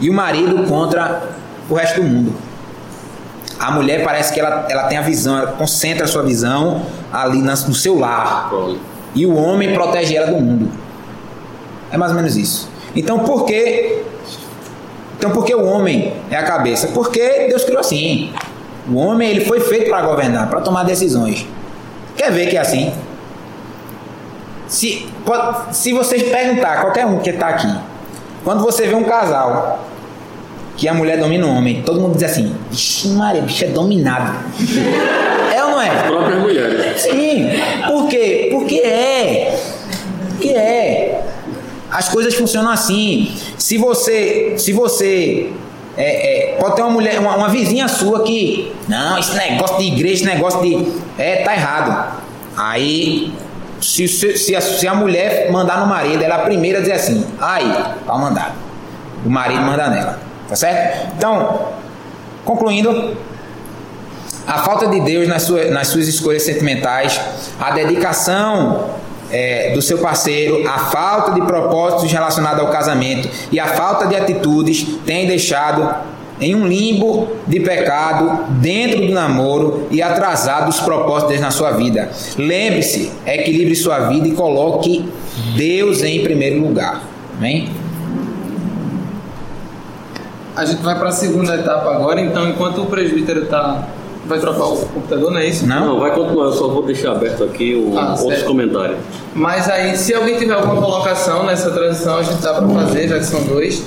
E 0.00 0.10
o 0.10 0.12
marido 0.12 0.64
contra 0.64 1.22
o 1.68 1.74
resto 1.74 2.00
do 2.00 2.06
mundo. 2.06 2.34
A 3.58 3.70
mulher 3.70 4.04
parece 4.04 4.32
que 4.32 4.40
ela, 4.40 4.66
ela 4.68 4.84
tem 4.84 4.98
a 4.98 5.02
visão, 5.02 5.38
ela 5.38 5.52
concentra 5.52 6.04
a 6.04 6.08
sua 6.08 6.22
visão 6.22 6.82
ali 7.12 7.40
no 7.40 7.74
seu 7.74 7.98
lar. 7.98 8.50
E 9.14 9.24
o 9.24 9.34
homem 9.34 9.72
protege 9.72 10.14
ela 10.14 10.26
do 10.26 10.40
mundo. 10.40 10.70
É 11.90 11.96
mais 11.96 12.12
ou 12.12 12.16
menos 12.16 12.36
isso. 12.36 12.68
Então 12.94 13.20
por 13.20 13.46
que 13.46 14.02
então 15.18 15.30
por 15.30 15.44
que 15.44 15.54
o 15.54 15.64
homem 15.64 16.12
é 16.30 16.36
a 16.36 16.42
cabeça? 16.42 16.88
Porque 16.88 17.46
Deus 17.48 17.64
criou 17.64 17.80
assim. 17.80 18.32
O 18.88 18.96
homem 18.96 19.30
ele 19.30 19.44
foi 19.44 19.60
feito 19.60 19.90
para 19.90 20.02
governar, 20.02 20.48
para 20.48 20.60
tomar 20.60 20.84
decisões. 20.84 21.46
Quer 22.16 22.30
ver 22.30 22.48
que 22.48 22.56
é 22.56 22.60
assim? 22.60 22.92
Se, 24.68 25.08
pode, 25.24 25.76
se 25.76 25.92
vocês 25.92 26.22
perguntar, 26.24 26.80
qualquer 26.82 27.06
um 27.06 27.18
que 27.18 27.30
está 27.30 27.48
aqui, 27.48 27.72
quando 28.46 28.62
você 28.62 28.86
vê 28.86 28.94
um 28.94 29.02
casal 29.02 29.84
que 30.76 30.86
a 30.86 30.94
mulher 30.94 31.18
domina 31.18 31.44
o 31.48 31.50
homem, 31.50 31.82
todo 31.82 32.00
mundo 32.00 32.14
diz 32.14 32.22
assim: 32.22 32.54
Vixe, 32.70 33.08
Maria, 33.08 33.42
bicho 33.42 33.64
é 33.64 33.68
dominado. 33.70 34.38
é 35.52 35.64
ou 35.64 35.70
não 35.70 35.82
é? 35.82 35.90
As 35.90 36.02
próprias 36.02 36.40
mulheres. 36.40 37.02
Sim. 37.02 37.48
Por 37.88 38.06
quê? 38.06 38.50
Porque 38.52 38.76
é. 38.76 39.60
Porque 40.28 40.50
é. 40.50 41.24
As 41.90 42.08
coisas 42.08 42.36
funcionam 42.36 42.70
assim. 42.70 43.34
Se 43.58 43.78
você. 43.78 44.54
Se 44.58 44.72
você 44.72 45.50
é, 45.96 46.52
é, 46.52 46.56
pode 46.60 46.76
ter 46.76 46.82
uma 46.82 46.92
mulher, 46.92 47.18
uma, 47.18 47.34
uma, 47.34 47.48
vizinha 47.48 47.88
sua 47.88 48.22
que, 48.22 48.72
não, 48.86 49.18
esse 49.18 49.34
negócio 49.34 49.78
de 49.78 49.86
igreja, 49.88 50.14
esse 50.14 50.24
negócio 50.24 50.62
de. 50.62 50.86
É, 51.18 51.42
tá 51.42 51.52
errado. 51.52 52.22
Aí, 52.56 53.32
se, 53.80 54.08
se, 54.08 54.36
se, 54.36 54.56
a, 54.56 54.60
se 54.60 54.86
a 54.86 54.94
mulher 54.94 55.50
mandar 55.50 55.80
no 55.80 55.86
marido, 55.86 56.22
ela 56.22 56.36
é 56.36 56.38
a 56.38 56.44
primeira 56.44 56.80
dizer 56.80 56.92
assim, 56.92 57.26
aí, 57.40 57.70
tá 58.06 58.16
mandar. 58.16 58.54
O 59.24 59.30
marido 59.30 59.60
manda 59.62 59.88
nela. 59.88 60.18
Tá 60.48 60.54
certo? 60.54 61.14
Então, 61.16 61.68
concluindo, 62.44 63.16
a 64.46 64.58
falta 64.58 64.86
de 64.86 65.00
Deus 65.00 65.26
nas 65.26 65.42
suas, 65.42 65.70
nas 65.70 65.88
suas 65.88 66.06
escolhas 66.06 66.42
sentimentais, 66.42 67.20
a 67.58 67.72
dedicação 67.72 68.90
é, 69.30 69.72
do 69.74 69.82
seu 69.82 69.98
parceiro, 69.98 70.66
a 70.68 70.78
falta 70.78 71.32
de 71.32 71.42
propósitos 71.42 72.10
relacionados 72.10 72.60
ao 72.60 72.70
casamento 72.70 73.28
e 73.50 73.58
a 73.58 73.66
falta 73.66 74.06
de 74.06 74.14
atitudes 74.14 74.86
tem 75.04 75.26
deixado 75.26 75.92
em 76.40 76.54
um 76.54 76.66
limbo 76.66 77.28
de 77.46 77.60
pecado 77.60 78.44
dentro 78.60 79.06
do 79.06 79.12
namoro 79.12 79.86
e 79.90 80.02
atrasado 80.02 80.68
os 80.68 80.80
propósitos 80.80 81.40
na 81.40 81.50
sua 81.50 81.72
vida. 81.72 82.10
Lembre-se, 82.36 83.10
equilibre 83.26 83.74
sua 83.74 84.08
vida 84.08 84.28
e 84.28 84.32
coloque 84.32 85.08
Deus 85.56 86.02
em 86.02 86.22
primeiro 86.22 86.60
lugar. 86.60 87.02
Amém? 87.36 87.70
A 90.54 90.64
gente 90.64 90.82
vai 90.82 90.98
para 90.98 91.08
a 91.08 91.12
segunda 91.12 91.54
etapa 91.54 91.94
agora, 91.94 92.20
então 92.20 92.48
enquanto 92.48 92.82
o 92.82 92.86
presbítero 92.86 93.44
está 93.44 93.86
Vai 94.26 94.40
trocar 94.40 94.64
o 94.64 94.76
computador, 94.86 95.30
não 95.30 95.38
é 95.38 95.46
isso? 95.46 95.66
Não, 95.66 95.86
não 95.86 96.00
vai 96.00 96.10
continuar, 96.10 96.46
eu 96.46 96.52
só 96.52 96.66
vou 96.68 96.82
deixar 96.82 97.12
aberto 97.12 97.44
aqui 97.44 97.76
o, 97.76 97.96
ah, 97.96 98.10
outros 98.10 98.26
certo. 98.26 98.46
comentários. 98.46 98.98
Mas 99.32 99.68
aí, 99.68 99.96
se 99.96 100.12
alguém 100.14 100.36
tiver 100.36 100.54
alguma 100.54 100.82
colocação 100.82 101.46
nessa 101.46 101.70
transição, 101.70 102.18
a 102.18 102.22
gente 102.24 102.42
dá 102.42 102.54
para 102.54 102.68
fazer, 102.68 103.08
já 103.08 103.18
que 103.18 103.24
são 103.24 103.44
dois. 103.44 103.84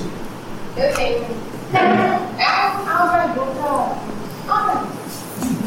Eu 0.76 0.94
tenho. 0.94 1.20
É 1.74 2.70
uma 2.88 3.08
pergunta. 3.12 3.96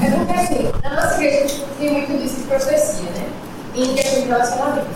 É 0.01 0.22
porque 0.33 0.53
assim, 0.53 0.71
na 0.83 0.89
nossa 0.89 1.15
igreja 1.15 1.37
a 1.37 1.47
gente 1.47 1.65
tem 1.77 1.91
muito 1.91 2.21
disso 2.21 2.41
de 2.41 2.43
profecia, 2.47 3.09
né? 3.11 3.29
Em 3.75 3.93
questão 3.93 4.21
de 4.21 4.27
relacionamento. 4.27 4.87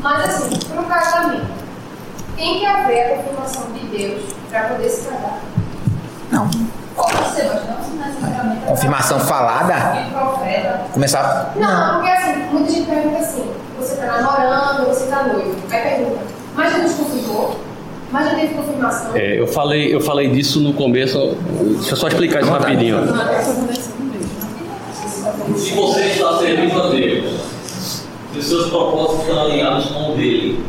Mas 0.00 0.24
assim, 0.24 0.58
para 0.68 0.82
o 0.82 0.84
casamento, 0.86 1.46
tem 2.36 2.58
que 2.58 2.66
haver 2.66 3.04
a 3.04 3.16
confirmação 3.16 3.66
de 3.72 3.86
Deus 3.96 4.22
para 4.50 4.64
poder 4.64 4.88
se 4.88 5.08
casar? 5.08 5.40
Não. 6.30 6.50
Confirmação 8.66 9.20
falada? 9.20 9.74
Começar. 10.92 11.52
Não, 11.56 11.94
porque 11.94 12.10
assim, 12.10 12.32
muita 12.52 12.70
gente 12.70 12.88
pergunta 12.88 13.18
assim: 13.18 13.50
você 13.78 13.94
está 13.94 14.06
namorando, 14.06 14.86
você 14.86 15.04
está 15.04 15.24
noivo. 15.24 15.56
Aí 15.70 15.82
pergunta, 15.82 16.20
mas 16.54 16.72
já 16.72 16.78
nos 16.78 16.94
confirmou? 16.94 17.60
Mas 18.12 18.30
já 18.30 18.34
teve 18.36 18.54
confirmação? 18.54 19.16
É, 19.16 19.40
eu 19.40 19.46
falei, 19.46 19.92
eu 19.92 20.00
falei 20.00 20.28
disso 20.28 20.60
no 20.60 20.72
começo. 20.72 21.36
Deixa 21.78 21.92
eu 21.92 21.96
só 21.96 22.08
explicar 22.08 22.42
isso 22.42 22.50
rapidinho. 22.50 22.98
Se 25.56 25.72
você 25.72 26.00
está 26.02 26.38
servindo 26.38 26.82
a 26.82 26.88
Deus, 26.88 27.24
se 28.32 28.38
os 28.38 28.44
seus 28.44 28.68
propósitos 28.68 29.20
estão 29.20 29.42
alinhados 29.42 29.86
com 29.86 30.12
o 30.12 30.16
dele, 30.16 30.62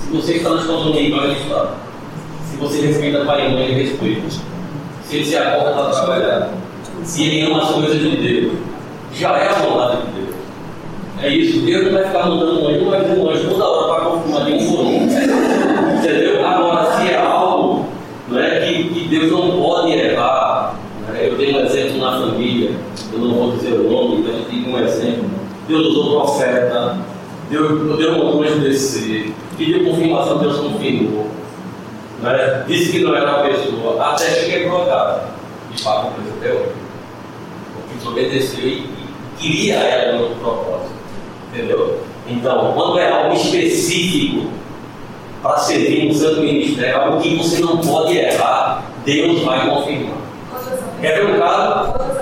se 0.00 0.16
você 0.16 0.34
está 0.34 0.50
na 0.50 0.62
sua 0.62 0.78
zona 0.84 1.00
está, 1.00 1.74
se 2.48 2.56
você 2.58 2.86
respeita 2.86 3.24
pai 3.24 3.48
e 3.48 3.52
mãe, 3.52 3.72
respeita 3.72 4.48
se 5.08 5.16
ele 5.16 5.24
se 5.24 5.36
acorda 5.36 5.72
para 5.72 5.90
trabalhar, 5.90 6.50
se 7.02 7.24
ele 7.24 7.50
ama 7.50 7.62
as 7.62 7.70
coisas 7.70 7.98
de 7.98 8.16
Deus, 8.16 8.52
já 9.14 9.36
é 9.38 9.48
a 9.48 9.54
vontade 9.54 10.02
de 10.02 10.12
Deus. 10.12 10.36
É 11.22 11.28
isso, 11.30 11.60
Deus 11.64 11.86
não 11.86 11.92
vai 11.92 12.04
ficar 12.04 12.26
mandando 12.26 12.62
um 12.62 12.68
anjo, 12.68 12.84
não 12.84 12.90
vai 12.90 13.00
ter 13.00 13.18
um 13.18 13.30
anjo 13.30 13.48
toda 13.48 13.64
hora 13.64 13.94
para 13.94 14.10
confirmar 14.10 14.44
de 14.44 14.52
um 14.52 14.70
por 14.70 14.80
um. 14.80 15.04
Entendeu? 15.98 16.46
Agora, 16.46 16.98
se 16.98 17.08
é 17.08 17.16
algo 17.16 17.86
não 18.28 18.38
é, 18.38 18.60
que, 18.60 18.84
que 18.84 19.08
Deus 19.08 19.32
não 19.32 19.50
pode 19.58 19.92
errar, 19.92 20.74
né? 21.08 21.26
eu 21.26 21.38
tenho 21.38 21.58
um 21.58 21.64
exemplo 21.64 21.98
na 21.98 22.12
família, 22.20 22.57
eu 23.12 23.18
não 23.18 23.34
vou 23.34 23.56
dizer 23.56 23.74
o 23.74 23.90
nome, 23.90 24.26
eu 24.28 24.44
tenho 24.44 24.68
um 24.68 24.78
exemplo. 24.78 25.30
Deus 25.66 25.86
usou 25.86 26.20
profeta, 26.20 26.98
Deus 27.50 27.98
deu 27.98 28.12
um 28.12 28.42
anjo 28.42 28.60
descer, 28.60 29.32
pediu 29.56 29.84
confirmação, 29.84 30.38
Deus 30.38 30.58
confirmou. 30.58 31.26
Né? 32.22 32.64
Disse 32.66 32.92
que 32.92 33.00
não 33.00 33.14
era 33.14 33.36
uma 33.36 33.48
pessoa, 33.48 34.02
até 34.02 34.24
que 34.26 34.50
quebrou 34.50 34.82
a 34.82 34.86
cara. 34.86 35.28
de 35.70 35.82
fato 35.82 36.08
aconteceu 36.08 36.34
até 36.38 36.52
hoje. 36.52 36.72
Porque 37.74 37.94
desobedeceu 37.98 38.66
e, 38.66 38.72
e 38.72 39.08
queria 39.38 39.76
ela 39.76 40.18
no 40.18 40.36
propósito. 40.36 40.90
Entendeu? 41.52 42.00
Então, 42.26 42.72
quando 42.74 42.98
é 42.98 43.10
algo 43.10 43.34
específico 43.34 44.50
para 45.42 45.56
servir 45.58 46.08
no 46.08 46.14
santo 46.14 46.40
ministério, 46.40 47.00
algo 47.00 47.20
que 47.20 47.36
você 47.36 47.60
não 47.60 47.78
pode 47.78 48.18
errar, 48.18 48.84
Deus 49.04 49.42
vai 49.42 49.68
confirmar. 49.68 50.18
Quer 51.00 51.14
ver 51.14 51.34
um 51.34 51.38
caso? 51.38 52.17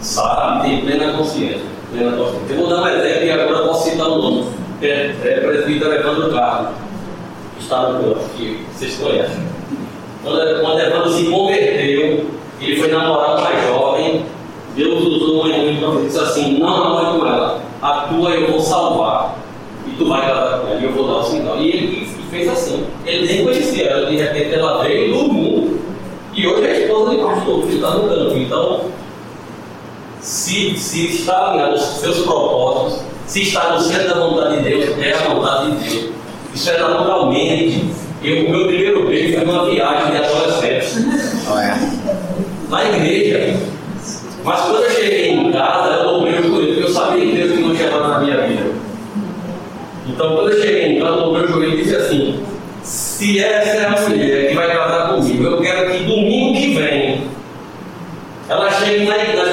Sabe, 0.00 0.68
tem 0.68 0.80
plena 0.80 1.12
consciência. 1.12 1.60
Plena 1.92 2.16
consciência. 2.16 2.54
Eu 2.54 2.56
vou 2.56 2.68
dar 2.68 2.82
um 2.82 2.88
exemplo 2.88 3.24
e 3.24 3.30
agora 3.30 3.66
posso 3.66 3.90
citar 3.90 4.08
o 4.08 4.18
nome. 4.18 4.46
É, 4.82 5.14
é 5.24 5.40
presbítero 5.40 5.92
Evandro 5.92 6.30
Carlos, 6.32 6.70
que 7.56 7.62
está 7.62 7.90
no 7.90 8.02
campo, 8.02 8.28
que 8.36 8.64
vocês 8.74 8.96
conhecem. 8.96 9.42
Quando, 10.24 10.60
quando 10.60 10.80
Evandro 10.80 11.10
se 11.10 11.24
converteu, 11.24 12.26
ele 12.60 12.76
foi 12.78 12.90
namorar 12.90 13.38
uma 13.38 13.60
jovem, 13.66 14.24
Deus 14.74 15.02
usou 15.04 15.42
uma 15.42 15.48
irmã 15.48 16.00
e 16.00 16.06
disse 16.06 16.18
assim, 16.18 16.58
não 16.58 16.70
namore 16.70 17.18
com 17.18 17.26
ela, 17.26 17.60
a 17.82 17.92
tua 18.02 18.30
eu 18.30 18.50
vou 18.50 18.60
salvar. 18.60 19.36
E 19.86 19.90
tu 19.96 20.08
vai 20.08 20.20
casar 20.22 20.60
com 20.60 20.68
ela, 20.68 20.80
e 20.80 20.84
eu 20.84 20.92
vou 20.92 21.06
dar 21.06 21.18
o 21.18 21.24
sinal. 21.24 21.58
E 21.58 21.68
ele 21.68 22.08
fez 22.30 22.48
assim. 22.48 22.86
Ele 23.04 23.26
nem 23.26 23.44
conhecia 23.44 23.86
ela, 23.86 24.10
de 24.10 24.16
repente 24.16 24.54
ela 24.54 24.82
veio 24.82 25.12
do 25.12 25.32
mundo. 25.32 25.80
E 26.32 26.46
hoje 26.46 26.66
é 26.66 26.70
a 26.70 26.80
esposa 26.80 27.10
de 27.10 27.22
pastor, 27.22 27.66
que 27.66 27.74
está 27.74 27.90
no 27.90 28.08
campo. 28.08 28.36
Então, 28.36 28.80
se, 30.20 30.76
se 30.76 31.06
está 31.06 31.50
alinhado 31.50 31.72
aos 31.72 32.00
seus 32.00 32.18
propósitos, 32.18 33.04
se 33.26 33.42
está 33.42 33.72
no 33.72 33.80
centro 33.80 34.08
da 34.08 34.14
vontade 34.14 34.56
de 34.56 34.68
Deus, 34.68 34.98
é 34.98 35.14
a 35.14 35.28
vontade 35.28 35.70
de 35.72 35.88
Deus. 35.88 36.10
Isso 36.54 36.70
é 36.70 36.78
naturalmente. 36.78 37.84
Eu, 38.22 38.46
o 38.46 38.50
meu 38.50 38.66
primeiro 38.66 39.06
beijo 39.06 39.36
foi 39.36 39.46
numa 39.46 39.70
viagem 39.70 40.10
de 40.10 40.16
adolescente. 40.18 41.06
Na 42.68 42.84
igreja. 42.84 43.56
Mas 44.44 44.60
quando 44.60 44.82
eu 44.82 44.90
cheguei 44.90 45.30
em 45.30 45.52
casa, 45.52 45.90
eu 45.94 46.04
dobrei 46.04 46.40
o 46.40 46.42
joelho, 46.42 46.74
porque 46.74 46.82
eu 46.82 46.88
sabia 46.92 47.26
que 47.26 47.32
Deus 47.32 47.60
não 47.60 47.74
tinha 47.74 47.90
na 47.90 48.18
minha 48.20 48.46
vida. 48.46 48.72
Então, 50.06 50.34
quando 50.34 50.50
eu 50.50 50.60
cheguei 50.60 50.96
em 50.96 51.00
casa, 51.00 51.16
eu 51.16 51.20
dobrei 51.24 51.44
o 51.44 51.48
joelho 51.48 51.74
e 51.78 51.82
disse 51.82 51.96
assim: 51.96 52.42
se 52.82 53.38
essa 53.38 53.70
é 53.70 53.86
a 53.86 54.08
mulher 54.08 54.48
que 54.48 54.54
vai 54.54 54.68
casar 54.68 55.14
comigo, 55.14 55.44
eu 55.44 55.60
quero 55.60 55.92
que 55.92 56.04
domingo 56.04 56.58
que 56.58 56.74
vem 56.74 57.30
ela 58.50 58.68
chegue 58.68 59.04
na, 59.04 59.16
na 59.16 59.49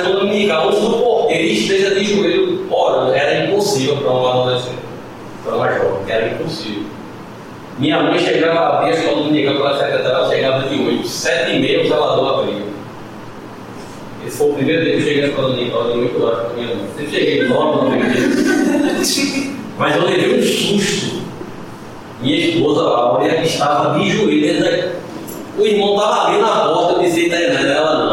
onde 0.51 0.79
do 0.79 0.97
porteiro 0.97 1.43
esteja 1.43 1.95
de 1.95 2.03
joelho 2.03 2.67
orando. 2.71 3.13
Era 3.13 3.45
impossível 3.45 3.97
para 3.97 4.11
um 4.11 4.27
adolescente, 4.27 4.77
para 5.43 5.55
uma 5.55 5.71
jovem, 5.71 5.99
era 6.07 6.27
impossível. 6.27 6.83
Minha 7.79 8.01
mãe 8.01 8.17
chegava 8.17 8.59
a 8.59 8.77
abrir 8.79 8.91
a 8.91 8.95
escola 8.95 9.23
dominical 9.23 9.55
pela 9.55 9.77
secretária, 9.77 10.07
ela 10.07 10.29
chegava 10.29 10.67
de 10.67 10.81
8, 10.81 11.07
7 11.07 11.55
e 11.55 11.59
meia 11.59 11.81
o 11.81 11.87
zelador 11.87 12.39
abriu. 12.39 12.65
Esse 14.25 14.37
foi 14.37 14.49
o 14.49 14.53
primeiro 14.53 14.83
dia 14.83 14.93
que 14.93 14.97
eu 14.97 15.03
cheguei 15.03 15.21
na 15.21 15.27
escola 15.27 15.49
dominical, 15.49 15.91
de 15.91 15.99
8 15.99 16.23
horas 16.23 16.47
com 16.47 16.53
minha 16.55 16.75
mãe. 16.75 16.87
Eu 16.97 17.07
cheguei 17.07 17.43
logo 17.47 17.83
no 17.83 17.91
primeiro 17.91 19.03
dia. 19.03 19.57
Mas 19.77 19.95
eu 19.95 20.05
levei 20.05 20.39
um 20.39 20.43
susto. 20.43 21.17
Minha 22.19 22.35
esposa, 22.35 22.81
a 22.81 23.19
que 23.19 23.45
estava 23.45 23.99
de 23.99 24.09
joelho, 24.09 24.97
o 25.57 25.65
irmão 25.65 25.95
estava 25.95 26.27
ali 26.27 26.41
na 26.41 26.47
porta, 26.47 26.93
eu 26.93 26.99
disse, 27.03 27.29
tá 27.29 27.35
ela 27.39 27.97
não. 27.99 28.06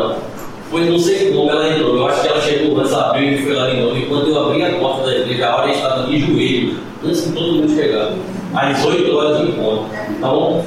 Pois 0.75 0.91
não 0.91 0.99
sei 0.99 1.31
como 1.31 1.49
ela 1.49 1.68
entrou, 1.68 1.95
eu 1.95 2.09
acho 2.09 2.20
que 2.20 2.27
ela 2.27 2.41
chegou 2.41 2.81
antes, 2.81 2.93
abriu 2.93 3.33
e 3.33 3.43
foi 3.45 3.55
lá 3.55 3.70
de 3.70 3.81
novo. 3.81 3.97
E 3.97 4.07
quando 4.07 4.27
eu 4.27 4.45
abri 4.45 4.64
a 4.64 4.77
porta 4.81 5.07
da 5.07 5.14
igreja, 5.18 5.47
a 5.47 5.57
hora 5.57 5.70
estava 5.70 6.03
de 6.09 6.18
joelho, 6.18 6.79
antes 7.05 7.27
de 7.27 7.33
todo 7.33 7.53
mundo 7.53 7.72
chegar. 7.77 8.11
Às 8.53 8.85
8 8.85 9.16
horas 9.16 9.39
de 9.39 9.51
encontro. 9.51 9.87
Então, 10.11 10.64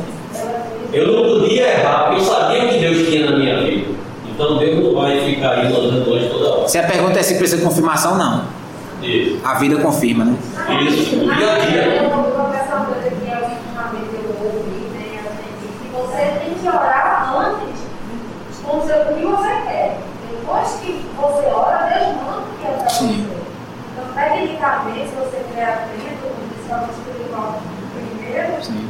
eu 0.94 1.08
não 1.12 1.42
podia 1.42 1.68
errar, 1.74 2.06
porque 2.06 2.22
eu 2.22 2.26
sabia 2.26 2.64
o 2.64 2.70
que 2.70 2.78
Deus 2.78 3.10
tinha 3.10 3.30
na 3.30 3.38
minha 3.38 3.60
vida. 3.60 3.88
Então 4.30 4.58
Deus 4.58 4.82
não 4.82 4.96
vai 4.96 5.20
ficar 5.20 5.50
aí 5.50 5.74
mandando 5.74 6.10
longe 6.10 6.30
toda 6.30 6.54
hora. 6.54 6.68
Se 6.70 6.78
a 6.78 6.84
pergunta 6.84 7.20
é 7.20 7.24
se 7.24 7.38
precisa 7.38 7.58
de 7.58 7.64
confirmação, 7.68 8.18
não. 8.18 8.46
Isso. 9.04 9.42
A 9.44 9.56
vida 9.56 9.76
confirma, 9.82 10.24
né? 10.24 10.38
Isso. 10.88 11.18
Dia 11.18 11.52
a 11.52 11.60
dia. 11.60 12.10
Você 15.94 16.24
tem 16.46 16.54
que 16.62 16.66
orar 16.66 17.36
antes 17.38 17.78
com 18.64 18.78
o 18.78 18.82
que 18.82 19.26
você 19.26 19.48
quer. 19.66 19.87
Depois 20.48 20.80
que 20.80 21.04
você 21.18 21.46
ora, 21.48 21.90
Deus 21.94 22.08
manda 22.24 22.40
o 22.40 22.42
que 22.58 22.66
é 22.66 22.70
para 22.72 22.88
você. 22.88 23.04
Então, 23.04 24.06
tecnicamente, 24.16 25.10
se 25.10 25.16
você 25.16 25.44
quer 25.54 25.66
aprender, 25.66 26.18
principalmente 26.56 26.92
espiritual 26.92 27.60
primeiro, 27.94 28.64
Sim. 28.64 28.88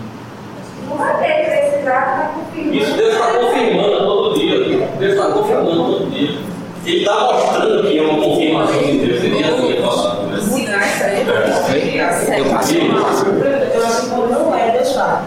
não 0.87 0.97
vai 0.97 1.17
ter 1.17 1.49
precisar 1.49 2.01
de 2.05 2.11
confirmar. 2.35 2.75
Isso 2.75 2.93
Deus 2.95 3.11
está 3.13 3.27
confirmando 3.39 3.97
todo 3.97 4.35
dia. 4.37 4.55
Deus 4.99 5.13
está 5.13 5.25
confirmando 5.31 5.83
todo 5.83 6.05
dia. 6.11 6.29
Ele 6.85 6.97
está 6.99 7.15
mostrando 7.33 7.81
que 7.87 7.97
é 7.97 8.01
uma 8.03 8.21
confirmação 8.23 8.83
de 8.83 8.97
Deus. 8.99 9.23
Ele 9.23 9.43
é 9.43 9.47
assim. 9.47 9.73
Sinais 10.53 10.93
para 10.99 11.09
ele. 11.13 11.31
Eu 12.37 12.45
passei. 12.51 12.87
Eu 12.87 12.97
acho 13.83 14.01
que 14.01 14.07
quando 14.09 14.29
não 14.29 14.55
é, 14.55 14.69
Deus 14.73 14.93
fala. 14.93 15.23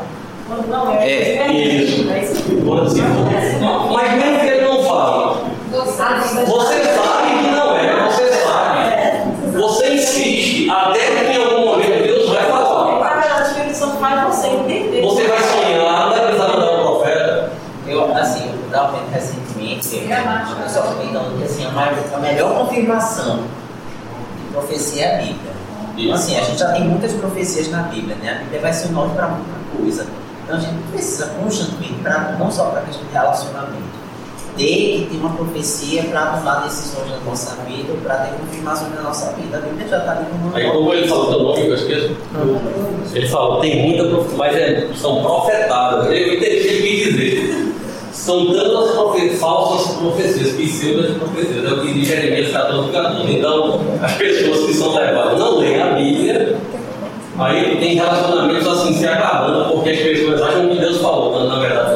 Quando 0.47 0.69
não 0.69 0.93
é, 0.93 1.11
É, 1.11 1.51
isso. 1.53 2.05
Mas 2.07 2.31
mesmo 4.15 4.39
que 4.39 4.47
ele 4.47 4.61
não 4.65 4.85
fala, 4.85 5.50
você 6.47 6.85
sabe 6.85 7.39
que 7.39 7.51
não 7.51 7.77
é, 7.77 8.05
você 8.05 8.33
sabe. 8.33 9.53
Você 9.53 9.95
insiste 9.95 10.71
até 10.71 10.99
que 10.99 11.33
em 11.33 11.45
algum 11.45 11.67
momento 11.67 12.03
Deus 12.03 12.29
vai 12.29 12.45
falar. 12.45 12.71
Você 14.31 14.47
entender. 14.47 15.03
Você 15.03 15.27
vai 15.27 15.43
sonhar, 15.43 16.09
vai 16.09 16.21
precisar 16.21 16.49
mandar 16.49 16.73
um 16.73 16.83
profeta. 16.83 17.53
Eu, 17.87 18.17
assim, 18.17 18.49
eu 18.49 18.67
estava 18.67 18.93
vendo 18.93 19.11
recentemente, 19.11 19.89
o 19.89 20.63
pessoal 20.63 20.95
comentando 20.95 21.39
que 21.39 21.45
assim, 21.45 21.67
a, 21.67 22.19
melhor 22.19 22.55
confirmação 22.55 23.45
de 24.39 24.53
profecia 24.53 25.05
é 25.05 25.15
a 25.15 25.19
Bíblia. 25.19 25.53
Então, 25.97 26.15
assim, 26.15 26.39
a 26.39 26.43
gente 26.43 26.59
já 26.59 26.73
tem 26.73 26.85
muitas 26.85 27.13
profecias 27.13 27.69
na 27.71 27.83
Bíblia, 27.83 28.17
né? 28.17 28.33
A 28.33 28.39
Bíblia 28.45 28.61
vai 28.61 28.73
ser 28.73 28.89
o 28.89 28.93
norte 28.93 29.15
para 29.15 29.29
muita 29.29 29.51
coisa. 29.77 30.07
Então, 30.45 30.57
a 30.57 30.61
gente 30.61 30.83
precisa 30.93 31.27
constantemente, 31.41 31.95
pra, 31.95 32.37
não 32.39 32.51
só 32.51 32.67
para 32.67 32.81
a 32.81 32.85
questão 32.85 33.05
de 33.05 33.13
relacionamento, 33.13 33.90
ter 34.61 34.67
que 34.67 35.09
ter 35.11 35.17
uma 35.17 35.31
profecia 35.31 36.03
para 36.05 36.27
tomar 36.27 36.65
decisões 36.65 37.11
na 37.11 37.17
nossa 37.21 37.57
vida, 37.65 37.95
para 38.05 38.15
ter 38.17 38.37
confirmações 38.37 38.95
na 38.95 39.03
nossa 39.03 39.33
vida. 39.33 39.57
A 39.57 39.61
Bíblia 39.61 39.89
já 39.89 39.99
está 39.99 40.13
ali 40.13 40.27
como 40.31 40.57
Aí 40.57 40.71
como 40.71 40.93
ele 40.93 41.09
falou 41.09 41.27
teu 41.29 41.43
nome, 41.43 41.67
eu 41.67 41.75
esqueço. 41.75 42.11
Ele 43.15 43.29
falou, 43.29 43.61
tem 43.61 43.89
muita 43.89 44.05
profecia, 44.05 44.37
mas 44.37 44.57
é, 44.57 44.89
são 44.95 45.23
profetadas. 45.23 46.07
Eu 46.07 46.35
entendi 46.35 46.37
o 46.37 46.39
que 46.39 46.47
ele 46.47 46.83
quis 46.83 47.15
dizer. 47.15 47.75
São 48.13 48.53
tantas 48.53 48.91
profe 48.91 49.31
falsas 49.31 49.97
profecias, 49.97 50.53
pseudas 50.53 51.17
profecias. 51.17 51.65
É 51.65 51.73
o 51.73 51.81
que 51.81 51.95
diz 51.95 52.09
Jeremias 52.09 52.53
14, 52.53 52.93
14. 52.93 53.33
Então, 53.33 53.81
as 54.03 54.13
pessoas 54.13 54.67
que 54.67 54.75
são 54.75 54.95
levadas 54.95 55.39
não 55.39 55.59
leem 55.59 55.81
a 55.81 55.87
Bíblia, 55.95 56.59
aí 57.39 57.77
tem 57.79 57.95
relacionamentos 57.95 58.67
assim 58.67 58.93
se 58.95 59.07
acabando, 59.07 59.73
porque 59.73 59.91
as 59.91 60.01
pessoas 60.01 60.43
acham 60.43 60.69
que 60.69 60.79
Deus 60.79 60.99
falou, 60.99 61.33
quando 61.33 61.49
na 61.49 61.61
verdade. 61.61 61.90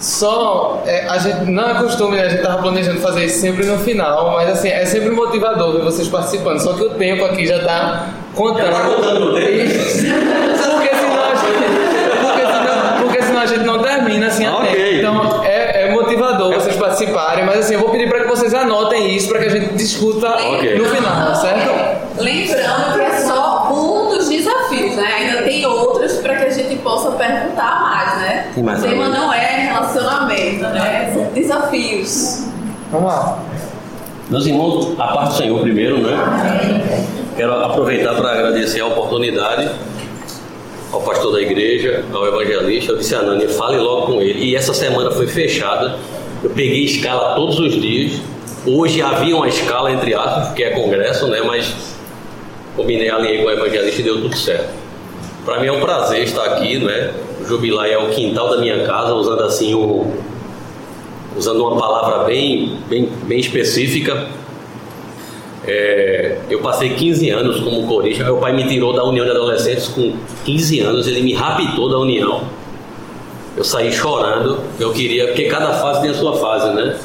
Só, 0.00 0.82
é, 0.86 1.06
a 1.08 1.18
gente 1.18 1.50
não 1.50 1.70
é 1.70 1.74
costume, 1.74 2.16
né? 2.16 2.24
A 2.24 2.28
gente 2.28 2.42
tava 2.42 2.62
planejando 2.62 3.00
fazer 3.00 3.24
isso 3.24 3.40
sempre 3.40 3.64
no 3.64 3.78
final, 3.78 4.32
mas 4.32 4.50
assim, 4.50 4.68
é 4.68 4.84
sempre 4.84 5.10
motivador 5.10 5.72
ver 5.72 5.82
vocês 5.82 6.06
participando. 6.08 6.58
Só 6.60 6.74
que 6.74 6.82
o 6.84 6.90
tempo 6.90 7.24
aqui 7.24 7.46
já 7.46 7.60
tá 7.64 8.08
contando. 8.34 8.66
Já 8.66 8.72
tá 8.72 8.80
contando 8.88 9.26
o 9.30 9.34
tempo? 9.34 9.56
porque 9.56 10.94
senão 10.94 11.24
a 11.24 11.34
gente. 11.34 11.66
Porque 12.20 12.40
senão, 12.42 13.00
porque 13.00 13.22
senão 13.22 13.40
a 13.40 13.46
gente 13.46 13.64
não 13.64 13.78
termina 13.82 14.26
assim 14.26 14.44
a 14.46 14.56
Ok. 14.56 14.74
tempo. 14.74 14.96
Então 14.98 15.44
é, 15.44 15.84
é 15.84 15.92
motivador 15.92 16.52
vocês 16.54 16.76
participarem, 16.76 17.44
mas 17.46 17.60
assim, 17.60 17.74
eu 17.74 17.80
vou 17.80 17.88
pedir 17.90 18.08
para 18.08 18.20
que 18.20 18.28
vocês 18.28 18.52
anotem 18.52 19.16
isso 19.16 19.28
para 19.28 19.38
que 19.40 19.46
a 19.46 19.50
gente 19.50 19.74
discuta 19.74 20.28
Ok. 20.28 20.78
no 20.78 20.84
final, 20.84 21.34
certo? 21.34 21.96
Lembrando 22.18 22.94
que 22.94 23.00
é 23.00 23.20
só 23.20 23.68
um 23.72 24.08
dos 24.10 24.28
desafios, 24.28 24.94
né? 24.96 25.06
Ainda 25.18 25.42
tem 25.42 25.64
outros 25.66 26.14
para 26.14 26.36
que 26.36 26.44
a 26.44 26.50
gente 26.50 26.76
possa 26.76 27.10
perguntar 27.26 27.80
mais, 27.80 28.18
né? 28.20 28.50
Tem 28.54 28.62
mais 28.62 28.82
o 28.82 28.86
tema 28.86 29.08
não 29.08 29.32
é 29.32 29.66
relacionamento, 29.66 30.62
né? 30.62 31.12
São 31.12 31.24
desafios. 31.32 32.46
Vamos 32.90 33.08
lá. 33.08 33.38
Meus 34.30 34.46
irmãos, 34.46 34.94
a 34.98 35.06
parte 35.08 35.28
do 35.28 35.34
Senhor 35.36 35.60
primeiro, 35.60 35.98
né? 35.98 36.16
Quero 37.36 37.52
aproveitar 37.64 38.14
para 38.14 38.32
agradecer 38.32 38.80
a 38.80 38.86
oportunidade 38.86 39.70
ao 40.92 41.00
pastor 41.02 41.32
da 41.32 41.40
igreja, 41.40 42.04
ao 42.12 42.26
evangelista. 42.26 42.92
Eu 42.92 42.98
disse 42.98 43.14
a 43.14 43.22
Nani, 43.22 43.46
fale 43.48 43.78
logo 43.78 44.06
com 44.06 44.20
ele. 44.20 44.44
E 44.44 44.56
essa 44.56 44.72
semana 44.72 45.10
foi 45.10 45.26
fechada. 45.26 45.96
Eu 46.42 46.50
peguei 46.50 46.84
escala 46.84 47.34
todos 47.34 47.58
os 47.58 47.80
dias. 47.80 48.20
Hoje 48.66 49.00
havia 49.00 49.36
uma 49.36 49.48
escala, 49.48 49.92
entre 49.92 50.14
aspas, 50.14 50.54
que 50.54 50.64
é 50.64 50.70
congresso, 50.70 51.28
né? 51.28 51.40
Mas 51.44 51.72
combinei, 52.74 53.08
alinhei 53.08 53.38
com 53.38 53.48
o 53.48 53.50
evangelista 53.50 54.00
e 54.00 54.04
deu 54.04 54.20
tudo 54.22 54.36
certo. 54.36 54.85
Para 55.46 55.60
mim 55.60 55.68
é 55.68 55.72
um 55.72 55.78
prazer 55.80 56.24
estar 56.24 56.44
aqui, 56.44 56.76
né? 56.78 57.14
O 57.40 57.46
Jubilai 57.46 57.92
é 57.92 57.98
o 57.98 58.08
quintal 58.08 58.50
da 58.50 58.56
minha 58.56 58.84
casa, 58.84 59.14
usando 59.14 59.44
assim 59.44 59.76
um, 59.76 60.12
usando 61.36 61.60
uma 61.60 61.78
palavra 61.78 62.24
bem, 62.24 62.76
bem, 62.88 63.08
bem 63.22 63.38
específica. 63.38 64.26
É, 65.64 66.38
eu 66.50 66.58
passei 66.58 66.94
15 66.94 67.30
anos 67.30 67.60
como 67.60 67.86
corista. 67.86 68.24
Meu 68.24 68.38
pai 68.38 68.54
me 68.54 68.66
tirou 68.66 68.92
da 68.92 69.04
União 69.04 69.24
de 69.24 69.30
Adolescentes 69.30 69.86
com 69.86 70.16
15 70.44 70.80
anos, 70.80 71.06
ele 71.06 71.22
me 71.22 71.32
raptou 71.32 71.88
da 71.88 71.98
União. 71.98 72.42
Eu 73.56 73.62
saí 73.62 73.92
chorando, 73.92 74.58
eu 74.80 74.92
queria, 74.92 75.28
porque 75.28 75.44
cada 75.44 75.74
fase 75.74 76.00
tem 76.00 76.10
a 76.10 76.14
sua 76.14 76.36
fase, 76.38 76.74
né? 76.74 76.98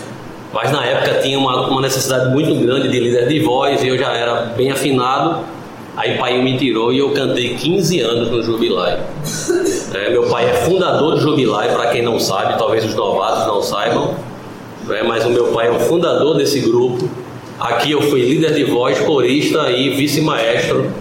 Mas 0.51 0.71
na 0.71 0.83
época 0.83 1.21
tinha 1.21 1.37
uma, 1.37 1.67
uma 1.67 1.81
necessidade 1.81 2.29
muito 2.29 2.55
grande 2.55 2.89
de 2.89 2.99
líder 2.99 3.27
de 3.27 3.39
voz 3.39 3.83
e 3.83 3.87
eu 3.87 3.97
já 3.99 4.11
era 4.13 4.47
bem 4.57 4.71
afinado. 4.71 5.60
Aí 5.95 6.17
pai 6.17 6.41
me 6.41 6.57
tirou 6.57 6.93
e 6.93 6.99
eu 6.99 7.11
cantei 7.11 7.55
15 7.55 7.99
anos 7.99 8.31
no 8.31 8.41
Jubilai. 8.41 8.99
É, 9.93 10.09
meu 10.09 10.23
pai 10.23 10.49
é 10.49 10.53
fundador 10.53 11.15
do 11.15 11.21
Jubilai, 11.21 11.69
para 11.73 11.87
quem 11.87 12.01
não 12.01 12.19
sabe, 12.19 12.57
talvez 12.57 12.85
os 12.85 12.95
novatos 12.95 13.45
não 13.45 13.61
saibam. 13.61 14.15
É, 14.89 15.03
mas 15.03 15.25
o 15.25 15.29
meu 15.29 15.47
pai 15.47 15.67
é 15.67 15.71
o 15.71 15.79
fundador 15.79 16.37
desse 16.37 16.59
grupo. 16.61 17.09
Aqui 17.59 17.91
eu 17.91 18.01
fui 18.01 18.21
líder 18.21 18.53
de 18.53 18.63
voz, 18.63 18.99
corista 18.99 19.69
e 19.69 19.89
vice-maestro 19.89 20.91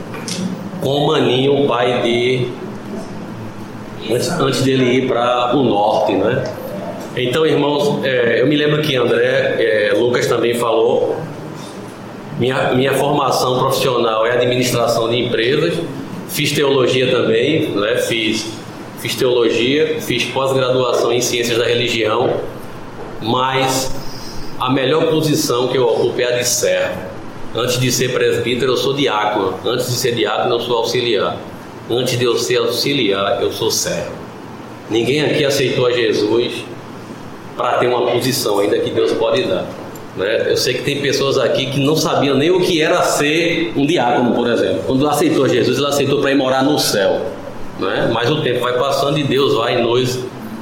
com 0.81 0.91
o 0.91 1.07
Maninho, 1.07 1.67
pai 1.67 2.03
de. 2.03 2.49
Antes, 4.13 4.31
antes 4.31 4.63
dele 4.63 4.85
ir 4.85 5.07
para 5.07 5.55
o 5.55 5.63
norte, 5.63 6.13
né? 6.13 6.43
Então, 7.17 7.47
irmãos, 7.47 8.05
é, 8.05 8.41
eu 8.41 8.47
me 8.47 8.57
lembro 8.57 8.83
que 8.83 8.97
André, 8.97 9.57
é, 9.59 9.95
Lucas 9.97 10.27
também 10.27 10.55
falou. 10.55 11.17
Minha, 12.41 12.73
minha 12.73 12.95
formação 12.95 13.59
profissional 13.59 14.25
é 14.25 14.33
administração 14.33 15.11
de 15.11 15.27
empresas. 15.27 15.75
Fiz 16.31 16.53
teologia 16.53 17.11
também, 17.11 17.69
né? 17.73 17.97
Fiz, 17.99 18.47
fiz 18.99 19.15
teologia, 19.15 20.01
fiz 20.01 20.25
pós-graduação 20.25 21.13
em 21.13 21.21
ciências 21.21 21.59
da 21.59 21.67
religião, 21.67 22.41
mas 23.21 23.95
a 24.59 24.71
melhor 24.71 25.11
posição 25.11 25.69
que 25.69 25.77
eu 25.77 25.85
ocupo 25.87 26.19
é 26.19 26.25
a 26.25 26.39
de 26.39 26.49
servo. 26.49 26.99
Antes 27.55 27.79
de 27.79 27.93
ser 27.93 28.15
presbítero, 28.15 28.73
eu 28.73 28.77
sou 28.79 28.95
diácono. 28.95 29.55
Antes 29.63 29.89
de 29.89 29.97
ser 29.97 30.15
diácono, 30.15 30.55
eu 30.55 30.61
sou 30.61 30.79
auxiliar. 30.79 31.37
Antes 31.91 32.19
de 32.19 32.25
eu 32.25 32.39
ser 32.39 32.57
auxiliar, 32.57 33.43
eu 33.43 33.53
sou 33.53 33.71
servo. 33.71 34.13
Ninguém 34.89 35.21
aqui 35.21 35.45
aceitou 35.45 35.87
a 35.87 35.93
Jesus 35.93 36.65
para 37.55 37.77
ter 37.77 37.87
uma 37.87 38.11
posição 38.13 38.61
ainda 38.61 38.79
que 38.79 38.91
Deus 38.91 39.13
pode 39.13 39.43
dar. 39.43 39.67
Né? 40.17 40.51
Eu 40.51 40.57
sei 40.57 40.75
que 40.75 40.83
tem 40.83 41.01
pessoas 41.01 41.39
aqui 41.39 41.67
que 41.67 41.81
não 41.81 41.97
sabiam 41.97 42.37
nem 42.37 42.51
o 42.51 42.61
que 42.61 42.81
era 42.81 43.03
ser 43.03 43.73
um 43.77 43.87
diácono, 43.87 44.35
por 44.35 44.49
exemplo. 44.49 44.83
Quando 44.87 45.09
aceitou 45.09 45.49
Jesus, 45.49 45.79
ele 45.79 45.87
aceitou 45.87 46.21
para 46.21 46.31
ir 46.31 46.37
morar 46.37 46.63
no 46.63 46.79
céu. 46.79 47.21
Né? 47.79 48.11
Mas 48.13 48.31
o 48.31 48.43
tempo 48.43 48.61
vai 48.61 48.79
passando 48.79 49.19
e 49.19 49.25
Deus 49.25 49.55
vai 49.55 49.81
nos 49.81 50.21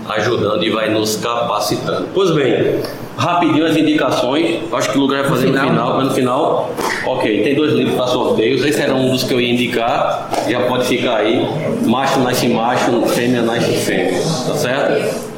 ajudando 0.09 0.65
e 0.65 0.71
vai 0.71 0.91
nos 0.91 1.17
capacitando. 1.17 2.09
Pois 2.15 2.31
bem, 2.31 2.81
rapidinho 3.17 3.67
as 3.67 3.77
indicações. 3.77 4.61
Acho 4.73 4.93
que 4.93 4.99
o 4.99 5.01
lugar 5.01 5.23
vai 5.23 5.31
fazer 5.31 5.49
no 5.49 5.53
final, 5.53 5.67
no 5.67 5.75
final 5.75 5.97
mas 5.97 6.09
no 6.09 6.15
final, 6.15 6.71
ok. 7.07 7.43
Tem 7.43 7.55
dois 7.55 7.73
livros 7.73 7.97
para 7.97 8.07
sorteios. 8.07 8.65
Esse 8.65 8.81
era 8.81 8.95
um 8.95 9.11
dos 9.11 9.25
que 9.25 9.35
eu 9.35 9.41
ia 9.41 9.53
indicar. 9.53 10.31
Já 10.49 10.61
pode 10.61 10.87
ficar 10.87 11.17
aí. 11.17 11.47
Macho 11.85 12.21
nasce 12.21 12.49
macho, 12.49 13.03
fêmea 13.09 13.43
nasce 13.43 13.73
fêmea. 13.73 14.23
Tá 14.47 14.55
certo? 14.55 15.29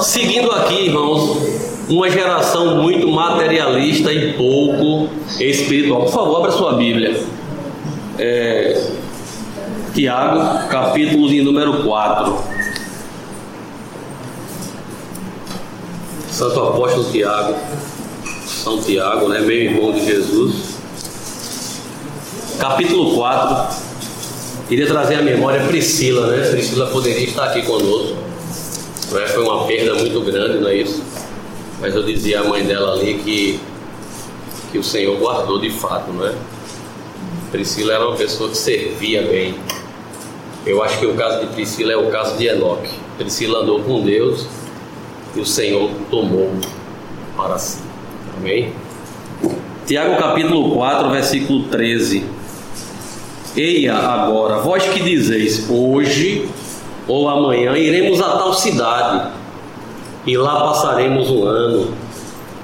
Seguindo 0.00 0.50
aqui, 0.50 0.86
irmãos, 0.86 1.51
uma 1.92 2.08
geração 2.08 2.82
muito 2.82 3.06
materialista 3.08 4.12
e 4.12 4.32
pouco 4.32 5.10
espiritual. 5.38 6.04
Por 6.04 6.12
favor, 6.12 6.36
abra 6.38 6.52
sua 6.52 6.74
Bíblia. 6.74 7.22
É, 8.18 8.90
Tiago, 9.94 10.68
capítulo 10.68 11.28
de 11.28 11.42
número 11.42 11.82
4. 11.84 12.62
Santo 16.30 16.60
Apóstolo 16.60 17.10
Tiago, 17.12 17.54
São 18.46 18.80
Tiago, 18.80 19.28
né, 19.28 19.40
meu 19.40 19.50
irmão 19.50 19.92
de 19.92 20.06
Jesus. 20.06 20.78
Capítulo 22.58 23.16
4. 23.16 23.82
Queria 24.66 24.86
trazer 24.86 25.16
à 25.16 25.22
memória 25.22 25.66
Priscila, 25.66 26.28
né? 26.28 26.48
Priscila 26.48 26.86
poderia 26.86 27.24
estar 27.24 27.44
aqui 27.44 27.62
conosco. 27.62 28.16
Foi 29.10 29.42
uma 29.42 29.66
perda 29.66 29.94
muito 29.96 30.20
grande, 30.22 30.58
não 30.58 30.68
é 30.68 30.76
isso? 30.76 31.11
Mas 31.82 31.96
eu 31.96 32.04
dizia 32.04 32.40
à 32.40 32.44
mãe 32.44 32.64
dela 32.64 32.92
ali 32.92 33.14
que, 33.14 33.60
que 34.70 34.78
o 34.78 34.84
Senhor 34.84 35.18
guardou 35.18 35.58
de 35.58 35.68
fato, 35.68 36.12
não 36.12 36.24
é? 36.24 36.32
Priscila 37.50 37.94
era 37.94 38.06
uma 38.06 38.16
pessoa 38.16 38.48
que 38.48 38.56
servia 38.56 39.22
bem. 39.22 39.56
Eu 40.64 40.80
acho 40.80 41.00
que 41.00 41.06
o 41.06 41.14
caso 41.14 41.40
de 41.40 41.52
Priscila 41.52 41.92
é 41.92 41.96
o 41.96 42.08
caso 42.08 42.38
de 42.38 42.46
Enoque. 42.46 42.88
Priscila 43.18 43.62
andou 43.62 43.82
com 43.82 44.00
Deus 44.00 44.46
e 45.34 45.40
o 45.40 45.44
Senhor 45.44 45.90
tomou 46.08 46.52
para 47.36 47.58
si. 47.58 47.82
Amém? 48.36 48.72
Tiago 49.84 50.16
capítulo 50.18 50.76
4, 50.76 51.10
versículo 51.10 51.64
13. 51.64 52.24
Eia 53.56 53.96
agora, 53.96 54.58
vós 54.58 54.84
que 54.84 55.02
dizeis, 55.02 55.68
hoje 55.68 56.48
ou 57.08 57.28
amanhã 57.28 57.76
iremos 57.76 58.22
a 58.22 58.36
tal 58.38 58.54
cidade, 58.54 59.32
e 60.26 60.36
lá 60.36 60.60
passaremos 60.60 61.30
um 61.30 61.44
ano, 61.44 61.94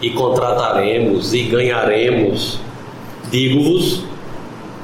e 0.00 0.10
contrataremos 0.10 1.34
e 1.34 1.42
ganharemos. 1.42 2.60
Digo-vos 3.30 4.04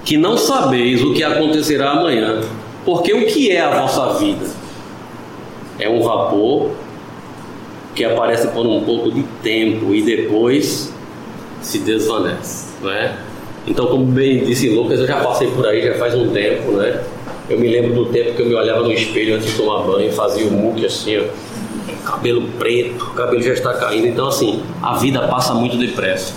que 0.05 0.17
não 0.17 0.37
sabeis 0.37 1.03
o 1.03 1.15
que 1.15 1.23
acontecerá 1.23 1.93
amanhã, 1.93 2.41
porque 2.85 3.13
o 3.13 3.27
que 3.27 3.51
é 3.51 3.61
a 3.61 3.71
vossa 3.71 4.15
vida? 4.19 4.47
É 5.79 5.89
um 5.89 6.03
vapor 6.03 6.73
que 7.95 8.05
aparece 8.05 8.49
por 8.49 8.67
um 8.67 8.83
pouco 8.85 9.11
de 9.11 9.23
tempo 9.43 9.95
e 9.95 10.03
depois 10.03 10.93
se 11.63 11.79
desvanece, 11.79 12.75
não 12.83 12.91
é? 12.91 13.17
Então, 13.67 13.87
como 13.87 14.05
bem 14.05 14.45
disse 14.45 14.69
Lucas, 14.69 15.01
eu 15.01 15.07
já 15.07 15.21
passei 15.21 15.49
por 15.49 15.67
aí 15.67 15.81
já 15.81 15.95
faz 15.95 16.15
um 16.15 16.31
tempo, 16.31 16.73
né? 16.73 17.03
Eu 17.49 17.59
me 17.59 17.69
lembro 17.69 17.95
do 17.95 18.07
tempo 18.07 18.35
que 18.35 18.43
eu 18.43 18.47
me 18.47 18.55
olhava 18.55 18.83
no 18.83 18.93
espelho 18.93 19.37
antes 19.37 19.53
de 19.53 19.57
tomar 19.57 19.83
banho, 19.85 20.13
fazia 20.13 20.47
o 20.47 20.51
muque 20.51 20.85
assim, 20.85 21.19
ó, 21.19 21.23
cabelo 22.05 22.43
preto, 22.59 23.05
o 23.05 23.15
cabelo 23.15 23.43
já 23.43 23.53
está 23.53 23.73
caindo. 23.75 24.07
Então, 24.07 24.29
assim, 24.29 24.63
a 24.83 24.95
vida 24.95 25.27
passa 25.29 25.55
muito 25.55 25.77
depressa. 25.77 26.35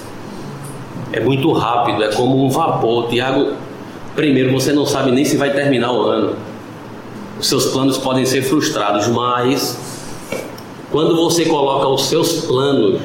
É 1.11 1.20
muito 1.20 1.51
rápido, 1.51 2.03
é 2.03 2.13
como 2.13 2.43
um 2.43 2.49
vapor. 2.49 3.07
Tiago, 3.07 3.53
primeiro, 4.15 4.51
você 4.51 4.74
não 4.74 4.86
sabe 4.86 5.11
nem 5.11 5.26
se 5.26 5.38
vai 5.38 5.51
terminar 5.51 5.91
o 5.91 6.01
ano. 6.01 6.36
Os 7.39 7.47
seus 7.47 7.68
planos 7.68 7.97
podem 7.97 8.26
ser 8.26 8.41
frustrados, 8.41 9.07
mas 9.07 9.78
quando 10.91 11.15
você 11.15 11.45
coloca 11.45 11.88
os 11.88 12.05
seus 12.05 12.45
planos 12.45 12.99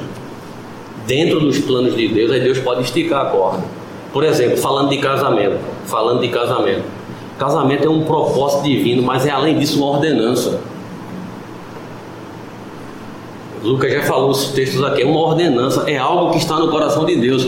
dentro 1.05 1.39
dos 1.39 1.59
planos 1.59 1.95
de 1.95 2.07
Deus, 2.07 2.31
aí 2.31 2.39
Deus 2.39 2.57
pode 2.59 2.81
esticar 2.81 3.27
a 3.27 3.29
corda. 3.29 3.63
Por 4.11 4.23
exemplo, 4.23 4.57
falando 4.57 4.89
de 4.89 4.97
casamento, 4.97 5.57
falando 5.85 6.21
de 6.21 6.29
casamento. 6.29 6.83
Casamento 7.37 7.85
é 7.85 7.89
um 7.89 8.03
propósito 8.03 8.63
divino, 8.63 9.03
mas 9.03 9.25
é 9.25 9.31
além 9.31 9.57
disso 9.57 9.77
uma 9.77 9.87
ordenança. 9.87 10.61
Lucas 13.63 13.93
já 13.93 14.03
falou 14.03 14.29
os 14.29 14.49
textos 14.49 14.83
aqui, 14.83 15.03
é 15.03 15.05
uma 15.05 15.21
ordenança, 15.21 15.89
é 15.89 15.97
algo 15.97 16.31
que 16.31 16.37
está 16.37 16.59
no 16.59 16.69
coração 16.69 17.05
de 17.05 17.15
Deus. 17.15 17.47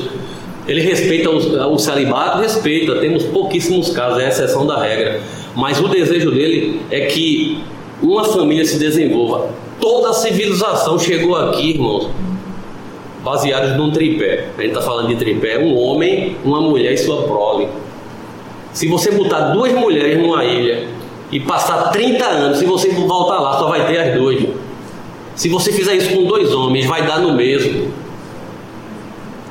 Ele 0.66 0.82
respeita 0.82 1.30
o, 1.30 1.74
o 1.74 1.78
celibato, 1.78 2.40
respeita, 2.40 2.96
temos 2.96 3.24
pouquíssimos 3.24 3.90
casos, 3.90 4.24
é 4.24 4.30
exceção 4.30 4.66
da 4.66 4.82
regra. 4.82 5.22
Mas 5.56 5.80
o 5.80 5.88
desejo 5.90 6.32
dele 6.32 6.82
é 6.90 7.02
que 7.02 7.62
uma 8.02 8.24
família 8.24 8.66
se 8.66 8.80
desenvolva. 8.80 9.50
Toda 9.80 10.10
a 10.10 10.14
civilização 10.14 10.98
chegou 10.98 11.36
aqui, 11.36 11.72
irmãos, 11.72 12.10
baseados 13.22 13.76
num 13.78 13.92
tripé. 13.92 14.48
A 14.58 14.62
gente 14.62 14.72
está 14.72 14.82
falando 14.82 15.10
de 15.10 15.16
tripé: 15.18 15.60
um 15.60 15.78
homem, 15.78 16.38
uma 16.46 16.62
mulher 16.62 16.94
e 16.94 16.98
sua 16.98 17.24
prole. 17.24 17.68
Se 18.72 18.88
você 18.88 19.12
botar 19.12 19.52
duas 19.52 19.74
mulheres 19.74 20.18
numa 20.18 20.44
ilha 20.46 20.88
e 21.32 21.40
passar 21.42 21.92
30 21.92 22.26
anos, 22.26 22.58
se 22.58 22.66
você 22.66 22.90
voltar 22.90 23.40
lá, 23.40 23.58
só 23.60 23.68
vai 23.68 23.86
ter 23.86 23.98
as 23.98 24.14
duas. 24.14 24.44
Se 25.36 25.50
você 25.50 25.72
fizer 25.72 25.96
isso 25.96 26.16
com 26.16 26.24
dois 26.24 26.54
homens, 26.54 26.86
vai 26.86 27.06
dar 27.06 27.20
no 27.20 27.34
mesmo. 27.34 27.92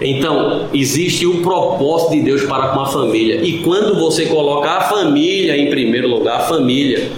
Então, 0.01 0.68
existe 0.72 1.26
o 1.26 1.41
propósito 1.41 2.12
de 2.12 2.20
Deus 2.22 2.43
para 2.45 2.68
com 2.68 2.80
a 2.80 2.87
família. 2.87 3.41
E 3.43 3.62
quando 3.62 3.99
você 3.99 4.26
colocar 4.26 4.78
a 4.78 4.80
família 4.82 5.57
em 5.57 5.70
primeiro 5.70 6.09
lugar, 6.09 6.39
a 6.39 6.41
família, 6.41 7.11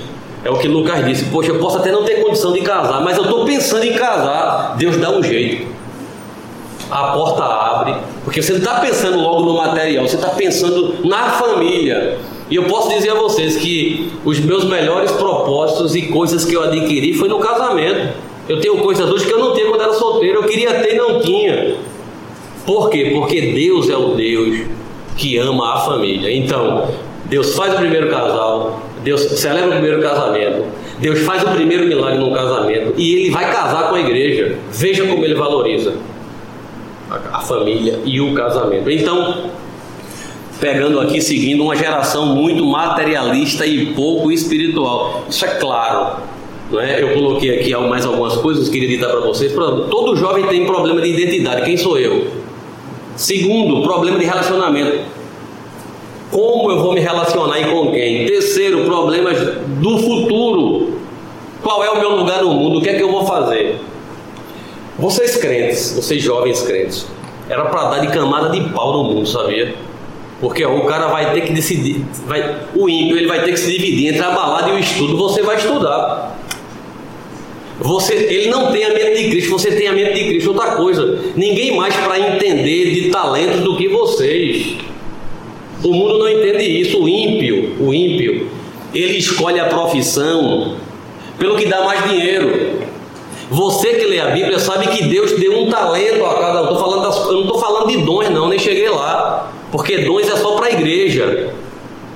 é 0.44 0.50
o 0.50 0.58
que 0.58 0.68
Lucas 0.68 1.04
disse: 1.04 1.24
Poxa, 1.26 1.50
eu 1.50 1.58
posso 1.58 1.78
até 1.78 1.90
não 1.90 2.04
ter 2.04 2.22
condição 2.22 2.52
de 2.52 2.60
casar, 2.60 3.02
mas 3.02 3.16
eu 3.16 3.24
estou 3.24 3.44
pensando 3.44 3.84
em 3.84 3.94
casar. 3.94 4.76
Deus 4.76 4.96
dá 4.96 5.10
um 5.10 5.22
jeito. 5.22 5.66
A 6.90 7.08
porta 7.08 7.42
abre, 7.42 7.96
porque 8.22 8.40
você 8.40 8.52
não 8.52 8.58
está 8.60 8.78
pensando 8.78 9.18
logo 9.18 9.44
no 9.44 9.56
material, 9.56 10.06
você 10.06 10.14
está 10.14 10.28
pensando 10.28 11.04
na 11.04 11.30
família. 11.30 12.18
E 12.48 12.54
eu 12.54 12.64
posso 12.64 12.90
dizer 12.90 13.10
a 13.10 13.14
vocês 13.14 13.56
que 13.56 14.12
os 14.24 14.38
meus 14.38 14.64
melhores 14.64 15.10
propósitos 15.10 15.96
e 15.96 16.02
coisas 16.02 16.44
que 16.44 16.54
eu 16.54 16.62
adquiri 16.62 17.12
foi 17.12 17.28
no 17.28 17.40
casamento. 17.40 18.14
Eu 18.49 18.61
tenho 18.61 18.78
coisas 18.78 19.11
hoje 19.11 19.26
que 19.26 19.32
eu 19.32 19.38
não 19.38 19.55
tinha 19.55 19.66
quando 19.66 19.82
era 19.82 19.92
solteiro, 19.92 20.40
eu 20.40 20.44
queria 20.44 20.74
ter 20.74 20.94
e 20.94 20.99
não 20.99 21.20
tinha. 21.20 21.76
Por 22.64 22.90
quê? 22.90 23.11
Porque 23.14 23.40
Deus 23.53 23.88
é 23.88 23.97
o 23.97 24.14
Deus 24.14 24.66
que 25.16 25.38
ama 25.38 25.74
a 25.74 25.78
família. 25.80 26.30
Então, 26.32 26.88
Deus 27.24 27.55
faz 27.55 27.74
o 27.74 27.76
primeiro 27.76 28.09
casal, 28.09 28.82
Deus 29.03 29.22
celebra 29.22 29.68
o 29.68 29.72
primeiro 29.72 30.01
casamento, 30.01 30.64
Deus 30.99 31.20
faz 31.20 31.42
o 31.42 31.51
primeiro 31.51 31.86
milagre 31.86 32.18
no 32.18 32.32
casamento 32.32 32.94
e 32.97 33.14
ele 33.14 33.30
vai 33.30 33.51
casar 33.53 33.88
com 33.88 33.97
a 33.97 34.01
igreja. 34.01 34.59
Veja 34.70 35.07
como 35.07 35.24
ele 35.24 35.34
valoriza 35.34 35.94
a, 37.32 37.40
família 37.40 38.01
e 38.05 38.20
o 38.20 38.34
casamento. 38.34 38.90
Então, 38.90 39.51
pegando 40.61 41.01
aqui, 41.01 41.20
seguindo 41.20 41.62
uma 41.62 41.76
geração 41.76 42.26
muito 42.26 42.64
materialista 42.64 43.66
e 43.66 43.86
pouco 43.86 44.30
espiritual. 44.30 45.24
Isso 45.28 45.44
é 45.44 45.49
claro. 45.57 46.16
É? 46.74 47.00
Eu 47.00 47.14
coloquei 47.14 47.60
aqui 47.60 47.76
mais 47.76 48.04
algumas 48.04 48.36
coisas, 48.36 48.68
queria 48.68 48.88
ditar 48.88 49.10
para 49.10 49.20
vocês. 49.20 49.52
Todo 49.52 50.16
jovem 50.16 50.46
tem 50.46 50.66
problema 50.66 51.00
de 51.00 51.10
identidade. 51.10 51.64
Quem 51.64 51.76
sou 51.76 51.98
eu? 51.98 52.26
Segundo, 53.14 53.82
problema 53.82 54.18
de 54.18 54.24
relacionamento. 54.24 55.00
Como 56.30 56.70
eu 56.70 56.82
vou 56.82 56.92
me 56.92 57.00
relacionar 57.00 57.60
e 57.60 57.70
com 57.70 57.92
quem? 57.92 58.26
Terceiro, 58.26 58.84
problemas 58.84 59.38
do 59.80 59.98
futuro. 59.98 60.98
Qual 61.62 61.84
é 61.84 61.90
o 61.90 61.98
meu 61.98 62.16
lugar 62.16 62.42
no 62.42 62.50
mundo? 62.50 62.78
O 62.78 62.82
que 62.82 62.90
é 62.90 62.94
que 62.94 63.02
eu 63.02 63.10
vou 63.10 63.24
fazer? 63.24 63.80
Vocês 64.98 65.36
crentes, 65.36 65.92
vocês 65.94 66.22
jovens 66.22 66.62
crentes, 66.62 67.06
era 67.48 67.64
para 67.66 67.90
dar 67.90 67.98
de 68.00 68.08
camada 68.08 68.50
de 68.50 68.60
pau 68.70 68.92
no 68.92 69.14
mundo, 69.14 69.26
sabia? 69.26 69.74
Porque 70.40 70.64
ó, 70.64 70.76
o 70.76 70.84
cara 70.84 71.06
vai 71.08 71.32
ter 71.32 71.42
que 71.42 71.52
decidir, 71.52 72.04
vai, 72.26 72.56
o 72.74 72.88
ímpio 72.88 73.16
ele 73.16 73.26
vai 73.26 73.42
ter 73.42 73.52
que 73.52 73.56
se 73.56 73.70
dividir 73.70 74.08
entre 74.08 74.22
a 74.22 74.30
balada 74.30 74.70
e 74.70 74.72
o 74.72 74.78
estudo. 74.78 75.16
Você 75.16 75.42
vai 75.42 75.56
estudar. 75.56 76.36
Você, 77.79 78.14
ele 78.14 78.49
não 78.49 78.72
tem 78.72 78.85
a 78.85 78.89
mente 78.89 79.22
de 79.22 79.31
Cristo, 79.31 79.51
você 79.51 79.70
tem 79.70 79.87
a 79.87 79.93
mente 79.93 80.14
de 80.14 80.24
Cristo. 80.29 80.49
Outra 80.49 80.77
coisa, 80.77 81.20
ninguém 81.37 81.77
mais 81.77 81.95
para 81.95 82.18
entender 82.18 82.95
de 82.95 83.11
talentos 83.11 83.61
do 83.61 83.77
que 83.77 83.89
vocês. 83.89 84.77
O 85.85 85.93
mundo 85.93 86.18
não 86.18 86.29
entende 86.29 86.64
isso. 86.64 87.03
O 87.03 87.09
ímpio, 87.09 87.77
o 87.79 87.93
ímpio, 87.93 88.49
ele 88.95 89.18
escolhe 89.18 89.61
a 89.61 89.66
profissão 89.66 90.77
pelo 91.39 91.57
que 91.57 91.66
dá 91.66 91.85
mais 91.85 92.11
dinheiro. 92.11 92.87
Você 93.51 93.95
que 93.95 94.07
lê 94.07 94.18
a 94.18 94.31
Bíblia 94.31 94.59
sabe 94.59 94.89
que 94.89 95.05
Deus 95.05 95.39
deu 95.39 95.61
um 95.61 95.70
talento 95.70 96.24
a 96.24 96.35
cada 96.35 96.72
um. 96.72 96.79
falando 96.79 97.05
eu 97.29 97.33
não 97.33 97.43
estou 97.43 97.59
falando 97.59 97.89
de 97.89 97.99
dons, 97.99 98.29
não, 98.31 98.49
nem 98.49 98.59
cheguei 98.59 98.89
lá. 98.89 99.53
Porque 99.70 99.99
dons 99.99 100.29
é 100.29 100.37
só 100.37 100.57
para 100.57 100.66
a 100.66 100.70
igreja. 100.70 101.53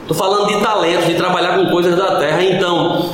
Estou 0.02 0.16
falando 0.16 0.48
de 0.48 0.60
talentos, 0.60 1.06
de 1.06 1.14
trabalhar 1.14 1.58
com 1.58 1.70
coisas 1.70 1.96
da 1.96 2.16
terra. 2.16 2.42
Então, 2.42 3.10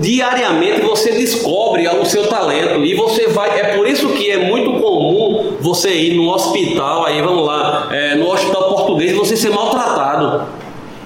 diariamente 0.00 0.80
você 0.82 1.12
descobre 1.12 1.86
o 1.88 2.04
seu 2.04 2.26
talento 2.28 2.84
e 2.84 2.94
você 2.94 3.28
vai. 3.28 3.60
É 3.60 3.76
por 3.76 3.86
isso 3.86 4.08
que 4.10 4.30
é 4.30 4.38
muito 4.38 4.80
comum 4.80 5.54
você 5.60 5.90
ir 5.90 6.14
no 6.14 6.28
hospital, 6.32 7.04
aí 7.04 7.20
vamos 7.22 7.46
lá, 7.46 7.88
é, 7.90 8.14
no 8.16 8.30
hospital 8.30 8.64
português, 8.74 9.12
você 9.12 9.36
ser 9.36 9.50
maltratado. 9.50 10.46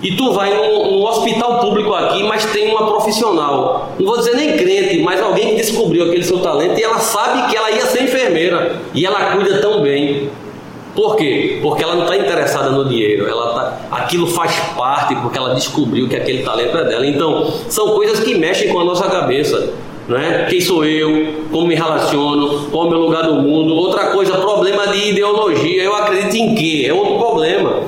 E 0.02 0.16
tu 0.16 0.32
vai 0.32 0.54
num, 0.54 0.92
num, 0.92 1.04
hospital 1.04 1.60
público 1.60 1.92
aqui, 1.92 2.22
mas 2.22 2.46
tem 2.46 2.70
uma 2.70 2.86
profissional, 2.86 3.92
não 3.98 4.06
vou 4.06 4.16
dizer 4.16 4.34
nem 4.34 4.56
crente, 4.56 4.98
mas 5.02 5.20
alguém 5.20 5.50
que 5.50 5.56
descobriu 5.56 6.04
aquele 6.04 6.24
seu 6.24 6.38
talento 6.38 6.78
e 6.78 6.82
ela 6.82 6.98
sabe 6.98 7.50
que 7.50 7.56
ela 7.56 7.70
ia 7.70 7.84
ser 7.84 8.04
enfermeira 8.04 8.80
e 8.94 9.04
ela 9.04 9.36
cuida 9.36 9.60
tão 9.60 9.82
bem. 9.82 10.30
Por 11.00 11.16
quê? 11.16 11.58
Porque 11.62 11.82
ela 11.82 11.94
não 11.94 12.02
está 12.02 12.14
interessada 12.14 12.68
no 12.68 12.84
dinheiro, 12.84 13.26
ela 13.26 13.54
tá, 13.54 13.78
aquilo 13.90 14.26
faz 14.26 14.54
parte 14.76 15.14
porque 15.14 15.38
ela 15.38 15.54
descobriu 15.54 16.06
que 16.06 16.14
aquele 16.14 16.42
talento 16.42 16.76
é 16.76 16.84
dela. 16.84 17.06
Então, 17.06 17.50
são 17.70 17.94
coisas 17.94 18.20
que 18.20 18.34
mexem 18.34 18.68
com 18.68 18.80
a 18.80 18.84
nossa 18.84 19.08
cabeça. 19.08 19.72
Né? 20.06 20.46
Quem 20.50 20.60
sou 20.60 20.84
eu? 20.84 21.46
Como 21.50 21.66
me 21.66 21.74
relaciono? 21.74 22.66
Qual 22.70 22.84
é 22.84 22.86
o 22.88 22.90
meu 22.90 22.98
lugar 22.98 23.24
no 23.24 23.40
mundo? 23.40 23.74
Outra 23.76 24.08
coisa, 24.08 24.34
problema 24.34 24.88
de 24.88 25.08
ideologia. 25.08 25.82
Eu 25.82 25.96
acredito 25.96 26.34
em 26.36 26.54
quê? 26.54 26.84
É 26.86 26.92
outro 26.92 27.16
problema. 27.16 27.80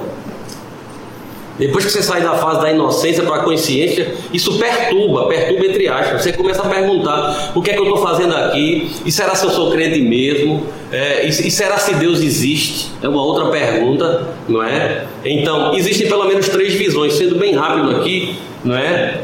Depois 1.63 1.85
que 1.85 1.93
você 1.93 2.03
sai 2.03 2.23
da 2.23 2.35
fase 2.35 2.61
da 2.61 2.73
inocência 2.73 3.23
para 3.23 3.37
a 3.37 3.45
consciência, 3.45 4.13
isso 4.33 4.59
perturba, 4.59 5.29
perturba 5.29 5.67
entre 5.67 5.87
aspas. 5.87 6.23
Você 6.23 6.33
começa 6.33 6.61
a 6.61 6.69
perguntar: 6.69 7.53
o 7.55 7.63
que 7.63 7.71
é 7.71 7.75
que 7.75 7.79
eu 7.79 7.85
estou 7.85 7.99
fazendo 7.99 8.35
aqui? 8.35 8.91
E 9.07 9.13
será 9.13 9.37
se 9.37 9.47
eu 9.47 9.51
sou 9.51 9.71
crente 9.71 10.01
mesmo? 10.01 10.67
É, 10.91 11.25
e, 11.25 11.29
e, 11.29 11.51
será 11.53 11.79
se 11.79 11.95
Deus 11.95 12.21
existe? 12.21 12.91
É 13.01 13.09
uma 13.09 13.25
outra 13.25 13.47
pergunta, 13.47 14.29
não 14.49 14.61
é? 14.61 15.07
Então, 15.25 15.73
existem 15.77 16.09
pelo 16.09 16.25
menos 16.25 16.49
três 16.49 16.75
visões, 16.75 17.13
sendo 17.15 17.37
bem 17.37 17.55
rápido 17.55 17.97
aqui, 17.97 18.35
não 18.65 18.77
é? 18.77 19.21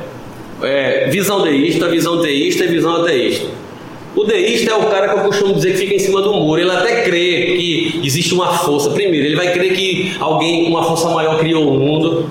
é 0.62 1.08
visão 1.10 1.42
deísta, 1.42 1.88
visão 1.88 2.22
teísta 2.22 2.64
e 2.64 2.68
visão 2.68 3.02
ateísta. 3.02 3.48
O 4.16 4.24
deísta 4.24 4.72
é 4.72 4.74
o 4.74 4.86
cara 4.86 5.08
que 5.08 5.18
eu 5.18 5.24
costumo 5.24 5.54
dizer 5.54 5.72
que 5.72 5.78
fica 5.78 5.94
em 5.94 5.98
cima 5.98 6.20
do 6.22 6.32
muro. 6.32 6.60
Ele 6.60 6.70
até 6.70 7.02
crê 7.02 7.56
que 7.56 8.00
existe 8.02 8.34
uma 8.34 8.52
força. 8.52 8.90
Primeiro, 8.90 9.26
ele 9.26 9.36
vai 9.36 9.52
crer 9.52 9.74
que 9.74 10.16
alguém, 10.18 10.66
uma 10.66 10.82
força 10.82 11.08
maior, 11.10 11.38
criou 11.38 11.68
o 11.68 11.78
mundo, 11.78 12.28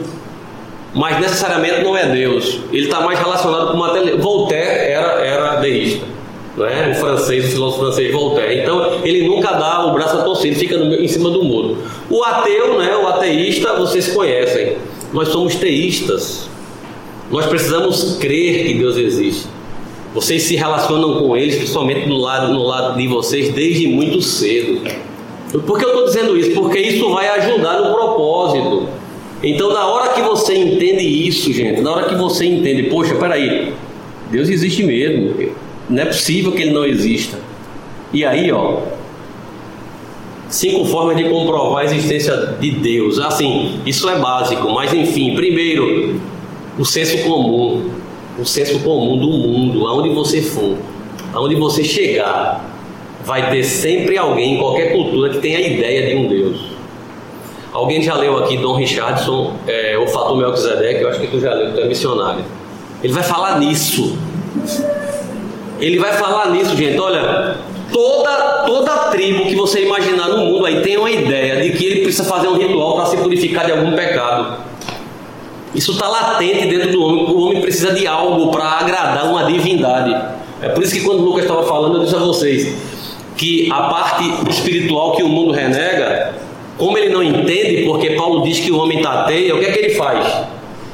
mas 0.93 1.19
necessariamente 1.19 1.83
não 1.83 1.95
é 1.95 2.07
Deus. 2.07 2.59
Ele 2.71 2.85
está 2.85 3.01
mais 3.01 3.19
relacionado 3.19 3.67
com 3.67 3.73
uma. 3.73 3.93
Voltaire 4.17 4.91
era, 4.91 5.25
era 5.25 5.55
deísta. 5.57 6.05
Não 6.57 6.65
é? 6.65 6.89
O 6.89 6.95
francês, 6.95 7.45
o 7.45 7.47
filósofo 7.49 7.83
francês 7.83 8.11
Voltaire. 8.11 8.61
Então, 8.61 8.99
ele 9.03 9.27
nunca 9.27 9.53
dá 9.53 9.85
o 9.85 9.93
braço 9.93 10.17
a 10.17 10.23
torcer, 10.23 10.47
ele 10.47 10.59
fica 10.59 10.75
no, 10.75 10.95
em 10.95 11.07
cima 11.07 11.29
do 11.29 11.43
muro. 11.43 11.77
O 12.09 12.23
ateu, 12.23 12.79
né, 12.79 12.97
o 12.97 13.07
ateísta, 13.07 13.73
vocês 13.73 14.11
conhecem. 14.11 14.75
Nós 15.13 15.27
somos 15.27 15.55
teístas. 15.55 16.49
Nós 17.29 17.45
precisamos 17.45 18.17
crer 18.19 18.65
que 18.65 18.73
Deus 18.73 18.97
existe. 18.97 19.47
Vocês 20.17 20.41
se 20.41 20.55
relacionam 20.55 21.19
com 21.19 21.37
eles, 21.37 21.57
principalmente 21.57 22.09
no 22.09 22.17
lado, 22.17 22.51
no 22.51 22.63
lado 22.63 22.97
de 22.97 23.07
vocês, 23.07 23.53
desde 23.53 23.87
muito 23.87 24.19
cedo. 24.19 24.81
Por 25.63 25.77
que 25.77 25.85
eu 25.85 25.89
estou 25.89 26.05
dizendo 26.05 26.35
isso? 26.35 26.59
Porque 26.59 26.79
isso 26.79 27.07
vai 27.13 27.27
ajudar 27.37 27.79
no 27.81 27.93
propósito. 27.93 28.89
Então, 29.43 29.71
na 29.71 29.85
hora 29.85 30.13
que 30.13 30.21
você 30.23 30.55
entende 30.55 31.03
isso, 31.03 31.53
gente, 31.53 31.81
na 31.81 31.91
hora 31.91 32.09
que 32.09 32.15
você 32.15 32.47
entende, 32.47 32.89
poxa, 32.89 33.13
peraí, 33.13 33.71
Deus 34.31 34.49
existe 34.49 34.81
mesmo, 34.81 35.35
não 35.87 36.01
é 36.01 36.05
possível 36.07 36.51
que 36.51 36.63
ele 36.63 36.71
não 36.71 36.83
exista. 36.83 37.37
E 38.11 38.25
aí, 38.25 38.51
ó, 38.51 38.79
cinco 40.49 40.83
formas 40.85 41.15
de 41.15 41.25
comprovar 41.25 41.83
a 41.83 41.85
existência 41.85 42.55
de 42.59 42.71
Deus. 42.71 43.19
Assim, 43.19 43.81
isso 43.85 44.09
é 44.09 44.17
básico, 44.17 44.67
mas 44.71 44.91
enfim, 44.91 45.35
primeiro, 45.35 46.19
o 46.75 46.83
senso 46.83 47.19
comum 47.19 47.96
o 48.39 48.45
senso 48.45 48.79
comum 48.79 49.17
do 49.17 49.29
mundo, 49.29 49.87
aonde 49.87 50.09
você 50.09 50.41
for, 50.41 50.77
aonde 51.33 51.55
você 51.55 51.83
chegar, 51.83 52.63
vai 53.23 53.49
ter 53.49 53.63
sempre 53.63 54.17
alguém 54.17 54.55
em 54.55 54.57
qualquer 54.57 54.93
cultura 54.93 55.29
que 55.29 55.39
tenha 55.39 55.57
a 55.57 55.61
ideia 55.61 56.07
de 56.07 56.15
um 56.15 56.27
Deus. 56.27 56.77
Alguém 57.73 58.01
já 58.01 58.15
leu 58.15 58.37
aqui 58.37 58.57
Dom 58.57 58.75
Richardson, 58.75 59.53
é, 59.67 59.97
o 59.97 60.07
Fatum 60.07 60.37
Melquisedeque, 60.37 61.01
eu 61.01 61.09
acho 61.09 61.19
que 61.19 61.27
tu 61.27 61.39
já 61.39 61.53
leu, 61.53 61.73
tu 61.73 61.81
é 61.81 61.85
missionário. 61.85 62.43
Ele 63.03 63.13
vai 63.13 63.23
falar 63.23 63.59
nisso. 63.59 64.17
Ele 65.79 65.99
vai 65.99 66.13
falar 66.13 66.49
nisso, 66.49 66.75
gente. 66.75 66.97
Olha, 66.99 67.57
toda 67.91 68.63
toda 68.65 68.91
tribo 69.11 69.45
que 69.45 69.55
você 69.55 69.83
imaginar 69.83 70.27
no 70.29 70.37
mundo 70.37 70.65
aí 70.65 70.81
tem 70.81 70.97
uma 70.97 71.09
ideia 71.11 71.61
de 71.61 71.77
que 71.77 71.85
ele 71.85 72.01
precisa 72.01 72.23
fazer 72.23 72.47
um 72.47 72.57
ritual 72.57 72.95
para 72.95 73.05
se 73.05 73.17
purificar 73.17 73.65
de 73.65 73.71
algum 73.71 73.95
pecado. 73.95 74.57
Isso 75.77 75.91
está 75.91 76.07
latente 76.07 76.67
dentro 76.67 76.91
do 76.91 77.03
homem. 77.03 77.25
O 77.25 77.39
homem 77.39 77.61
precisa 77.61 77.93
de 77.93 78.07
algo 78.07 78.49
para 78.49 78.65
agradar 78.65 79.29
uma 79.29 79.43
divindade. 79.43 80.11
É 80.59 80.69
por 80.69 80.81
isso 80.81 80.95
que 80.95 81.01
quando 81.01 81.21
Lucas 81.21 81.43
estava 81.43 81.63
falando, 81.67 81.97
eu 81.97 82.03
disse 82.03 82.15
a 82.15 82.19
vocês 82.19 82.75
que 83.37 83.69
a 83.71 83.83
parte 83.83 84.49
espiritual 84.49 85.11
que 85.11 85.21
o 85.21 85.29
mundo 85.29 85.51
renega, 85.51 86.33
como 86.79 86.97
ele 86.97 87.13
não 87.13 87.21
entende, 87.21 87.83
porque 87.85 88.09
Paulo 88.11 88.41
diz 88.41 88.59
que 88.59 88.71
o 88.71 88.79
homem 88.79 89.03
tateia, 89.03 89.55
o 89.55 89.59
que 89.59 89.65
é 89.65 89.71
que 89.71 89.79
ele 89.79 89.93
faz? 89.93 90.47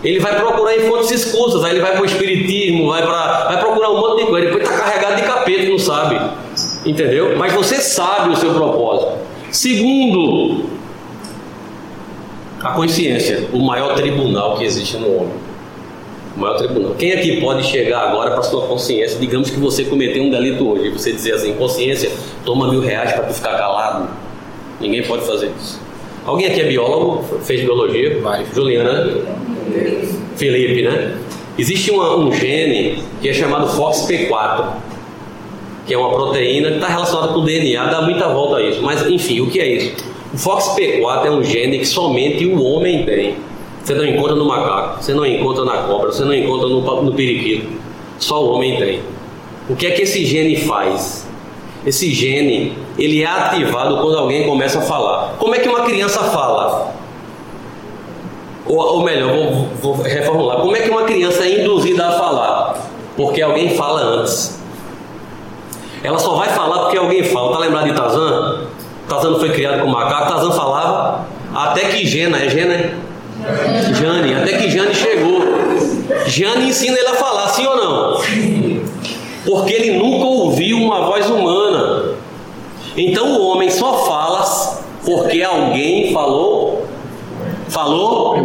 Ele 0.04 0.20
vai 0.20 0.36
procurar 0.36 0.76
em 0.76 0.82
fontes 0.82 1.12
escusas, 1.12 1.64
aí 1.64 1.72
ele 1.72 1.80
vai 1.80 1.94
para 1.94 2.02
o 2.02 2.06
espiritismo, 2.06 2.90
vai, 2.90 3.04
pra, 3.04 3.46
vai 3.46 3.60
procurar 3.62 3.90
um 3.90 4.02
monte 4.02 4.26
de 4.26 4.30
coisa, 4.30 4.48
depois 4.48 4.64
está 4.68 4.80
carregado 4.80 5.16
de 5.16 5.22
capeta, 5.24 5.70
não 5.70 5.80
sabe. 5.80 6.20
Entendeu? 6.86 7.38
Mas 7.38 7.54
você 7.54 7.76
sabe 7.76 8.34
o 8.34 8.36
seu 8.36 8.54
propósito. 8.54 9.14
Segundo, 9.50 10.66
a 12.64 12.70
consciência, 12.72 13.50
o 13.52 13.60
maior 13.60 13.94
tribunal 13.94 14.58
que 14.58 14.64
existe 14.64 14.96
no 14.98 15.14
homem. 15.14 15.34
O 16.36 16.40
maior 16.40 16.58
tribunal. 16.58 16.96
Quem 16.98 17.12
aqui 17.12 17.42
pode 17.42 17.64
chegar 17.64 18.08
agora 18.08 18.32
para 18.32 18.42
sua 18.42 18.66
consciência? 18.66 19.20
Digamos 19.20 19.50
que 19.50 19.60
você 19.60 19.84
cometeu 19.84 20.24
um 20.24 20.30
delito 20.30 20.68
hoje. 20.68 20.90
Você 20.90 21.12
dizer 21.12 21.34
assim: 21.34 21.54
consciência, 21.56 22.10
toma 22.46 22.72
mil 22.72 22.80
reais 22.80 23.12
para 23.12 23.24
tu 23.24 23.34
ficar 23.34 23.58
calado. 23.58 24.10
Ninguém 24.80 25.04
pode 25.04 25.26
fazer 25.26 25.52
isso. 25.60 25.80
Alguém 26.26 26.48
aqui 26.48 26.62
é 26.62 26.66
biólogo? 26.66 27.24
Fez 27.42 27.62
biologia? 27.62 28.20
Vai. 28.22 28.46
Juliana? 28.54 29.18
Felipe, 30.38 30.82
né? 30.84 31.18
Existe 31.58 31.92
uma, 31.92 32.16
um 32.16 32.32
gene 32.32 33.04
que 33.22 33.30
é 33.30 33.34
chamado 33.34 33.68
FOXP4, 33.78 34.74
que 35.86 35.94
é 35.94 35.98
uma 35.98 36.10
proteína 36.10 36.70
que 36.70 36.76
está 36.76 36.88
relacionada 36.88 37.34
com 37.34 37.40
o 37.42 37.46
DNA, 37.46 37.86
dá 37.86 38.02
muita 38.02 38.30
volta 38.30 38.58
a 38.58 38.62
isso. 38.64 38.82
Mas 38.82 39.06
enfim, 39.06 39.42
o 39.42 39.50
que 39.50 39.60
é 39.60 39.68
isso? 39.68 40.13
O 40.34 40.38
FOXP4 40.38 41.26
é 41.26 41.32
um 41.32 41.44
gene 41.44 41.78
que 41.78 41.86
somente 41.86 42.46
o 42.48 42.64
homem 42.64 43.06
tem. 43.06 43.38
Você 43.84 43.94
não 43.94 44.06
encontra 44.06 44.36
no 44.36 44.46
macaco, 44.46 45.04
você 45.04 45.14
não 45.14 45.26
encontra 45.26 45.64
na 45.64 45.84
cobra, 45.84 46.12
você 46.12 46.24
não 46.24 46.34
encontra 46.34 46.68
no, 46.70 47.02
no 47.04 47.14
periquito. 47.14 47.68
Só 48.18 48.44
o 48.44 48.54
homem 48.54 48.78
tem. 48.78 49.02
O 49.70 49.76
que 49.76 49.86
é 49.86 49.92
que 49.92 50.02
esse 50.02 50.26
gene 50.26 50.56
faz? 50.56 51.28
Esse 51.86 52.12
gene, 52.12 52.78
ele 52.98 53.22
é 53.22 53.28
ativado 53.28 53.98
quando 53.98 54.18
alguém 54.18 54.46
começa 54.46 54.80
a 54.80 54.82
falar. 54.82 55.36
Como 55.38 55.54
é 55.54 55.60
que 55.60 55.70
uma 55.70 55.82
criança 55.82 56.24
fala? 56.24 56.94
Ou, 58.66 58.78
ou 58.78 59.04
melhor, 59.04 59.34
vou, 59.34 59.68
vou 59.82 60.02
reformular. 60.02 60.62
Como 60.62 60.76
é 60.76 60.80
que 60.80 60.90
uma 60.90 61.04
criança 61.04 61.44
é 61.44 61.62
induzida 61.62 62.08
a 62.08 62.12
falar? 62.14 62.90
Porque 63.16 63.42
alguém 63.42 63.76
fala 63.76 64.02
antes. 64.02 64.60
Ela 66.02 66.18
só 66.18 66.36
vai 66.36 66.50
falar 66.50 66.80
porque 66.84 66.98
alguém 66.98 67.24
fala. 67.24 67.52
Tá 67.52 67.60
lembrado 67.60 67.86
de 67.86 67.94
Tarzan? 67.94 68.73
Tarzan 69.08 69.40
foi 69.40 69.50
criado 69.50 69.82
com 69.82 69.88
macaco, 69.88 70.30
Tarzan 70.30 70.52
falava 70.52 71.28
até 71.54 71.82
que 71.90 72.06
Gena, 72.06 72.38
é 72.38 72.50
Gena? 72.50 72.94
Jane, 73.94 74.34
até 74.36 74.58
que 74.58 74.70
Jane 74.70 74.94
chegou. 74.94 75.42
Jane 76.28 76.70
ensina 76.70 76.98
ele 76.98 77.08
a 77.08 77.16
falar, 77.16 77.50
sim 77.50 77.66
ou 77.66 77.76
não? 77.76 78.22
porque 79.46 79.74
ele 79.74 79.98
nunca 79.98 80.26
ouviu 80.26 80.78
uma 80.78 81.06
voz 81.06 81.30
humana. 81.30 82.16
Então 82.96 83.40
o 83.40 83.48
homem 83.48 83.70
só 83.70 84.06
fala 84.06 84.44
porque 85.06 85.42
alguém 85.42 86.14
falou. 86.14 86.86
Falou? 87.70 88.38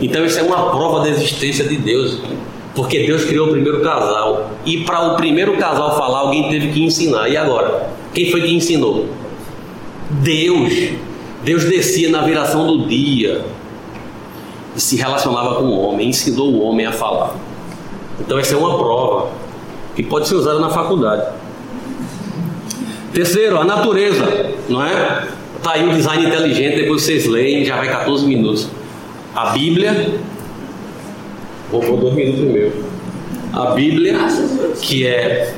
Então 0.00 0.24
isso 0.24 0.38
é 0.38 0.42
uma 0.42 0.70
prova 0.70 1.00
da 1.00 1.10
existência 1.10 1.64
de 1.64 1.76
Deus. 1.76 2.20
Porque 2.74 3.06
Deus 3.06 3.24
criou 3.24 3.48
o 3.48 3.50
primeiro 3.50 3.82
casal. 3.82 4.50
E 4.64 4.78
para 4.78 5.12
o 5.12 5.16
primeiro 5.16 5.56
casal 5.56 5.96
falar, 5.96 6.20
alguém 6.20 6.48
teve 6.48 6.68
que 6.68 6.82
ensinar. 6.82 7.28
E 7.28 7.36
agora? 7.36 7.88
Quem 8.12 8.30
foi 8.30 8.42
que 8.42 8.54
ensinou? 8.54 9.06
Deus. 10.10 10.72
Deus 11.42 11.64
descia 11.64 12.08
na 12.10 12.22
viração 12.22 12.66
do 12.66 12.86
dia 12.86 13.44
e 14.74 14.80
se 14.80 14.96
relacionava 14.96 15.56
com 15.56 15.64
o 15.64 15.78
homem, 15.78 16.08
ensinou 16.08 16.52
o 16.52 16.62
homem 16.62 16.86
a 16.86 16.92
falar. 16.92 17.34
Então 18.18 18.38
essa 18.38 18.54
é 18.54 18.58
uma 18.58 18.76
prova 18.76 19.30
que 19.94 20.02
pode 20.02 20.26
ser 20.26 20.34
usada 20.34 20.58
na 20.58 20.70
faculdade. 20.70 21.26
Terceiro, 23.12 23.60
a 23.60 23.64
natureza, 23.64 24.52
não 24.68 24.84
é? 24.84 25.28
Tá 25.62 25.72
aí 25.72 25.88
o 25.88 25.92
design 25.92 26.26
inteligente, 26.26 26.76
depois 26.76 27.02
vocês 27.02 27.26
leem, 27.26 27.64
já 27.64 27.76
vai 27.76 27.88
14 27.88 28.26
minutos. 28.26 28.68
A 29.34 29.50
Bíblia, 29.50 30.14
vou 31.70 31.80
por 31.80 31.96
dois 31.98 32.14
minutos 32.14 32.40
meu. 32.40 32.72
A 33.52 33.66
Bíblia, 33.66 34.18
que 34.82 35.06
é, 35.06 35.54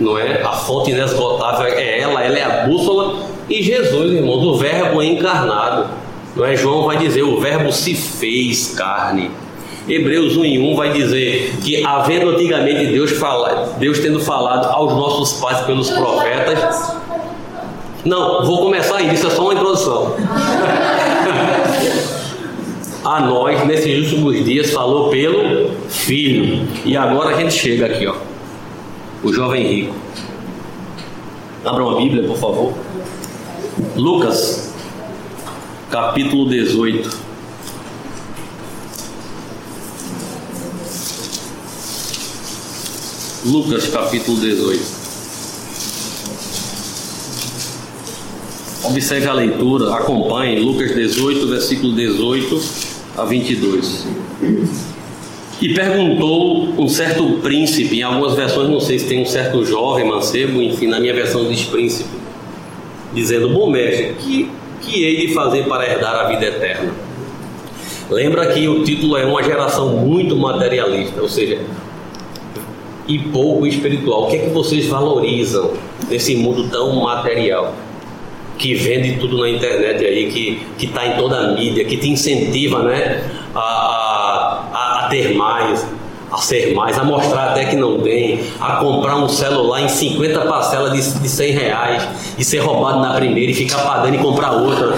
não 0.00 0.18
é? 0.18 0.42
A 0.42 0.52
fonte 0.52 0.90
inesgotável 0.90 1.66
é 1.66 2.00
ela, 2.00 2.22
ela 2.22 2.38
é 2.38 2.42
a 2.42 2.66
bússola. 2.66 3.35
E 3.48 3.62
Jesus, 3.62 4.12
irmãos, 4.12 4.44
o 4.44 4.56
Verbo 4.56 5.02
encarnado. 5.02 5.88
Não 6.34 6.44
é? 6.44 6.56
João 6.56 6.84
vai 6.84 6.98
dizer: 6.98 7.22
o 7.22 7.40
Verbo 7.40 7.72
se 7.72 7.94
fez 7.94 8.74
carne. 8.76 9.30
Hebreus 9.88 10.36
1 10.36 10.44
em 10.44 10.72
1 10.72 10.76
vai 10.76 10.92
dizer 10.92 11.56
que, 11.62 11.84
havendo 11.84 12.30
antigamente 12.30 12.86
Deus, 12.86 13.12
fala, 13.12 13.76
Deus 13.78 14.00
tendo 14.00 14.18
falado 14.18 14.66
aos 14.66 14.92
nossos 14.92 15.40
pais 15.40 15.60
pelos 15.60 15.88
profetas. 15.90 16.92
Não, 18.04 18.44
vou 18.44 18.62
começar 18.62 18.96
aí, 18.96 19.14
isso 19.14 19.28
é 19.28 19.30
só 19.30 19.42
uma 19.42 19.54
introdução. 19.54 20.16
a 23.06 23.20
nós, 23.20 23.64
nesses 23.64 24.10
últimos 24.10 24.44
dias, 24.44 24.72
falou 24.72 25.08
pelo 25.10 25.70
Filho. 25.88 26.66
E 26.84 26.96
agora 26.96 27.36
a 27.36 27.38
gente 27.38 27.54
chega 27.54 27.86
aqui, 27.86 28.06
ó. 28.06 28.16
O 29.22 29.32
jovem 29.32 29.64
rico. 29.66 29.94
Abra 31.64 31.84
uma 31.84 31.96
Bíblia, 31.96 32.24
por 32.24 32.36
favor. 32.36 32.72
Lucas, 33.94 34.72
capítulo 35.90 36.48
18. 36.48 37.10
Lucas 43.44 43.88
capítulo 43.88 44.40
18. 44.40 44.82
Observe 48.84 49.28
a 49.28 49.34
leitura, 49.34 49.94
acompanhe 49.94 50.58
Lucas 50.58 50.94
18, 50.94 51.46
versículo 51.46 51.94
18 51.94 52.62
a 53.18 53.24
22. 53.26 54.06
E 55.60 55.74
perguntou 55.74 56.82
um 56.82 56.88
certo 56.88 57.40
príncipe, 57.42 57.98
em 57.98 58.02
algumas 58.02 58.34
versões 58.34 58.70
não 58.70 58.80
sei 58.80 58.98
se 58.98 59.06
tem 59.06 59.20
um 59.20 59.26
certo 59.26 59.62
jovem 59.66 60.08
mancebo, 60.08 60.62
enfim, 60.62 60.86
na 60.86 60.98
minha 60.98 61.12
versão 61.12 61.46
diz 61.46 61.64
príncipe, 61.64 62.08
dizendo: 63.12 63.48
Bom 63.50 63.70
mestre, 63.70 64.14
que, 64.18 64.50
que 64.80 65.04
hei 65.04 65.26
de 65.26 65.34
fazer 65.34 65.64
para 65.64 65.86
herdar 65.86 66.14
a 66.14 66.28
vida 66.28 66.46
eterna? 66.46 66.92
Lembra 68.08 68.46
que 68.52 68.68
o 68.68 68.84
título 68.84 69.16
é 69.16 69.24
uma 69.24 69.42
geração 69.42 69.88
muito 69.96 70.36
materialista, 70.36 71.20
ou 71.20 71.28
seja, 71.28 71.60
e 73.08 73.18
pouco 73.18 73.66
espiritual. 73.66 74.24
O 74.24 74.26
que 74.28 74.36
é 74.36 74.38
que 74.40 74.50
vocês 74.50 74.86
valorizam 74.86 75.72
nesse 76.08 76.36
mundo 76.36 76.68
tão 76.70 77.00
material? 77.00 77.74
Que 78.58 78.74
vende 78.74 79.18
tudo 79.18 79.38
na 79.38 79.50
internet 79.50 80.04
aí, 80.04 80.30
que 80.30 80.86
está 80.86 81.06
em 81.06 81.16
toda 81.16 81.36
a 81.36 81.52
mídia, 81.52 81.84
que 81.84 81.96
te 81.96 82.08
incentiva 82.08 82.82
né, 82.84 83.22
a, 83.54 83.60
a, 83.60 85.00
a 85.04 85.08
ter 85.10 85.34
mais, 85.34 85.86
a 86.36 86.38
ser 86.38 86.74
mais, 86.74 86.98
a 86.98 87.04
mostrar 87.04 87.50
até 87.50 87.64
que 87.64 87.76
não 87.76 87.98
tem, 87.98 88.40
a 88.60 88.76
comprar 88.76 89.16
um 89.16 89.28
celular 89.28 89.80
em 89.80 89.88
50 89.88 90.40
parcelas 90.42 90.92
de, 90.92 91.20
de 91.20 91.28
100 91.28 91.52
reais 91.52 92.08
e 92.38 92.44
ser 92.44 92.58
roubado 92.58 93.00
na 93.00 93.14
primeira 93.14 93.50
e 93.50 93.54
ficar 93.54 93.78
pagando 93.78 94.14
e 94.14 94.18
comprar 94.18 94.52
outra. 94.52 94.94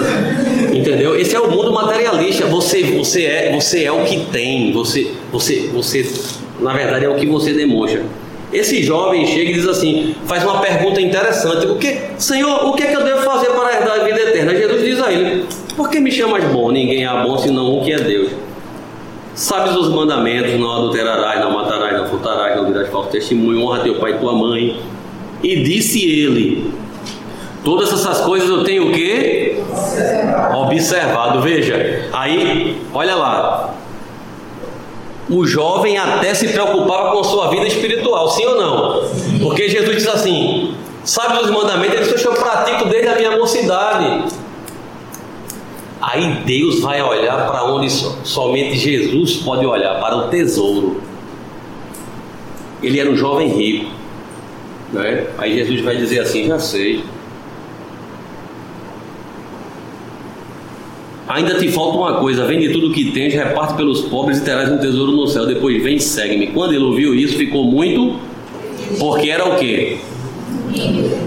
Entendeu? 0.73 1.17
Esse 1.17 1.35
é 1.35 1.39
o 1.39 1.49
mundo 1.49 1.71
materialista. 1.71 2.45
Você, 2.47 2.83
você, 2.83 3.25
é, 3.25 3.53
você 3.53 3.85
é 3.85 3.91
o 3.91 4.03
que 4.03 4.25
tem, 4.31 4.73
você, 4.73 5.11
você, 5.31 5.69
você 5.73 6.05
na 6.59 6.73
verdade 6.73 7.05
é 7.05 7.09
o 7.09 7.15
que 7.15 7.25
você 7.25 7.53
demonstra. 7.53 8.03
Esse 8.51 8.83
jovem 8.83 9.25
chega 9.25 9.51
e 9.51 9.53
diz 9.53 9.67
assim, 9.67 10.15
faz 10.25 10.43
uma 10.43 10.59
pergunta 10.59 10.99
interessante: 10.99 11.67
o 11.67 11.77
que, 11.77 11.99
Senhor, 12.17 12.67
o 12.67 12.73
que 12.73 12.83
é 12.83 12.87
que 12.87 12.97
eu 12.97 13.03
devo 13.03 13.21
fazer 13.21 13.51
para 13.51 13.75
herdar 13.75 14.01
a 14.01 14.03
vida 14.03 14.19
eterna? 14.19 14.55
Jesus 14.55 14.83
diz 14.83 14.99
a 14.99 15.11
ele: 15.11 15.45
Por 15.77 15.89
que 15.89 15.99
me 15.99 16.11
chamas 16.11 16.43
bom? 16.45 16.71
Ninguém 16.71 17.05
é 17.05 17.23
bom 17.23 17.37
senão 17.37 17.77
um 17.77 17.83
que 17.83 17.93
é 17.93 17.99
Deus. 17.99 18.48
Sabes 19.39 19.73
os 19.73 19.87
mandamentos: 19.87 20.59
não 20.59 20.69
adulterarás, 20.69 21.39
não 21.39 21.53
matarás, 21.53 21.97
não 21.97 22.05
furtarás, 22.07 22.57
não 22.57 22.65
dirás 22.65 22.89
falso 22.89 23.09
testemunho, 23.09 23.61
honra 23.61 23.79
teu 23.79 23.95
pai 23.95 24.11
e 24.11 24.17
tua 24.17 24.33
mãe. 24.33 24.81
E 25.41 25.63
disse 25.63 26.03
ele: 26.03 26.73
Todas 27.63 27.93
essas 27.93 28.19
coisas 28.19 28.49
eu 28.49 28.65
tenho 28.65 28.89
o 28.89 28.91
quê? 28.91 29.63
Observado. 29.71 30.57
Observado. 30.57 31.41
Veja, 31.41 32.09
aí, 32.11 32.81
olha 32.93 33.15
lá 33.15 33.75
o 35.29 35.45
jovem 35.45 35.97
até 35.97 36.33
se 36.33 36.49
preocupava 36.49 37.11
com 37.11 37.23
sua 37.23 37.49
vida 37.49 37.65
espiritual, 37.67 38.29
sim 38.31 38.45
ou 38.45 38.57
não? 38.57 39.09
Porque 39.41 39.69
Jesus 39.69 39.95
diz 39.95 40.07
assim: 40.07 40.75
sabe 41.05 41.41
os 41.41 41.49
mandamentos? 41.49 41.95
Ele 41.95 42.13
disse: 42.13 42.25
eu 42.25 42.33
pratico 42.33 42.89
desde 42.89 43.07
a 43.07 43.15
minha 43.15 43.37
mocidade. 43.37 44.25
Aí 46.01 46.43
Deus 46.45 46.79
vai 46.79 47.01
olhar 47.01 47.45
para 47.47 47.65
onde 47.65 47.89
somente 47.89 48.77
Jesus 48.77 49.37
pode 49.37 49.65
olhar 49.65 49.99
para 49.99 50.15
o 50.15 50.27
tesouro. 50.29 51.01
Ele 52.81 52.99
era 52.99 53.09
um 53.09 53.15
jovem 53.15 53.49
rico. 53.49 53.91
Né? 54.93 55.27
Aí 55.37 55.55
Jesus 55.55 55.81
vai 55.81 55.97
dizer 55.97 56.19
assim: 56.19 56.47
já 56.47 56.57
sei. 56.57 57.03
Ainda 61.27 61.59
te 61.59 61.67
falta 61.69 61.97
uma 61.97 62.13
coisa: 62.15 62.45
vende 62.45 62.69
tudo 62.69 62.87
o 62.87 62.93
que 62.93 63.11
tens, 63.11 63.33
reparte 63.33 63.75
pelos 63.75 64.01
pobres 64.01 64.39
e 64.39 64.43
terás 64.43 64.71
um 64.71 64.77
tesouro 64.77 65.11
no 65.11 65.27
céu. 65.27 65.45
Depois 65.45 65.83
vem 65.83 65.97
e 65.97 65.99
segue-me. 65.99 66.47
Quando 66.47 66.73
ele 66.73 66.83
ouviu 66.83 67.13
isso, 67.13 67.37
ficou 67.37 67.65
muito. 67.65 68.15
Porque 68.97 69.29
era 69.29 69.45
o 69.45 69.57
quê? 69.57 69.97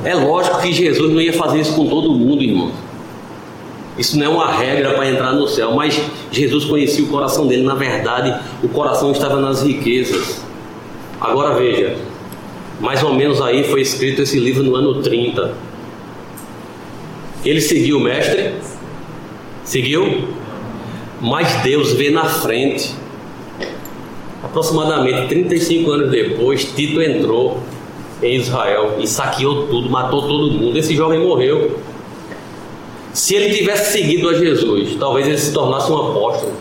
É 0.04 0.14
lógico 0.14 0.60
que 0.60 0.72
Jesus 0.72 1.12
não 1.12 1.20
ia 1.20 1.32
fazer 1.32 1.60
isso 1.60 1.76
com 1.76 1.86
todo 1.86 2.12
mundo, 2.12 2.42
irmão. 2.42 2.72
Isso 3.99 4.18
não 4.18 4.24
é 4.24 4.28
uma 4.28 4.53
regra 4.53 4.95
para 4.95 5.09
entrar 5.09 5.32
no 5.32 5.47
céu, 5.47 5.72
mas 5.72 6.01
Jesus 6.30 6.64
conhecia 6.64 7.05
o 7.05 7.09
coração 7.09 7.47
dele. 7.47 7.62
Na 7.62 7.74
verdade, 7.74 8.34
o 8.62 8.68
coração 8.68 9.12
estava 9.12 9.38
nas 9.38 9.62
riquezas. 9.62 10.43
Agora 11.20 11.55
veja, 11.55 11.97
mais 12.80 13.03
ou 13.03 13.14
menos 13.14 13.40
aí 13.40 13.64
foi 13.64 13.82
escrito 13.82 14.22
esse 14.22 14.38
livro 14.38 14.62
no 14.62 14.74
ano 14.74 15.03
30. 15.03 15.55
Ele 17.45 17.61
seguiu 17.61 17.99
o 17.99 18.01
mestre, 18.01 18.55
Seguiu? 19.64 20.28
Mas 21.20 21.62
Deus 21.62 21.93
vê 21.93 22.11
na 22.11 22.24
frente. 22.24 22.93
Aproximadamente 24.43 25.28
35 25.28 25.90
anos 25.90 26.11
depois, 26.11 26.64
Tito 26.64 27.01
entrou 27.01 27.61
em 28.20 28.36
Israel 28.36 28.97
e 29.01 29.07
saqueou 29.07 29.68
tudo, 29.68 29.88
matou 29.88 30.22
todo 30.22 30.51
mundo. 30.51 30.76
Esse 30.76 30.97
jovem 30.97 31.20
morreu. 31.20 31.78
Se 33.12 33.34
ele 33.34 33.54
tivesse 33.54 33.92
seguido 33.92 34.28
a 34.28 34.34
Jesus, 34.34 34.96
talvez 34.98 35.26
ele 35.26 35.38
se 35.38 35.52
tornasse 35.52 35.90
um 35.92 35.96
apóstolo. 35.96 36.52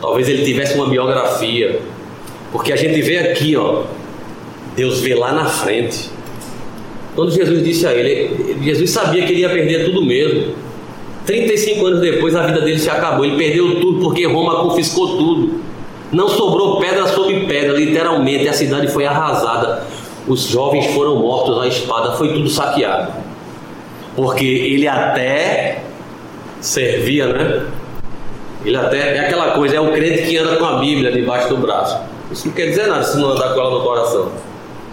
Talvez 0.00 0.28
ele 0.28 0.44
tivesse 0.44 0.74
uma 0.74 0.88
biografia. 0.88 1.80
Porque 2.50 2.72
a 2.72 2.76
gente 2.76 3.00
vê 3.00 3.18
aqui, 3.18 3.56
ó, 3.56 3.82
Deus 4.76 5.00
vê 5.00 5.14
lá 5.14 5.32
na 5.32 5.46
frente. 5.46 6.10
Quando 7.14 7.30
Jesus 7.30 7.62
disse 7.62 7.86
a 7.86 7.92
ele, 7.92 8.56
Jesus 8.62 8.90
sabia 8.90 9.24
que 9.24 9.32
ele 9.32 9.42
ia 9.42 9.50
perder 9.50 9.84
tudo 9.84 10.04
mesmo. 10.04 10.54
35 11.26 11.86
anos 11.86 12.00
depois, 12.00 12.34
a 12.34 12.46
vida 12.46 12.60
dele 12.60 12.78
se 12.78 12.90
acabou. 12.90 13.24
Ele 13.24 13.36
perdeu 13.36 13.80
tudo 13.80 14.00
porque 14.00 14.26
Roma 14.26 14.56
confiscou 14.62 15.16
tudo. 15.16 15.60
Não 16.12 16.28
sobrou 16.28 16.80
pedra 16.80 17.06
sobre 17.06 17.46
pedra, 17.46 17.72
literalmente. 17.72 18.48
A 18.48 18.52
cidade 18.52 18.88
foi 18.88 19.06
arrasada. 19.06 19.84
Os 20.26 20.42
jovens 20.42 20.86
foram 20.94 21.16
mortos 21.16 21.60
à 21.60 21.68
espada. 21.68 22.12
Foi 22.16 22.32
tudo 22.32 22.48
saqueado. 22.48 23.23
Porque 24.16 24.44
ele 24.44 24.86
até 24.86 25.82
servia, 26.60 27.26
né? 27.26 27.66
Ele 28.64 28.76
até. 28.76 29.16
É 29.16 29.20
aquela 29.20 29.50
coisa, 29.52 29.76
é 29.76 29.80
o 29.80 29.92
crente 29.92 30.22
que 30.22 30.36
anda 30.36 30.56
com 30.56 30.64
a 30.64 30.78
Bíblia 30.78 31.12
debaixo 31.12 31.48
do 31.48 31.56
braço. 31.58 31.98
Isso 32.30 32.48
não 32.48 32.54
quer 32.54 32.66
dizer 32.66 32.86
nada 32.86 33.02
se 33.02 33.18
não 33.18 33.30
andar 33.30 33.54
com 33.54 33.60
ela 33.60 33.70
no 33.70 33.80
coração. 33.82 34.32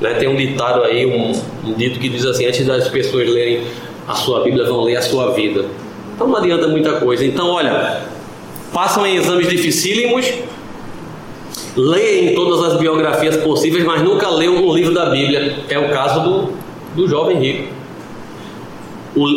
Né? 0.02 0.16
Tem 0.16 0.28
um 0.28 0.36
ditado 0.36 0.84
aí, 0.84 1.06
um, 1.06 1.32
um 1.64 1.74
dito 1.74 2.00
que 2.00 2.10
diz 2.10 2.26
assim: 2.26 2.46
antes 2.46 2.66
das 2.66 2.88
pessoas 2.90 3.30
lerem 3.30 3.64
a 4.08 4.16
sua 4.16 4.44
Bíblia, 4.44 4.66
vão 4.66 4.82
ler 4.84 4.98
a 4.98 5.02
sua 5.02 5.32
vida. 5.32 5.66
Então 6.16 6.28
não 6.28 6.38
adianta 6.38 6.68
muita 6.68 6.94
coisa. 6.94 7.26
Então, 7.26 7.50
olha, 7.50 8.02
passam 8.74 9.06
em 9.06 9.16
exames 9.16 9.48
dificílimos, 9.48 10.32
leem 11.76 12.36
todas 12.36 12.74
as 12.74 12.80
biografias 12.80 13.38
possíveis, 13.38 13.84
mas 13.86 14.02
nunca 14.02 14.30
leu 14.30 14.54
um 14.54 14.74
livro 14.74 14.94
da 14.94 15.06
Bíblia. 15.06 15.58
É 15.70 15.80
o 15.80 15.90
caso 15.90 16.20
do, 16.22 16.54
do 16.96 17.08
jovem 17.08 17.38
rico. 17.38 17.71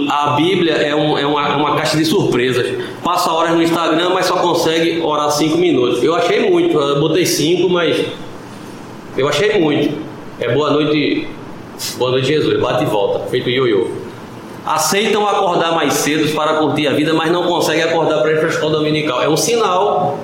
A 0.09 0.31
Bíblia 0.37 0.75
é, 0.75 0.95
um, 0.95 1.19
é 1.19 1.27
uma, 1.27 1.57
uma, 1.57 1.77
caixa 1.77 1.97
de 1.97 2.05
surpresas. 2.05 2.79
Passa 3.03 3.33
horas 3.33 3.55
no 3.55 3.63
Instagram, 3.63 4.11
mas 4.15 4.27
só 4.27 4.37
consegue 4.37 5.01
orar 5.01 5.31
cinco 5.33 5.59
minutos. 5.59 6.03
Eu 6.03 6.15
achei 6.15 6.49
muito, 6.49 6.79
eu 6.79 7.01
botei 7.01 7.27
cinco, 7.27 7.69
mas 7.69 8.07
eu 9.17 9.29
achei 9.29 9.59
muito. 9.59 9.99
É 10.39 10.53
boa 10.53 10.71
noite, 10.71 11.29
boa 11.97 12.13
noite 12.13 12.29
Jesus, 12.29 12.61
bate 12.61 12.85
e 12.85 12.87
volta, 12.87 13.27
feito 13.31 13.51
ioiô. 13.51 13.89
Aceitam 14.65 15.27
acordar 15.27 15.73
mais 15.73 15.93
cedo 15.95 16.33
para 16.35 16.55
curtir 16.55 16.87
a 16.87 16.93
vida, 16.93 17.13
mas 17.13 17.31
não 17.31 17.43
conseguem 17.43 17.83
acordar 17.83 18.23
para 18.23 18.31
a 18.31 18.47
escola 18.47 18.79
dominical. 18.79 19.21
É 19.21 19.29
um 19.29 19.37
sinal. 19.37 20.19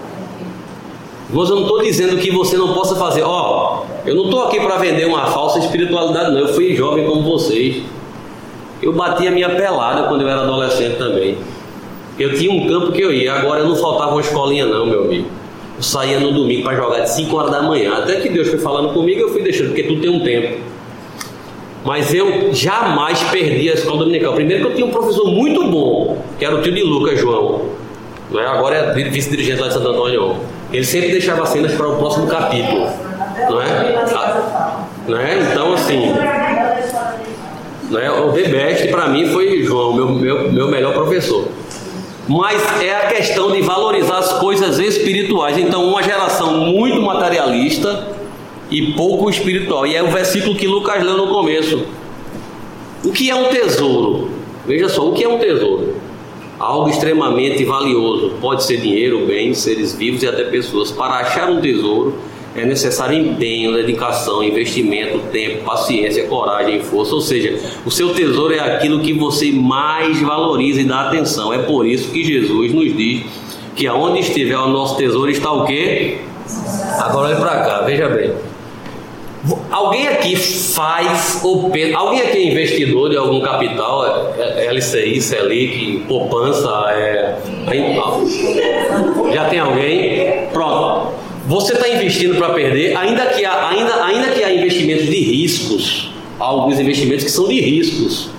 Mas 1.28 1.50
eu 1.50 1.56
não 1.56 1.62
estou 1.62 1.82
dizendo 1.82 2.16
que 2.18 2.30
você 2.30 2.56
não 2.56 2.72
possa 2.72 2.96
fazer. 2.96 3.22
Ó, 3.22 3.84
oh, 3.84 4.08
eu 4.08 4.14
não 4.14 4.24
estou 4.24 4.44
aqui 4.44 4.58
para 4.60 4.76
vender 4.76 5.06
uma 5.06 5.26
falsa 5.26 5.58
espiritualidade, 5.58 6.32
não. 6.32 6.40
Eu 6.40 6.54
fui 6.54 6.74
jovem 6.74 7.04
como 7.04 7.22
vocês. 7.22 7.82
Eu 8.82 8.92
batia 8.92 9.30
minha 9.30 9.50
pelada 9.50 10.08
quando 10.08 10.22
eu 10.22 10.28
era 10.28 10.42
adolescente 10.42 10.96
também. 10.96 11.36
Eu 12.18 12.34
tinha 12.34 12.52
um 12.52 12.66
campo 12.68 12.92
que 12.92 13.00
eu 13.00 13.12
ia, 13.12 13.32
agora 13.32 13.60
eu 13.60 13.68
não 13.68 13.76
faltava 13.76 14.12
uma 14.12 14.20
escolinha 14.20 14.66
não, 14.66 14.86
meu 14.86 15.04
amigo. 15.04 15.28
Eu 15.76 15.82
saía 15.82 16.20
no 16.20 16.32
domingo 16.32 16.64
para 16.64 16.76
jogar 16.76 17.00
de 17.00 17.10
5 17.10 17.36
horas 17.36 17.50
da 17.50 17.62
manhã. 17.62 17.94
Até 17.94 18.16
que 18.16 18.28
Deus 18.28 18.48
foi 18.48 18.58
falando 18.58 18.92
comigo, 18.92 19.20
eu 19.20 19.30
fui 19.30 19.42
deixando, 19.42 19.68
porque 19.68 19.84
tudo 19.84 20.00
tem 20.00 20.10
um 20.10 20.22
tempo. 20.22 20.58
Mas 21.84 22.12
eu 22.12 22.52
jamais 22.52 23.22
perdi 23.24 23.70
a 23.70 23.74
escola 23.74 24.00
dominical. 24.00 24.34
Primeiro 24.34 24.64
que 24.64 24.70
eu 24.70 24.74
tinha 24.74 24.86
um 24.86 24.90
professor 24.90 25.30
muito 25.30 25.64
bom, 25.64 26.18
que 26.38 26.44
era 26.44 26.54
o 26.54 26.60
tio 26.60 26.72
de 26.72 26.82
Lucas, 26.82 27.18
João. 27.18 27.62
Não 28.30 28.40
é? 28.40 28.46
Agora 28.46 28.76
é 28.76 28.92
vice-dirigente 29.08 29.60
lá 29.60 29.68
de 29.68 29.74
Santo 29.74 29.88
Antônio. 29.88 30.36
Ele 30.72 30.84
sempre 30.84 31.10
deixava 31.10 31.44
cenas 31.46 31.72
para 31.72 31.88
o 31.88 31.96
próximo 31.96 32.26
capítulo. 32.26 32.86
Não 33.48 33.62
é? 33.62 34.04
Ah, 34.14 34.84
não 35.08 35.18
é? 35.18 35.40
Então, 35.50 35.72
assim, 35.72 36.12
né? 37.90 38.10
O 38.10 38.32
The 38.32 38.44
Best 38.44 38.88
para 38.88 39.08
mim 39.08 39.28
foi 39.28 39.62
João, 39.62 39.92
meu, 39.92 40.08
meu, 40.08 40.52
meu 40.52 40.68
melhor 40.68 40.94
professor. 40.94 41.48
Mas 42.28 42.62
é 42.80 42.94
a 42.94 43.06
questão 43.08 43.50
de 43.50 43.60
valorizar 43.60 44.18
as 44.18 44.32
coisas 44.34 44.78
espirituais. 44.78 45.58
Então, 45.58 45.84
uma 45.84 46.02
geração 46.02 46.58
muito 46.58 47.02
materialista 47.02 48.08
e 48.70 48.92
pouco 48.92 49.28
espiritual. 49.28 49.86
E 49.86 49.96
é 49.96 50.02
o 50.02 50.10
versículo 50.10 50.54
que 50.54 50.66
Lucas 50.66 51.02
leu 51.02 51.16
no 51.16 51.26
começo. 51.26 51.84
O 53.04 53.10
que 53.10 53.30
é 53.30 53.34
um 53.34 53.48
tesouro? 53.48 54.30
Veja 54.64 54.88
só, 54.88 55.08
o 55.08 55.12
que 55.12 55.24
é 55.24 55.28
um 55.28 55.38
tesouro? 55.38 55.96
Algo 56.58 56.90
extremamente 56.90 57.64
valioso. 57.64 58.34
Pode 58.40 58.62
ser 58.62 58.76
dinheiro, 58.76 59.26
bens, 59.26 59.58
seres 59.58 59.94
vivos 59.94 60.22
e 60.22 60.28
até 60.28 60.44
pessoas. 60.44 60.92
Para 60.92 61.14
achar 61.14 61.50
um 61.50 61.60
tesouro, 61.60 62.16
é 62.54 62.64
necessário 62.64 63.16
empenho, 63.16 63.72
dedicação, 63.72 64.42
investimento, 64.42 65.20
tempo, 65.30 65.64
paciência, 65.64 66.26
coragem, 66.26 66.80
força. 66.80 67.14
Ou 67.14 67.20
seja, 67.20 67.58
o 67.86 67.90
seu 67.90 68.12
tesouro 68.12 68.52
é 68.52 68.58
aquilo 68.58 69.00
que 69.00 69.12
você 69.12 69.52
mais 69.52 70.20
valoriza 70.20 70.80
e 70.80 70.84
dá 70.84 71.02
atenção. 71.02 71.52
É 71.52 71.58
por 71.58 71.86
isso 71.86 72.10
que 72.10 72.24
Jesus 72.24 72.72
nos 72.72 72.96
diz 72.96 73.24
que 73.76 73.86
aonde 73.86 74.20
estiver 74.20 74.58
o 74.58 74.68
nosso 74.68 74.96
tesouro 74.96 75.30
está 75.30 75.52
o 75.52 75.64
quê? 75.64 76.18
Agora 76.98 77.28
olhe 77.28 77.36
para 77.36 77.60
cá, 77.60 77.82
veja 77.82 78.08
bem. 78.08 78.32
Alguém 79.70 80.08
aqui 80.08 80.36
faz 80.36 81.40
ou 81.42 81.70
pensa, 81.70 81.96
alguém 81.96 82.20
aqui 82.20 82.36
é 82.36 82.50
investidor 82.50 83.08
de 83.08 83.16
algum 83.16 83.40
capital, 83.40 84.04
é, 84.36 84.66
é 84.66 84.72
LCI, 84.72 85.18
Selic, 85.22 86.04
poupança, 86.06 86.68
é, 86.90 87.38
já 89.32 89.44
tem 89.46 89.60
alguém? 89.60 90.46
Pronto. 90.52 91.19
Você 91.50 91.72
está 91.72 91.88
investindo 91.88 92.36
para 92.36 92.50
perder, 92.50 92.96
ainda 92.96 93.26
que, 93.26 93.44
há, 93.44 93.70
ainda, 93.70 94.04
ainda 94.04 94.28
que 94.28 94.44
há 94.44 94.54
investimentos 94.54 95.06
de 95.06 95.16
riscos, 95.16 96.08
há 96.38 96.44
alguns 96.44 96.78
investimentos 96.78 97.24
que 97.24 97.30
são 97.32 97.48
de 97.48 97.60
riscos. 97.60 98.30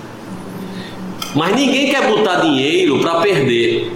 Mas 1.35 1.53
ninguém 1.53 1.89
quer 1.89 2.07
botar 2.07 2.37
dinheiro 2.37 2.99
para 2.99 3.19
perder. 3.19 3.91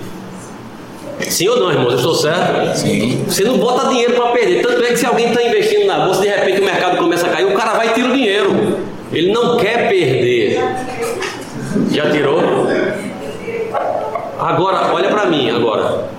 Sim 1.21 1.47
ou 1.47 1.61
não, 1.61 1.71
irmãos? 1.71 1.91
Eu 1.91 1.95
estou 1.95 2.13
certo? 2.13 2.77
Sim. 2.77 3.23
Você 3.25 3.45
não 3.45 3.57
bota 3.57 3.87
dinheiro 3.87 4.15
para 4.15 4.31
perder. 4.31 4.61
Tanto 4.61 4.83
é 4.83 4.87
que 4.87 4.97
se 4.97 5.05
alguém 5.05 5.29
está 5.29 5.41
investindo 5.41 5.85
na 5.85 5.99
bolsa, 5.99 6.21
de 6.21 6.27
repente 6.27 6.59
o 6.59 6.65
mercado 6.65 6.97
começa 6.97 7.25
a 7.25 7.29
cair, 7.29 7.45
o 7.45 7.53
cara 7.53 7.71
vai 7.75 7.91
e 7.91 7.93
tira 7.93 8.09
o 8.09 8.13
dinheiro. 8.13 8.79
Ele 9.13 9.31
não 9.31 9.55
quer 9.55 9.87
perder. 9.87 10.59
Já 11.89 12.11
tirou? 12.11 12.67
Agora, 14.37 14.93
olha 14.93 15.07
para 15.07 15.27
mim 15.27 15.51
agora. 15.51 16.14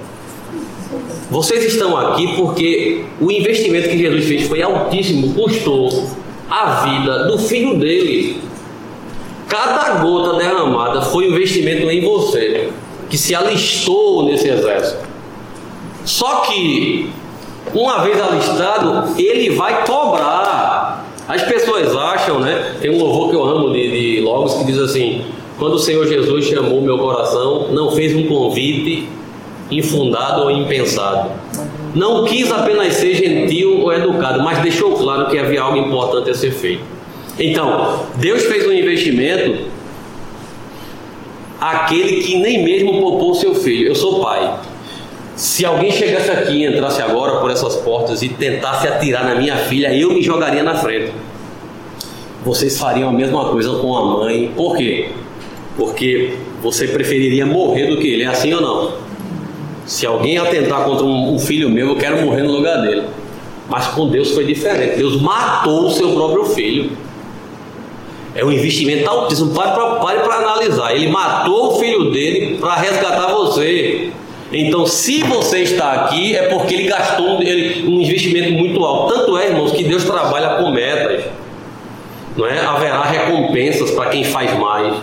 Vocês 1.28 1.64
estão 1.64 1.96
aqui 1.96 2.36
porque 2.36 3.04
o 3.20 3.30
investimento 3.32 3.88
que 3.88 3.98
Jesus 3.98 4.26
fez 4.26 4.46
foi 4.46 4.62
altíssimo, 4.62 5.34
custou 5.34 6.08
a 6.48 6.84
vida 6.84 7.24
do 7.24 7.38
filho 7.38 7.76
dele. 7.76 8.40
Cada 9.48 10.00
gota 10.02 10.38
derramada 10.38 11.02
foi 11.02 11.28
um 11.28 11.32
investimento 11.32 11.90
em 11.90 12.00
você, 12.00 12.70
que 13.10 13.18
se 13.18 13.34
alistou 13.34 14.26
nesse 14.26 14.48
exército. 14.48 15.04
Só 16.04 16.42
que, 16.42 17.10
uma 17.74 18.04
vez 18.04 18.20
alistado, 18.20 19.20
ele 19.20 19.50
vai 19.50 19.84
cobrar. 19.84 21.04
As 21.26 21.42
pessoas 21.42 21.96
acham, 21.96 22.38
né? 22.38 22.76
Tem 22.80 22.90
um 22.90 22.98
louvor 22.98 23.30
que 23.30 23.36
eu 23.36 23.44
amo 23.44 23.72
de, 23.72 23.90
de 23.90 24.20
Logos 24.20 24.54
que 24.54 24.64
diz 24.64 24.78
assim: 24.78 25.24
Quando 25.58 25.74
o 25.74 25.78
Senhor 25.78 26.06
Jesus 26.06 26.44
chamou 26.44 26.80
meu 26.80 26.98
coração, 26.98 27.72
não 27.72 27.90
fez 27.90 28.14
um 28.14 28.28
convite 28.28 29.08
infundado 29.70 30.42
ou 30.42 30.50
impensado. 30.50 31.30
Não 31.94 32.24
quis 32.24 32.50
apenas 32.52 32.94
ser 32.94 33.14
gentil 33.14 33.80
ou 33.80 33.92
educado, 33.92 34.42
mas 34.42 34.58
deixou 34.58 34.92
claro 34.92 35.30
que 35.30 35.38
havia 35.38 35.62
algo 35.62 35.78
importante 35.78 36.30
a 36.30 36.34
ser 36.34 36.52
feito. 36.52 36.84
Então, 37.38 38.06
Deus 38.16 38.44
fez 38.44 38.66
um 38.66 38.72
investimento 38.72 39.76
aquele 41.60 42.22
que 42.22 42.36
nem 42.38 42.62
mesmo 42.62 43.00
poupou 43.00 43.34
seu 43.34 43.54
filho. 43.54 43.88
Eu 43.88 43.94
sou 43.94 44.20
pai. 44.20 44.58
Se 45.34 45.66
alguém 45.66 45.90
chegasse 45.90 46.30
aqui 46.30 46.52
e 46.52 46.66
entrasse 46.66 47.02
agora 47.02 47.40
por 47.40 47.50
essas 47.50 47.76
portas 47.76 48.22
e 48.22 48.28
tentasse 48.28 48.88
atirar 48.88 49.24
na 49.24 49.34
minha 49.34 49.56
filha, 49.56 49.94
eu 49.94 50.12
me 50.12 50.22
jogaria 50.22 50.62
na 50.62 50.76
frente. 50.76 51.12
Vocês 52.44 52.78
fariam 52.78 53.10
a 53.10 53.12
mesma 53.12 53.50
coisa 53.50 53.76
com 53.78 53.96
a 53.96 54.04
mãe. 54.18 54.50
Por 54.56 54.76
quê? 54.76 55.10
Porque 55.76 56.34
você 56.62 56.88
preferiria 56.88 57.44
morrer 57.44 57.86
do 57.86 57.98
que 57.98 58.08
ele. 58.08 58.22
É 58.22 58.28
assim 58.28 58.54
ou 58.54 58.60
não? 58.60 59.05
Se 59.86 60.04
alguém 60.04 60.36
atentar 60.36 60.82
contra 60.82 61.06
um, 61.06 61.38
filho 61.38 61.70
meu, 61.70 61.90
eu 61.90 61.96
quero 61.96 62.20
morrer 62.22 62.42
no 62.42 62.52
lugar 62.52 62.82
dele. 62.82 63.04
Mas 63.68 63.86
com 63.88 64.08
Deus 64.08 64.32
foi 64.32 64.44
diferente. 64.44 64.96
Deus 64.96 65.20
matou 65.20 65.86
o 65.86 65.90
seu 65.92 66.12
próprio 66.12 66.44
filho. 66.46 66.90
É 68.34 68.44
um 68.44 68.50
investimento 68.50 69.08
altíssimo. 69.08 69.54
Pare 69.54 70.20
para 70.20 70.34
analisar. 70.34 70.92
Ele 70.92 71.08
matou 71.08 71.68
o 71.68 71.78
filho 71.78 72.10
dele 72.10 72.58
para 72.58 72.74
resgatar 72.74 73.32
você. 73.32 74.10
Então, 74.52 74.86
se 74.86 75.22
você 75.22 75.60
está 75.60 75.92
aqui, 75.92 76.36
é 76.36 76.48
porque 76.48 76.74
ele 76.74 76.88
gastou 76.88 77.26
um, 77.26 77.38
um 77.38 78.00
investimento 78.00 78.52
muito 78.52 78.84
alto. 78.84 79.14
Tanto 79.14 79.38
é, 79.38 79.48
irmãos, 79.48 79.70
que 79.70 79.84
Deus 79.84 80.04
trabalha 80.04 80.56
com 80.56 80.70
metas. 80.70 81.24
Não 82.36 82.46
é? 82.46 82.58
Haverá 82.58 83.04
recompensas 83.04 83.92
para 83.92 84.10
quem 84.10 84.24
faz 84.24 84.56
mais. 84.58 84.94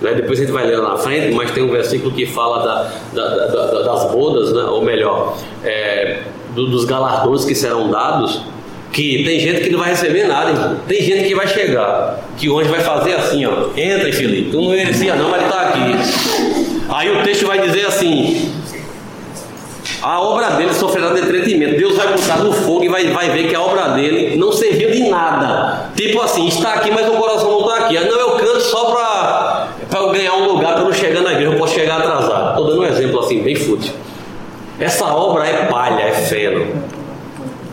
Né? 0.00 0.14
Depois 0.14 0.38
a 0.38 0.42
gente 0.42 0.52
vai 0.52 0.66
ler 0.66 0.76
lá 0.76 0.90
na 0.90 0.96
frente, 0.96 1.34
mas 1.34 1.50
tem 1.50 1.62
um 1.62 1.70
versículo 1.70 2.12
que 2.12 2.26
fala 2.26 2.64
da, 2.64 2.92
da, 3.12 3.46
da, 3.46 3.82
das 3.82 4.10
bodas, 4.12 4.52
né? 4.52 4.62
ou 4.64 4.82
melhor, 4.82 5.36
é, 5.64 6.22
do, 6.54 6.66
dos 6.68 6.84
galardões 6.84 7.44
que 7.44 7.54
serão 7.54 7.90
dados. 7.90 8.42
Que 8.92 9.22
tem 9.22 9.38
gente 9.38 9.60
que 9.60 9.70
não 9.70 9.80
vai 9.80 9.90
receber 9.90 10.26
nada, 10.26 10.78
tem 10.88 11.02
gente 11.02 11.28
que 11.28 11.34
vai 11.34 11.46
chegar, 11.46 12.20
que 12.38 12.48
anjo 12.48 12.70
vai 12.70 12.80
fazer 12.80 13.12
assim, 13.14 13.44
ó. 13.44 13.68
Entra, 13.76 14.10
Felipe. 14.10 14.50
Tu 14.50 14.56
não 14.60 14.70
merecia 14.70 15.14
não, 15.14 15.28
mas 15.28 15.42
está 15.42 15.60
aqui. 15.60 16.88
Aí 16.88 17.10
o 17.10 17.22
texto 17.22 17.46
vai 17.46 17.60
dizer 17.60 17.86
assim: 17.86 18.50
a 20.02 20.20
obra 20.20 20.50
dele 20.50 20.72
sofrerá 20.72 21.10
detretimento. 21.10 21.76
Deus 21.76 21.96
vai 21.96 22.08
botar 22.08 22.38
no 22.38 22.52
fogo 22.52 22.84
e 22.84 22.88
vai, 22.88 23.08
vai 23.08 23.30
ver 23.30 23.48
que 23.48 23.54
a 23.54 23.60
obra 23.60 23.88
dele 23.90 24.36
não 24.36 24.52
serviu 24.52 24.90
de 24.90 25.08
nada. 25.08 25.90
Tipo 25.96 26.20
assim, 26.20 26.46
está 26.46 26.74
aqui, 26.74 26.90
mas 26.90 27.08
o 27.08 27.12
coração 27.12 27.50
não 27.50 27.68
está 27.68 27.84
aqui. 27.84 27.94
Não, 27.94 28.18
eu 28.18 28.30
canto 28.36 28.60
só 28.60 28.84
para 28.86 29.07
ganhar 30.12 30.34
um 30.34 30.52
lugar, 30.52 30.74
para 30.74 30.82
eu 30.82 30.86
não 30.86 30.92
chegar 30.92 31.22
na 31.22 31.32
igreja, 31.32 31.52
eu 31.52 31.58
posso 31.58 31.74
chegar 31.74 31.98
atrasado. 31.98 32.50
Estou 32.50 32.68
dando 32.68 32.80
um 32.82 32.86
exemplo 32.86 33.20
assim, 33.20 33.42
bem 33.42 33.54
fútil. 33.54 33.92
Essa 34.78 35.06
obra 35.06 35.46
é 35.46 35.66
palha, 35.66 36.02
é 36.02 36.12
feno. 36.12 36.66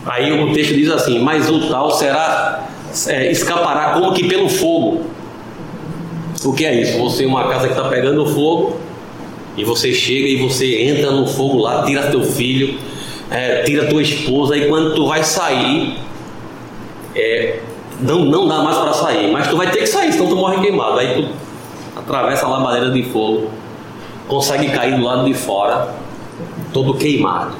Aí 0.04 0.32
o 0.32 0.52
texto 0.52 0.74
diz 0.74 0.90
assim: 0.90 1.18
Mas 1.20 1.48
o 1.48 1.68
tal 1.68 1.90
será, 1.90 2.68
é, 3.08 3.30
escapará 3.30 3.92
como 3.94 4.12
que 4.12 4.28
pelo 4.28 4.48
fogo. 4.48 5.06
O 6.44 6.52
que 6.52 6.64
é 6.64 6.80
isso? 6.80 6.98
Você, 6.98 7.24
uma 7.24 7.48
casa 7.48 7.66
que 7.66 7.74
está 7.74 7.88
pegando 7.88 8.26
fogo, 8.26 8.76
e 9.56 9.64
você 9.64 9.92
chega 9.92 10.28
e 10.28 10.36
você 10.36 10.82
entra 10.82 11.10
no 11.10 11.26
fogo 11.26 11.58
lá, 11.58 11.84
tira 11.84 12.10
teu 12.10 12.22
filho, 12.22 12.78
é, 13.30 13.62
tira 13.62 13.86
tua 13.86 14.02
esposa, 14.02 14.56
e 14.56 14.68
quando 14.68 14.94
tu 14.94 15.06
vai 15.06 15.24
sair, 15.24 15.98
é, 17.14 17.60
não, 18.00 18.24
não 18.24 18.46
dá 18.46 18.62
mais 18.62 18.76
para 18.76 18.92
sair, 18.92 19.30
mas 19.32 19.48
tu 19.48 19.56
vai 19.56 19.70
ter 19.70 19.78
que 19.78 19.86
sair, 19.86 20.12
senão 20.12 20.28
tu 20.28 20.36
morre 20.36 20.60
queimado. 20.60 20.98
Aí 20.98 21.14
tu 21.14 21.28
atravessa 22.06 22.46
a 22.46 22.48
labareira 22.48 22.90
de 22.90 23.02
fogo, 23.02 23.50
consegue 24.28 24.68
cair 24.70 24.96
do 24.96 25.02
lado 25.02 25.24
de 25.24 25.34
fora, 25.34 25.88
todo 26.72 26.94
queimado. 26.94 27.52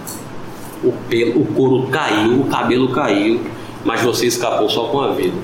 o 0.85 0.93
pelo, 1.09 1.41
o 1.43 1.47
couro 1.47 1.89
caiu, 1.89 2.41
o 2.41 2.45
cabelo 2.45 2.89
caiu, 2.91 3.41
mas 3.85 4.03
você 4.03 4.27
escapou 4.27 4.69
só 4.69 4.85
com 4.85 5.01
a 5.01 5.09
vida. 5.09 5.37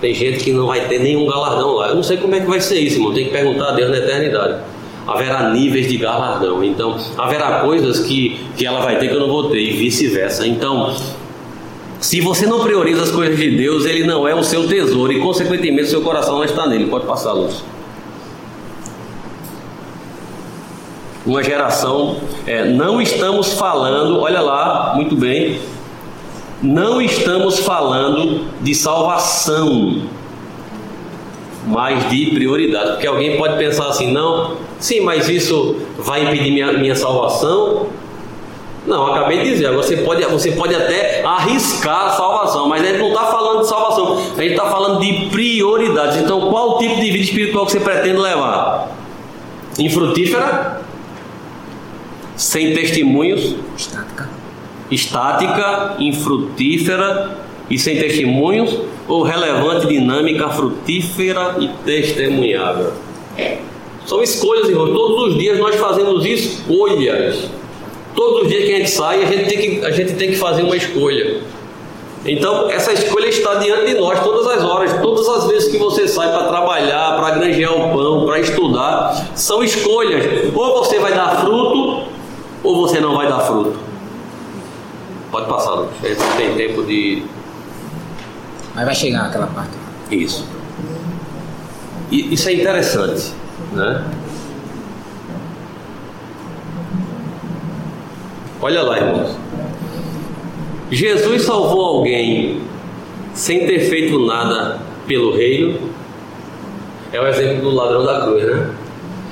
Tem 0.00 0.14
gente 0.14 0.44
que 0.44 0.52
não 0.52 0.66
vai 0.66 0.86
ter 0.86 1.00
nenhum 1.00 1.26
galardão 1.26 1.72
lá. 1.74 1.88
Eu 1.88 1.96
não 1.96 2.02
sei 2.02 2.16
como 2.16 2.34
é 2.34 2.40
que 2.40 2.46
vai 2.46 2.60
ser 2.60 2.78
isso, 2.78 2.96
irmão. 2.96 3.12
Tem 3.12 3.24
que 3.24 3.30
perguntar 3.32 3.70
a 3.70 3.72
Deus 3.72 3.90
na 3.90 3.98
eternidade. 3.98 4.60
Haverá 5.06 5.50
níveis 5.50 5.88
de 5.88 5.96
galardão. 5.96 6.62
Então, 6.62 6.96
haverá 7.16 7.60
coisas 7.60 8.00
que, 8.00 8.38
que 8.56 8.64
ela 8.64 8.80
vai 8.80 8.98
ter 8.98 9.08
que 9.08 9.14
eu 9.14 9.20
não 9.20 9.28
vou 9.28 9.50
ter, 9.50 9.58
e 9.58 9.72
vice-versa. 9.72 10.46
Então, 10.46 10.94
se 11.98 12.20
você 12.20 12.46
não 12.46 12.60
prioriza 12.60 13.02
as 13.02 13.10
coisas 13.10 13.36
de 13.36 13.56
Deus, 13.56 13.86
ele 13.86 14.04
não 14.04 14.26
é 14.26 14.34
o 14.36 14.44
seu 14.44 14.68
tesouro 14.68 15.12
e, 15.12 15.20
consequentemente, 15.20 15.88
seu 15.88 16.00
coração 16.00 16.36
não 16.36 16.44
está 16.44 16.64
nele. 16.68 16.86
Pode 16.86 17.04
passar, 17.04 17.32
Lúcio. 17.32 17.64
Uma 21.28 21.42
geração, 21.42 22.16
é, 22.46 22.64
não 22.64 23.02
estamos 23.02 23.52
falando, 23.52 24.18
olha 24.18 24.40
lá, 24.40 24.94
muito 24.96 25.14
bem, 25.14 25.60
não 26.62 27.02
estamos 27.02 27.58
falando 27.58 28.46
de 28.62 28.74
salvação, 28.74 30.04
mas 31.66 32.08
de 32.08 32.30
prioridade. 32.30 32.92
Porque 32.92 33.06
alguém 33.06 33.36
pode 33.36 33.58
pensar 33.58 33.88
assim, 33.88 34.10
não, 34.10 34.56
sim, 34.80 35.00
mas 35.00 35.28
isso 35.28 35.76
vai 35.98 36.24
impedir 36.24 36.50
minha, 36.50 36.72
minha 36.72 36.96
salvação? 36.96 37.88
Não, 38.86 39.12
acabei 39.12 39.42
de 39.42 39.50
dizer, 39.50 39.70
você 39.74 39.98
pode, 39.98 40.24
você 40.24 40.52
pode 40.52 40.74
até 40.74 41.22
arriscar 41.22 42.06
a 42.06 42.10
salvação, 42.12 42.70
mas 42.70 42.82
a 42.82 42.86
gente 42.86 43.00
não 43.00 43.08
está 43.08 43.26
falando 43.26 43.60
de 43.60 43.68
salvação, 43.68 44.16
a 44.34 44.40
gente 44.40 44.52
está 44.52 44.64
falando 44.70 45.00
de 45.00 45.26
prioridades. 45.28 46.16
Então, 46.16 46.48
qual 46.48 46.78
tipo 46.78 46.96
de 46.96 47.10
vida 47.10 47.24
espiritual 47.24 47.66
que 47.66 47.72
você 47.72 47.80
pretende 47.80 48.16
levar? 48.16 48.88
Infrutífera? 49.78 50.87
Sem 52.38 52.72
testemunhos? 52.72 53.56
Estática. 53.76 54.28
Estática, 54.88 55.96
infrutífera 55.98 57.36
e 57.68 57.76
sem 57.76 57.98
testemunhos? 57.98 58.78
Ou 59.08 59.24
relevante, 59.24 59.88
dinâmica, 59.88 60.48
frutífera 60.48 61.56
e 61.58 61.68
testemunhável? 61.84 62.92
São 64.06 64.22
escolhas, 64.22 64.68
irmão. 64.68 64.86
Todos 64.94 65.32
os 65.32 65.38
dias 65.38 65.58
nós 65.58 65.74
fazemos 65.74 66.24
escolhas. 66.24 67.50
Todos 68.14 68.42
os 68.42 68.48
dias 68.48 68.64
que 68.64 68.72
a 68.72 68.76
gente 68.78 68.90
sai, 68.90 69.22
a 69.24 69.26
gente 69.26 69.48
tem 69.48 69.58
que, 69.58 69.84
a 69.84 69.90
gente 69.90 70.12
tem 70.14 70.30
que 70.30 70.36
fazer 70.36 70.62
uma 70.62 70.76
escolha. 70.76 71.40
Então, 72.24 72.70
essa 72.70 72.92
escolha 72.92 73.26
está 73.26 73.54
diante 73.56 73.86
de 73.86 73.94
nós 73.94 74.22
todas 74.22 74.46
as 74.46 74.62
horas, 74.62 74.92
todas 75.00 75.28
as 75.28 75.46
vezes 75.48 75.70
que 75.70 75.78
você 75.78 76.06
sai 76.06 76.30
para 76.30 76.44
trabalhar, 76.44 77.16
para 77.16 77.30
granjear 77.36 77.72
o 77.72 77.96
pão, 77.96 78.26
para 78.26 78.38
estudar, 78.38 79.32
são 79.34 79.62
escolhas. 79.62 80.52
Ou 80.54 80.78
você 80.78 80.98
vai 80.98 81.14
dar 81.14 81.40
fruto, 81.40 82.07
ou 82.62 82.76
você 82.76 83.00
não 83.00 83.16
vai 83.16 83.28
dar 83.28 83.40
fruto. 83.40 83.78
Pode 85.30 85.46
passar, 85.48 85.72
Lucas. 85.72 86.18
Não 86.18 86.36
tem 86.36 86.54
tempo 86.54 86.82
de. 86.84 87.22
Mas 88.74 88.84
vai 88.84 88.94
chegar 88.94 89.26
aquela 89.26 89.46
parte. 89.48 89.72
Isso. 90.10 90.46
E 92.10 92.32
isso 92.32 92.48
é 92.48 92.54
interessante, 92.54 93.32
né? 93.72 94.04
Olha 98.60 98.82
lá, 98.82 98.98
irmãos. 98.98 99.36
Jesus 100.90 101.42
salvou 101.42 101.84
alguém 101.84 102.62
sem 103.34 103.66
ter 103.66 103.80
feito 103.80 104.18
nada 104.26 104.80
pelo 105.06 105.36
reino. 105.36 105.78
É 107.12 107.20
o 107.20 107.26
exemplo 107.26 107.62
do 107.62 107.70
ladrão 107.70 108.04
da 108.04 108.22
cruz, 108.22 108.44
né? 108.44 108.74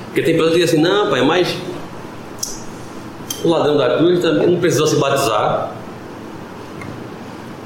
Porque 0.07 0.23
tem 0.23 0.35
pessoas 0.35 0.53
que 0.53 0.61
dizem 0.61 0.81
assim, 0.81 0.83
não, 0.83 1.11
pai, 1.11 1.23
mas 1.23 1.57
o 3.47 3.51
ladrão 3.51 3.77
da 3.77 3.97
cruz 3.97 4.21
também 4.21 4.49
não 4.49 4.61
precisou 4.61 4.87
se 4.87 4.97
batizar, 4.97 5.73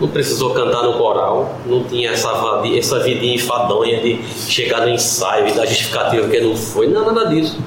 não 0.01 0.09
precisou 0.09 0.51
cantar 0.55 0.83
no 0.83 0.95
coral, 0.95 1.59
não 1.67 1.85
tinha 1.85 2.11
essa, 2.11 2.31
essa 2.77 3.01
vidinha 3.01 3.35
enfadonha 3.35 4.01
de 4.01 4.23
chegar 4.49 4.83
no 4.83 4.89
ensaio 4.89 5.49
e 5.49 5.53
dar 5.53 5.67
justificativa 5.67 6.29
que 6.29 6.41
não 6.41 6.57
foi, 6.57 6.89
não, 6.89 7.13
nada 7.13 7.29
disso 7.29 7.59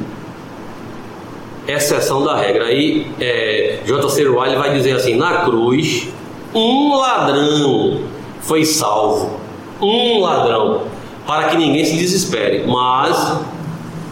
exceção 1.67 2.23
da 2.23 2.35
regra. 2.35 2.65
Aí 2.65 3.07
é, 3.19 3.79
J.C. 3.85 4.27
Wiley 4.27 4.57
vai 4.57 4.73
dizer 4.73 4.93
assim: 4.93 5.15
na 5.15 5.43
cruz, 5.45 6.09
um 6.53 6.95
ladrão 6.95 8.01
foi 8.41 8.65
salvo, 8.65 9.39
um 9.81 10.19
ladrão, 10.21 10.83
para 11.25 11.49
que 11.49 11.57
ninguém 11.57 11.85
se 11.85 11.97
desespere, 11.97 12.65
mas 12.67 13.39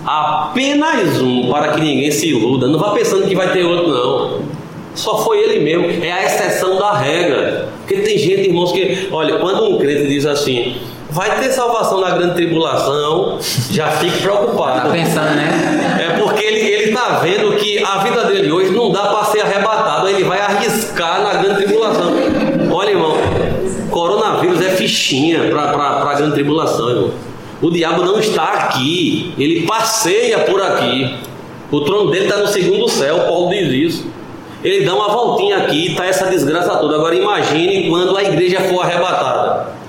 apenas 0.05 1.21
um, 1.21 1.49
para 1.51 1.69
que 1.73 1.81
ninguém 1.81 2.11
se 2.11 2.29
iluda. 2.29 2.67
Não 2.67 2.79
vá 2.79 2.91
pensando 2.91 3.27
que 3.27 3.35
vai 3.35 3.51
ter 3.51 3.63
outro, 3.63 3.87
não. 3.87 4.41
Só 4.93 5.17
foi 5.23 5.39
ele 5.39 5.59
mesmo, 5.63 6.03
é 6.03 6.11
a 6.11 6.25
exceção 6.25 6.77
da 6.77 6.93
regra. 6.97 7.69
Porque 7.79 8.01
tem 8.01 8.17
gente, 8.17 8.49
irmãos, 8.49 8.71
que, 8.71 9.07
olha, 9.11 9.37
quando 9.39 9.63
um 9.63 9.77
crente 9.77 10.05
diz 10.07 10.25
assim, 10.25 10.75
vai 11.09 11.39
ter 11.39 11.49
salvação 11.51 12.01
na 12.01 12.11
grande 12.11 12.35
tribulação, 12.35 13.37
já 13.71 13.89
fique 13.91 14.17
Tá 14.17 14.23
preocupado. 14.23 14.91
pensando, 14.91 15.33
né? 15.35 16.07
É 16.09 16.19
porque 16.19 16.43
ele, 16.43 16.59
ele 16.59 16.91
tá 16.91 17.19
vendo 17.23 17.55
que 17.55 17.81
a 17.83 17.99
vida 17.99 18.25
dele 18.25 18.51
hoje 18.51 18.71
não 18.71 18.91
dá 18.91 19.03
para 19.03 19.25
ser 19.25 19.41
arrebatado, 19.41 20.09
ele 20.09 20.25
vai 20.25 20.41
arriscar 20.41 21.21
na 21.23 21.35
grande 21.41 21.63
tribulação. 21.63 22.11
Olha, 22.71 22.89
irmão, 22.89 23.15
coronavírus 23.89 24.61
é 24.61 24.69
fichinha 24.71 25.49
para 25.49 26.09
a 26.09 26.13
grande 26.15 26.33
tribulação, 26.33 26.89
irmão. 26.89 27.11
O 27.61 27.69
diabo 27.69 28.03
não 28.03 28.19
está 28.19 28.43
aqui, 28.53 29.33
ele 29.38 29.65
passeia 29.67 30.39
por 30.39 30.61
aqui. 30.61 31.15
O 31.71 31.81
trono 31.81 32.09
dele 32.09 32.25
está 32.25 32.38
no 32.38 32.47
segundo 32.47 32.89
céu, 32.89 33.19
Paulo 33.19 33.49
diz 33.49 33.71
isso. 33.71 34.07
Ele 34.63 34.85
dá 34.85 34.93
uma 34.93 35.09
voltinha 35.09 35.57
aqui 35.57 35.88
e 35.88 35.91
está 35.91 36.05
essa 36.05 36.25
desgraça 36.25 36.75
toda. 36.77 36.95
Agora 36.95 37.15
imagine 37.15 37.89
quando 37.89 38.15
a 38.15 38.23
igreja 38.23 38.61
for 38.61 38.81
arrebatada. 38.81 39.81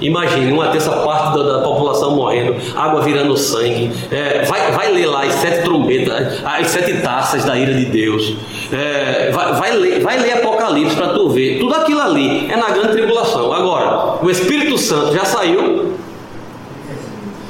Imagine 0.00 0.52
uma 0.52 0.68
terça 0.68 0.92
parte 0.92 1.36
da, 1.36 1.42
da 1.42 1.62
população 1.62 2.14
morrendo, 2.14 2.54
água 2.76 3.02
virando 3.02 3.36
sangue. 3.36 3.90
É, 4.12 4.44
vai, 4.44 4.70
vai 4.70 4.92
ler 4.92 5.06
lá 5.06 5.24
as 5.24 5.34
sete 5.34 5.64
trombetas, 5.64 6.40
as 6.44 6.68
sete 6.68 7.00
taças 7.02 7.44
da 7.44 7.56
ira 7.56 7.74
de 7.74 7.86
Deus. 7.86 8.36
É, 8.72 9.30
vai, 9.32 9.52
vai, 9.54 9.72
ler, 9.72 10.00
vai 10.00 10.18
ler 10.18 10.34
Apocalipse 10.34 10.94
para 10.94 11.08
tu 11.08 11.28
ver. 11.30 11.58
Tudo 11.58 11.74
aquilo 11.74 12.00
ali 12.00 12.48
é 12.48 12.56
na 12.56 12.70
grande 12.70 12.92
tribulação. 12.92 13.52
Agora, 13.52 14.18
o 14.22 14.30
Espírito 14.30 14.78
Santo 14.78 15.12
já 15.12 15.24
saiu, 15.24 15.94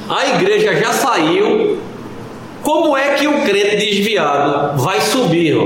a 0.09 0.37
igreja 0.37 0.75
já 0.75 0.93
saiu. 0.93 1.79
Como 2.63 2.97
é 2.97 3.15
que 3.15 3.27
o 3.27 3.43
crente 3.43 3.77
desviado 3.77 4.81
vai 4.83 5.01
subir? 5.01 5.57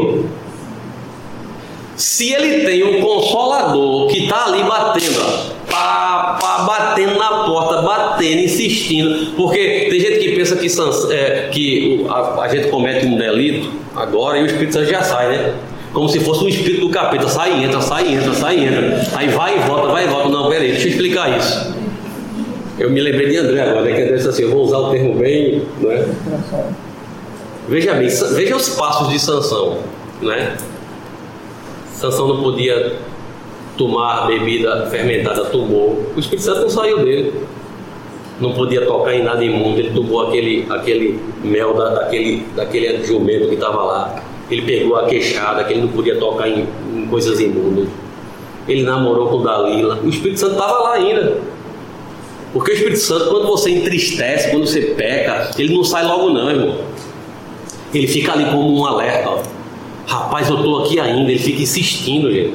Se 1.96 2.32
ele 2.32 2.64
tem 2.64 2.84
um 2.84 3.00
consolador 3.00 4.08
que 4.08 4.24
está 4.24 4.46
ali 4.46 4.62
batendo, 4.62 5.54
pá, 5.70 6.38
pá, 6.40 6.58
batendo 6.64 7.18
na 7.18 7.44
porta, 7.44 7.82
batendo, 7.82 8.40
insistindo, 8.42 9.32
porque 9.36 9.88
tem 9.90 10.00
gente 10.00 10.18
que 10.18 10.36
pensa 10.36 10.56
que, 10.56 10.66
é, 11.12 11.48
que 11.50 12.06
a, 12.08 12.42
a 12.42 12.48
gente 12.48 12.68
comete 12.68 13.06
um 13.06 13.16
delito 13.16 13.70
agora 13.94 14.38
e 14.38 14.42
o 14.42 14.46
Espírito 14.46 14.74
Santo 14.74 14.90
já 14.90 15.02
sai, 15.02 15.28
né? 15.28 15.54
Como 15.92 16.08
se 16.08 16.20
fosse 16.20 16.42
um 16.42 16.48
espírito 16.48 16.86
do 16.86 16.88
capeta, 16.88 17.28
sai 17.28 17.62
entra, 17.62 17.80
sai 17.80 18.14
entra, 18.14 18.32
sai 18.32 18.64
entra. 18.64 19.06
Aí 19.14 19.28
vai 19.28 19.56
e 19.56 19.60
volta, 19.60 19.88
vai 19.88 20.04
e 20.04 20.08
volta. 20.08 20.28
Não, 20.30 20.48
peraí, 20.48 20.72
deixa 20.72 20.86
eu 20.86 20.90
explicar 20.92 21.38
isso. 21.38 21.81
Eu 22.82 22.90
me 22.90 23.00
lembrei 23.00 23.28
de 23.28 23.36
André 23.36 23.60
agora, 23.60 23.82
né? 23.82 23.92
Que 23.92 24.02
André 24.02 24.16
disse 24.16 24.28
assim, 24.28 24.42
eu 24.42 24.50
vou 24.50 24.64
usar 24.64 24.78
o 24.78 24.90
termo 24.90 25.14
bem, 25.14 25.62
né? 25.80 26.04
Veja 27.68 27.94
bem, 27.94 28.08
veja 28.08 28.56
os 28.56 28.70
passos 28.70 29.08
de 29.08 29.20
Sansão, 29.20 29.78
né? 30.20 30.56
Sansão 31.92 32.26
não 32.26 32.42
podia 32.42 32.96
tomar 33.78 34.26
bebida 34.26 34.88
fermentada, 34.90 35.44
tomou. 35.44 36.04
O 36.16 36.18
Espírito 36.18 36.42
Santo 36.42 36.62
não 36.62 36.70
saiu 36.70 37.04
dele. 37.04 37.32
Não 38.40 38.52
podia 38.52 38.84
tocar 38.84 39.14
em 39.14 39.22
nada 39.22 39.44
imundo. 39.44 39.78
Ele 39.78 39.90
tomou 39.90 40.26
aquele, 40.26 40.66
aquele 40.68 41.20
mel 41.44 41.74
da, 41.74 41.90
daquele, 41.90 42.44
daquele 42.56 43.04
jumento 43.04 43.46
que 43.46 43.54
estava 43.54 43.80
lá. 43.84 44.22
Ele 44.50 44.62
pegou 44.62 44.96
a 44.96 45.06
queixada, 45.06 45.62
que 45.62 45.72
ele 45.72 45.82
não 45.82 45.88
podia 45.88 46.16
tocar 46.16 46.48
em, 46.48 46.66
em 46.92 47.06
coisas 47.06 47.38
imundas. 47.38 47.86
Ele 48.66 48.82
namorou 48.82 49.28
com 49.28 49.40
Dalila. 49.40 50.00
O 50.02 50.08
Espírito 50.08 50.40
Santo 50.40 50.54
estava 50.54 50.80
lá 50.80 50.94
ainda. 50.94 51.51
Porque 52.52 52.70
o 52.70 52.74
Espírito 52.74 52.98
Santo, 53.00 53.30
quando 53.30 53.46
você 53.46 53.70
entristece, 53.70 54.50
quando 54.50 54.66
você 54.66 54.80
peca, 54.80 55.50
ele 55.58 55.74
não 55.74 55.82
sai 55.84 56.04
logo 56.04 56.30
não, 56.30 56.50
irmão. 56.50 56.78
Ele 57.94 58.06
fica 58.06 58.32
ali 58.32 58.44
como 58.46 58.78
um 58.80 58.84
alerta, 58.86 59.28
ó. 59.30 59.38
Rapaz, 60.06 60.48
eu 60.50 60.62
tô 60.62 60.78
aqui 60.80 60.98
ainda, 61.00 61.30
ele 61.30 61.38
fica 61.38 61.62
insistindo, 61.62 62.30
gente. 62.30 62.54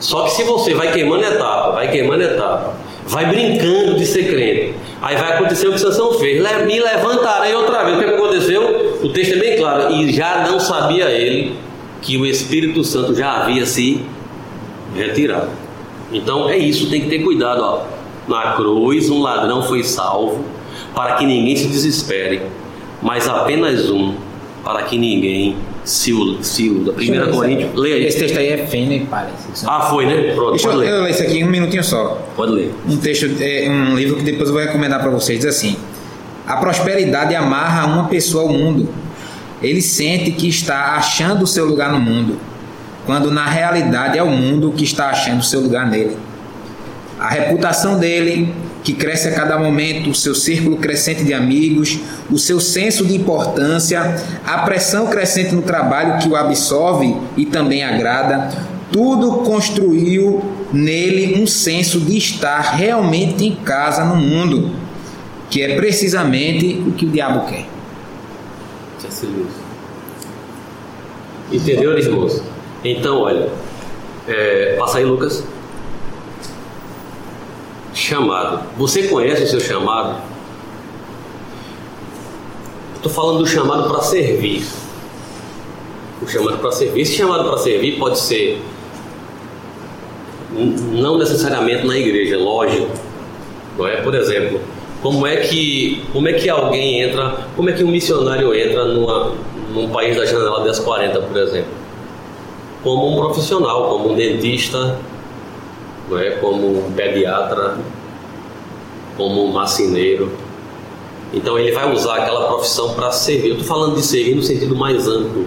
Só 0.00 0.22
que 0.22 0.30
se 0.30 0.44
você 0.44 0.74
vai 0.74 0.92
queimando 0.92 1.24
etapa, 1.24 1.72
vai 1.72 1.90
queimando 1.90 2.22
etapa, 2.22 2.74
vai 3.06 3.26
brincando 3.26 3.96
de 3.96 4.06
ser 4.06 4.28
crente, 4.30 4.74
aí 5.02 5.16
vai 5.16 5.32
acontecer 5.32 5.66
o 5.66 5.72
que 5.72 5.80
Sansão 5.80 6.14
fez. 6.14 6.40
"Le- 6.40 6.64
Me 6.66 6.78
levantarei 6.80 7.52
outra 7.54 7.82
vez. 7.84 7.96
O 7.96 8.00
que 8.00 8.06
que 8.06 8.14
aconteceu? 8.14 8.98
O 9.02 9.08
texto 9.08 9.34
é 9.34 9.38
bem 9.38 9.56
claro. 9.58 9.92
E 9.94 10.12
já 10.12 10.46
não 10.48 10.60
sabia 10.60 11.10
ele 11.10 11.54
que 12.00 12.16
o 12.16 12.24
Espírito 12.24 12.84
Santo 12.84 13.12
já 13.14 13.42
havia 13.42 13.66
se 13.66 14.00
retirado. 14.94 15.48
Então 16.12 16.48
é 16.48 16.56
isso, 16.56 16.88
tem 16.88 17.00
que 17.02 17.08
ter 17.10 17.18
cuidado. 17.18 17.60
Ó. 17.62 17.97
Na 18.28 18.52
cruz, 18.52 19.08
um 19.08 19.22
ladrão 19.22 19.62
foi 19.62 19.82
salvo 19.82 20.44
para 20.94 21.14
que 21.14 21.24
ninguém 21.24 21.56
se 21.56 21.66
desespere, 21.68 22.42
mas 23.00 23.28
apenas 23.28 23.88
um 23.88 24.14
para 24.64 24.82
que 24.82 24.98
ninguém 24.98 25.56
se 25.84 26.10
iluda. 26.10 26.92
1 26.92 27.32
Coríntios, 27.32 27.74
leia 27.74 27.96
aí. 27.96 28.06
Esse 28.06 28.18
texto 28.18 28.38
aí 28.38 28.48
é 28.48 28.66
fino 28.66 28.92
e 28.92 29.00
parece. 29.06 29.64
Ah, 29.66 29.80
foi, 29.80 30.06
né? 30.06 30.34
Pronto, 30.34 30.50
Deixa 30.50 30.68
pode 30.68 30.80
eu, 30.80 30.90
ler. 30.90 30.98
eu 30.98 31.02
ler 31.04 31.10
isso 31.10 31.22
aqui 31.22 31.38
em 31.38 31.44
um 31.44 31.50
minutinho 31.50 31.82
só. 31.82 32.20
Pode 32.36 32.52
ler. 32.52 32.74
Um 32.86 32.96
texto, 32.98 33.26
é, 33.40 33.68
um 33.70 33.94
livro 33.96 34.16
que 34.16 34.24
depois 34.24 34.48
eu 34.48 34.54
vou 34.54 34.62
recomendar 34.62 35.00
para 35.00 35.10
vocês. 35.10 35.40
Diz 35.40 35.48
assim: 35.48 35.76
A 36.46 36.56
prosperidade 36.56 37.34
amarra 37.34 37.86
uma 37.86 38.08
pessoa 38.08 38.44
ao 38.44 38.50
mundo. 38.50 38.88
Ele 39.62 39.80
sente 39.80 40.30
que 40.32 40.48
está 40.48 40.96
achando 40.96 41.44
o 41.44 41.46
seu 41.46 41.64
lugar 41.64 41.90
no 41.90 41.98
mundo, 41.98 42.38
quando 43.06 43.30
na 43.30 43.46
realidade 43.46 44.18
é 44.18 44.22
o 44.22 44.30
mundo 44.30 44.72
que 44.76 44.84
está 44.84 45.08
achando 45.08 45.40
o 45.40 45.44
seu 45.44 45.60
lugar 45.60 45.88
nele. 45.88 46.16
A 47.18 47.28
reputação 47.28 47.98
dele, 47.98 48.54
que 48.84 48.92
cresce 48.92 49.28
a 49.28 49.34
cada 49.34 49.58
momento, 49.58 50.10
o 50.10 50.14
seu 50.14 50.34
círculo 50.34 50.76
crescente 50.76 51.24
de 51.24 51.34
amigos, 51.34 51.98
o 52.30 52.38
seu 52.38 52.60
senso 52.60 53.04
de 53.04 53.16
importância, 53.16 54.16
a 54.46 54.58
pressão 54.58 55.08
crescente 55.08 55.54
no 55.54 55.62
trabalho 55.62 56.18
que 56.18 56.28
o 56.28 56.36
absorve 56.36 57.16
e 57.36 57.44
também 57.44 57.82
agrada, 57.82 58.50
tudo 58.92 59.38
construiu 59.38 60.42
nele 60.72 61.42
um 61.42 61.46
senso 61.46 62.00
de 62.00 62.16
estar 62.16 62.60
realmente 62.60 63.44
em 63.44 63.54
casa 63.54 64.04
no 64.04 64.16
mundo, 64.16 64.70
que 65.50 65.62
é 65.62 65.76
precisamente 65.76 66.82
o 66.86 66.92
que 66.92 67.04
o 67.04 67.08
diabo 67.08 67.48
quer. 67.48 67.66
Entendeu, 71.50 71.98
irmãos? 71.98 72.42
Então, 72.84 73.22
olha, 73.22 73.48
é, 74.26 74.76
passa 74.78 74.98
aí, 74.98 75.04
Lucas. 75.04 75.42
Chamado. 78.08 78.62
Você 78.78 79.06
conhece 79.06 79.42
o 79.42 79.46
seu 79.46 79.60
chamado? 79.60 80.22
Estou 82.96 83.12
falando 83.12 83.40
do 83.40 83.46
chamado 83.46 83.86
para 83.86 84.00
servir. 84.00 84.64
O 86.22 86.26
chamado 86.26 86.56
para 86.56 86.72
servir. 86.72 87.02
Esse 87.02 87.14
chamado 87.14 87.46
para 87.46 87.58
servir 87.58 87.98
pode 87.98 88.18
ser 88.18 88.62
não 90.90 91.18
necessariamente 91.18 91.86
na 91.86 91.98
igreja, 91.98 92.38
lógico. 92.38 92.88
Não 93.76 93.86
é? 93.86 94.00
Por 94.00 94.14
exemplo, 94.14 94.58
como 95.02 95.26
é 95.26 95.36
que 95.36 96.02
como 96.10 96.28
é 96.28 96.32
que 96.32 96.48
alguém 96.48 97.02
entra, 97.02 97.46
como 97.54 97.68
é 97.68 97.74
que 97.74 97.84
um 97.84 97.88
missionário 97.88 98.54
entra 98.54 98.86
numa, 98.86 99.34
num 99.74 99.90
país 99.90 100.16
da 100.16 100.24
janela 100.24 100.64
das 100.64 100.78
40, 100.78 101.20
por 101.20 101.36
exemplo? 101.36 101.72
Como 102.82 103.06
um 103.06 103.16
profissional, 103.16 103.90
como 103.90 104.12
um 104.12 104.16
dentista, 104.16 104.98
não 106.08 106.18
é? 106.18 106.30
como 106.30 106.86
um 106.86 106.92
pediatra, 106.92 107.76
como 109.18 109.52
marceneiro. 109.52 110.30
Então 111.34 111.58
ele 111.58 111.72
vai 111.72 111.92
usar 111.92 112.18
aquela 112.18 112.46
profissão 112.46 112.94
para 112.94 113.10
servir. 113.10 113.48
Eu 113.48 113.56
estou 113.56 113.68
falando 113.68 113.96
de 113.96 114.02
servir 114.02 114.34
no 114.34 114.42
sentido 114.42 114.74
mais 114.74 115.06
amplo. 115.06 115.46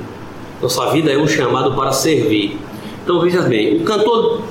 Nossa 0.62 0.92
vida 0.92 1.12
é 1.12 1.18
um 1.18 1.28
chamado 1.28 1.74
para 1.74 1.92
servir. 1.92 2.60
Então 3.04 3.20
veja 3.22 3.42
bem, 3.42 3.78
o 3.78 3.84
cantor, 3.84 4.42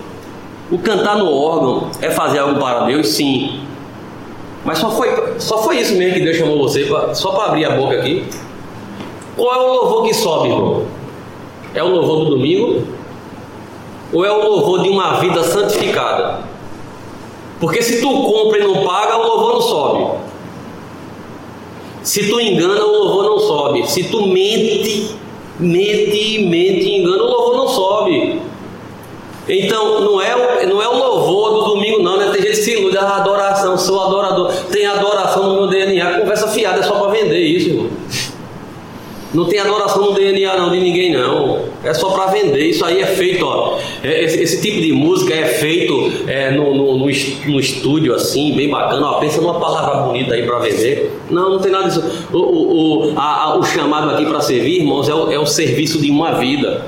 o 0.72 0.78
cantar 0.78 1.18
no 1.18 1.32
órgão 1.32 1.88
é 2.00 2.10
fazer 2.10 2.40
algo 2.40 2.58
para 2.58 2.86
Deus, 2.86 3.06
sim. 3.08 3.60
Mas 4.64 4.78
só 4.78 4.90
foi, 4.90 5.08
só 5.38 5.58
foi 5.62 5.78
isso 5.78 5.94
mesmo 5.94 6.14
que 6.14 6.20
Deus 6.20 6.36
chamou 6.36 6.58
você, 6.58 6.84
pra, 6.84 7.14
só 7.14 7.30
para 7.30 7.44
abrir 7.44 7.64
a 7.66 7.76
boca 7.76 7.96
aqui. 7.96 8.24
Qual 9.36 9.54
é 9.54 9.58
o 9.58 9.72
louvor 9.72 10.02
que 10.04 10.14
sobe, 10.14 10.48
irmão? 10.48 10.84
É 11.74 11.82
o 11.82 11.88
louvor 11.88 12.24
do 12.24 12.30
domingo? 12.30 12.82
Ou 14.12 14.24
é 14.24 14.32
o 14.32 14.42
louvor 14.42 14.82
de 14.82 14.88
uma 14.88 15.20
vida 15.20 15.44
santificada? 15.44 16.49
Porque 17.60 17.82
se 17.82 18.00
tu 18.00 18.08
compra 18.08 18.58
e 18.58 18.62
não 18.62 18.82
paga, 18.84 19.18
o 19.18 19.22
louvor 19.22 19.52
não 19.52 19.60
sobe. 19.60 20.18
Se 22.02 22.28
tu 22.28 22.40
engana, 22.40 22.82
o 22.82 22.90
louvor 22.90 23.24
não 23.24 23.38
sobe. 23.38 23.86
Se 23.88 24.04
tu 24.04 24.26
mente, 24.26 25.14
mente, 25.58 26.46
mente 26.48 26.86
e 26.86 27.00
engana, 27.00 27.22
o 27.22 27.26
louvor 27.26 27.56
não 27.58 27.68
sobe. 27.68 28.40
Então, 29.46 30.00
não 30.00 30.20
é, 30.20 30.64
não 30.64 30.80
é 30.80 30.88
o 30.88 30.96
louvor 30.96 31.52
do 31.52 31.74
domingo, 31.74 32.02
não, 32.02 32.16
né? 32.16 32.30
Tem 32.32 32.40
gente 32.40 32.56
que 32.56 32.62
se 32.62 32.72
ilude, 32.72 32.96
ah, 32.96 33.16
adoração, 33.16 33.76
sou 33.76 34.00
adorador. 34.00 34.52
Tem 34.70 34.86
adoração 34.86 35.48
no 35.48 35.54
meu 35.54 35.66
DNA, 35.66 36.20
conversa 36.20 36.48
fiada, 36.48 36.80
é 36.80 36.82
só 36.82 36.94
para 36.94 37.10
vender 37.10 37.40
isso, 37.40 37.68
irmão. 37.70 37.90
Não 39.34 39.44
tem 39.44 39.60
adoração 39.60 40.06
no 40.06 40.12
DNA 40.12 40.56
não 40.56 40.70
de 40.70 40.80
ninguém 40.80 41.12
não. 41.12 41.69
É 41.82 41.94
só 41.94 42.10
para 42.10 42.26
vender. 42.26 42.60
Isso 42.68 42.84
aí 42.84 43.00
é 43.00 43.06
feito, 43.06 43.44
ó. 43.46 43.78
é- 44.04 44.24
Esse, 44.24 44.38
esse 44.42 44.60
tipo 44.60 44.80
de 44.82 44.92
música 44.92 45.32
é 45.34 45.46
feito 45.46 46.12
é, 46.26 46.50
no, 46.50 46.74
no, 46.74 46.98
no 46.98 47.08
es- 47.10 47.44
no 47.46 47.58
estúdio 47.58 48.14
assim, 48.14 48.54
bem 48.54 48.68
bacana. 48.68 49.06
Ó, 49.06 49.14
pensa 49.20 49.40
numa 49.40 49.58
palavra 49.58 50.02
bonita 50.02 50.34
aí 50.34 50.42
para 50.46 50.58
vender. 50.58 51.10
Não, 51.30 51.50
não 51.52 51.58
tem 51.58 51.72
nada 51.72 51.88
disso. 51.88 52.02
O, 52.32 52.36
o, 52.38 53.12
o, 53.14 53.18
a- 53.18 53.44
a- 53.44 53.58
o 53.58 53.62
chamado 53.62 54.10
aqui 54.10 54.26
para 54.26 54.40
servir, 54.42 54.80
irmãos, 54.80 55.08
é 55.08 55.14
o, 55.14 55.30
é 55.32 55.38
o 55.38 55.46
serviço 55.46 55.98
de 56.00 56.10
uma 56.10 56.32
vida. 56.32 56.84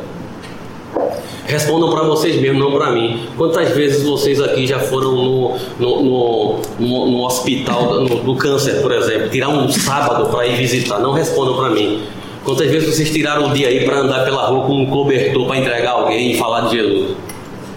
Respondam 1.46 1.90
para 1.90 2.04
vocês 2.04 2.40
mesmos, 2.40 2.60
não 2.62 2.72
para 2.72 2.90
mim. 2.92 3.20
Quantas 3.36 3.70
vezes 3.70 4.02
vocês 4.04 4.40
aqui 4.40 4.66
já 4.66 4.78
foram 4.78 5.12
no, 5.12 5.56
no, 5.78 6.02
no, 6.02 6.56
no- 6.78 7.10
no 7.10 7.24
hospital 7.26 8.04
do, 8.04 8.16
do 8.16 8.34
câncer, 8.36 8.80
por 8.80 8.92
exemplo, 8.92 9.28
tirar 9.28 9.48
um 9.48 9.68
sábado 9.68 10.28
para 10.30 10.46
ir 10.46 10.56
visitar? 10.56 10.98
Não 11.00 11.12
respondam 11.12 11.56
para 11.56 11.70
mim. 11.70 12.02
Quantas 12.44 12.70
vezes 12.70 12.94
vocês 12.94 13.10
tiraram 13.10 13.50
o 13.50 13.54
dia 13.54 13.68
aí 13.68 13.84
para 13.84 13.98
andar 13.98 14.24
pela 14.24 14.46
rua 14.46 14.66
com 14.66 14.82
um 14.82 14.86
cobertor 14.86 15.46
para 15.46 15.58
entregar 15.58 15.92
alguém 15.92 16.32
e 16.32 16.36
falar 16.36 16.62
de 16.62 16.76
Jesus? 16.76 17.16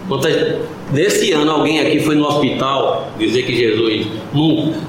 Quantas, 0.07 0.55
desse 0.91 1.31
ano 1.33 1.51
alguém 1.51 1.79
aqui 1.79 1.99
foi 1.99 2.15
no 2.15 2.25
hospital 2.25 3.11
dizer 3.17 3.43
que 3.43 3.55
Jesus 3.55 4.07
nunca. 4.33 4.79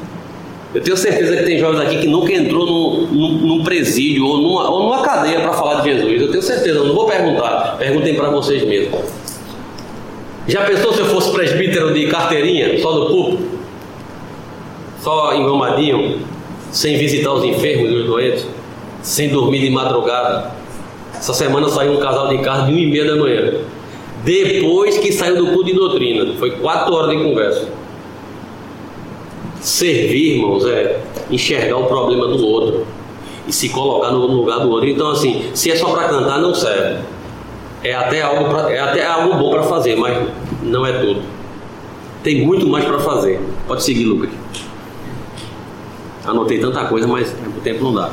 Eu 0.75 0.83
tenho 0.83 0.97
certeza 0.97 1.37
que 1.37 1.45
tem 1.45 1.59
jovens 1.59 1.81
aqui 1.81 2.01
que 2.01 2.07
nunca 2.07 2.33
entrou 2.33 2.67
num, 2.67 3.07
num, 3.07 3.33
num 3.33 3.65
presídio 3.65 4.27
ou 4.27 4.39
numa, 4.39 4.71
ou 4.71 4.83
numa 4.83 5.03
cadeia 5.03 5.41
para 5.41 5.53
falar 5.53 5.81
de 5.81 5.91
Jesus. 5.91 6.21
Eu 6.21 6.31
tenho 6.31 6.43
certeza, 6.43 6.79
eu 6.79 6.85
não 6.85 6.95
vou 6.95 7.07
perguntar. 7.07 7.77
Perguntem 7.79 8.15
para 8.15 8.31
vocês 8.31 8.63
mesmos. 8.65 9.01
Já 10.47 10.65
pensou 10.65 10.93
se 10.93 11.01
eu 11.01 11.07
fosse 11.07 11.33
presbítero 11.33 11.93
de 11.93 12.07
carteirinha, 12.07 12.79
só 12.81 12.95
no 12.95 13.07
púlpito? 13.07 13.43
Só 15.01 15.35
engomadinho, 15.35 16.21
sem 16.71 16.99
visitar 16.99 17.33
os 17.33 17.45
enfermos 17.45 17.91
e 17.91 17.95
os 17.95 18.07
doentes, 18.07 18.47
sem 19.03 19.29
dormir 19.29 19.61
de 19.61 19.71
madrugada? 19.71 20.53
Essa 21.15 21.33
semana 21.33 21.69
saiu 21.69 21.93
um 21.93 22.01
casal 22.01 22.29
de 22.29 22.39
carro 22.39 22.67
de 22.67 22.73
1 22.75 22.79
e 22.79 22.87
meia 22.87 23.05
da 23.05 23.17
manhã. 23.17 23.55
Depois 24.25 24.99
que 24.99 25.13
saiu 25.13 25.37
do 25.37 25.53
culto 25.53 25.65
de 25.65 25.75
doutrina. 25.75 26.35
Foi 26.39 26.51
quatro 26.51 26.95
horas 26.95 27.11
de 27.11 27.23
conversa. 27.23 27.69
Servir, 29.61 30.37
irmãos, 30.37 30.65
é 30.67 31.01
enxergar 31.31 31.77
o 31.77 31.85
problema 31.87 32.27
do 32.29 32.47
outro 32.47 32.87
e 33.47 33.53
se 33.53 33.69
colocar 33.69 34.11
no 34.11 34.27
lugar 34.27 34.61
do 34.61 34.71
outro. 34.71 34.89
Então, 34.89 35.11
assim, 35.11 35.51
se 35.55 35.71
é 35.71 35.77
só 35.77 35.91
para 35.91 36.09
cantar, 36.09 36.41
não 36.41 36.55
serve. 36.55 37.03
É 37.83 37.95
até 37.95 38.23
algo, 38.23 38.49
pra, 38.49 38.73
é 38.73 38.81
até 38.81 39.07
algo 39.07 39.37
bom 39.37 39.51
para 39.51 39.63
fazer, 39.63 39.97
mas 39.97 40.29
não 40.63 40.85
é 40.85 40.93
tudo. 40.93 41.23
Tem 42.23 42.45
muito 42.45 42.67
mais 42.69 42.85
para 42.85 42.99
fazer. 42.99 43.41
Pode 43.67 43.85
seguir, 43.85 44.05
Lucas. 44.05 44.31
Anotei 46.25 46.59
tanta 46.59 46.85
coisa, 46.87 47.07
mas 47.07 47.33
o 47.33 47.61
tempo 47.61 47.85
não 47.85 47.95
dá. 47.95 48.11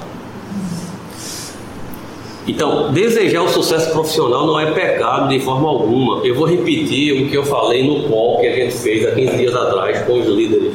Então, 2.46 2.92
desejar 2.92 3.42
o 3.42 3.48
sucesso 3.48 3.92
profissional 3.92 4.46
não 4.46 4.60
é 4.60 4.72
pecado 4.72 5.30
de 5.30 5.40
forma 5.40 5.68
alguma. 5.68 6.26
Eu 6.26 6.36
vou 6.36 6.46
repetir 6.46 7.24
o 7.24 7.30
que 7.30 7.38
eu 7.38 7.44
falei 7.46 7.88
no 7.88 8.08
call 8.10 8.40
que 8.40 8.48
a 8.48 8.56
gente 8.56 8.76
fez 8.76 9.08
há 9.08 9.12
15 9.12 9.38
dias 9.38 9.56
atrás 9.56 10.06
com 10.06 10.20
os 10.20 10.28
líderes. 10.28 10.74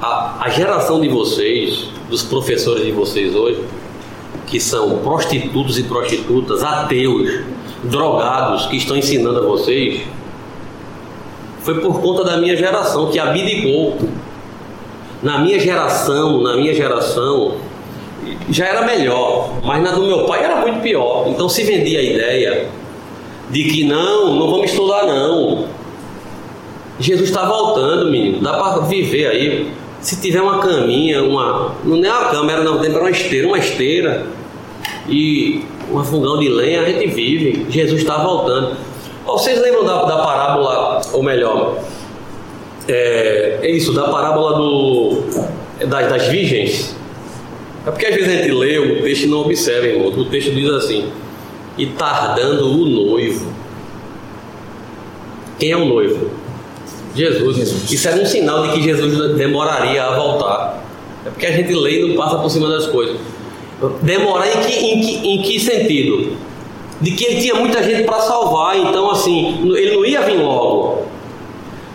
A, 0.00 0.38
a 0.40 0.48
geração 0.48 1.00
de 1.00 1.08
vocês, 1.08 1.88
dos 2.08 2.22
professores 2.22 2.84
de 2.84 2.92
vocês 2.92 3.34
hoje, 3.34 3.62
que 4.46 4.58
são 4.58 4.98
prostitutos 4.98 5.78
e 5.78 5.82
prostitutas, 5.82 6.62
ateus, 6.62 7.40
drogados, 7.84 8.66
que 8.66 8.76
estão 8.76 8.96
ensinando 8.96 9.38
a 9.40 9.42
vocês, 9.42 10.02
foi 11.60 11.80
por 11.80 12.00
conta 12.00 12.24
da 12.24 12.38
minha 12.38 12.56
geração 12.56 13.10
que 13.10 13.18
abdicou. 13.18 13.98
Na 15.22 15.38
minha 15.38 15.60
geração, 15.60 16.42
na 16.42 16.56
minha 16.56 16.74
geração, 16.74 17.56
já 18.50 18.66
era 18.66 18.82
melhor, 18.84 19.60
mas 19.64 19.82
na 19.82 19.92
do 19.92 20.02
meu 20.02 20.24
pai 20.26 20.44
era 20.44 20.56
muito 20.56 20.80
pior. 20.80 21.26
Então 21.28 21.48
se 21.48 21.62
vendia 21.64 21.98
a 21.98 22.02
ideia 22.02 22.68
de 23.50 23.64
que 23.64 23.84
não, 23.84 24.34
não 24.34 24.50
vamos 24.50 24.70
estudar 24.70 25.06
não. 25.06 25.66
Jesus 26.98 27.28
está 27.28 27.44
voltando, 27.44 28.10
menino. 28.10 28.40
Dá 28.40 28.52
para 28.54 28.82
viver 28.82 29.26
aí. 29.26 29.72
Se 30.00 30.20
tiver 30.20 30.40
uma 30.40 30.58
caminha, 30.58 31.22
uma. 31.22 31.74
Não 31.84 32.04
é 32.04 32.10
uma 32.10 32.30
cama, 32.30 32.52
era 32.52 32.64
não, 32.64 32.80
tem 32.80 32.90
uma 32.90 33.10
esteira, 33.10 33.46
uma 33.46 33.58
esteira 33.58 34.26
e 35.08 35.64
um 35.90 36.02
fogão 36.04 36.38
de 36.38 36.48
lenha, 36.48 36.82
a 36.82 36.84
gente 36.84 37.06
vive. 37.08 37.66
Jesus 37.68 38.00
está 38.00 38.18
voltando. 38.18 38.76
Vocês 39.24 39.60
lembram 39.60 39.84
da, 39.84 40.04
da 40.04 40.18
parábola, 40.18 41.00
ou 41.12 41.22
melhor, 41.22 41.78
é, 42.88 43.60
é 43.62 43.70
isso, 43.70 43.92
da 43.92 44.08
parábola 44.08 44.56
do, 44.56 45.22
das, 45.86 46.08
das 46.08 46.26
virgens? 46.26 46.96
É 47.86 47.90
porque 47.90 48.06
às 48.06 48.14
vezes 48.14 48.28
a 48.28 48.36
gente 48.36 48.52
lê 48.52 48.78
o 48.78 49.02
texto 49.02 49.24
e 49.24 49.26
não 49.26 49.40
observa, 49.40 49.86
irmão. 49.86 50.08
O 50.08 50.24
texto 50.26 50.52
diz 50.52 50.70
assim: 50.70 51.10
e 51.76 51.86
tardando 51.86 52.66
o 52.66 52.86
noivo. 52.86 53.52
Quem 55.58 55.70
é 55.70 55.76
o 55.76 55.84
noivo? 55.84 56.30
Jesus. 57.14 57.56
Jesus. 57.56 57.92
Isso 57.92 58.08
era 58.08 58.20
um 58.20 58.26
sinal 58.26 58.66
de 58.66 58.72
que 58.72 58.82
Jesus 58.82 59.36
demoraria 59.36 60.02
a 60.04 60.16
voltar. 60.16 60.84
É 61.26 61.30
porque 61.30 61.46
a 61.46 61.52
gente 61.52 61.72
lê 61.74 62.00
e 62.00 62.08
não 62.08 62.16
passa 62.16 62.36
por 62.36 62.50
cima 62.50 62.68
das 62.68 62.86
coisas. 62.86 63.16
Demorar 64.00 64.48
em 64.48 64.60
que, 64.60 64.72
em 64.72 65.00
que, 65.00 65.28
em 65.28 65.42
que 65.42 65.60
sentido? 65.60 66.36
De 67.00 67.10
que 67.12 67.24
ele 67.24 67.40
tinha 67.40 67.54
muita 67.54 67.82
gente 67.82 68.04
para 68.04 68.20
salvar, 68.20 68.78
então 68.78 69.10
assim, 69.10 69.60
ele 69.74 69.96
não 69.96 70.04
ia 70.04 70.20
vir 70.22 70.36
logo. 70.36 71.02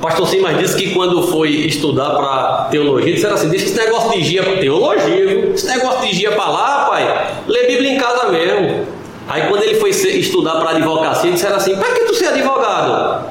Pastor 0.02 0.28
Simas 0.28 0.58
disse 0.60 0.78
que 0.78 0.94
quando 0.94 1.24
foi 1.24 1.50
estudar 1.50 2.12
para 2.12 2.68
teologia, 2.70 3.14
disseram 3.14 3.34
assim: 3.34 3.50
diz 3.50 3.64
que 3.64 3.70
esse 3.70 3.78
negócio 3.80 4.12
de 4.12 4.22
dia 4.22 4.44
para 4.44 4.58
teologia, 4.58 5.28
viu? 5.28 5.54
Esse 5.54 5.68
negócio 5.68 6.02
de 6.08 6.16
dia 6.16 6.32
para 6.32 6.50
lá, 6.50 6.86
pai, 6.90 7.36
lê 7.48 7.68
Bíblia 7.68 7.94
em 7.94 7.98
casa 7.98 8.30
mesmo. 8.30 8.86
Aí 9.28 9.48
quando 9.48 9.64
ele 9.64 9.76
foi 9.76 9.90
estudar 9.90 10.60
para 10.60 10.72
advocacia, 10.72 11.32
disseram 11.32 11.56
assim: 11.56 11.76
para 11.76 11.94
que 11.94 12.06
tu 12.06 12.14
ser 12.14 12.28
advogado? 12.28 13.26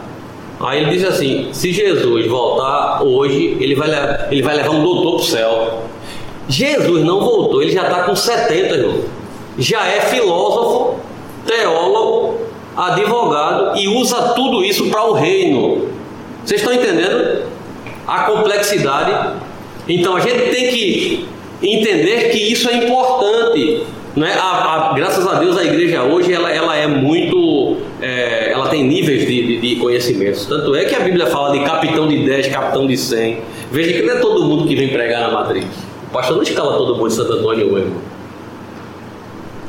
Aí 0.59 0.83
ele 0.83 0.91
disse 0.91 1.07
assim: 1.07 1.49
se 1.53 1.73
Jesus 1.73 2.27
voltar 2.27 3.03
hoje, 3.03 3.57
ele 3.61 3.77
vai, 3.77 3.89
ele 4.31 4.43
vai 4.43 4.57
levar 4.57 4.71
um 4.71 4.83
doutor 4.83 5.13
para 5.13 5.21
o 5.21 5.25
céu. 5.25 5.83
Jesus 6.49 7.05
não 7.05 7.21
voltou, 7.21 7.63
ele 7.63 7.73
já 7.73 7.83
está 7.83 8.03
com 8.03 8.15
70, 8.15 8.75
irmão. 8.75 9.05
Já 9.59 9.87
é 9.87 10.01
filósofo, 10.03 10.99
teólogo, 11.47 12.41
advogado 12.77 13.79
e 13.79 13.89
usa 13.89 14.33
tudo 14.35 14.65
isso 14.65 14.89
para 14.91 15.05
o 15.05 15.13
reino. 15.13 15.96
Vocês 16.47 16.61
estão 16.61 16.73
entendendo 16.73 17.43
a 18.07 18.21
complexidade? 18.21 19.37
Então 19.89 20.15
a 20.17 20.21
gente 20.21 20.55
tem 20.55 20.69
que 20.69 21.29
entender 21.61 22.31
que 22.31 22.39
isso 22.53 22.69
é 22.69 22.77
importante. 22.85 23.83
Né? 24.15 24.33
A, 24.33 24.91
a, 24.91 24.95
graças 24.95 25.27
a 25.27 25.41
Deus 25.41 25.59
a 25.59 25.65
igreja 25.65 26.05
hoje 26.05 26.33
ela, 26.33 26.49
ela 26.53 26.77
é 26.77 26.87
muito. 26.87 27.79
É, 28.01 28.53
ela 28.53 28.69
tem 28.69 28.85
níveis 28.85 29.27
de, 29.27 29.47
de, 29.47 29.61
de, 29.61 29.77
conhecimentos. 29.81 30.47
Tanto 30.47 30.73
é 30.77 30.85
que 30.85 30.95
a 30.95 31.01
Bíblia 31.01 31.27
fala 31.27 31.51
de 31.51 31.65
capitão 31.65 32.07
de 32.07 32.25
10, 32.25 32.47
capitão 32.47 32.87
de 32.87 32.97
100. 32.97 33.39
Veja 33.73 33.93
que 33.95 34.03
não 34.03 34.15
é 34.15 34.21
todo 34.21 34.45
mundo 34.45 34.69
que 34.69 34.77
vem 34.77 34.91
pregar 34.91 35.23
na 35.23 35.31
matriz. 35.33 35.65
O 36.09 36.13
pastor 36.13 36.37
não 36.37 36.45
escala 36.45 36.77
todo 36.77 36.95
mundo 36.95 37.09
de 37.09 37.15
Santo 37.15 37.33
Antônio, 37.33 37.77
irmão. 37.77 38.16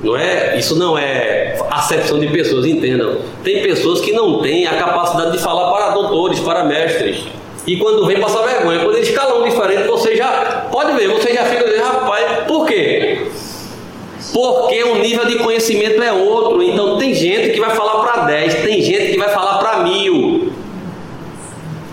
Não 0.03 0.15
é, 0.15 0.57
isso 0.57 0.75
não 0.75 0.97
é 0.97 1.57
acepção 1.71 2.19
de 2.19 2.27
pessoas, 2.27 2.65
entendam. 2.65 3.17
Tem 3.43 3.63
pessoas 3.63 3.99
que 3.99 4.11
não 4.11 4.41
têm 4.41 4.67
a 4.67 4.77
capacidade 4.77 5.31
de 5.31 5.39
falar 5.39 5.71
para 5.71 5.89
doutores, 5.91 6.39
para 6.39 6.63
mestres. 6.63 7.23
E 7.65 7.77
quando 7.77 8.05
vem 8.05 8.19
passar 8.19 8.43
vergonha, 8.43 8.79
quando 8.79 8.95
eles 8.95 9.09
calam 9.09 9.43
diferente, 9.43 9.87
você 9.87 10.15
já 10.15 10.67
pode 10.71 10.93
ver, 10.93 11.09
você 11.09 11.33
já 11.33 11.43
fica 11.45 11.65
dizendo, 11.65 11.83
rapaz, 11.83 12.45
por 12.47 12.65
quê? 12.65 13.27
Porque 14.33 14.83
o 14.83 14.99
nível 14.99 15.25
de 15.25 15.37
conhecimento 15.39 16.01
é 16.01 16.13
outro. 16.13 16.61
Então 16.61 16.97
tem 16.97 17.13
gente 17.13 17.49
que 17.49 17.59
vai 17.59 17.71
falar 17.75 18.03
para 18.03 18.23
10, 18.25 18.55
tem 18.55 18.81
gente 18.81 19.11
que 19.11 19.17
vai 19.17 19.29
falar 19.29 19.57
para 19.57 19.83
mil. 19.83 20.53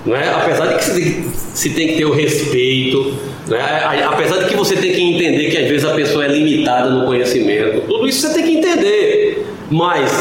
Não 0.05 0.15
é? 0.15 0.29
Apesar 0.29 0.67
de 0.67 0.75
que 0.75 1.34
se, 1.55 1.71
tem 1.71 1.89
que 1.89 1.97
ter 1.97 2.05
o 2.05 2.13
respeito, 2.13 3.15
né? 3.47 4.05
Apesar 4.05 4.39
de 4.39 4.51
que 4.51 4.57
você 4.57 4.77
tem 4.77 4.93
que 4.93 5.01
entender 5.01 5.51
que 5.51 5.57
às 5.57 5.69
vezes 5.69 5.85
a 5.85 5.95
pessoa 5.95 6.25
é 6.25 6.29
limitada 6.29 6.91
no 6.91 7.07
conhecimento, 7.07 7.83
tudo 7.89 8.07
isso 8.07 8.21
você 8.21 8.35
tem 8.35 8.45
que 8.45 8.59
entender, 8.59 9.47
mas 9.71 10.13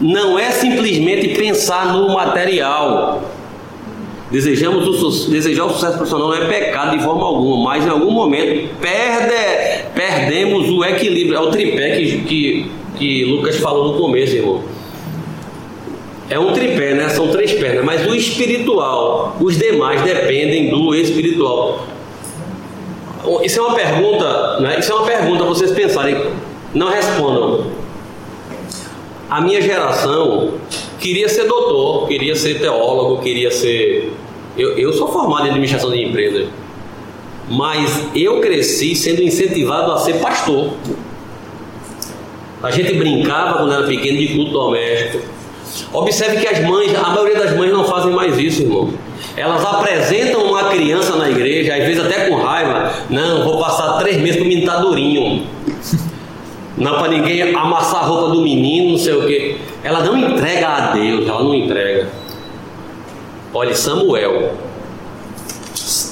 não 0.00 0.38
é 0.38 0.50
simplesmente 0.50 1.28
pensar 1.28 1.92
no 1.92 2.12
material. 2.12 3.30
Desejamos 4.32 4.88
o, 4.88 5.30
desejar 5.30 5.66
o 5.66 5.70
sucesso 5.70 5.96
profissional 5.98 6.28
não 6.28 6.34
é 6.34 6.46
pecado 6.46 6.96
de 6.96 7.04
forma 7.04 7.22
alguma, 7.22 7.64
mas 7.64 7.84
em 7.84 7.90
algum 7.90 8.10
momento 8.10 8.70
perde, 8.80 9.84
perdemos 9.94 10.70
o 10.70 10.82
equilíbrio. 10.82 11.36
É 11.36 11.40
o 11.40 11.50
tripé 11.50 11.96
que, 11.96 12.22
que, 12.22 12.70
que 12.96 13.24
Lucas 13.26 13.58
falou 13.58 13.92
no 13.92 13.98
começo, 13.98 14.34
irmão. 14.34 14.64
É 16.28 16.38
um 16.38 16.52
tripé, 16.52 16.94
né? 16.94 17.08
São 17.08 17.28
três 17.28 17.52
pernas, 17.52 17.84
mas 17.84 18.06
o 18.06 18.14
espiritual, 18.14 19.36
os 19.40 19.56
demais 19.58 20.02
dependem 20.02 20.70
do 20.70 20.94
espiritual. 20.94 21.86
Isso 23.42 23.58
é 23.58 23.62
uma 23.62 23.74
pergunta, 23.74 24.60
né? 24.60 24.78
Isso 24.78 24.92
é 24.92 24.94
uma 24.94 25.04
pergunta 25.06 25.44
vocês 25.44 25.70
pensarem. 25.72 26.16
Não 26.74 26.88
respondam. 26.88 27.66
A 29.28 29.40
minha 29.40 29.60
geração 29.60 30.54
queria 30.98 31.28
ser 31.28 31.44
doutor, 31.44 32.08
queria 32.08 32.34
ser 32.34 32.60
teólogo, 32.60 33.22
queria 33.22 33.50
ser. 33.50 34.12
Eu, 34.56 34.76
eu 34.76 34.92
sou 34.92 35.08
formado 35.08 35.46
em 35.46 35.50
administração 35.50 35.90
de 35.90 36.02
empresas, 36.04 36.48
mas 37.48 38.08
eu 38.14 38.40
cresci 38.40 38.94
sendo 38.94 39.22
incentivado 39.22 39.92
a 39.92 39.98
ser 39.98 40.14
pastor. 40.14 40.72
A 42.62 42.70
gente 42.70 42.94
brincava 42.94 43.58
quando 43.58 43.72
era 43.72 43.86
pequeno 43.86 44.18
de 44.18 44.28
culto 44.28 44.52
doméstico. 44.52 45.24
Observe 45.92 46.38
que 46.38 46.46
as 46.46 46.60
mães, 46.60 46.94
a 46.94 47.10
maioria 47.10 47.38
das 47.38 47.56
mães 47.56 47.72
não 47.72 47.84
fazem 47.84 48.12
mais 48.12 48.38
isso, 48.38 48.62
irmão. 48.62 48.92
Elas 49.36 49.64
apresentam 49.64 50.44
uma 50.44 50.64
criança 50.64 51.16
na 51.16 51.30
igreja, 51.30 51.74
às 51.74 51.84
vezes 51.84 52.04
até 52.04 52.28
com 52.28 52.36
raiva. 52.36 52.92
Não, 53.08 53.44
vou 53.44 53.58
passar 53.58 53.98
três 53.98 54.18
meses 54.18 54.36
para 54.36 54.44
o 54.44 54.48
menino 54.48 54.66
tá 54.66 54.78
durinho. 54.78 55.46
Não 56.76 56.98
para 56.98 57.08
ninguém 57.08 57.54
amassar 57.54 58.02
a 58.02 58.06
roupa 58.06 58.34
do 58.34 58.42
menino, 58.42 58.92
não 58.92 58.98
sei 58.98 59.14
o 59.14 59.26
quê. 59.26 59.56
Ela 59.84 60.02
não 60.02 60.16
entrega 60.16 60.68
a 60.68 60.92
Deus, 60.92 61.28
ela 61.28 61.42
não 61.42 61.54
entrega. 61.54 62.08
Olha, 63.54 63.74
Samuel. 63.74 64.54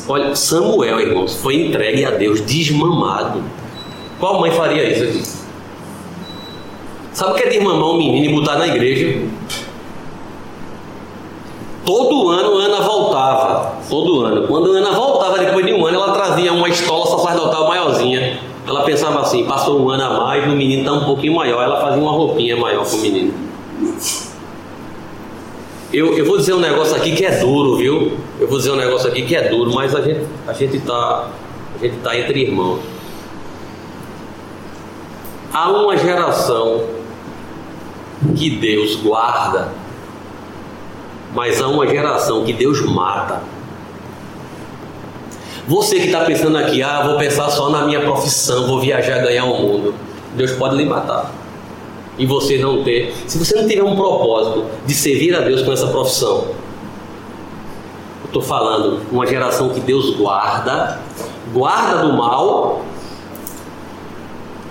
Olha, 0.09 0.35
Samuel, 0.35 1.01
irmãos, 1.01 1.37
foi 1.37 1.67
entregue 1.67 2.05
a 2.05 2.11
Deus 2.11 2.41
desmamado. 2.43 3.43
Qual 4.19 4.41
mãe 4.41 4.51
faria 4.51 4.91
isso 4.91 5.05
aqui? 5.05 5.40
Sabe 7.13 7.33
o 7.33 7.35
que 7.35 7.43
é 7.43 7.49
desmamar 7.49 7.91
um 7.91 7.99
menino 7.99 8.25
e 8.27 8.35
botar 8.35 8.57
na 8.57 8.69
igreja? 8.69 9.21
Todo 11.85 12.29
ano 12.29 12.57
Ana 12.59 12.81
voltava, 12.81 13.79
todo 13.89 14.25
ano. 14.25 14.47
Quando 14.47 14.73
Ana 14.73 14.93
voltava 14.93 15.39
depois 15.39 15.67
de 15.67 15.73
um 15.73 15.85
ano, 15.85 15.97
ela 15.97 16.13
trazia 16.13 16.53
uma 16.53 16.69
estola 16.69 17.07
sacerdotal 17.07 17.67
maiorzinha. 17.69 18.39
Ela 18.67 18.85
pensava 18.85 19.21
assim, 19.21 19.45
passou 19.45 19.81
um 19.81 19.91
ano 19.91 20.05
a 20.05 20.11
mais, 20.25 20.45
o 20.45 20.55
menino 20.55 20.83
está 20.83 20.93
um 20.93 21.05
pouquinho 21.05 21.35
maior, 21.35 21.63
ela 21.63 21.81
fazia 21.81 22.01
uma 22.01 22.13
roupinha 22.13 22.57
maior 22.57 22.85
para 22.85 22.97
o 22.97 23.01
menino. 23.01 23.35
Eu, 25.93 26.17
eu 26.17 26.25
vou 26.25 26.39
dizer 26.39 26.55
um 26.55 26.61
negócio 26.61 26.95
aqui 26.95 27.13
que 27.17 27.25
é 27.25 27.41
duro, 27.41 27.77
viu? 27.77 28.17
Eu 28.39 28.47
vou 28.47 28.59
dizer 28.59 28.71
um 28.71 28.77
negócio 28.77 29.09
aqui 29.09 29.23
que 29.23 29.35
é 29.35 29.49
duro, 29.49 29.75
mas 29.75 29.93
a 29.97 30.01
gente 30.01 30.25
a 30.47 30.53
gente 30.53 30.77
está 30.77 31.29
a 31.75 31.79
gente 31.83 31.97
tá 31.97 32.17
entre 32.17 32.43
irmãos. 32.43 32.79
Há 35.53 35.69
uma 35.71 35.97
geração 35.97 37.00
que 38.37 38.51
Deus 38.51 38.97
guarda 38.97 39.73
mas 41.35 41.61
há 41.61 41.69
uma 41.69 41.87
geração 41.87 42.45
que 42.45 42.53
Deus 42.53 42.81
mata. 42.83 43.43
Você 45.69 46.01
que 46.01 46.07
está 46.07 46.25
pensando 46.25 46.57
aqui, 46.59 46.83
ah, 46.83 47.07
vou 47.07 47.17
pensar 47.17 47.49
só 47.51 47.71
na 47.71 47.85
minha 47.85 48.01
profissão, 48.01 48.67
vou 48.67 48.81
viajar, 48.81 49.19
ganhar 49.21 49.45
o 49.45 49.63
mundo. 49.63 49.95
Deus 50.35 50.53
pode 50.53 50.77
lhe 50.77 50.85
matar. 50.85 51.33
E 52.19 52.27
você 52.27 52.59
não 52.59 52.83
ter. 52.83 53.15
Se 53.27 53.39
você 53.39 53.55
não 53.55 53.69
tiver 53.69 53.85
um 53.85 53.95
propósito 53.95 54.67
de 54.85 54.93
servir 54.93 55.35
a 55.35 55.41
Deus 55.41 55.63
com 55.63 55.73
essa 55.73 55.87
profissão, 55.87 56.49
eu 58.23 58.27
estou 58.27 58.43
falando 58.43 59.01
uma 59.13 59.27
geração 59.27 59.69
que 59.71 59.81
Deus 59.81 60.17
guarda, 60.17 61.01
guarda 61.53 62.03
do 62.03 62.13
mal 62.15 62.83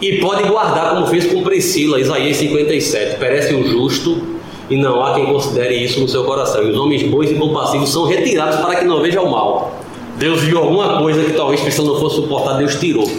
e 0.02 0.20
pode 0.20 0.44
guardar 0.44 0.96
como 0.96 1.08
fez 1.08 1.26
com 1.26 1.44
Priscila, 1.44 2.00
Isaías 2.00 2.38
57. 2.38 3.18
Perece 3.18 3.54
o 3.54 3.68
justo 3.68 4.22
e 4.70 4.78
não 4.78 5.04
há 5.04 5.16
quem 5.16 5.26
considere 5.26 5.76
isso 5.76 6.00
no 6.00 6.08
seu 6.08 6.24
coração. 6.24 6.64
E 6.64 6.70
os 6.70 6.78
homens 6.78 7.04
bons 7.04 7.32
e 7.32 7.36
compassivos 7.36 7.90
são 7.90 8.06
retirados 8.06 8.58
para 8.58 8.76
que 8.76 8.86
não 8.86 9.02
veja 9.02 9.22
o 9.22 9.30
mal. 9.30 9.78
Deus 10.18 10.42
viu 10.42 10.60
alguma 10.60 11.00
coisa 11.00 11.24
que 11.24 11.34
talvez 11.34 11.62
Cristo 11.62 11.84
não 11.84 12.00
fosse 12.00 12.18
suportar, 12.18 12.58
Deus 12.58 12.76
tirou. 12.76 13.10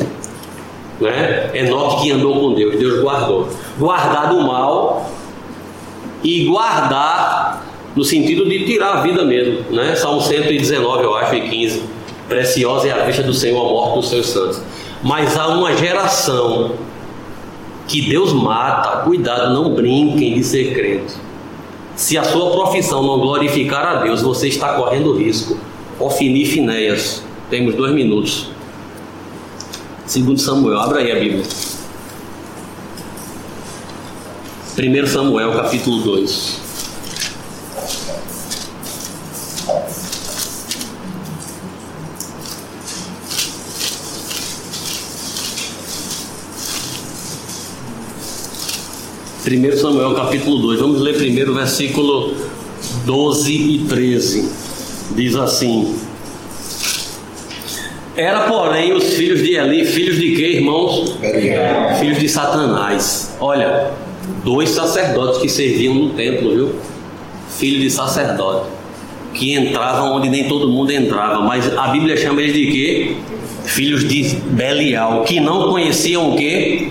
Né? 1.01 1.51
Enoque 1.55 2.03
que 2.03 2.13
andou 2.13 2.39
com 2.39 2.55
Deus, 2.55 2.79
Deus 2.79 3.01
guardou. 3.01 3.49
Guardar 3.79 4.29
do 4.29 4.41
mal 4.43 5.11
e 6.23 6.45
guardar 6.45 7.67
no 7.97 8.05
sentido 8.05 8.49
de 8.49 8.65
tirar 8.67 8.99
a 8.99 9.01
vida 9.01 9.25
mesmo. 9.25 9.65
Né? 9.71 9.97
Salmo 9.97 10.21
119, 10.21 11.05
eu 11.05 11.15
acho, 11.15 11.35
e 11.35 11.49
15. 11.49 11.83
Preciosa 12.29 12.89
é 12.89 12.93
a 12.93 13.05
vista 13.05 13.23
do 13.23 13.35
Senhor, 13.35 13.61
a 13.61 13.69
morte 13.69 13.95
dos 13.97 14.11
seus 14.11 14.27
santos. 14.29 14.63
Mas 15.03 15.37
há 15.37 15.49
uma 15.49 15.77
geração 15.77 16.73
que 17.89 18.01
Deus 18.03 18.33
mata. 18.33 19.03
Cuidado, 19.03 19.53
não 19.55 19.75
brinquem 19.75 20.35
de 20.35 20.45
ser 20.45 20.75
crente. 20.75 21.15
Se 21.97 22.17
a 22.17 22.25
sua 22.25 22.51
profissão 22.51 23.03
não 23.03 23.19
glorificar 23.19 23.85
a 23.85 23.95
Deus, 24.03 24.23
você 24.23 24.49
está 24.49 24.75
correndo 24.75 25.13
risco. 25.13 25.59
Ofini 25.99 26.47
Finéias. 26.47 27.23
Temos 27.51 27.75
dois 27.75 27.93
minutos. 27.93 28.51
Segundo 30.07 30.41
Samuel, 30.41 30.81
abra 30.81 31.01
aí 31.01 31.13
a 31.13 31.17
Bíblia. 31.17 31.45
1 34.79 35.07
Samuel, 35.07 35.53
capítulo 35.53 36.01
2. 36.01 36.70
1 49.43 49.77
Samuel 49.79 50.13
capítulo 50.15 50.59
2. 50.59 50.81
Vamos 50.81 51.01
ler 51.01 51.17
primeiro 51.17 51.53
o 51.53 51.55
versículo 51.55 52.35
12 53.07 53.53
e 53.53 53.79
13. 53.89 54.53
Diz 55.17 55.35
assim: 55.35 55.97
Era, 58.15 58.43
porém, 58.43 58.93
os 58.93 59.15
filhos 59.15 59.43
de 59.43 59.55
Eli, 59.55 59.87
filhos 59.87 60.17
de 60.17 60.37
quê, 60.37 60.57
irmãos? 60.57 61.17
Filhos 61.99 62.19
de 62.19 62.29
Satanás. 62.29 63.35
Olha, 63.41 63.93
dois 64.45 64.69
sacerdotes 64.69 65.41
que 65.41 65.49
serviam 65.49 65.95
no 65.95 66.11
templo, 66.11 66.55
viu? 66.55 66.75
Filho 67.49 67.81
de 67.81 67.91
sacerdote. 67.91 68.69
Que 69.33 69.55
entravam 69.55 70.17
onde 70.17 70.29
nem 70.29 70.49
todo 70.49 70.69
mundo 70.69 70.91
entrava. 70.91 71.41
Mas 71.41 71.67
a 71.79 71.89
Bíblia 71.89 72.15
chama 72.15 72.43
eles 72.43 72.53
de 72.53 72.67
quê? 72.67 73.17
Filhos 73.81 74.07
de 74.07 74.37
Belial, 74.51 75.25
que 75.25 75.41
não 75.41 75.71
conheciam 75.71 76.33
o 76.33 76.37
quê? 76.37 76.91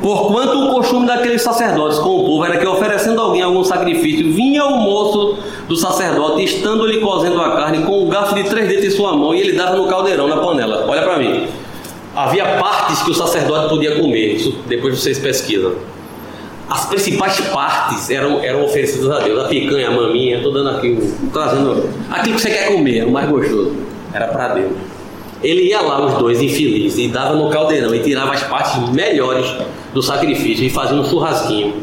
Porquanto 0.00 0.56
o 0.56 0.74
costume 0.74 1.04
daqueles 1.04 1.42
sacerdotes 1.42 1.98
com 1.98 2.10
o 2.10 2.24
povo 2.26 2.44
era 2.44 2.58
que 2.58 2.64
oferecendo 2.64 3.20
a 3.20 3.24
alguém 3.24 3.42
algum 3.42 3.64
sacrifício, 3.64 4.32
vinha 4.32 4.64
o 4.66 4.76
moço 4.76 5.38
do 5.66 5.74
sacerdote, 5.74 6.44
estando-lhe 6.44 7.00
cozendo 7.00 7.42
a 7.42 7.56
carne 7.56 7.82
com 7.82 8.04
um 8.04 8.08
garfo 8.08 8.36
de 8.36 8.44
três 8.44 8.68
dedos 8.68 8.84
em 8.84 8.90
sua 8.90 9.16
mão, 9.16 9.34
e 9.34 9.40
ele 9.40 9.54
dava 9.54 9.74
no 9.74 9.88
caldeirão, 9.88 10.28
na 10.28 10.36
panela. 10.36 10.84
Olha 10.86 11.02
para 11.02 11.18
mim. 11.18 11.48
Havia 12.14 12.44
partes 12.60 13.02
que 13.02 13.10
o 13.10 13.14
sacerdote 13.14 13.70
podia 13.70 13.96
comer, 13.96 14.36
isso 14.36 14.58
depois 14.68 14.96
vocês 14.96 15.18
pesquisam. 15.18 15.72
As 16.68 16.86
principais 16.86 17.40
partes 17.52 18.08
eram, 18.10 18.38
eram 18.44 18.64
oferecidas 18.64 19.10
a 19.10 19.18
Deus. 19.18 19.44
A 19.44 19.48
picanha, 19.48 19.88
a 19.88 19.90
maminha, 19.90 20.36
estou 20.36 20.52
dando 20.52 20.70
aqui, 20.70 20.96
trazendo 21.32 21.90
aquilo 22.08 22.36
que 22.36 22.42
você 22.42 22.50
quer 22.50 22.68
comer, 22.68 23.04
o 23.06 23.10
mais 23.10 23.28
gostoso. 23.28 23.74
Era 24.14 24.28
para 24.28 24.54
Deus. 24.54 24.89
Ele 25.42 25.68
ia 25.68 25.80
lá, 25.80 26.04
os 26.04 26.14
dois 26.14 26.42
infelizes, 26.42 26.98
e 26.98 27.08
dava 27.08 27.34
no 27.34 27.48
caldeirão 27.48 27.94
e 27.94 28.00
tirava 28.00 28.32
as 28.32 28.42
partes 28.42 28.76
melhores 28.90 29.46
do 29.94 30.02
sacrifício 30.02 30.64
e 30.64 30.70
fazia 30.70 30.96
um 30.96 31.04
churrasquinho. 31.04 31.74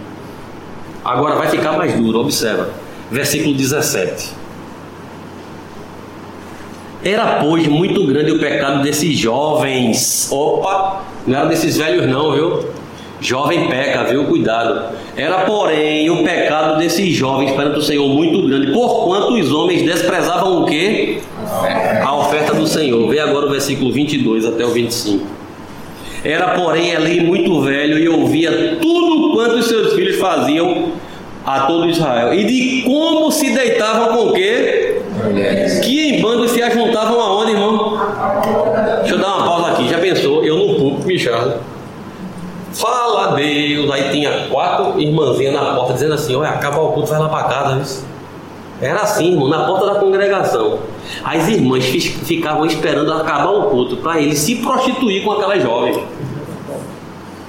Agora 1.04 1.36
vai 1.36 1.48
ficar 1.48 1.74
mais 1.74 1.94
duro, 1.94 2.20
observa. 2.20 2.70
Versículo 3.10 3.56
17. 3.56 4.32
Era, 7.04 7.40
pois, 7.42 7.66
muito 7.68 8.06
grande 8.06 8.32
o 8.32 8.40
pecado 8.40 8.84
desses 8.84 9.18
jovens. 9.18 10.30
Opa, 10.32 11.04
não 11.26 11.40
era 11.40 11.48
desses 11.48 11.78
velhos, 11.78 12.06
não, 12.08 12.34
viu? 12.34 12.70
Jovem 13.20 13.68
peca, 13.68 14.04
viu? 14.04 14.26
Cuidado. 14.26 14.94
Era, 15.16 15.46
porém, 15.46 16.10
o 16.10 16.24
pecado 16.24 16.78
desses 16.78 17.16
jovens 17.16 17.52
perante 17.52 17.80
o 17.80 17.82
Senhor 17.82 18.08
muito 18.08 18.48
grande, 18.48 18.72
porquanto 18.72 19.34
os 19.34 19.52
homens 19.52 19.84
desprezavam 19.84 20.62
o 20.62 20.66
quê? 20.66 21.20
A 22.04 22.16
oferta 22.16 22.54
do 22.54 22.68
Senhor. 22.68 23.10
Vê 23.10 23.20
agora 23.20 23.46
o 23.46 23.50
versículo 23.50 23.92
22 23.92 24.46
até 24.46 24.66
o 24.66 24.70
25. 24.70 25.26
Era, 26.24 26.56
porém, 26.56 26.96
ali 26.96 27.22
muito 27.22 27.62
velho 27.62 27.98
e 27.98 28.10
ouvia 28.10 28.78
tudo 28.82 29.34
quanto 29.34 29.56
os 29.56 29.68
seus 29.68 29.94
filhos 29.94 30.18
faziam 30.18 30.92
a 31.46 31.62
todo 31.62 31.88
Israel. 31.90 32.34
E 32.34 32.44
de 32.44 32.84
como 32.84 33.32
se 33.32 33.54
deitavam 33.54 34.18
com 34.18 34.30
o 34.30 34.34
quê? 34.34 35.02
Que 35.84 36.10
em 36.10 36.22
bandos 36.22 36.52
se 36.52 36.62
ajuntavam 36.62 37.20
aonde, 37.20 37.52
irmão? 37.52 37.98
Deixa 39.00 39.16
eu 39.16 39.20
dar 39.20 39.36
uma 39.36 39.46
pausa 39.46 39.72
aqui. 39.72 39.88
Já 39.88 40.00
pensou? 40.00 40.44
Eu 40.44 40.58
no 40.58 40.76
público, 40.76 41.08
Michel. 41.08 41.60
Fala 42.74 43.36
Deus. 43.36 43.90
Aí 43.92 44.10
tinha 44.12 44.48
quatro 44.50 45.00
irmãzinhas 45.00 45.54
na 45.54 45.76
porta 45.76 45.94
dizendo 45.94 46.14
assim: 46.14 46.36
Olha, 46.36 46.50
acaba 46.50 46.82
o 46.82 46.92
culto, 46.92 47.10
vai 47.10 47.20
lá 47.20 47.30
para 47.30 47.44
casa. 47.44 47.76
Viu? 47.76 48.17
Era 48.82 49.02
assim, 49.02 49.32
irmão, 49.32 49.48
na 49.48 49.66
porta 49.66 49.86
da 49.88 49.96
congregação. 50.00 50.80
As 51.24 51.48
irmãs 51.48 51.86
ficavam 51.86 52.66
esperando 52.66 53.12
acabar 53.12 53.50
o 53.50 53.70
culto 53.70 53.98
para 53.98 54.22
ele 54.22 54.36
se 54.36 54.58
prostituir 54.58 55.24
com 55.24 55.32
aquelas 55.32 55.64
jovens. 55.64 56.00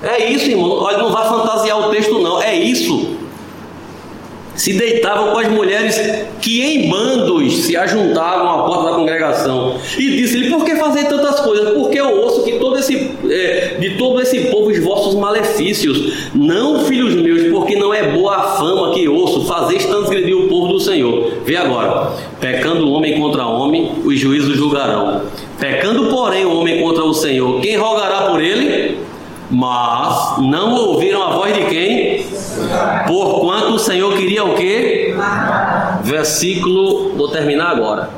É 0.02 0.30
isso, 0.30 0.50
irmão. 0.50 0.70
Olha, 0.70 0.98
não 0.98 1.10
vai 1.12 1.28
fantasiar 1.28 1.78
o 1.78 1.90
texto, 1.90 2.18
não. 2.20 2.40
É 2.40 2.54
isso 2.54 3.17
se 4.58 4.72
deitavam 4.72 5.30
com 5.30 5.38
as 5.38 5.48
mulheres 5.48 5.96
que 6.42 6.60
em 6.60 6.90
bandos 6.90 7.58
se 7.58 7.76
ajuntavam 7.76 8.50
à 8.50 8.64
porta 8.64 8.90
da 8.90 8.96
congregação. 8.96 9.78
E 9.96 10.10
disse-lhe: 10.16 10.50
Por 10.50 10.64
que 10.64 10.74
fazer 10.74 11.04
tantas 11.04 11.38
coisas? 11.40 11.74
Porque 11.74 11.98
eu 11.98 12.20
ouço 12.20 12.42
que 12.42 12.58
todo 12.58 12.76
esse, 12.76 13.12
é, 13.30 13.76
de 13.78 13.96
todo 13.96 14.20
esse 14.20 14.40
povo 14.50 14.68
os 14.68 14.78
vossos 14.80 15.14
malefícios. 15.14 16.28
Não, 16.34 16.84
filhos 16.84 17.14
meus, 17.14 17.52
porque 17.52 17.76
não 17.76 17.94
é 17.94 18.10
boa 18.10 18.36
a 18.36 18.42
fama 18.56 18.92
que 18.92 19.08
ouço, 19.08 19.46
fazeis 19.46 19.86
transgredir 19.86 20.36
o 20.36 20.48
povo 20.48 20.72
do 20.72 20.80
Senhor. 20.80 21.34
Vê 21.44 21.54
agora: 21.54 22.10
pecando 22.40 22.90
homem 22.90 23.18
contra 23.18 23.46
homem, 23.46 23.92
os 24.04 24.18
juízos 24.18 24.56
julgarão. 24.56 25.22
Pecando, 25.58 26.06
porém, 26.06 26.44
o 26.44 26.52
homem 26.58 26.82
contra 26.82 27.04
o 27.04 27.14
Senhor, 27.14 27.60
quem 27.60 27.76
rogará 27.76 28.22
por 28.22 28.42
ele? 28.42 29.07
Mas 29.50 30.38
não 30.38 30.74
ouviram 30.74 31.22
a 31.22 31.32
voz 31.32 31.54
de 31.54 31.64
quem? 31.64 32.26
Porquanto 33.06 33.74
o 33.74 33.78
Senhor 33.78 34.14
queria 34.16 34.44
o 34.44 34.54
quê? 34.54 35.14
Versículo, 36.02 37.14
vou 37.16 37.28
terminar 37.28 37.70
agora. 37.70 38.10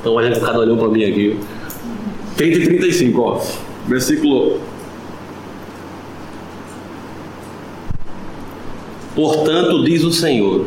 Então 0.00 0.18
a 0.18 0.24
gente 0.24 0.40
cada 0.40 0.58
olhou 0.58 0.78
para 0.78 0.88
mim 0.88 1.04
aqui. 1.04 1.38
30 2.36 2.58
e 2.58 2.66
35, 2.66 3.20
ó. 3.20 3.40
Versículo. 3.86 4.60
Portanto, 9.14 9.84
diz 9.84 10.02
o 10.02 10.12
Senhor, 10.12 10.64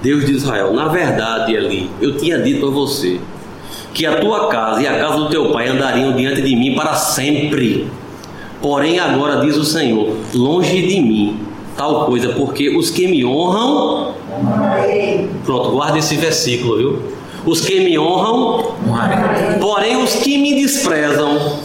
Deus 0.00 0.24
de 0.24 0.32
Israel: 0.32 0.72
Na 0.72 0.86
verdade, 0.86 1.56
ali, 1.56 1.90
eu 2.00 2.16
tinha 2.16 2.38
dito 2.38 2.66
a 2.66 2.70
você 2.70 3.18
que 3.92 4.06
a 4.06 4.20
tua 4.20 4.48
casa 4.48 4.82
e 4.82 4.86
a 4.86 4.98
casa 4.98 5.16
do 5.16 5.28
teu 5.30 5.50
pai 5.50 5.68
andariam 5.68 6.12
diante 6.12 6.42
de 6.42 6.54
mim 6.54 6.74
para 6.74 6.94
sempre. 6.94 7.90
Porém, 8.60 8.98
agora 8.98 9.40
diz 9.40 9.56
o 9.56 9.64
Senhor: 9.64 10.16
longe 10.34 10.82
de 10.82 11.00
mim 11.00 11.46
tal 11.76 12.06
coisa, 12.06 12.30
porque 12.30 12.74
os 12.76 12.90
que 12.90 13.06
me 13.06 13.24
honram. 13.24 14.14
Pronto, 15.44 15.70
guarda 15.70 15.98
esse 15.98 16.16
versículo, 16.16 16.76
viu? 16.76 17.02
Os 17.44 17.60
que 17.60 17.78
me 17.78 17.96
honram, 17.96 18.72
porém 19.60 20.02
os 20.02 20.16
que 20.16 20.36
me 20.36 20.54
desprezam 20.54 21.60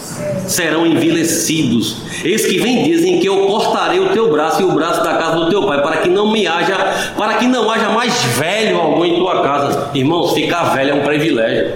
serão 0.46 0.86
envelhecidos. 0.86 1.98
Eis 2.24 2.46
que 2.46 2.60
vem 2.60 2.84
dizem 2.84 3.20
que 3.20 3.28
eu 3.28 3.48
cortarei 3.48 4.00
o 4.00 4.10
teu 4.10 4.32
braço 4.32 4.62
e 4.62 4.66
o 4.66 4.72
braço 4.74 5.04
da 5.04 5.16
casa 5.16 5.38
do 5.38 5.50
teu 5.50 5.66
pai, 5.66 5.82
para 5.82 5.98
que 5.98 6.10
não 6.10 6.32
me 6.32 6.46
haja, 6.46 6.78
para 7.18 7.36
que 7.36 7.48
não 7.48 7.72
haja 7.72 7.90
mais 7.90 8.14
velho 8.24 8.78
algum 8.78 9.04
em 9.04 9.16
tua 9.16 9.42
casa. 9.42 9.90
Irmãos, 9.94 10.34
ficar 10.34 10.66
velho 10.76 10.92
é 10.92 10.94
um 10.94 11.04
privilégio. 11.04 11.74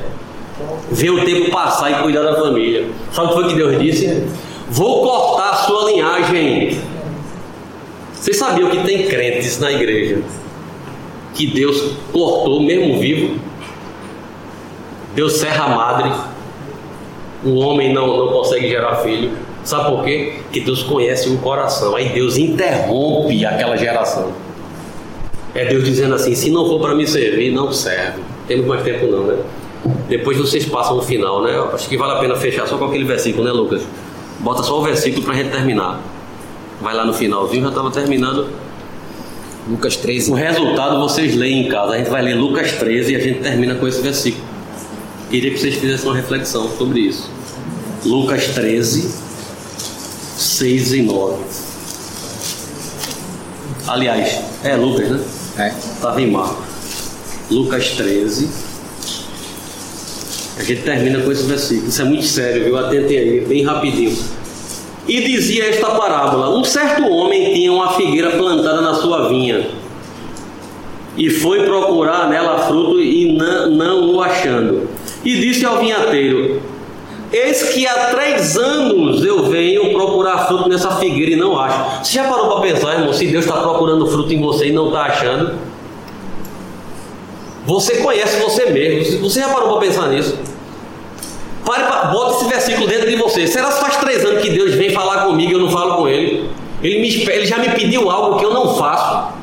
Ver 0.92 1.10
o 1.10 1.26
tempo 1.26 1.50
passar 1.50 1.92
e 1.92 1.96
cuidar 1.96 2.22
da 2.22 2.36
família. 2.36 2.86
Sabe 3.12 3.28
o 3.28 3.30
que 3.30 3.36
foi 3.36 3.48
que 3.48 3.56
Deus 3.56 3.80
disse? 3.80 4.24
Vou 4.68 5.04
cortar 5.04 5.52
a 5.52 5.56
sua 5.56 5.92
linhagem. 5.92 6.80
Vocês 8.14 8.38
sabiam 8.38 8.70
que 8.70 8.84
tem 8.84 9.08
crentes 9.08 9.60
na 9.60 9.72
igreja 9.72 10.24
que 11.36 11.48
Deus 11.48 11.98
cortou 12.12 12.62
mesmo 12.62 13.00
vivo? 13.00 13.40
Deus 15.14 15.34
serra 15.34 15.66
a 15.66 15.70
madre. 15.70 16.12
O 17.44 17.60
homem 17.60 17.94
não, 17.94 18.18
não 18.18 18.28
consegue 18.30 18.68
gerar 18.68 18.96
filho. 18.98 19.32
Sabe 19.64 19.90
por 19.90 20.04
quê? 20.04 20.40
Que 20.52 20.62
Deus 20.62 20.82
conhece 20.82 21.30
o 21.30 21.38
coração. 21.38 21.96
Aí 21.96 22.10
Deus 22.10 22.38
interrompe 22.38 23.46
aquela 23.46 23.76
geração. 23.76 24.32
É 25.54 25.66
Deus 25.66 25.84
dizendo 25.84 26.16
assim: 26.16 26.34
se 26.34 26.50
não 26.50 26.68
for 26.68 26.80
para 26.80 26.96
me 26.96 27.08
servir, 27.08 27.52
não 27.52 27.72
serve. 27.72 28.22
Temos 28.48 28.66
mais 28.66 28.84
tempo 28.84 29.06
não, 29.08 29.24
né? 29.26 29.38
Depois 30.10 30.38
vocês 30.38 30.66
passam 30.66 30.98
o 30.98 31.02
final, 31.02 31.44
né? 31.44 31.52
Acho 31.74 31.88
que 31.88 31.98
vale 31.98 32.14
a 32.14 32.20
pena 32.20 32.36
fechar 32.36 32.68
só 32.68 32.78
com 32.78 32.86
aquele 32.86 33.04
versículo, 33.04 33.44
né, 33.44 33.52
Lucas? 33.52 33.84
Bota 34.40 34.64
só 34.64 34.80
o 34.80 34.84
versículo 34.84 35.24
para 35.24 35.34
a 35.34 35.38
gente 35.38 35.52
terminar. 35.52 36.02
Vai 36.82 36.94
lá 36.94 37.06
no 37.06 37.14
finalzinho, 37.14 37.64
já 37.64 37.70
estava 37.70 37.92
terminando. 37.92 38.50
Lucas 39.68 39.96
13. 39.96 40.32
O 40.32 40.34
resultado 40.36 41.00
vocês 41.00 41.36
leem 41.36 41.66
em 41.66 41.70
casa. 41.70 41.94
A 41.94 41.98
gente 41.98 42.10
vai 42.10 42.22
ler 42.22 42.36
Lucas 42.36 42.74
13 42.74 43.14
e 43.14 43.16
a 43.16 43.20
gente 43.20 43.40
termina 43.40 43.76
com 43.76 43.88
esse 43.88 44.02
versículo. 44.02 44.44
Queria 45.30 45.52
que 45.52 45.58
vocês 45.58 45.76
fizessem 45.76 46.08
uma 46.08 46.16
reflexão 46.16 46.70
sobre 46.78 47.00
isso. 47.00 47.30
Lucas 48.06 48.46
13, 48.50 49.10
6 50.38 50.94
e 50.94 51.02
9. 51.02 51.44
Aliás, 53.88 54.42
é 54.64 54.76
Lucas, 54.76 55.10
né? 55.10 55.24
É. 55.58 55.68
Estava 55.70 56.22
em 56.22 56.30
Marcos. 56.30 56.66
Lucas 57.50 57.90
13. 57.92 58.50
A 60.58 60.64
gente 60.64 60.82
termina 60.84 61.20
com 61.20 61.32
esse 61.32 61.44
versículo. 61.44 61.90
Isso 61.90 62.02
é 62.02 62.06
muito 62.06 62.26
sério, 62.26 62.64
viu? 62.64 62.78
Atentem 62.78 63.18
aí, 63.18 63.42
bem 63.42 63.64
rapidinho. 63.64 64.18
E 65.08 65.22
dizia 65.22 65.66
esta 65.66 65.92
parábola: 65.92 66.58
Um 66.58 66.64
certo 66.64 67.06
homem 67.08 67.54
tinha 67.54 67.72
uma 67.72 67.94
figueira 67.94 68.32
plantada 68.32 68.82
na 68.82 68.94
sua 68.96 69.28
vinha 69.28 69.68
e 71.18 71.30
foi 71.30 71.64
procurar 71.64 72.30
nela 72.30 72.60
fruto 72.60 73.00
e 73.00 73.34
não, 73.34 73.70
não 73.70 74.16
o 74.16 74.22
achando. 74.22 74.90
E 75.24 75.36
disse 75.40 75.66
ao 75.66 75.80
vinhateiro: 75.80 76.62
Eis 77.32 77.64
que 77.70 77.86
há 77.88 78.12
três 78.12 78.58
anos 78.58 79.24
eu 79.24 79.44
venho 79.44 79.94
procurar 79.94 80.48
fruto 80.48 80.70
nessa 80.70 80.92
figueira 80.92 81.32
e 81.32 81.36
não 81.36 81.60
acho. 81.60 82.04
Você 82.04 82.14
já 82.14 82.24
parou 82.24 82.52
para 82.52 82.62
pensar, 82.62 82.94
irmão, 82.94 83.14
se 83.14 83.28
Deus 83.28 83.46
está 83.46 83.60
procurando 83.60 84.08
fruto 84.08 84.34
em 84.34 84.42
você 84.42 84.68
e 84.68 84.72
não 84.72 84.88
está 84.88 85.04
achando? 85.04 85.54
Você 87.66 87.98
conhece 87.98 88.40
você 88.40 88.68
mesmo. 88.68 89.20
Você 89.22 89.40
já 89.40 89.50
parou 89.50 89.78
para 89.78 89.88
pensar 89.88 90.10
nisso? 90.10 90.38
Pare 91.66 91.84
pra, 91.84 92.06
bota 92.06 92.36
esse 92.36 92.46
versículo 92.46 92.88
dentro 92.88 93.10
de 93.10 93.16
você. 93.16 93.48
Será 93.48 93.70
que 93.70 93.80
faz 93.80 93.98
três 93.98 94.24
anos 94.24 94.42
que 94.42 94.52
Deus 94.52 94.76
vem 94.76 94.92
falar 94.92 95.26
comigo 95.26 95.52
e 95.52 95.54
eu 95.56 95.60
não 95.60 95.72
falo 95.72 95.98
com 95.98 96.08
Ele? 96.08 96.48
Ele, 96.84 97.00
me, 97.00 97.30
ele 97.32 97.46
já 97.48 97.58
me 97.58 97.70
pediu 97.70 98.10
algo 98.12 98.38
que 98.38 98.46
eu 98.46 98.54
não 98.54 98.76
faço. 98.76 99.34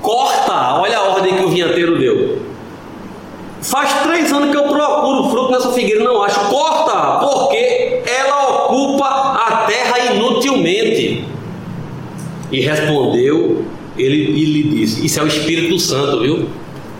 Corta! 0.00 0.80
Olha 0.80 0.98
a 0.98 1.02
ordem 1.10 1.36
que 1.36 1.44
o 1.44 1.50
vinhanteiro 1.50 1.98
deu. 1.98 2.40
Faz 3.60 4.02
três 4.02 4.32
anos 4.32 4.50
que 4.50 4.56
eu 4.56 4.64
procuro 4.64 5.30
fruto 5.30 5.52
nessa 5.52 5.70
figueira 5.72 6.02
não 6.02 6.22
acho. 6.22 6.40
Corta! 6.48 7.18
Porque 7.18 8.02
ela 8.06 8.64
ocupa 8.64 9.06
a 9.06 9.64
terra 9.66 10.14
inutilmente. 10.14 11.26
E 12.50 12.60
respondeu 12.60 13.41
ele, 13.96 14.40
ele 14.40 14.62
disse: 14.74 15.04
Isso 15.04 15.18
é 15.20 15.22
o 15.22 15.26
Espírito 15.26 15.78
Santo, 15.78 16.20
viu? 16.20 16.48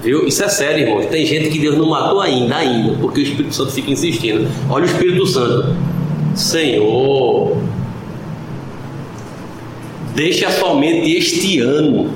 Viu? 0.02 0.26
Isso 0.26 0.42
é 0.42 0.48
sério, 0.48 0.86
irmãos. 0.86 1.06
Tem 1.06 1.24
gente 1.24 1.48
que 1.48 1.58
Deus 1.58 1.78
não 1.78 1.88
matou 1.88 2.20
ainda, 2.20 2.56
ainda, 2.56 2.98
porque 2.98 3.20
o 3.20 3.22
Espírito 3.22 3.54
Santo 3.54 3.72
fica 3.72 3.90
insistindo. 3.90 4.48
Olha 4.68 4.84
o 4.84 4.86
Espírito 4.86 5.26
Santo. 5.26 5.76
Senhor, 6.34 7.56
deixa 10.14 10.50
somente 10.50 11.12
este 11.12 11.60
ano. 11.60 12.10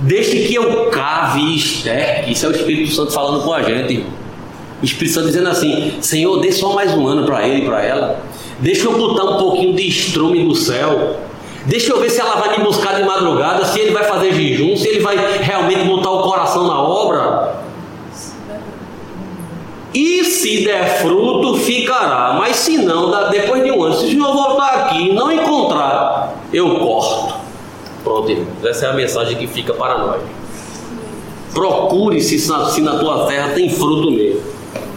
Deixe 0.00 0.46
que 0.46 0.54
eu 0.54 0.90
cave 0.90 1.40
e 1.40 1.56
esterque. 1.56 2.32
Isso 2.32 2.46
é 2.46 2.48
o 2.48 2.52
Espírito 2.52 2.92
Santo 2.92 3.12
falando 3.12 3.42
com 3.44 3.52
a 3.52 3.62
gente. 3.62 3.94
irmão. 3.94 4.10
O 4.82 4.84
Espírito 4.84 5.14
Santo 5.14 5.26
dizendo 5.28 5.48
assim: 5.48 5.94
Senhor, 6.00 6.40
dê 6.40 6.52
só 6.52 6.74
mais 6.74 6.92
um 6.92 7.06
ano 7.06 7.24
para 7.24 7.46
ele 7.46 7.62
e 7.62 7.64
para 7.64 7.82
ela. 7.82 8.22
Deixa 8.58 8.86
eu 8.86 8.96
botar 8.96 9.24
um 9.24 9.36
pouquinho 9.38 9.74
de 9.74 9.86
estrume 9.86 10.42
no 10.42 10.54
céu. 10.54 11.16
Deixa 11.66 11.92
eu 11.92 12.00
ver 12.00 12.10
se 12.10 12.20
ela 12.20 12.36
vai 12.36 12.56
me 12.56 12.64
buscar 12.64 12.94
de 12.94 13.02
madrugada, 13.02 13.64
se 13.64 13.80
ele 13.80 13.90
vai 13.90 14.04
fazer 14.04 14.32
jejum, 14.32 14.76
se 14.76 14.88
ele 14.88 15.00
vai 15.00 15.16
realmente 15.40 15.84
botar 15.84 16.10
o 16.10 16.22
coração 16.22 16.66
na 16.66 16.80
obra. 16.80 17.56
E 19.92 20.24
se 20.24 20.64
der 20.64 21.00
fruto, 21.00 21.56
ficará. 21.58 22.36
Mas 22.38 22.56
se 22.56 22.78
não, 22.78 23.10
depois 23.30 23.64
de 23.64 23.70
um 23.72 23.82
ano, 23.82 23.94
se 23.94 24.10
senhor 24.10 24.32
voltar 24.32 24.68
aqui 24.74 25.08
e 25.08 25.12
não 25.12 25.32
encontrar, 25.32 26.36
eu 26.52 26.78
corto. 26.78 27.34
Pronto. 28.04 28.46
Essa 28.64 28.86
é 28.86 28.90
a 28.90 28.92
mensagem 28.92 29.36
que 29.36 29.46
fica 29.46 29.74
para 29.74 29.98
nós. 29.98 30.22
Procure 31.52 32.20
se, 32.20 32.38
se 32.38 32.80
na 32.80 32.98
tua 32.98 33.26
terra 33.26 33.52
tem 33.54 33.68
fruto 33.68 34.10
mesmo. 34.10 34.40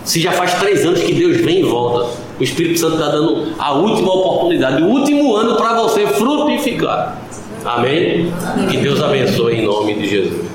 Se 0.03 0.19
já 0.19 0.33
faz 0.33 0.53
três 0.55 0.85
anos 0.85 1.01
que 1.01 1.13
Deus 1.13 1.37
vem 1.37 1.61
e 1.61 1.63
volta, 1.63 2.09
o 2.39 2.43
Espírito 2.43 2.79
Santo 2.79 2.93
está 2.93 3.09
dando 3.09 3.53
a 3.59 3.73
última 3.73 4.13
oportunidade, 4.13 4.81
o 4.81 4.87
último 4.87 5.35
ano 5.35 5.57
para 5.57 5.73
você 5.73 6.07
frutificar. 6.07 7.17
Amém? 7.65 8.31
Que 8.69 8.77
Deus 8.77 9.01
abençoe 9.01 9.55
em 9.55 9.65
nome 9.65 9.93
de 9.95 10.07
Jesus. 10.07 10.45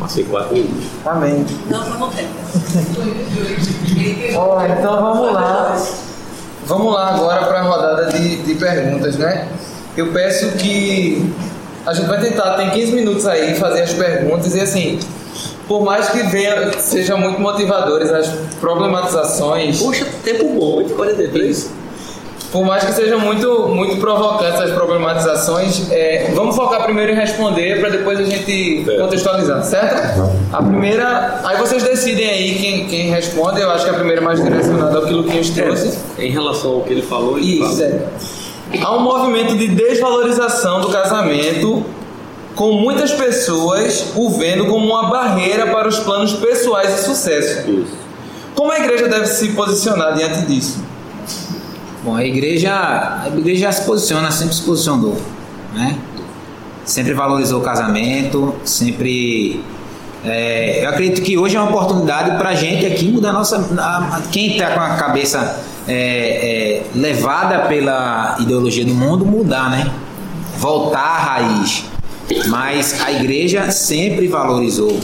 Passei 0.00 0.24
quatro 0.24 0.54
minutos. 0.54 0.84
Amém. 1.04 1.44
Não, 1.68 1.80
mas 1.80 2.00
não 2.00 2.08
tem. 2.10 2.26
Ó, 4.34 4.64
então 4.64 5.00
vamos 5.02 5.32
lá. 5.32 5.76
Vamos 6.66 6.94
lá 6.94 7.14
agora 7.14 7.46
para 7.46 7.60
a 7.60 7.62
rodada 7.62 8.06
de, 8.12 8.36
de 8.42 8.54
perguntas, 8.54 9.16
né? 9.16 9.48
Eu 9.96 10.12
peço 10.12 10.52
que 10.52 11.30
a 11.84 11.92
gente 11.92 12.06
vai 12.06 12.20
tentar, 12.20 12.54
tem 12.54 12.70
15 12.70 12.92
minutos 12.92 13.26
aí, 13.26 13.54
fazer 13.54 13.82
as 13.82 13.92
perguntas 13.92 14.54
e 14.54 14.60
assim, 14.60 14.98
por 15.66 15.82
mais 15.82 16.08
que 16.08 16.22
venha, 16.24 16.72
seja 16.78 17.16
muito 17.16 17.40
motivadores 17.40 18.10
as 18.12 18.28
problematizações, 18.60 19.82
Poxa, 19.82 20.06
tempo 20.24 20.44
bom, 20.54 20.82
8h43. 20.82 21.66
por 22.50 22.64
mais 22.64 22.82
que 22.84 22.92
sejam 22.92 23.20
muito, 23.20 23.68
muito 23.68 23.96
provocantes 24.00 24.58
as 24.60 24.70
problematizações, 24.70 25.90
é, 25.90 26.30
vamos 26.34 26.56
focar 26.56 26.82
primeiro 26.84 27.12
em 27.12 27.14
responder 27.14 27.80
para 27.80 27.90
depois 27.90 28.18
a 28.18 28.24
gente 28.24 28.86
contextualizar, 28.98 29.62
certo? 29.64 30.30
A 30.52 30.62
primeira, 30.62 31.40
aí 31.44 31.58
vocês 31.58 31.82
decidem 31.82 32.28
aí 32.28 32.54
quem, 32.58 32.86
quem 32.86 33.10
responde, 33.10 33.60
eu 33.60 33.70
acho 33.70 33.84
que 33.84 33.90
a 33.90 33.94
primeira 33.94 34.20
é 34.22 34.24
mais 34.24 34.42
direcionada 34.42 34.96
ao 34.96 35.04
que 35.06 35.12
o 35.12 35.18
Luquinhos 35.18 35.50
trouxe. 35.50 35.98
Em 36.18 36.30
relação 36.30 36.72
ao 36.76 36.80
que 36.82 36.92
ele 36.94 37.02
falou, 37.02 37.36
ele 37.38 37.60
Isso, 37.62 37.76
fala. 37.78 37.84
é. 37.84 38.08
Há 38.82 38.96
um 38.96 39.00
movimento 39.00 39.56
de 39.56 39.68
desvalorização 39.68 40.80
do 40.80 40.88
casamento, 40.88 41.84
com 42.58 42.72
muitas 42.72 43.12
pessoas 43.12 44.06
o 44.16 44.28
vendo 44.30 44.66
como 44.66 44.84
uma 44.84 45.08
barreira 45.08 45.68
para 45.68 45.86
os 45.86 46.00
planos 46.00 46.32
pessoais 46.32 46.98
e 46.98 47.04
sucesso. 47.04 47.70
Isso. 47.70 47.96
Como 48.56 48.72
a 48.72 48.78
igreja 48.80 49.06
deve 49.06 49.26
se 49.26 49.50
posicionar 49.50 50.14
diante 50.16 50.44
disso? 50.44 50.82
Bom, 52.02 52.16
a 52.16 52.24
igreja, 52.24 52.72
a 52.74 53.28
igreja 53.28 53.60
já 53.66 53.72
se 53.72 53.82
posiciona, 53.82 54.30
sempre 54.32 54.54
se 54.56 54.62
posicionou, 54.62 55.16
né? 55.72 55.96
Sempre 56.84 57.14
valorizou 57.14 57.60
o 57.60 57.62
casamento, 57.62 58.52
sempre. 58.64 59.62
é, 60.24 60.84
eu 60.84 60.88
acredito 60.90 61.22
que 61.22 61.38
hoje 61.38 61.56
é 61.56 61.60
uma 61.60 61.68
oportunidade 61.70 62.36
para 62.38 62.48
a 62.48 62.54
gente 62.56 62.84
aqui 62.86 63.08
mudar 63.08 63.30
a 63.30 63.32
nossa. 63.34 63.56
a- 63.78 64.20
quem 64.32 64.52
está 64.56 64.70
com 64.72 64.80
a 64.80 64.96
cabeça 64.96 65.60
é, 65.86 65.92
é, 65.94 66.82
levada 66.92 67.60
pela 67.68 68.36
ideologia 68.40 68.84
do 68.84 68.94
mundo, 68.94 69.24
mudar, 69.24 69.70
né? 69.70 69.88
Voltar 70.56 70.98
à 70.98 71.18
raiz. 71.18 71.84
Mas 72.48 73.00
a 73.00 73.12
igreja 73.12 73.70
sempre 73.70 74.28
valorizou 74.28 74.98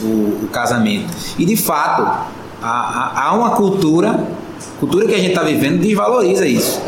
o, 0.00 0.04
o 0.44 0.48
casamento. 0.52 1.06
E 1.38 1.44
de 1.44 1.56
fato, 1.56 2.02
há, 2.62 3.12
há- 3.26 3.32
uma 3.34 3.50
cultura, 3.50 4.26
cultura 4.80 5.06
que 5.06 5.14
a 5.14 5.18
gente 5.18 5.30
está 5.30 5.42
vivendo 5.42 5.80
desvaloriza 5.80 6.46
isso. 6.46 6.80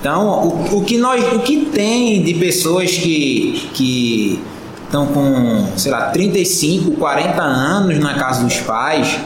Então, 0.00 0.26
o, 0.46 0.78
o 0.78 0.84
que 0.84 0.96
nós, 0.96 1.24
o 1.34 1.40
que 1.40 1.66
tem 1.66 2.22
de 2.22 2.34
pessoas 2.34 2.90
que 2.92 3.68
que 3.74 4.40
estão 4.84 5.06
com, 5.06 5.66
sei 5.76 5.92
lá, 5.92 6.02
35, 6.10 6.92
40 6.92 7.42
anos 7.42 7.98
na 7.98 8.14
casa 8.14 8.42
dos 8.44 8.56
pais, 8.58 9.18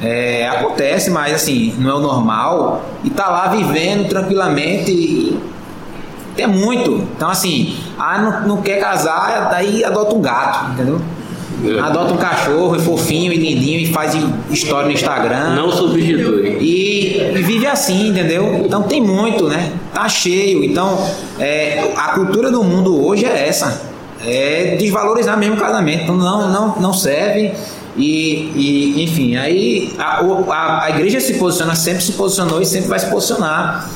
é, 0.00 0.48
acontece, 0.48 1.10
mas 1.10 1.34
assim, 1.34 1.74
não 1.78 1.90
é 1.90 1.94
o 1.94 2.00
normal, 2.00 2.82
e 3.04 3.10
tá 3.10 3.28
lá 3.28 3.48
vivendo 3.48 4.08
tranquilamente 4.08 5.36
e 6.36 6.42
é 6.42 6.46
muito. 6.46 7.06
Então, 7.16 7.28
assim, 7.28 7.76
ah, 7.98 8.18
não, 8.18 8.48
não 8.56 8.62
quer 8.62 8.80
casar, 8.80 9.50
daí 9.50 9.84
adota 9.84 10.14
um 10.14 10.20
gato, 10.20 10.72
entendeu? 10.72 11.00
É. 11.64 11.78
Adota 11.78 12.14
um 12.14 12.16
cachorro, 12.16 12.74
é 12.74 12.78
fofinho 12.78 13.32
e 13.32 13.36
lindinho 13.36 13.80
e 13.80 13.92
faz 13.92 14.16
história 14.50 14.86
no 14.86 14.92
Instagram. 14.92 15.54
Não 15.54 15.70
substitui. 15.70 16.58
E, 16.60 17.18
e 17.36 17.42
vive 17.42 17.66
assim, 17.66 18.08
entendeu? 18.08 18.62
Então 18.64 18.82
tem 18.82 19.00
muito, 19.00 19.48
né? 19.48 19.72
Tá 19.94 20.08
cheio. 20.08 20.64
Então, 20.64 20.98
é, 21.38 21.92
a 21.96 22.08
cultura 22.14 22.50
do 22.50 22.64
mundo 22.64 23.04
hoje 23.06 23.26
é 23.26 23.48
essa. 23.48 23.82
É 24.24 24.76
desvalorizar 24.76 25.36
mesmo 25.38 25.54
o 25.54 25.58
casamento. 25.58 26.02
Então 26.02 26.16
não, 26.16 26.50
não, 26.50 26.76
não 26.80 26.92
serve. 26.92 27.52
E, 27.96 28.50
e, 28.56 29.04
enfim, 29.04 29.36
aí 29.36 29.92
a, 29.98 30.24
a, 30.50 30.84
a 30.84 30.90
igreja 30.90 31.20
se 31.20 31.34
posiciona, 31.34 31.74
sempre 31.74 32.02
se 32.02 32.12
posicionou 32.12 32.60
e 32.60 32.64
sempre 32.64 32.88
vai 32.88 32.98
se 32.98 33.06
posicionar 33.10 33.86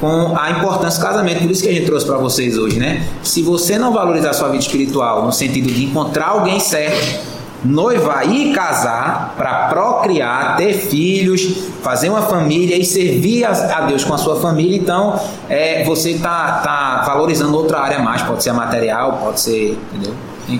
com 0.00 0.36
a 0.36 0.50
importância 0.50 1.00
do 1.00 1.06
casamento. 1.06 1.42
Por 1.42 1.50
isso 1.50 1.62
que 1.62 1.68
a 1.68 1.72
gente 1.72 1.86
trouxe 1.86 2.06
para 2.06 2.18
vocês 2.18 2.58
hoje, 2.58 2.78
né? 2.78 3.06
Se 3.22 3.42
você 3.42 3.78
não 3.78 3.92
valorizar 3.92 4.32
sua 4.32 4.48
vida 4.48 4.62
espiritual 4.62 5.24
no 5.24 5.32
sentido 5.32 5.72
de 5.72 5.84
encontrar 5.84 6.28
alguém 6.28 6.60
certo, 6.60 7.36
noivar 7.64 8.30
e 8.30 8.52
casar 8.52 9.34
para 9.36 9.68
procriar, 9.68 10.56
ter 10.56 10.74
filhos, 10.74 11.42
fazer 11.82 12.08
uma 12.10 12.22
família 12.22 12.76
e 12.76 12.84
servir 12.84 13.44
a, 13.44 13.80
Deus 13.82 14.04
com 14.04 14.14
a 14.14 14.18
sua 14.18 14.40
família, 14.40 14.76
então 14.76 15.18
é, 15.48 15.82
você 15.84 16.14
tá, 16.14 16.60
tá 16.62 17.04
valorizando 17.06 17.56
outra 17.56 17.80
área 17.80 17.98
mais, 17.98 18.22
pode 18.22 18.42
ser 18.42 18.50
a 18.50 18.54
material, 18.54 19.20
pode 19.22 19.40
ser, 19.40 19.78
entendeu? 19.92 20.14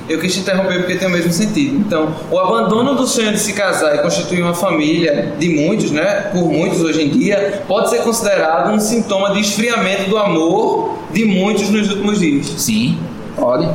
Eu 0.09 0.19
quis 0.19 0.35
te 0.35 0.41
interromper 0.41 0.79
porque 0.79 0.97
tem 0.97 1.07
o 1.07 1.11
mesmo 1.13 1.33
sentido. 1.33 1.77
Então, 1.77 2.13
o 2.31 2.39
abandono 2.39 2.95
do 2.97 3.07
sonho 3.07 3.33
de 3.33 3.39
se 3.39 3.53
casar 3.53 3.95
e 3.95 3.99
constituir 3.99 4.43
uma 4.43 4.55
família 4.55 5.33
de 5.39 5.49
muitos, 5.51 5.93
né? 5.93 6.29
Por 6.33 6.51
muitos 6.51 6.81
hoje 6.81 7.03
em 7.05 7.09
dia, 7.11 7.63
pode 7.69 7.91
ser 7.91 7.99
considerado 7.99 8.73
um 8.73 8.81
sintoma 8.81 9.31
de 9.33 9.41
esfriamento 9.41 10.11
do 10.11 10.19
amor 10.19 10.97
de 11.13 11.25
muitos 11.25 11.71
nos 11.71 11.89
últimos 11.89 12.19
dias. 12.19 12.47
Sim, 12.59 12.99
pode, 13.37 13.69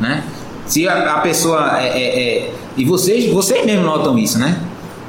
né? 0.00 0.24
Se 0.66 0.88
a, 0.88 1.14
a 1.14 1.18
pessoa 1.20 1.78
é, 1.80 1.86
é- 1.86 2.38
é- 2.38 2.50
e 2.76 2.84
vocês, 2.84 3.30
vocês 3.32 3.64
mesmos 3.64 3.84
notam 3.84 4.18
isso, 4.18 4.38
né? 4.40 4.58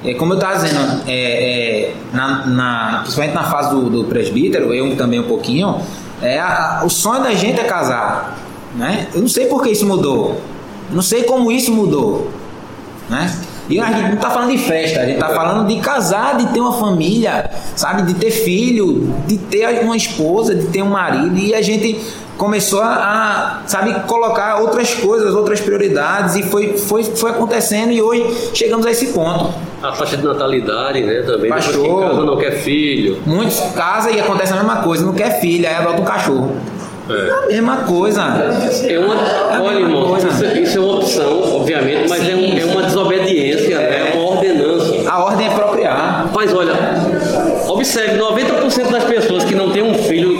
É, 0.03 0.13
como 0.13 0.33
eu 0.33 0.37
estava 0.37 0.57
dizendo, 0.63 1.01
é, 1.07 1.89
é, 1.89 1.93
na, 2.13 2.45
na- 2.45 2.99
principalmente 3.01 3.33
na 3.33 3.43
fase 3.45 3.71
do, 3.71 3.89
do 3.89 4.03
presbítero, 4.03 4.71
eu 4.71 4.95
também 4.95 5.19
um 5.19 5.23
pouquinho, 5.27 5.81
é 6.21 6.37
a- 6.37 6.81
a- 6.81 6.85
o 6.85 6.89
sonho 6.89 7.23
da 7.23 7.33
gente 7.33 7.59
é 7.59 7.63
casar, 7.63 8.37
né? 8.75 9.07
Eu 9.13 9.21
não 9.21 9.27
sei 9.27 9.47
por 9.47 9.63
que 9.63 9.69
isso 9.69 9.85
mudou, 9.85 10.41
eu 10.89 10.95
não 10.95 11.01
sei 11.01 11.23
como 11.23 11.51
isso 11.51 11.71
mudou, 11.71 12.29
né? 13.09 13.33
E 13.67 13.79
a 13.79 13.85
gente 13.85 14.09
não 14.09 14.13
está 14.13 14.29
falando 14.29 14.51
de 14.51 14.59
festa, 14.59 14.99
a 14.99 15.05
gente 15.05 15.15
está 15.15 15.29
falando 15.29 15.67
de 15.67 15.79
casar, 15.79 16.37
de 16.37 16.53
ter 16.53 16.59
uma 16.59 16.73
família, 16.73 17.49
sabe? 17.75 18.03
De 18.03 18.13
ter 18.13 18.29
filho, 18.29 19.11
de 19.25 19.37
ter 19.37 19.83
uma 19.83 19.97
esposa, 19.97 20.53
de 20.53 20.67
ter 20.67 20.83
um 20.83 20.89
marido. 20.89 21.35
E 21.35 21.55
a 21.55 21.61
gente 21.63 21.99
começou 22.37 22.81
a, 22.81 22.93
a, 22.93 23.67
sabe, 23.67 24.01
colocar 24.01 24.61
outras 24.61 24.93
coisas, 24.93 25.33
outras 25.33 25.59
prioridades. 25.61 26.35
E 26.35 26.43
foi, 26.43 26.77
foi, 26.77 27.03
foi 27.03 27.31
acontecendo 27.31 27.91
e 27.91 28.01
hoje 28.01 28.51
chegamos 28.53 28.85
a 28.85 28.91
esse 28.91 29.07
ponto. 29.07 29.51
A 29.81 29.91
taxa 29.91 30.17
de 30.17 30.23
natalidade, 30.23 31.01
né? 31.01 31.23
Também. 31.23 31.49
Baixou. 31.49 32.01
casa 32.01 32.23
não 32.23 32.37
quer 32.37 32.51
filho. 32.59 33.19
Muitos 33.25 33.59
casam 33.75 34.11
e 34.11 34.19
acontece 34.19 34.53
a 34.53 34.57
mesma 34.57 34.77
coisa, 34.77 35.03
não 35.03 35.13
quer 35.13 35.39
filho, 35.39 35.67
aí 35.67 35.73
adota 35.73 36.01
um 36.01 36.05
cachorro. 36.05 36.55
É. 37.07 37.29
A 37.31 37.47
mesma 37.47 37.77
coisa. 37.77 38.21
É 38.89 38.97
uma, 38.97 39.15
olha, 39.61 39.79
irmão, 39.79 40.17
isso, 40.17 40.27
isso 40.59 40.77
é 40.77 40.81
uma 40.81 40.95
opção, 40.95 41.55
obviamente, 41.57 42.09
mas 42.09 42.27
é, 42.27 42.35
um- 42.35 42.57
é 42.57 42.65
uma 42.65 42.81
desobediência, 42.83 43.75
é 43.75 44.13
uma 44.15 44.23
ordenança. 44.31 45.09
A 45.09 45.23
ordem 45.23 45.47
é 45.47 45.49
procriar. 45.51 46.31
Mas 46.33 46.51
olha, 46.53 46.73
observe, 47.67 48.17
90% 48.17 48.89
das 48.91 49.03
pessoas 49.03 49.43
que 49.43 49.53
não 49.53 49.71
têm 49.71 49.83
um 49.83 49.93
filho, 49.93 50.35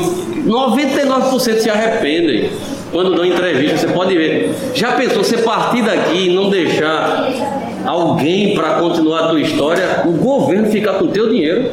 99% 0.45 1.59
se 1.59 1.69
arrependem 1.69 2.49
quando 2.91 3.13
dão 3.13 3.23
entrevista, 3.25 3.77
você 3.77 3.87
pode 3.87 4.17
ver. 4.17 4.55
Já 4.73 4.93
pensou 4.93 5.23
você 5.23 5.37
partir 5.37 5.83
daqui 5.83 6.29
e 6.29 6.33
não 6.35 6.49
deixar 6.49 7.29
alguém 7.85 8.55
para 8.55 8.75
continuar 8.79 9.25
a 9.25 9.27
tua 9.29 9.41
história, 9.41 10.01
o 10.05 10.11
governo 10.13 10.67
ficar 10.71 10.93
com 10.93 11.05
o 11.05 11.09
teu 11.09 11.29
dinheiro? 11.29 11.71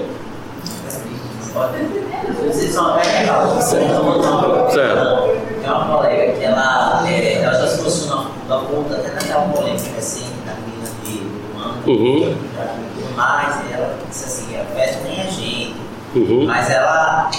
Vocês 2.50 2.72
são 2.72 2.98
é 2.98 3.02
legal. 3.20 3.60
Certo. 3.60 5.42
Tem 5.62 5.70
uma 5.70 5.84
colega 5.96 6.32
que 6.32 6.44
ela, 6.44 7.02
ela 7.08 7.54
já 7.54 7.66
se 7.68 7.82
posicionou 7.82 8.26
da 8.48 8.58
ponta 8.58 8.94
até 8.96 9.10
naquela 9.10 9.42
polêmica 9.48 9.90
recente 9.94 10.32
da 10.46 10.54
menina 10.54 10.88
de 11.04 11.20
um 11.56 11.60
ano 11.60 11.82
Uhum. 11.86 12.36
tudo 12.94 13.16
mais, 13.16 13.54
e 13.68 13.72
ela 13.72 13.94
disse 14.08 14.24
assim, 14.24 14.56
a 14.60 14.64
festa 14.74 15.00
nem 15.04 15.20
é 15.20 15.24
gente, 15.30 15.76
Uhum. 16.14 16.46
mas 16.46 16.68
ela 16.70 17.30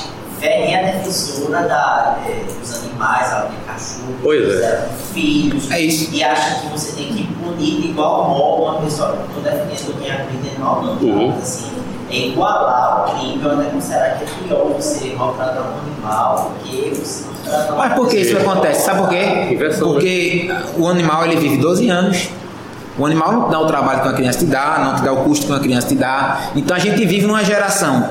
é 0.41 0.75
a 0.80 0.91
defensora 0.91 1.63
da, 1.67 2.17
é, 2.27 2.43
dos 2.59 2.73
animais, 2.84 3.31
ela 3.31 3.41
tem 3.43 3.59
cachorro, 3.67 4.13
Pois 4.21 4.59
é. 4.61 4.89
filhos, 5.13 5.71
É 5.71 5.80
isso. 5.81 6.13
e 6.13 6.23
acha 6.23 6.59
que 6.61 6.67
você 6.67 6.91
tem 6.93 7.07
que 7.13 7.23
punir 7.35 7.81
de 7.81 7.88
igual 7.89 8.30
modo 8.30 8.63
uma 8.63 8.81
pessoa, 8.81 9.09
não 9.15 9.25
estou 9.25 9.43
defendendo 9.43 10.01
quem 10.01 10.11
acredita 10.11 10.55
em 10.55 10.59
mal 10.59 10.81
não? 10.81 10.93
Uhum. 10.93 11.27
mas 11.30 11.43
assim, 11.43 11.71
igualar 12.14 13.02
o 13.02 13.11
crime, 13.11 13.41
eu 13.44 13.52
até 13.52 13.69
considerar 13.69 14.18
que 14.18 14.23
é 14.23 14.48
pior 14.48 14.73
você 14.76 15.14
maltratar 15.18 15.64
um 15.64 15.80
animal 15.80 16.52
do 16.52 16.64
que 16.64 16.90
você 16.95 17.26
maltratar 17.45 17.77
Mas 17.77 17.94
por 17.94 18.07
que 18.07 18.18
isso 18.18 18.38
acontece? 18.38 18.85
Sabe 18.85 18.99
por 18.99 19.10
quê? 19.10 19.48
Inversão, 19.52 19.88
né? 19.90 19.94
Porque 19.94 20.56
o 20.77 20.88
animal 20.88 21.26
ele 21.26 21.38
vive 21.38 21.57
12 21.57 21.90
anos. 21.90 22.30
O 22.98 23.06
animal 23.06 23.31
não 23.31 23.45
te 23.45 23.52
dá 23.52 23.60
o 23.60 23.65
trabalho 23.65 24.02
que 24.02 24.07
uma 24.07 24.14
criança 24.14 24.40
te 24.40 24.45
dá, 24.45 24.80
não 24.85 24.95
te 24.95 25.02
dá 25.02 25.11
o 25.11 25.23
custo 25.23 25.48
que 25.48 25.52
uma 25.52 25.60
criança 25.60 25.88
te 25.88 25.95
dá. 25.95 26.52
Então 26.56 26.77
a 26.77 26.80
gente 26.80 27.03
vive 27.06 27.26
numa 27.26 27.44
geração 27.44 28.10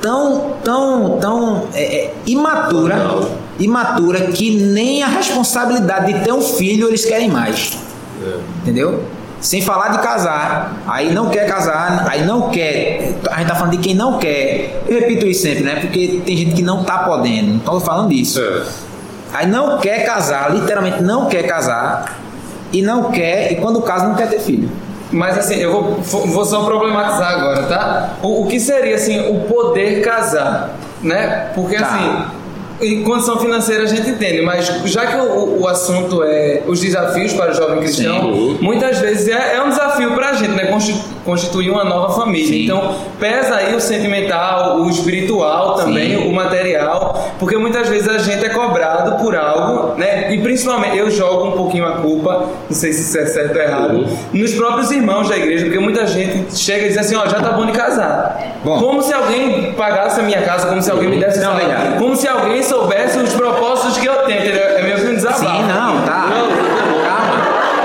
tão, 0.00 0.52
tão, 0.62 1.18
tão 1.18 1.66
é, 1.74 1.82
é, 1.82 2.14
imatura, 2.26 2.96
imatura 3.58 4.20
que 4.26 4.50
nem 4.56 5.02
a 5.02 5.08
responsabilidade 5.08 6.12
de 6.12 6.20
ter 6.20 6.32
um 6.32 6.42
filho 6.42 6.88
eles 6.88 7.04
querem 7.04 7.30
mais. 7.30 7.78
Entendeu? 8.62 9.02
Sem 9.44 9.60
falar 9.60 9.88
de 9.88 9.98
casar, 9.98 10.72
aí 10.86 11.12
não 11.12 11.28
quer 11.28 11.46
casar, 11.46 12.06
aí 12.08 12.24
não 12.24 12.48
quer. 12.48 13.12
A 13.30 13.40
gente 13.40 13.48
tá 13.48 13.54
falando 13.54 13.72
de 13.72 13.76
quem 13.78 13.94
não 13.94 14.16
quer. 14.18 14.82
Eu 14.88 14.98
repito 15.00 15.26
isso 15.26 15.42
sempre, 15.42 15.62
né? 15.62 15.76
Porque 15.80 16.22
tem 16.24 16.34
gente 16.34 16.54
que 16.54 16.62
não 16.62 16.82
tá 16.82 17.00
podendo. 17.00 17.52
Não 17.52 17.58
tô 17.58 17.78
falando 17.78 18.08
disso. 18.08 18.40
É. 18.40 18.62
Aí 19.34 19.46
não 19.46 19.76
quer 19.78 20.06
casar, 20.06 20.50
literalmente 20.50 21.02
não 21.02 21.26
quer 21.26 21.42
casar, 21.42 22.18
e 22.72 22.80
não 22.80 23.10
quer, 23.10 23.52
e 23.52 23.56
quando 23.56 23.82
casa 23.82 24.08
não 24.08 24.14
quer 24.14 24.30
ter 24.30 24.38
filho. 24.40 24.70
Mas 25.12 25.36
assim, 25.36 25.56
eu 25.56 25.72
vou, 25.72 26.26
vou 26.28 26.44
só 26.46 26.64
problematizar 26.64 27.34
agora, 27.34 27.64
tá? 27.64 28.10
O, 28.22 28.44
o 28.44 28.46
que 28.46 28.58
seria 28.58 28.94
assim 28.94 29.28
o 29.30 29.40
poder 29.40 30.00
casar, 30.02 30.70
né? 31.02 31.50
Porque 31.54 31.76
Tá. 31.76 31.84
assim, 31.84 32.24
em 32.86 33.02
condição 33.02 33.38
financeira 33.38 33.84
a 33.84 33.86
gente 33.86 34.08
entende, 34.10 34.42
mas 34.42 34.66
já 34.84 35.06
que 35.06 35.16
o, 35.16 35.60
o 35.62 35.68
assunto 35.68 36.22
é 36.22 36.62
os 36.66 36.80
desafios 36.80 37.32
para 37.32 37.50
o 37.52 37.54
jovem 37.54 37.78
cristão, 37.78 38.20
Sim. 38.32 38.58
muitas 38.60 38.98
vezes 38.98 39.28
é, 39.28 39.56
é 39.56 39.62
um 39.62 39.68
desafio 39.70 40.12
para 40.12 40.30
a 40.30 40.32
gente, 40.34 40.50
né? 40.52 40.66
Consti- 40.66 41.14
Constituir 41.24 41.70
uma 41.70 41.84
nova 41.84 42.12
família. 42.14 42.46
Sim. 42.48 42.64
Então 42.64 42.94
pesa 43.18 43.56
aí 43.56 43.74
o 43.74 43.80
sentimental, 43.80 44.80
o 44.82 44.90
espiritual 44.90 45.74
também, 45.74 46.18
Sim. 46.18 46.28
o 46.28 46.32
material, 46.34 47.32
porque 47.38 47.56
muitas 47.56 47.88
vezes 47.88 48.08
a 48.08 48.18
gente 48.18 48.44
é 48.44 48.50
cobrado 48.50 49.16
por 49.22 49.34
algo, 49.34 49.98
né? 49.98 50.32
E 50.34 50.38
principalmente 50.42 50.98
eu 50.98 51.10
jogo 51.10 51.48
um 51.48 51.52
pouquinho 51.52 51.86
a 51.86 51.92
culpa, 51.92 52.46
não 52.68 52.76
sei 52.76 52.92
se 52.92 53.02
isso 53.02 53.18
é 53.18 53.26
certo 53.26 53.56
ou 53.56 53.62
errado, 53.62 53.94
Uhum. 53.94 54.16
nos 54.34 54.52
próprios 54.54 54.90
irmãos 54.90 55.28
da 55.28 55.36
igreja, 55.36 55.64
porque 55.64 55.78
muita 55.78 56.06
gente 56.06 56.56
chega 56.58 56.84
e 56.86 56.88
diz 56.88 56.98
assim, 56.98 57.16
ó, 57.16 57.26
já 57.26 57.40
tá 57.40 57.52
bom 57.52 57.64
de 57.66 57.72
casar. 57.72 58.58
Bom. 58.64 58.78
Como 58.80 59.02
se 59.02 59.12
alguém 59.12 59.72
pagasse 59.72 60.20
a 60.20 60.22
minha 60.22 60.40
casa, 60.42 60.68
como 60.68 60.80
se 60.82 60.90
alguém 60.90 61.08
me 61.08 61.18
desse 61.18 61.38
Não, 61.38 61.44
salário, 61.52 61.68
verdade. 61.68 61.98
como 61.98 62.16
se 62.16 62.26
alguém 62.28 62.62
soubesse 62.74 63.18
os 63.18 63.32
propósitos 63.34 63.98
que 63.98 64.06
eu 64.06 64.16
tenho, 64.24 64.40
entendeu? 64.42 64.62
É 64.62 64.82
meio 64.82 64.96
que 64.96 65.06
um 65.06 65.14
desabafo. 65.14 65.40
Sim, 65.44 65.62
não, 65.62 66.02
tá. 66.02 66.26
Calma. 66.28 67.34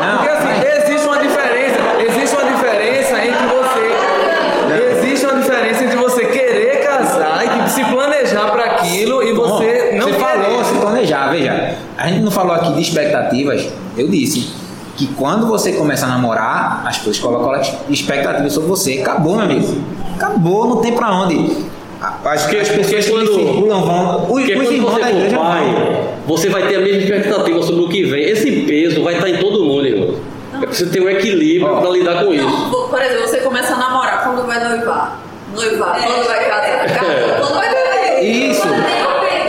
Não, 0.01 0.17
Porque 0.17 0.29
assim, 0.29 0.83
existe 0.83 1.07
uma 1.07 1.17
diferença, 1.19 1.79
existe 2.07 2.35
uma 2.35 2.51
diferença 2.51 3.25
entre 3.25 3.45
você, 3.47 4.99
existe 4.99 5.25
uma 5.25 5.39
diferença 5.41 5.83
entre 5.83 5.95
você 5.97 6.25
querer 6.25 6.83
casar 6.83 7.45
e 7.45 7.49
tipo, 7.49 7.69
se 7.69 7.85
planejar 7.85 8.51
para 8.51 8.63
aquilo 8.65 9.21
e 9.23 9.33
você 9.33 9.91
Bom, 9.91 9.97
não 9.97 10.07
você 10.07 10.13
querer. 10.15 10.43
falou, 10.43 10.65
se 10.65 10.73
planejar, 10.73 11.29
veja. 11.29 11.75
A 11.97 12.07
gente 12.07 12.21
não 12.21 12.31
falou 12.31 12.53
aqui 12.53 12.73
de 12.73 12.81
expectativas. 12.81 13.67
Eu 13.97 14.07
disse 14.07 14.51
que 14.97 15.07
quando 15.13 15.45
você 15.47 15.73
começa 15.73 16.05
a 16.05 16.09
namorar, 16.09 16.83
as 16.85 16.97
pessoas 16.97 17.19
colocam 17.19 17.61
expectativas 17.89 18.53
sobre 18.53 18.69
você. 18.69 18.99
Acabou, 19.01 19.35
meu 19.35 19.45
amigo. 19.45 19.83
Acabou, 20.15 20.67
não 20.67 20.77
tem 20.77 20.93
pra 20.93 21.11
onde. 21.11 21.69
As, 22.01 22.43
Porque- 22.43 22.57
as 22.57 22.69
pessoas 22.69 22.87
porque 22.87 23.01
que 23.03 23.11
quando- 23.11 23.33
circulam 23.35 23.81
vão. 23.83 24.21
Os, 24.21 24.27
Porque 24.27 24.53
os 24.55 24.67
quando 24.67 24.81
você 24.83 25.01
da 25.01 25.09
igreja 25.09 25.29
for 25.35 25.43
vão. 25.43 25.51
pai, 25.51 26.09
você 26.25 26.49
vai 26.49 26.67
ter 26.67 26.75
a 26.75 26.79
mesma 26.79 27.01
expectativa 27.01 27.63
sobre 27.63 27.83
o 27.83 27.89
que 27.89 28.03
vem. 28.05 28.23
Esse 28.23 28.51
peso 28.63 29.03
vai 29.03 29.15
estar 29.15 29.29
em 29.29 29.37
todo 29.37 29.63
mundo, 29.65 29.85
irmão. 29.85 30.15
É 30.61 30.65
preciso 30.65 30.91
ter 30.91 31.01
um 31.01 31.09
equilíbrio 31.09 31.77
para 31.77 31.89
lidar 31.89 32.23
com 32.23 32.33
isso. 32.33 32.43
Não, 32.45 32.89
por 32.89 33.01
exemplo, 33.01 33.27
você 33.27 33.37
começa 33.39 33.73
a 33.73 33.77
namorar, 33.77 34.23
quando 34.23 34.45
vai 34.47 34.59
noivar? 34.67 35.19
Noivar, 35.53 36.01
quando 36.03 36.27
vai 36.27 36.49
casar? 36.49 36.85
Casar, 36.87 37.39
quando 37.41 37.53
vai 37.55 38.23
Isso. 38.25 38.67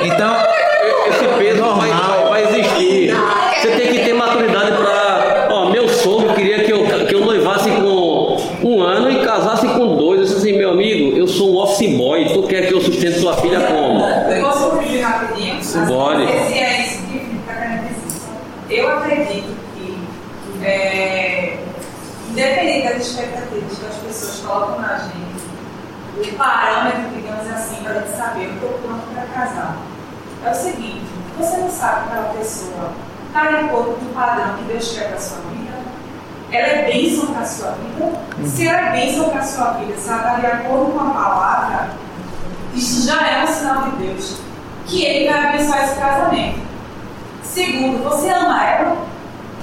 Então, 0.04 0.36
Esse 1.08 1.24
peso 1.38 1.62
vai, 1.74 1.90
vai, 1.90 2.24
vai 2.28 2.42
existir. 2.60 3.14
Você 3.60 3.68
tem 3.72 3.88
que 3.92 4.04
ter 4.04 4.12
maturidade 4.14 4.72
para. 4.72 5.48
Ó, 5.50 5.70
meu 5.70 5.88
sogro 5.88 6.34
queria 6.34 6.64
que 6.64 6.72
eu, 6.72 6.84
que 7.06 7.14
eu 7.14 7.20
noivasse 7.24 7.68
com 7.70 8.36
um 8.62 8.80
ano 8.82 9.10
e 9.10 9.24
casasse 9.24 9.66
com 9.68 9.96
dois. 9.96 10.20
Eu 10.20 10.26
disse 10.26 10.36
assim, 10.38 10.56
meu 10.56 10.70
amigo, 10.70 11.16
eu 11.16 11.26
sou 11.26 11.52
um 11.54 11.56
office 11.58 11.90
boy, 11.96 12.24
tu 12.32 12.42
quer 12.44 12.68
que 12.68 12.74
eu 12.74 12.80
sustente 12.80 13.18
sua 13.18 13.34
filha 13.36 13.60
como? 13.60 14.00
Posso 14.42 14.70
corrigir 14.70 15.00
rapidinho? 15.02 15.56
Pode. 15.88 16.26
Se 16.26 16.58
é 16.58 16.80
isso 16.86 17.02
que 17.02 17.18
fica 17.18 17.52
querendo 17.52 17.88
dizer. 17.88 18.30
Eu 18.70 18.88
acredito 18.88 19.48
que, 19.74 19.98
é, 20.64 21.56
independente 22.30 22.88
das 22.88 23.06
expectativas 23.06 23.78
que 23.78 23.86
as 23.86 23.94
pessoas 23.96 24.42
colocam 24.46 24.80
na 24.80 24.98
gente, 24.98 26.30
o 26.30 26.36
parâmetro, 26.36 27.00
digamos 27.14 27.50
assim, 27.50 27.82
para 27.82 27.92
a 27.92 27.94
gente 28.00 28.16
saber, 28.16 28.44
eu 28.44 28.50
estou 28.54 28.68
pronto 28.84 29.02
para 29.14 29.22
casar, 29.24 29.76
é 30.44 30.50
o 30.50 30.54
seguinte: 30.54 31.06
você 31.38 31.56
não 31.58 31.70
sabe 31.70 32.06
que 32.08 32.12
aquela 32.12 32.34
pessoa 32.34 32.90
está 33.28 33.46
de 33.48 33.56
acordo 33.56 33.92
com 33.98 34.06
o 34.06 34.14
padrão 34.14 34.56
que 34.56 34.64
Deus 34.64 34.92
quer 34.92 35.08
para 35.08 35.16
a 35.16 35.20
sua 35.20 35.38
vida? 35.50 35.70
Ela 36.52 36.66
é 36.66 36.90
bênção 36.92 37.26
para 37.32 37.42
a 37.42 37.46
sua 37.46 37.70
vida? 37.72 38.12
Se 38.48 38.66
ela 38.66 38.88
é 38.88 38.92
bênção 38.92 39.28
para 39.30 39.40
a 39.40 39.44
sua 39.44 39.70
vida, 39.74 39.96
se 39.96 40.08
ela 40.08 40.18
está 40.18 40.34
de 40.34 40.46
acordo 40.46 40.92
com 40.92 41.00
a 41.00 41.10
palavra, 41.10 41.90
isso 42.74 43.06
já 43.06 43.26
é 43.28 43.44
um 43.44 43.46
sinal 43.46 43.82
de 43.82 43.90
Deus 44.06 44.36
que 44.86 45.04
Ele 45.04 45.30
vai 45.30 45.48
abençoar 45.48 45.84
esse 45.84 45.94
casamento. 46.00 46.58
Segundo, 47.44 48.02
você 48.02 48.28
ama 48.30 48.64
ela? 48.64 48.96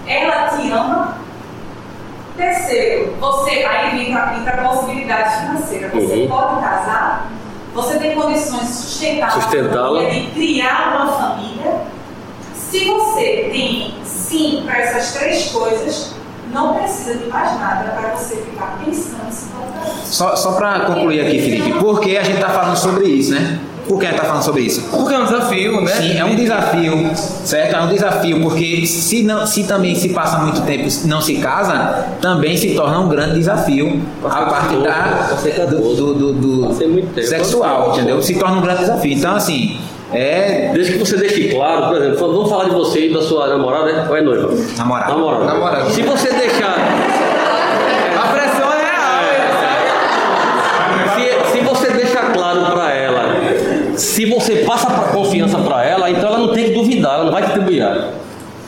Ela 0.06 0.48
te 0.50 0.72
ama? 0.72 1.18
Terceiro, 2.38 3.16
você 3.20 3.66
aí 3.66 4.10
entra, 4.10 4.36
entra 4.38 4.62
a 4.62 4.68
possibilidade 4.70 5.40
financeira. 5.40 5.90
Você 5.90 6.16
Uhum. 6.22 6.28
pode 6.30 6.62
casar? 6.62 7.28
Você 7.78 8.00
tem 8.00 8.16
condições 8.16 8.68
de 8.68 8.74
sustentar 8.74 9.34
uma 9.34 9.42
Sustentá-la. 9.42 10.02
família, 10.02 10.22
de 10.22 10.32
criar 10.32 10.96
uma 10.96 11.12
família? 11.14 11.82
Se 12.56 12.86
você 12.86 13.50
tem 13.52 13.94
sim 14.04 14.64
para 14.66 14.80
essas 14.80 15.14
três 15.14 15.52
coisas, 15.52 16.14
não 16.52 16.74
precisa 16.74 17.16
de 17.20 17.26
mais 17.28 17.60
nada 17.60 17.92
para 17.92 18.16
você 18.16 18.38
ficar 18.38 18.80
pensando 18.84 19.32
se 19.32 19.48
só, 20.06 20.36
só 20.36 20.54
para 20.54 20.86
concluir 20.86 21.22
aqui, 21.22 21.40
Felipe, 21.40 21.80
por 21.80 22.00
que 22.00 22.18
a 22.18 22.24
gente 22.24 22.40
tá 22.40 22.50
falando 22.50 22.78
sobre 22.78 23.06
isso, 23.06 23.34
né? 23.36 23.60
Por 23.88 24.00
que 24.00 24.06
a 24.06 24.10
gente 24.10 24.20
tá 24.20 24.26
falando 24.26 24.44
sobre 24.44 24.62
isso? 24.64 24.82
Porque 24.92 25.14
é 25.14 25.20
um 25.20 25.26
desafio, 25.26 25.82
né? 25.82 25.92
Sim, 25.94 26.18
é 26.18 26.26
um 26.26 26.36
desafio, 26.36 27.12
certo? 27.16 27.76
É 27.76 27.82
um 27.82 27.88
desafio, 27.88 28.42
porque 28.42 28.86
se, 28.86 29.24
não, 29.24 29.46
se 29.46 29.64
também 29.64 29.96
se 29.96 30.10
passa 30.10 30.40
muito 30.40 30.62
tempo 30.62 30.88
e 30.88 31.08
não 31.08 31.22
se 31.22 31.36
casa, 31.36 32.06
também 32.22 32.58
se 32.58 32.76
torna 32.76 33.00
um 33.00 33.08
grande 33.08 33.36
desafio 33.36 34.02
a 34.24 34.46
parte 34.46 34.76
da, 34.78 35.30
do, 35.30 35.52
14. 35.52 35.96
do, 35.96 36.14
do, 36.14 36.34
do 36.34 37.24
sexual, 37.24 37.94
entendeu? 37.94 38.22
Se 38.22 38.38
torna 38.38 38.58
um 38.58 38.62
grande 38.62 38.80
desafio. 38.82 39.14
Então, 39.14 39.36
assim, 39.36 39.80
é 40.14 40.72
Desde 40.74 40.94
que 40.94 41.00
você 41.00 41.18
deixe 41.18 41.50
claro, 41.50 41.88
por 41.88 41.98
exemplo, 41.98 42.32
vamos 42.34 42.50
falar 42.50 42.66
de 42.66 42.72
você 42.72 43.08
e 43.08 43.14
da 43.14 43.22
sua 43.22 43.48
namorada, 43.48 43.92
né? 43.92 44.06
Ou 44.10 44.16
é 44.16 44.22
noiva? 44.22 44.54
namorado. 44.78 45.12
Namorada. 45.12 45.46
Namorada. 45.46 45.90
Se 45.90 46.02
você 46.02 46.32
deixar. 46.32 46.78
A 48.18 48.28
pressão 48.30 48.72
é 48.72 48.78
real. 48.86 49.20
Se, 51.16 51.52
se 51.52 51.60
você 51.60 51.90
deixa 51.92 52.20
claro 52.20 52.72
pra 52.72 52.94
ela, 52.94 53.24
se 53.98 54.26
você 54.26 54.58
passa 54.58 54.88
pra 54.88 55.10
confiança 55.10 55.58
pra 55.58 55.84
ela, 55.84 56.10
então 56.10 56.30
ela 56.30 56.38
não 56.38 56.54
tem 56.54 56.66
que 56.66 56.72
duvidar, 56.72 57.16
ela 57.16 57.26
não 57.26 57.32
vai 57.32 57.46
titubear. 57.46 58.14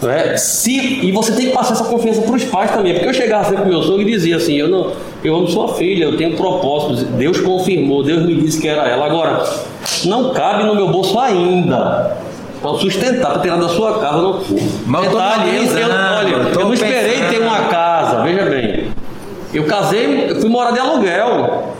Não 0.01 0.09
é? 0.09 0.37
Se, 0.37 1.05
e 1.05 1.11
você 1.11 1.33
tem 1.33 1.47
que 1.47 1.51
passar 1.53 1.73
essa 1.73 1.83
confiança 1.83 2.21
para 2.21 2.35
os 2.35 2.43
pais 2.45 2.71
também, 2.71 2.93
porque 2.93 3.07
eu 3.07 3.13
chegava 3.13 3.45
sempre 3.45 3.63
com 3.63 3.69
meu 3.69 3.83
sogro 3.83 4.01
e 4.01 4.05
dizia 4.05 4.37
assim: 4.37 4.55
eu 4.55 4.69
não, 4.69 4.91
eu 5.23 5.35
amo 5.35 5.47
sua 5.47 5.73
filha, 5.75 6.05
eu 6.05 6.17
tenho 6.17 6.35
propósitos, 6.37 7.03
Deus 7.03 7.39
confirmou, 7.41 8.03
Deus 8.03 8.25
me 8.25 8.35
disse 8.35 8.61
que 8.61 8.67
era 8.67 8.87
ela. 8.87 9.05
Agora, 9.05 9.43
não 10.05 10.31
cabe 10.31 10.63
no 10.63 10.75
meu 10.75 10.87
bolso 10.87 11.19
ainda. 11.19 12.17
Para 12.61 12.77
sustentar, 12.77 13.31
para 13.33 13.41
tirar 13.41 13.55
da 13.55 13.69
sua 13.69 13.99
casa, 13.99 14.17
não. 14.17 14.41
Mas 14.85 15.09
Detalhe, 15.09 15.55
eu, 15.55 15.77
eu, 15.77 15.87
olha, 15.87 16.29
eu 16.29 16.59
eu 16.59 16.65
não 16.65 16.73
esperei 16.73 17.11
pensando. 17.13 17.29
ter 17.29 17.41
uma 17.41 17.59
casa, 17.69 18.21
veja 18.23 18.45
bem. 18.45 18.87
Eu 19.53 19.65
casei, 19.65 20.29
eu 20.29 20.41
fui 20.41 20.49
morar 20.49 20.71
de 20.71 20.79
aluguel. 20.79 21.73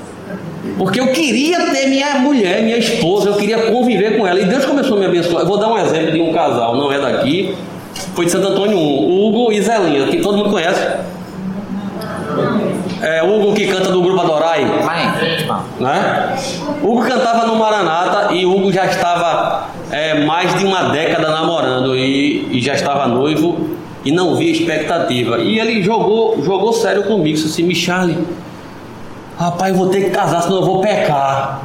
Porque 0.79 0.97
eu 0.97 1.07
queria 1.07 1.59
ter 1.71 1.87
minha 1.87 2.19
mulher, 2.19 2.63
minha 2.63 2.77
esposa, 2.77 3.31
eu 3.31 3.35
queria 3.35 3.69
conviver 3.69 4.17
com 4.17 4.25
ela. 4.25 4.39
E 4.39 4.45
Deus 4.45 4.63
começou 4.63 4.95
a 4.95 4.99
me 5.01 5.07
abençoar. 5.07 5.43
Eu 5.43 5.47
vou 5.47 5.59
dar 5.59 5.67
um 5.67 5.77
exemplo 5.77 6.13
de 6.13 6.21
um 6.21 6.31
casal, 6.31 6.77
não 6.77 6.89
é 6.89 6.97
daqui, 6.97 7.53
foi 8.15 8.23
de 8.23 8.31
Santo 8.31 8.47
Antônio 8.47 8.77
1, 8.77 9.27
Hugo 9.27 9.51
e 9.51 9.61
Zelinha, 9.61 10.07
que 10.07 10.21
todo 10.21 10.37
mundo 10.37 10.49
conhece. 10.49 10.79
É 13.01 13.21
Hugo 13.21 13.53
que 13.53 13.67
canta 13.67 13.91
do 13.91 14.01
grupo 14.01 14.21
Adorai, 14.21 14.63
Mãe, 14.63 15.35
né? 15.81 16.37
Hugo 16.81 17.01
cantava 17.01 17.45
no 17.45 17.57
Maranata 17.57 18.33
e 18.33 18.45
Hugo 18.45 18.71
já 18.71 18.85
estava 18.85 19.67
é, 19.91 20.23
mais 20.23 20.57
de 20.57 20.65
uma 20.65 20.83
década 20.91 21.29
namorando 21.29 21.93
e, 21.93 22.47
e 22.51 22.61
já 22.61 22.73
estava 22.73 23.05
noivo 23.05 23.69
e 24.05 24.13
não 24.13 24.37
via 24.37 24.51
expectativa. 24.51 25.39
E 25.39 25.59
ele 25.59 25.83
jogou, 25.83 26.41
jogou 26.41 26.71
sério 26.71 27.03
comigo, 27.03 27.35
disse 27.35 27.47
assim, 27.47 27.63
Michale, 27.63 28.17
rapaz, 29.39 29.75
vou 29.75 29.87
ter 29.87 30.05
que 30.05 30.09
casar, 30.09 30.43
senão 30.43 30.57
eu 30.57 30.65
vou 30.65 30.81
pecar. 30.81 31.61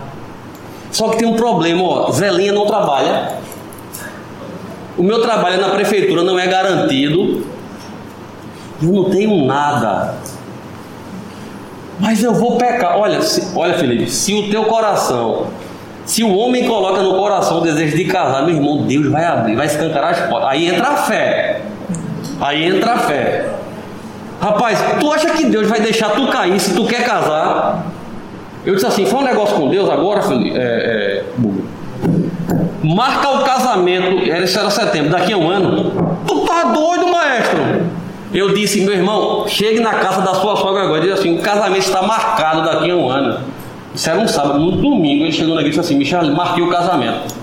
Só 0.92 1.08
que 1.08 1.18
tem 1.18 1.26
um 1.26 1.34
problema, 1.34 1.82
ó, 1.82 2.10
Zelinha 2.12 2.52
não 2.52 2.66
trabalha. 2.66 3.32
O 4.96 5.02
meu 5.02 5.20
trabalho 5.20 5.60
na 5.60 5.70
prefeitura 5.70 6.22
não 6.22 6.38
é 6.38 6.46
garantido. 6.46 7.44
Eu 8.80 8.92
não 8.92 9.10
tenho 9.10 9.44
nada. 9.44 10.14
Mas 11.98 12.22
eu 12.22 12.32
vou 12.32 12.56
pecar. 12.56 12.96
Olha, 12.96 13.20
se, 13.22 13.56
olha, 13.56 13.74
Felipe, 13.74 14.08
se 14.08 14.32
o 14.34 14.50
teu 14.50 14.64
coração, 14.66 15.48
se 16.04 16.22
o 16.22 16.36
homem 16.36 16.68
coloca 16.68 17.02
no 17.02 17.14
coração 17.14 17.58
o 17.58 17.60
desejo 17.60 17.96
de 17.96 18.04
casar, 18.04 18.44
meu 18.44 18.54
irmão, 18.54 18.86
Deus 18.86 19.10
vai 19.10 19.24
abrir, 19.24 19.56
vai 19.56 19.66
escancarar 19.66 20.10
as 20.10 20.20
portas. 20.28 20.50
Aí 20.50 20.68
entra 20.68 20.88
a 20.88 20.96
fé. 20.96 21.62
Aí 22.40 22.64
entra 22.64 22.92
a 22.92 22.98
fé. 22.98 23.50
Rapaz, 24.44 24.78
tu 25.00 25.10
acha 25.10 25.30
que 25.30 25.46
Deus 25.46 25.66
vai 25.66 25.80
deixar 25.80 26.10
tu 26.10 26.26
cair 26.26 26.60
se 26.60 26.74
tu 26.74 26.84
quer 26.84 27.02
casar? 27.02 27.86
Eu 28.66 28.74
disse 28.74 28.86
assim, 28.86 29.06
foi 29.06 29.20
um 29.20 29.22
negócio 29.22 29.56
com 29.56 29.70
Deus 29.70 29.88
agora, 29.88 30.20
Felipe, 30.20 30.54
é, 30.54 30.62
é, 30.62 31.24
Marca 32.82 33.30
o 33.30 33.42
casamento, 33.42 34.22
isso 34.22 34.58
era 34.58 34.68
setembro, 34.68 35.08
daqui 35.08 35.32
a 35.32 35.38
um 35.38 35.48
ano. 35.48 35.92
Tu 36.26 36.40
tá 36.40 36.64
doido, 36.64 37.10
maestro? 37.10 37.86
Eu 38.34 38.52
disse, 38.52 38.82
meu 38.82 38.92
irmão, 38.92 39.48
chegue 39.48 39.80
na 39.80 39.94
casa 39.94 40.20
da 40.20 40.34
sua 40.34 40.56
sogra 40.56 40.82
agora 40.82 40.98
e 40.98 41.08
diz 41.08 41.18
assim, 41.18 41.38
o 41.38 41.40
casamento 41.40 41.86
está 41.86 42.02
marcado 42.02 42.64
daqui 42.64 42.90
a 42.90 42.96
um 42.96 43.08
ano. 43.08 43.40
Isso 43.94 44.10
era 44.10 44.18
um 44.18 44.28
sábado, 44.28 44.58
no 44.58 44.72
domingo 44.72 45.24
ele 45.24 45.32
chegou 45.32 45.54
na 45.54 45.62
igreja 45.62 45.78
e 45.78 45.80
disse 45.80 45.94
assim, 45.94 45.98
Michel, 45.98 46.22
marquei 46.34 46.62
o 46.62 46.68
casamento. 46.68 47.34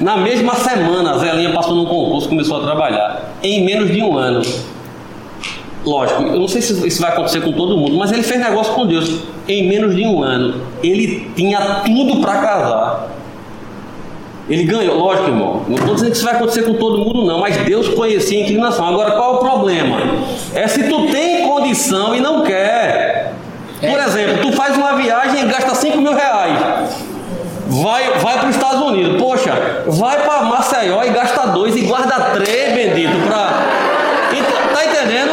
Na 0.00 0.16
mesma 0.16 0.54
semana, 0.54 1.12
a 1.12 1.18
Zelinha 1.18 1.52
passou 1.52 1.74
num 1.74 1.84
concurso, 1.84 2.30
começou 2.30 2.62
a 2.62 2.64
trabalhar. 2.64 3.34
Em 3.42 3.62
menos 3.62 3.90
de 3.92 4.02
um 4.02 4.16
ano. 4.16 4.40
Lógico, 5.86 6.22
eu 6.22 6.40
não 6.40 6.48
sei 6.48 6.60
se 6.60 6.86
isso 6.86 7.00
vai 7.00 7.12
acontecer 7.12 7.40
com 7.42 7.52
todo 7.52 7.76
mundo, 7.76 7.96
mas 7.96 8.10
ele 8.10 8.24
fez 8.24 8.40
negócio 8.40 8.74
com 8.74 8.84
Deus. 8.84 9.20
Em 9.46 9.68
menos 9.68 9.94
de 9.94 10.04
um 10.04 10.20
ano, 10.20 10.60
ele 10.82 11.30
tinha 11.36 11.82
tudo 11.84 12.20
para 12.20 12.40
casar. 12.40 13.08
Ele 14.48 14.64
ganhou, 14.64 14.96
lógico, 14.96 15.28
irmão. 15.28 15.62
Não 15.68 15.76
estou 15.76 15.94
dizendo 15.94 16.10
que 16.10 16.16
isso 16.16 16.24
vai 16.24 16.34
acontecer 16.34 16.62
com 16.62 16.74
todo 16.74 16.98
mundo, 16.98 17.24
não, 17.24 17.38
mas 17.40 17.56
Deus 17.58 17.88
conhecia 17.88 18.38
a 18.38 18.42
inclinação. 18.42 18.86
Agora, 18.86 19.12
qual 19.12 19.34
é 19.34 19.36
o 19.36 19.38
problema? 19.38 19.98
É 20.54 20.66
se 20.66 20.88
tu 20.88 21.06
tem 21.06 21.46
condição 21.46 22.14
e 22.14 22.20
não 22.20 22.42
quer. 22.42 23.32
Por 23.80 24.00
exemplo, 24.00 24.38
tu 24.42 24.52
faz 24.52 24.76
uma 24.76 24.96
viagem 24.96 25.42
e 25.42 25.46
gasta 25.46 25.74
5 25.74 25.98
mil 25.98 26.14
reais. 26.14 26.58
Vai, 27.68 28.10
vai 28.20 28.38
para 28.38 28.48
os 28.48 28.54
Estados 28.54 28.80
Unidos. 28.80 29.20
Poxa, 29.20 29.84
vai 29.86 30.22
para 30.22 30.42
Maceió 30.42 31.02
e 31.02 31.10
gasta 31.10 31.48
dois 31.48 31.76
e 31.76 31.80
guarda 31.82 32.14
três, 32.34 32.72
bendito, 32.74 33.26
para. 33.26 33.86
Tá 34.72 34.84
entendendo? 34.84 35.32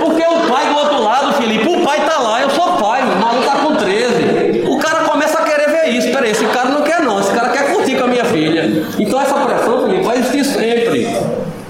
Porque 0.00 0.22
o 0.22 0.48
pai 0.48 0.66
do 0.66 0.76
outro 0.76 1.02
lado, 1.02 1.32
Felipe, 1.34 1.71
o 1.82 1.84
pai 1.84 2.00
tá 2.06 2.18
lá, 2.18 2.40
eu 2.42 2.50
sou 2.50 2.76
pai, 2.76 3.02
o 3.02 3.20
maluco 3.20 3.44
tá 3.44 3.56
com 3.56 3.74
13. 3.74 4.64
O 4.68 4.78
cara 4.78 5.00
começa 5.00 5.38
a 5.38 5.42
querer 5.42 5.68
ver 5.68 5.88
isso. 5.90 6.12
Peraí, 6.12 6.30
esse 6.30 6.46
cara 6.46 6.68
não 6.68 6.82
quer 6.82 7.00
não, 7.00 7.18
esse 7.18 7.32
cara 7.32 7.48
quer 7.48 7.72
curtir 7.72 7.96
com 7.96 8.04
a 8.04 8.06
minha 8.06 8.24
filha. 8.24 8.86
Então 8.98 9.20
essa 9.20 9.34
pressão, 9.34 9.82
Felipe, 9.82 10.04
vai 10.04 10.18
existir 10.18 10.44
sempre. 10.44 11.08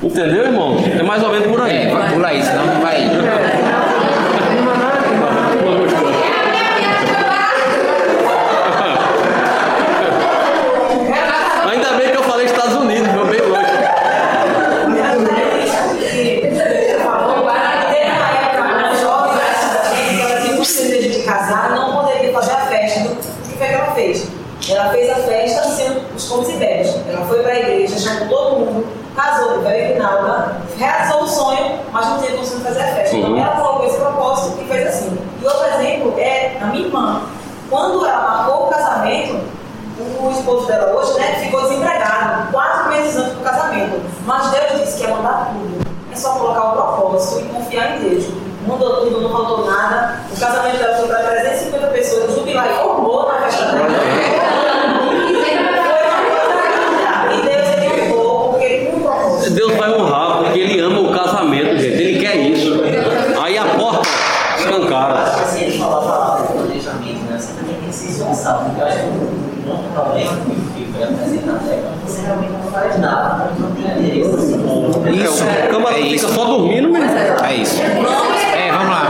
Entendeu, 0.03 0.45
irmão? 0.45 0.77
É 0.99 1.03
mais 1.03 1.23
ou 1.23 1.31
menos 1.31 1.47
por 1.47 1.63
aí. 1.63 1.87
É, 1.87 2.11
pula 2.13 2.29
aí, 2.29 2.43
senão 2.43 2.82
esposo 40.43 40.67
dela 40.67 40.93
hoje 40.99 41.19
né, 41.19 41.37
ficou 41.41 41.63
desempregado, 41.63 42.51
quatro 42.53 42.91
meses 42.91 43.17
antes 43.17 43.33
do 43.35 43.41
casamento. 43.41 44.01
Mas 44.27 44.51
Deus 44.51 44.81
disse 44.81 44.97
que 44.99 45.09
ia 45.09 45.15
mandar 45.15 45.53
tudo. 45.53 45.87
É 46.13 46.17
só 46.17 46.31
colocar 46.35 46.65
o 46.65 46.73
propósito 46.73 47.41
e 47.41 47.49
confiar 47.55 47.97
em 47.97 48.01
Deus. 48.09 48.25
Mudou 48.67 48.97
tudo, 49.05 49.21
não 49.23 49.31
faltou 49.31 49.65
nada. 49.67 50.21
O 50.35 50.39
casamento 50.39 50.79
dela 50.79 50.97
foi 50.97 51.09
para 51.09 51.19
350 51.19 51.87
pessoas. 51.89 52.35
Jubilar 52.35 52.67
e 52.71 52.75
formou 52.75 53.29
na 53.29 53.41
festa 53.43 53.65
dela. 53.73 53.89
E 57.33 57.43
Deus 57.43 57.69
ele 57.69 58.13
honrou, 58.13 58.51
porque 58.51 58.65
ele 58.65 58.87
cumpriu 58.87 59.07
o 59.07 59.11
propósito. 59.13 59.51
Deus 59.55 59.73
vai 59.77 59.91
honrar 59.91 60.39
porque 60.39 60.59
Ele 60.61 60.81
ama 60.81 61.01
o 61.01 61.13
casamento, 61.13 61.77
gente. 61.79 62.03
Ele 62.03 62.21
quer 62.21 62.37
isso. 62.37 62.81
Aí 63.43 63.57
a 63.59 63.65
porta 63.65 64.09
escancara. 64.59 65.23
Assim, 65.23 65.65
ele 65.65 65.79
falava 65.79 66.07
a 66.07 66.13
palavra 66.13 66.47
de 66.47 66.53
planejamento, 66.53 67.21
né? 67.31 67.39
Você 67.39 67.53
também 67.55 67.75
tem 67.77 67.89
que 67.89 67.95
ser 67.95 68.07
responsável, 68.09 68.67
porque 68.67 68.81
eu 68.83 68.87
acho 68.87 68.99
que 68.99 69.05
um 69.07 69.71
outro 69.71 69.89
problema 69.93 70.37
que 70.77 70.85
foi 70.93 71.03
apresentado 71.03 71.71
é 71.71 71.83
quando 71.83 72.07
você 72.07 72.21
realmente 72.27 72.53
não 72.53 72.71
faz 72.71 72.99
nada, 73.01 73.45
quando 73.45 73.61
não 73.61 73.71
tem 73.75 73.85
interesse. 74.09 74.35
Assim, 74.35 75.25
Isso, 75.25 75.45
O 75.45 75.69
camarada 75.71 75.99
é 76.01 76.03
fica 76.03 76.15
isso. 76.15 76.29
só 76.35 76.45
dormindo, 76.45 76.89
meu 76.91 77.03
irmão. 77.03 77.45
É 77.45 77.55
isso. 77.55 77.83
É, 77.83 78.71
vamos 78.73 78.89
lá. 78.91 79.03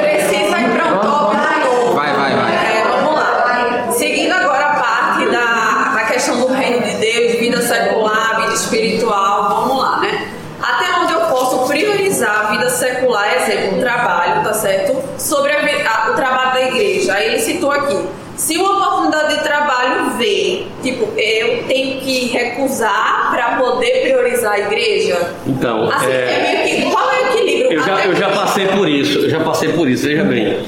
Precisa 0.00 0.58
ir 0.60 0.70
para 0.76 0.86
um 0.94 0.98
tópico 0.98 1.60
novo. 1.64 1.94
Vai, 1.94 2.12
vai, 2.14 2.34
vai. 2.36 2.52
É, 2.52 2.84
vamos 2.88 3.14
lá. 3.14 3.86
Seguindo 3.92 4.32
agora 4.32 4.66
a 4.66 4.74
parte 4.74 5.26
da, 5.30 5.92
da 5.94 6.04
questão 6.04 6.40
do 6.40 6.48
reino 6.48 6.82
de 6.82 6.94
Deus, 6.96 7.38
vida 7.38 7.60
secular, 7.62 8.40
vida 8.42 8.54
espiritual, 8.54 9.48
vamos 9.48 9.82
lá, 9.82 10.00
né? 10.00 10.28
Até 10.62 10.86
onde 11.00 11.12
eu 11.12 11.20
posso 11.22 11.66
priorizar 11.66 12.46
a 12.46 12.50
vida 12.52 12.68
secular, 12.70 13.34
exemplo, 13.36 13.78
o 13.78 13.80
trabalho, 13.80 14.42
tá 14.44 14.52
certo? 14.54 14.96
Sobre 15.18 15.52
a 15.52 15.60
vi- 15.60 15.82
a- 15.86 16.10
o 16.10 16.14
trabalho 16.14 16.52
da 16.52 16.62
igreja. 16.62 17.14
Aí 17.14 17.26
ele 17.28 17.38
citou 17.38 17.70
aqui. 17.70 17.98
Se 18.36 18.56
uma 18.56 18.72
oportunidade 18.72 19.36
de 19.36 19.42
trabalho 19.42 20.10
vem, 20.16 20.68
tipo, 20.82 21.04
eu 21.18 21.62
tenho 21.64 22.00
que 22.00 22.28
recusar 22.28 23.28
para 23.30 23.56
poder 23.58 24.00
priorizar 24.02 24.52
a 24.52 24.58
igreja? 24.60 25.34
Então, 25.46 25.90
Assim, 25.90 26.06
é, 26.06 26.10
é 26.10 26.64
meio 26.64 26.84
que, 26.86 26.90
qual 26.90 27.10
é 27.10 27.16
o 27.22 27.26
equilíbrio? 27.26 27.72
eu 27.78 27.84
já, 27.84 27.92
Até 27.94 28.06
eu 28.06 28.16
já 28.16 28.30
passei 28.30 28.66
por 28.68 28.88
isso, 28.88 29.18
eu 29.18 29.28
já 29.30 29.40
passei 29.40 29.68
por 29.74 29.86
isso, 29.86 30.06
veja 30.06 30.24
bem. 30.24 30.58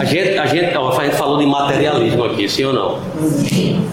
A 0.00 0.04
gente, 0.04 0.38
a 0.38 0.46
gente, 0.46 0.76
ó, 0.76 0.96
a 1.00 1.04
gente 1.04 1.16
falou 1.16 1.38
de 1.38 1.46
materialismo 1.46 2.24
aqui, 2.26 2.36
sim 2.50 2.64
ou 2.64 2.72
não? 2.72 2.98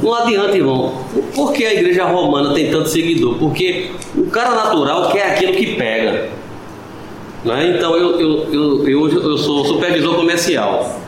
Não 0.01 0.13
adianta, 0.13 0.55
irmão. 0.55 0.93
Por 1.33 1.53
que 1.53 1.65
a 1.65 1.73
igreja 1.73 2.05
romana 2.05 2.53
tem 2.53 2.71
tanto 2.71 2.89
seguidor? 2.89 3.35
Porque 3.35 3.91
o 4.15 4.27
cara 4.27 4.51
natural 4.51 5.09
quer 5.11 5.31
aquilo 5.31 5.53
que 5.53 5.75
pega. 5.75 6.29
Né? 7.43 7.75
Então, 7.75 7.95
eu, 7.95 8.19
eu, 8.19 8.53
eu, 8.53 8.89
eu, 8.89 9.09
eu 9.09 9.37
sou 9.37 9.65
supervisor 9.65 10.15
comercial. 10.15 10.99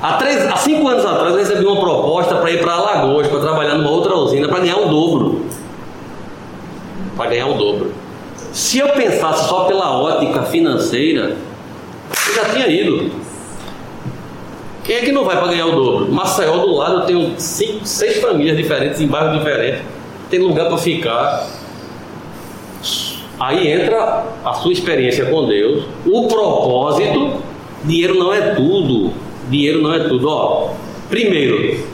Há, 0.00 0.14
três, 0.14 0.46
há 0.46 0.56
cinco 0.56 0.86
anos 0.88 1.04
atrás, 1.04 1.32
eu 1.32 1.38
recebi 1.38 1.64
uma 1.66 1.80
proposta 1.80 2.36
para 2.36 2.50
ir 2.52 2.60
para 2.60 2.72
Alagoas, 2.72 3.26
para 3.26 3.40
trabalhar 3.40 3.74
numa 3.74 3.90
outra 3.90 4.14
usina, 4.14 4.48
para 4.48 4.60
ganhar 4.60 4.78
o 4.78 4.88
dobro. 4.88 5.42
Para 7.16 7.30
ganhar 7.30 7.48
o 7.48 7.54
dobro. 7.54 7.92
Se 8.52 8.78
eu 8.78 8.88
pensasse 8.90 9.48
só 9.48 9.64
pela 9.64 10.00
ótica 10.00 10.42
financeira, 10.44 11.36
eu 12.28 12.34
já 12.34 12.44
tinha 12.50 12.68
ido. 12.68 13.10
Quem 14.84 14.96
é 14.96 15.00
que 15.00 15.12
não 15.12 15.24
vai 15.24 15.36
para 15.36 15.48
ganhar 15.48 15.66
o 15.66 15.72
dobro? 15.72 15.97
Maceió 16.10 16.58
do 16.58 16.74
lado 16.74 17.00
eu 17.00 17.06
tenho 17.06 17.34
cinco, 17.38 17.86
seis 17.86 18.18
famílias 18.18 18.56
diferentes, 18.56 19.00
em 19.00 19.06
bairros 19.06 19.38
diferentes, 19.38 19.82
tem 20.30 20.40
lugar 20.40 20.66
para 20.68 20.78
ficar. 20.78 21.46
Aí 23.40 23.68
entra 23.68 24.26
a 24.44 24.54
sua 24.54 24.72
experiência 24.72 25.26
com 25.26 25.46
Deus, 25.46 25.84
o 26.04 26.26
propósito. 26.26 27.36
Dinheiro 27.84 28.18
não 28.18 28.34
é 28.34 28.54
tudo. 28.54 29.12
Dinheiro 29.48 29.80
não 29.80 29.94
é 29.94 30.00
tudo. 30.00 30.28
Ó, 30.28 30.70
primeiro, 31.08 31.84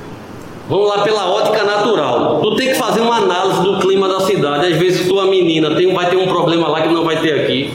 vamos 0.69 0.89
lá 0.89 1.03
pela 1.03 1.31
ótica 1.31 1.63
natural. 1.63 2.41
Tu 2.41 2.57
tem 2.57 2.69
que 2.69 2.75
fazer 2.75 3.01
uma 3.01 3.17
análise 3.17 3.63
do 3.63 3.79
clima 3.79 4.09
da 4.09 4.21
cidade. 4.21 4.73
Às 4.73 4.77
vezes 4.79 5.07
tua 5.07 5.27
menina 5.27 5.75
tem, 5.75 5.93
vai 5.93 6.09
ter 6.09 6.17
um 6.17 6.27
problema 6.27 6.69
lá 6.69 6.81
que 6.81 6.89
não 6.89 7.05
vai 7.05 7.21
ter 7.21 7.41
aqui. 7.41 7.75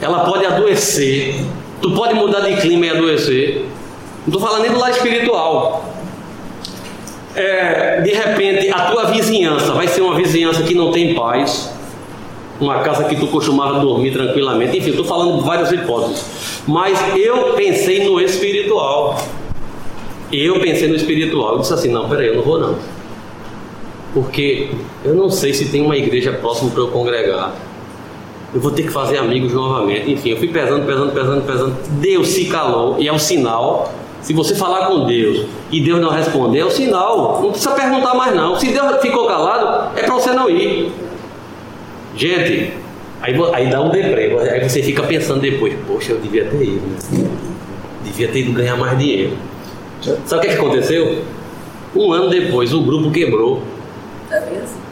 Ela 0.00 0.20
pode 0.20 0.44
adoecer. 0.44 1.44
Tu 1.80 1.92
pode 1.92 2.14
mudar 2.14 2.40
de 2.40 2.56
clima 2.56 2.86
e 2.86 2.90
adoecer. 2.90 3.64
Não 4.28 4.34
estou 4.34 4.40
falando 4.42 4.62
nem 4.62 4.72
do 4.72 4.78
lado 4.78 4.94
espiritual. 4.94 5.90
É, 7.34 8.02
de 8.02 8.10
repente, 8.10 8.68
a 8.70 8.90
tua 8.90 9.06
vizinhança 9.06 9.72
vai 9.72 9.88
ser 9.88 10.02
uma 10.02 10.14
vizinhança 10.16 10.62
que 10.64 10.74
não 10.74 10.92
tem 10.92 11.14
paz. 11.14 11.72
Uma 12.60 12.80
casa 12.80 13.04
que 13.04 13.16
tu 13.16 13.28
costumava 13.28 13.80
dormir 13.80 14.12
tranquilamente. 14.12 14.76
Enfim, 14.76 14.90
estou 14.90 15.06
falando 15.06 15.38
de 15.38 15.44
várias 15.46 15.72
hipóteses. 15.72 16.26
Mas 16.66 16.98
eu 17.16 17.54
pensei 17.54 18.04
no 18.04 18.20
espiritual. 18.20 19.18
Eu 20.30 20.60
pensei 20.60 20.88
no 20.88 20.96
espiritual. 20.96 21.54
Eu 21.54 21.60
disse 21.60 21.72
assim: 21.72 21.88
não, 21.88 22.06
peraí, 22.06 22.26
eu 22.26 22.36
não 22.36 22.42
vou 22.42 22.60
não. 22.60 22.76
Porque 24.12 24.68
eu 25.06 25.14
não 25.14 25.30
sei 25.30 25.54
se 25.54 25.70
tem 25.70 25.80
uma 25.80 25.96
igreja 25.96 26.32
próxima 26.32 26.70
para 26.70 26.82
eu 26.82 26.88
congregar. 26.88 27.54
Eu 28.52 28.60
vou 28.60 28.72
ter 28.72 28.82
que 28.82 28.90
fazer 28.90 29.16
amigos 29.16 29.54
novamente. 29.54 30.10
Enfim, 30.10 30.30
eu 30.30 30.36
fui 30.36 30.48
pesando, 30.48 30.84
pesando, 30.84 31.12
pesando, 31.14 31.46
pesando. 31.46 31.76
Deus 32.00 32.28
se 32.28 32.44
calou 32.44 32.96
e 32.98 33.08
é 33.08 33.12
um 33.12 33.18
sinal. 33.18 33.90
Se 34.20 34.32
você 34.32 34.54
falar 34.54 34.86
com 34.86 35.06
Deus 35.06 35.46
e 35.70 35.80
Deus 35.80 36.00
não 36.00 36.10
responder, 36.10 36.60
é 36.60 36.64
um 36.64 36.70
sinal. 36.70 37.40
Não 37.40 37.50
precisa 37.50 37.72
perguntar 37.72 38.14
mais 38.14 38.34
não. 38.34 38.56
Se 38.56 38.66
Deus 38.66 39.00
ficou 39.00 39.26
calado, 39.26 39.96
é 39.96 40.02
para 40.02 40.14
você 40.14 40.32
não 40.32 40.50
ir. 40.50 40.92
Gente, 42.16 42.72
aí, 43.20 43.34
aí 43.52 43.70
dá 43.70 43.80
um 43.80 43.90
deprê. 43.90 44.36
Aí 44.50 44.68
você 44.68 44.82
fica 44.82 45.02
pensando 45.04 45.40
depois, 45.40 45.74
poxa, 45.86 46.12
eu 46.12 46.18
devia 46.18 46.44
ter 46.46 46.62
ido. 46.62 46.86
Né? 46.86 47.28
Devia 48.04 48.28
ter 48.28 48.40
ido 48.40 48.52
ganhar 48.52 48.76
mais 48.76 48.98
dinheiro. 48.98 49.36
Sabe 50.26 50.46
o 50.46 50.48
que, 50.48 50.54
que 50.54 50.60
aconteceu? 50.60 51.22
Um 51.94 52.12
ano 52.12 52.28
depois, 52.28 52.72
o 52.74 52.82
grupo 52.82 53.10
quebrou. 53.10 53.62
É 54.30 54.40
mesmo? 54.40 54.87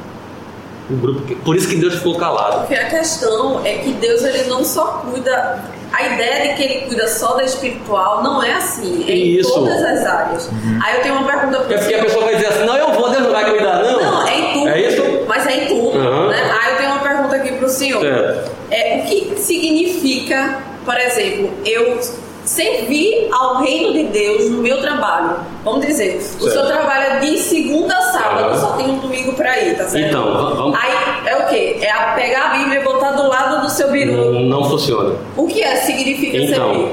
O 0.88 0.96
grupo, 0.96 1.36
por 1.36 1.56
isso 1.56 1.68
que 1.68 1.76
Deus 1.76 1.94
ficou 1.94 2.16
calado. 2.16 2.60
Porque 2.60 2.74
a 2.74 2.88
questão 2.88 3.60
é 3.64 3.78
que 3.78 3.92
Deus 3.94 4.22
ele 4.22 4.44
não 4.44 4.64
só 4.64 5.02
cuida. 5.10 5.64
A 5.92 6.02
ideia 6.14 6.48
de 6.48 6.54
que 6.54 6.62
ele 6.62 6.86
cuida 6.86 7.08
só 7.08 7.34
da 7.34 7.44
espiritual 7.44 8.22
não 8.22 8.42
é 8.42 8.52
assim, 8.52 9.04
é 9.08 9.14
Isso. 9.14 9.50
em 9.50 9.54
todas 9.54 9.82
as 9.82 10.04
áreas. 10.04 10.50
Aí 10.84 10.96
eu 10.96 11.02
tenho 11.02 11.14
uma 11.14 11.26
pergunta 11.26 11.60
para 11.60 11.74
É 11.74 11.78
porque 11.78 11.94
a 11.94 12.02
pessoa 12.02 12.24
vai 12.24 12.34
dizer 12.34 12.48
assim, 12.48 12.64
não, 12.66 12.76
eu 12.76 12.92
vou, 12.92 13.08
Deus 13.08 13.22
não 13.22 13.32
vai 13.32 13.50
cuidar, 13.50 13.82
não. 13.82 14.00
Não, 14.02 14.26
é 14.26 14.38
em 14.38 14.52
tudo. 14.52 14.68
É 14.68 14.80
isso? 14.80 15.02
Mas 15.26 15.46
é 15.46 15.64
em 15.64 15.66
tudo. 15.68 15.98
Uhum. 15.98 16.28
Né? 16.28 16.56
Aí 16.60 16.72
eu 16.72 16.78
tenho 16.78 16.90
uma 16.90 17.00
pergunta 17.00 17.36
aqui 17.36 17.52
para 17.52 17.66
o 17.66 17.70
senhor. 17.70 18.00
Certo. 18.00 18.50
É, 18.70 18.98
o 18.98 19.02
que 19.06 19.40
significa, 19.40 20.58
por 20.84 20.98
exemplo, 20.98 21.50
eu 21.64 22.00
servir 22.47 23.28
ao 23.32 23.56
reino 23.62 23.93
de 23.93 24.05
Deus 24.05 24.48
no 24.51 24.59
meu 24.62 24.81
trabalho? 24.81 25.40
Vamos 25.64 25.85
dizer, 25.85 26.16
o 26.16 26.20
Certo. 26.23 26.51
senhor 26.51 26.66
trabalha 26.66 27.20
de 27.20 27.36
segunda 27.39 27.94
a 27.97 28.01
sábado, 28.02 28.52
Uhum. 28.55 28.59
só 28.60 28.66
tem 28.77 28.86
um 28.90 28.98
domingo 28.98 29.32
para 29.35 29.60
ir, 29.62 29.77
tá 29.77 29.85
certo? 29.85 30.09
Então, 30.09 30.32
va- 30.32 30.51
vamos. 30.55 30.78
Aí 30.81 30.93
é 31.27 31.36
o 31.36 31.47
quê? 31.48 31.77
É 31.82 31.93
pegar 32.14 32.52
a 32.52 32.56
Bíblia 32.59 32.81
e 32.81 32.85
botar 32.85 33.12
do 33.12 33.28
lado 33.28 33.62
do 33.62 33.70
seu 33.70 33.90
biru. 33.90 34.12
Não, 34.32 34.40
não 34.40 34.64
funciona. 34.64 35.16
O 35.36 35.47
que 35.47 35.60
é 35.62 35.77
significa 35.77 36.39
servir? 36.39 36.52
Então, 36.52 36.93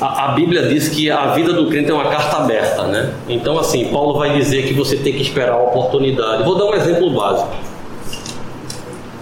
a, 0.00 0.26
a 0.26 0.28
Bíblia 0.32 0.62
diz 0.68 0.88
que 0.88 1.10
a 1.10 1.26
vida 1.32 1.52
do 1.52 1.66
crente 1.68 1.90
é 1.90 1.94
uma 1.94 2.08
carta 2.08 2.36
aberta, 2.38 2.84
né? 2.84 3.12
Então, 3.28 3.58
assim, 3.58 3.86
Paulo 3.86 4.18
vai 4.18 4.34
dizer 4.34 4.62
que 4.66 4.72
você 4.72 4.96
tem 4.96 5.12
que 5.12 5.22
esperar 5.22 5.52
a 5.54 5.62
oportunidade. 5.62 6.44
Vou 6.44 6.54
dar 6.56 6.64
um 6.66 6.74
exemplo 6.74 7.10
básico. 7.10 7.50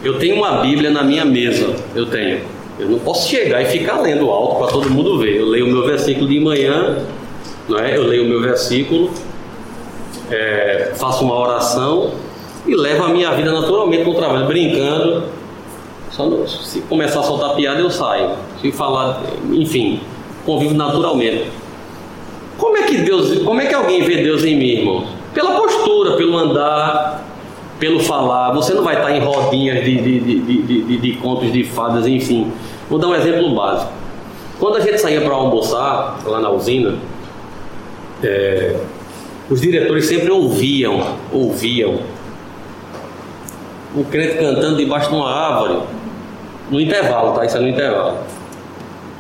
Eu 0.05 0.19
tenho 0.19 0.37
uma 0.37 0.59
Bíblia 0.61 0.91
na 0.91 1.03
minha 1.03 1.25
mesa, 1.25 1.75
eu 1.95 2.07
tenho. 2.07 2.43
Eu 2.79 2.89
não 2.89 2.99
posso 2.99 3.29
chegar 3.29 3.61
e 3.63 3.67
ficar 3.67 4.01
lendo 4.01 4.31
alto 4.31 4.57
para 4.57 4.69
todo 4.69 4.89
mundo 4.91 5.19
ver. 5.19 5.37
Eu 5.37 5.47
leio 5.47 5.67
o 5.67 5.69
meu 5.69 5.85
versículo 5.87 6.29
de 6.29 6.39
manhã, 6.39 6.99
não 7.69 7.79
é? 7.79 7.97
Eu 7.97 8.05
leio 8.05 8.25
o 8.25 8.29
meu 8.29 8.41
versículo, 8.41 9.11
é, 10.31 10.93
faço 10.95 11.25
uma 11.25 11.35
oração 11.39 12.13
e 12.67 12.75
levo 12.75 13.05
a 13.05 13.09
minha 13.09 13.33
vida 13.33 13.51
naturalmente 13.53 14.05
no 14.05 14.15
trabalho, 14.15 14.47
brincando. 14.47 15.25
Não- 16.19 16.47
se 16.49 16.81
começar 16.83 17.21
a 17.21 17.23
soltar 17.23 17.55
piada, 17.55 17.81
eu 17.81 17.91
saio. 17.91 18.31
Se 18.61 18.73
falar, 18.73 19.23
enfim, 19.53 20.01
convivo 20.45 20.75
naturalmente. 20.75 21.45
Como 22.57 22.77
é 22.77 22.83
que 22.83 22.99
Deus, 22.99 23.39
como 23.45 23.61
é 23.61 23.67
que 23.67 23.75
alguém 23.75 24.03
vê 24.03 24.23
Deus 24.23 24.45
em 24.45 24.57
mim, 24.57 24.69
irmão? 24.69 25.05
Pela 25.33 25.53
postura, 25.53 26.17
pelo 26.17 26.37
andar, 26.37 27.25
pelo 27.79 28.01
falar. 28.01 28.53
Você 28.53 28.75
não 28.75 28.83
vai 28.83 28.97
estar 28.97 29.15
em 29.15 29.21
rodinhas 29.21 29.85
de, 29.85 29.97
de, 29.97 30.21
de, 30.21 30.63
de, 30.83 30.97
de- 30.99 31.13
contos 31.15 31.53
de 31.53 31.65
fadas, 31.65 32.07
enfim. 32.07 32.51
Vou 32.89 32.99
dar 32.99 33.09
um 33.09 33.15
exemplo 33.15 33.55
básico. 33.55 33.93
Quando 34.59 34.77
a 34.77 34.81
gente 34.81 34.99
saía 34.99 35.21
para 35.21 35.33
almoçar 35.35 36.19
lá 36.25 36.41
na 36.41 36.51
usina, 36.51 36.97
é, 38.23 38.77
os 39.49 39.61
diretores 39.61 40.07
sempre 40.07 40.31
ouviam, 40.31 41.17
ouviam 41.33 42.01
o 43.95 44.05
crente 44.05 44.37
cantando 44.39 44.77
debaixo 44.77 45.09
de 45.09 45.15
uma 45.17 45.31
árvore, 45.31 45.81
no 46.71 46.81
intervalo, 46.81 47.33
tá? 47.33 47.45
Isso 47.45 47.57
é 47.57 47.61
no 47.61 47.69
intervalo. 47.69 48.19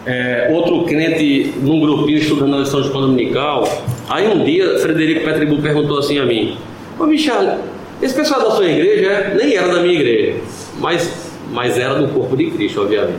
É, 0.05 0.51
outro 0.53 0.85
crente 0.85 1.55
num 1.61 1.81
grupinho 1.81 2.19
estudando 2.19 2.57
a 2.57 2.59
lição 2.59 2.81
de 2.83 2.89
dominical. 2.91 3.65
Aí 4.09 4.27
um 4.29 4.45
dia, 4.45 4.79
Frederico 4.79 5.25
Petribu 5.25 5.61
perguntou 5.63 5.99
assim 5.99 6.19
a 6.19 6.25
mim: 6.27 6.57
Ô 6.99 7.05
Michel, 7.05 7.59
esse 8.01 8.15
pessoal 8.15 8.41
da 8.41 8.51
sua 8.53 8.67
igreja 8.67 9.11
é? 9.11 9.35
nem 9.35 9.57
era 9.57 9.75
da 9.75 9.81
minha 9.81 9.95
igreja, 9.95 10.41
mas, 10.79 11.33
mas 11.51 11.77
era 11.77 11.95
do 11.95 12.09
corpo 12.09 12.37
de 12.37 12.51
Cristo, 12.51 12.83
obviamente. 12.83 13.19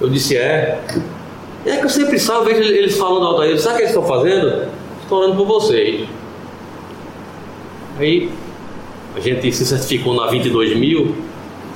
Eu 0.00 0.08
disse: 0.08 0.36
É. 0.36 0.80
É 1.66 1.76
que 1.78 1.84
eu 1.86 1.90
sempre 1.90 2.18
salvo, 2.18 2.44
vejo 2.44 2.62
eles 2.62 2.96
falando 2.96 3.24
alto 3.24 3.40
aí. 3.40 3.58
Sabe 3.58 3.74
o 3.74 3.76
que 3.78 3.82
eles 3.84 3.96
estão 3.96 4.06
fazendo? 4.06 4.68
Estou 5.02 5.18
orando 5.18 5.36
por 5.36 5.46
vocês. 5.46 6.06
Aí 7.98 8.28
a 9.16 9.20
gente 9.20 9.50
se 9.50 9.64
certificou 9.64 10.14
na 10.14 10.26
22 10.26 10.76
mil 10.76 11.14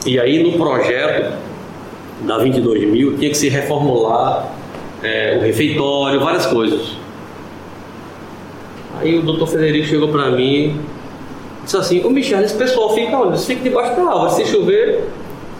e 0.05 0.21
aí 0.21 0.43
no 0.43 0.59
projeto 0.59 1.39
da 2.21 2.37
22 2.39 2.89
mil 2.89 3.17
tinha 3.17 3.31
que 3.31 3.37
se 3.37 3.49
reformular 3.49 4.53
é, 5.03 5.39
o 5.39 5.41
refeitório, 5.41 6.21
várias 6.21 6.45
coisas. 6.47 6.97
Aí 9.01 9.17
o 9.17 9.23
doutor 9.23 9.47
Federico 9.47 9.87
chegou 9.87 10.09
para 10.09 10.31
mim 10.33 10.81
disse 11.69 11.77
assim, 11.77 12.05
ô 12.05 12.11
Michel, 12.11 12.41
esse 12.41 12.55
pessoal 12.55 12.95
fica 12.95 13.17
onde? 13.17 13.29
Eles 13.29 13.45
ficam 13.45 13.63
debaixo 13.63 13.95
da 13.95 14.03
árvore, 14.11 14.33
se 14.33 14.45
chover, 14.47 15.05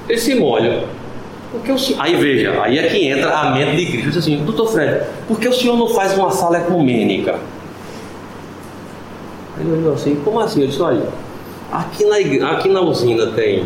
eles 0.09 0.23
se 0.23 0.35
molham. 0.35 0.85
Porque 1.53 1.71
o 1.71 1.79
senhor... 1.79 2.01
Aí 2.03 2.15
veja, 2.17 2.63
aí 2.63 2.79
é 2.79 2.89
que 2.89 3.07
entra 3.09 3.31
a 3.31 3.51
mente 3.51 3.77
de 3.77 3.87
Cristo. 3.87 4.09
Diz 4.09 4.17
assim, 4.19 4.37
doutor 4.45 4.73
Fred, 4.73 5.03
por 5.27 5.39
que 5.39 5.49
o 5.49 5.53
senhor 5.53 5.77
não 5.77 5.89
faz 5.89 6.17
uma 6.17 6.31
sala 6.31 6.59
ecumênica? 6.59 7.39
Aí 9.57 9.67
ele 9.67 9.73
olhou 9.73 9.95
assim, 9.95 10.17
como 10.25 10.41
assim? 10.41 10.63
Eu 10.63 10.69
disse, 10.69 10.81
olha, 10.81 11.03
aqui 11.73 12.05
na, 12.05 12.21
igre- 12.21 12.43
aqui 12.45 12.69
na 12.69 12.81
usina 12.81 13.27
tem 13.29 13.65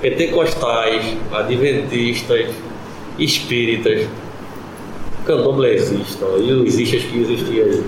pentecostais, 0.00 1.16
adventistas, 1.32 2.48
espíritas, 3.18 4.08
candomblessistas 5.24 6.28
e 6.40 6.52
os 6.52 6.78
istas 6.78 7.02
que 7.02 7.18
existiam 7.20 7.66
aí. 7.66 7.84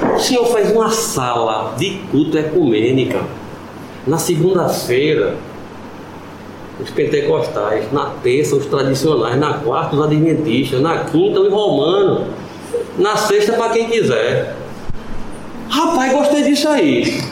O 0.00 0.18
senhor 0.18 0.46
faz 0.46 0.70
uma 0.70 0.90
sala 0.90 1.74
de 1.76 1.98
culto 2.10 2.38
ecumênica 2.38 3.20
na 4.06 4.18
segunda-feira 4.18 5.36
os 6.80 6.90
pentecostais, 6.90 7.92
na 7.92 8.06
terça 8.22 8.56
os 8.56 8.66
tradicionais, 8.66 9.38
na 9.38 9.54
quarta 9.54 9.94
os 9.94 10.02
adventistas, 10.02 10.80
na 10.80 11.04
quinta 11.04 11.40
os 11.40 11.52
romanos, 11.52 12.26
na 12.98 13.16
sexta 13.16 13.52
para 13.52 13.72
quem 13.72 13.88
quiser. 13.88 14.56
Rapaz, 15.68 16.12
gostei 16.12 16.42
disso 16.42 16.68
aí. 16.68 17.22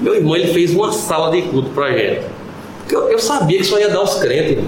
Meu 0.00 0.14
irmão 0.14 0.34
ele 0.34 0.52
fez 0.52 0.74
uma 0.74 0.92
sala 0.92 1.30
de 1.30 1.42
culto 1.42 1.70
pra 1.70 1.92
gente. 1.92 2.22
Eu, 2.90 3.08
eu 3.10 3.18
sabia 3.18 3.58
que 3.58 3.64
só 3.64 3.78
ia 3.78 3.88
dar 3.88 4.02
os 4.02 4.14
crentes. 4.14 4.64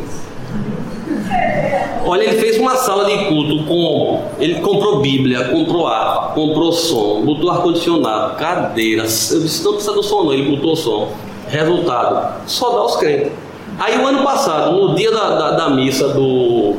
Olha, 2.07 2.25
ele 2.25 2.39
fez 2.39 2.59
uma 2.59 2.77
sala 2.77 3.07
de 3.07 3.25
culto 3.27 3.65
com. 3.65 4.23
Ele 4.39 4.61
comprou 4.61 5.01
Bíblia, 5.01 5.49
comprou 5.49 5.87
harpa, 5.87 6.35
comprou 6.35 6.73
som, 6.73 7.23
botou 7.23 7.51
ar-condicionado, 7.51 8.37
cadeiras. 8.37 9.31
Eu 9.31 9.41
disse: 9.41 9.65
não 9.65 9.73
precisa 9.73 9.95
do 9.95 10.03
som, 10.03 10.25
não. 10.25 10.33
Ele 10.33 10.55
botou 10.55 10.77
som. 10.77 11.13
Resultado: 11.49 12.43
só 12.47 12.71
dá 12.71 12.85
os 12.85 12.97
crentes. 12.97 13.33
Aí, 13.79 13.99
o 13.99 14.07
ano 14.07 14.23
passado, 14.23 14.73
no 14.73 14.95
dia 14.95 15.11
da, 15.11 15.31
da, 15.31 15.51
da 15.53 15.71
missa 15.71 16.09
do, 16.09 16.77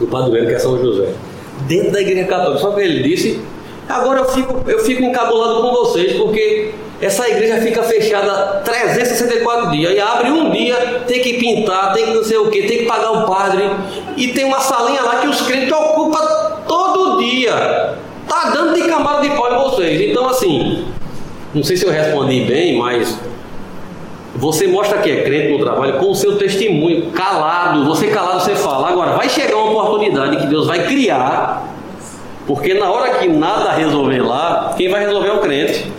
do 0.00 0.06
padroeiro, 0.06 0.48
que 0.48 0.54
é 0.54 0.58
São 0.58 0.78
José, 0.78 1.12
dentro 1.68 1.92
da 1.92 2.00
igreja 2.00 2.24
católica, 2.24 2.68
o 2.68 2.74
que 2.74 2.80
ele 2.80 3.02
disse? 3.02 3.40
Agora 3.88 4.20
eu 4.20 4.24
fico, 4.26 4.62
eu 4.68 4.80
fico 4.80 5.02
encabulado 5.02 5.62
com 5.62 5.70
vocês, 5.72 6.14
porque 6.14 6.74
essa 7.00 7.28
igreja 7.28 7.60
fica 7.60 7.82
fechada 7.82 8.60
364 8.64 9.70
dias. 9.70 9.94
E 9.94 10.00
abre 10.00 10.30
um 10.30 10.50
dia, 10.50 11.02
tem 11.06 11.20
que 11.20 11.34
pintar, 11.34 11.92
tem 11.92 12.06
que 12.06 12.14
não 12.14 12.24
sei 12.24 12.38
o 12.38 12.50
que, 12.50 12.62
tem 12.62 12.78
que 12.78 12.84
pagar 12.86 13.12
o 13.12 13.26
padre. 13.26 13.70
E 14.16 14.28
tem 14.28 14.44
uma 14.44 14.60
salinha 14.60 15.02
lá 15.02 15.16
que 15.16 15.28
os 15.28 15.40
crentes 15.42 15.72
ocupam 15.72 16.18
todo 16.66 17.18
dia. 17.18 17.96
Tá 18.26 18.50
dando 18.50 18.74
de 18.74 18.82
camada 18.88 19.22
de 19.22 19.30
pau 19.36 19.52
em 19.52 19.70
vocês. 19.70 20.10
Então, 20.10 20.28
assim, 20.28 20.86
não 21.54 21.62
sei 21.62 21.76
se 21.76 21.86
eu 21.86 21.92
respondi 21.92 22.40
bem, 22.40 22.76
mas 22.76 23.16
você 24.34 24.66
mostra 24.66 24.98
que 24.98 25.10
é 25.10 25.22
crente 25.22 25.52
no 25.52 25.64
trabalho 25.64 25.94
com 25.94 26.10
o 26.10 26.14
seu 26.14 26.36
testemunho, 26.36 27.10
calado. 27.12 27.84
Você 27.86 28.08
calado, 28.08 28.40
você 28.40 28.56
fala. 28.56 28.88
Agora, 28.88 29.12
vai 29.12 29.28
chegar 29.28 29.56
uma 29.56 29.84
oportunidade 29.84 30.36
que 30.36 30.46
Deus 30.48 30.66
vai 30.66 30.84
criar, 30.86 31.64
porque 32.46 32.74
na 32.74 32.90
hora 32.90 33.18
que 33.18 33.28
nada 33.28 33.72
resolver 33.72 34.20
lá, 34.20 34.74
quem 34.76 34.88
vai 34.88 35.04
resolver 35.04 35.28
é 35.28 35.32
o 35.32 35.38
crente. 35.38 35.97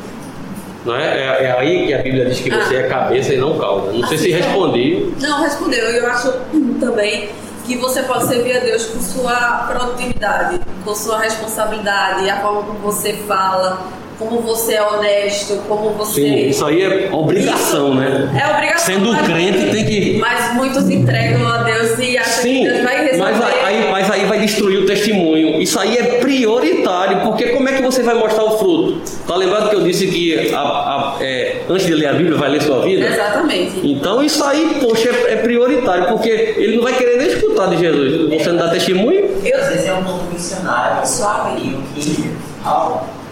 É? 0.88 0.91
É, 0.91 1.43
é 1.45 1.56
aí 1.60 1.88
que 1.88 1.93
a 1.93 1.97
Bíblia 2.01 2.26
diz 2.26 2.39
que 2.39 2.49
você 2.49 2.77
Ah. 2.77 2.80
é 2.80 2.84
cabeça 2.88 3.34
e 3.34 3.38
não 3.38 3.57
cauda. 3.57 3.91
Não 3.91 4.07
sei 4.07 4.18
se 4.18 4.34
Assim, 4.34 4.43
respondi. 4.43 5.14
Não, 5.19 5.41
respondeu. 5.41 5.84
Eu 5.85 6.07
acho 6.07 6.31
também 6.80 7.30
que 7.65 7.76
você 7.77 8.01
pode 8.03 8.26
servir 8.27 8.57
a 8.57 8.60
Deus 8.61 8.85
com 8.85 8.99
sua 9.01 9.68
produtividade, 9.69 10.60
com 10.84 10.95
sua 10.95 11.19
responsabilidade, 11.19 12.30
a 12.30 12.38
forma 12.39 12.64
como 12.64 12.80
você 12.80 13.14
fala, 13.27 13.80
como 14.20 14.41
você 14.41 14.74
é 14.74 14.84
honesto, 14.84 15.56
como 15.68 15.91
você. 15.91 16.22
Sim, 16.22 16.48
isso 16.50 16.66
aí 16.66 16.82
é 16.84 17.10
obrigação, 17.12 17.96
né? 17.96 18.30
É 18.40 18.54
obrigação. 18.54 18.86
Sendo 18.94 19.12
mas- 19.14 19.26
crente, 19.26 19.72
tem 19.72 19.86
que. 19.86 20.18
Mas 20.20 20.54
muitos 20.56 20.90
entregam 20.90 21.48
a 21.48 21.64
Deus 21.64 21.98
e 22.00 22.18
acham 22.18 22.44
Sim, 22.44 22.64
que 22.64 22.70
Deus 22.70 22.84
vai 22.84 23.06
resolver. 23.06 23.32
mas 23.32 23.64
aí, 23.66 23.88
mas 23.91 24.12
aí 24.12 24.26
vai 24.26 24.40
destruir 24.40 24.80
o 24.80 24.86
testemunho. 24.86 25.62
Isso 25.62 25.80
aí 25.80 25.98
é 25.98 26.04
prioritário, 26.20 27.22
porque 27.22 27.48
como 27.50 27.70
é 27.70 27.74
que 27.74 27.82
você 27.82 28.04
vai 28.04 28.16
mostrar 28.16 28.44
o 28.44 28.58
fruto? 28.58 29.02
Tá 29.26 29.36
lembrado 29.36 29.70
que 29.70 29.76
eu 29.76 29.82
disse 29.82 30.08
que 30.08 30.54
a- 30.54 30.60
a- 30.60 31.16
é, 31.22 31.62
antes 31.70 31.86
de 31.86 31.94
ler 31.94 32.08
a 32.08 32.14
Bíblia 32.14 32.38
vai 32.38 32.50
ler 32.50 32.62
sua 32.62 32.82
vida? 32.82 33.06
Exatamente. 33.08 33.80
Então 33.84 34.22
isso 34.24 34.44
aí, 34.44 34.78
poxa, 34.82 35.10
é, 35.10 35.34
é 35.34 35.36
prioritário, 35.38 36.08
porque 36.08 36.30
ele 36.58 36.76
não 36.76 36.84
vai 36.84 36.94
querer 36.94 37.18
nem 37.18 37.28
escutar 37.28 37.68
de 37.70 37.78
Jesus. 37.78 38.30
Você 38.30 38.50
não 38.50 38.58
dá 38.58 38.68
testemunho? 38.70 39.30
Às 39.56 39.70
vezes 39.70 39.88
é 39.88 39.94
um 39.94 40.02
novo 40.02 40.30
missionário. 40.34 41.02
E 41.58 41.74
o 41.74 41.82
que. 41.96 42.30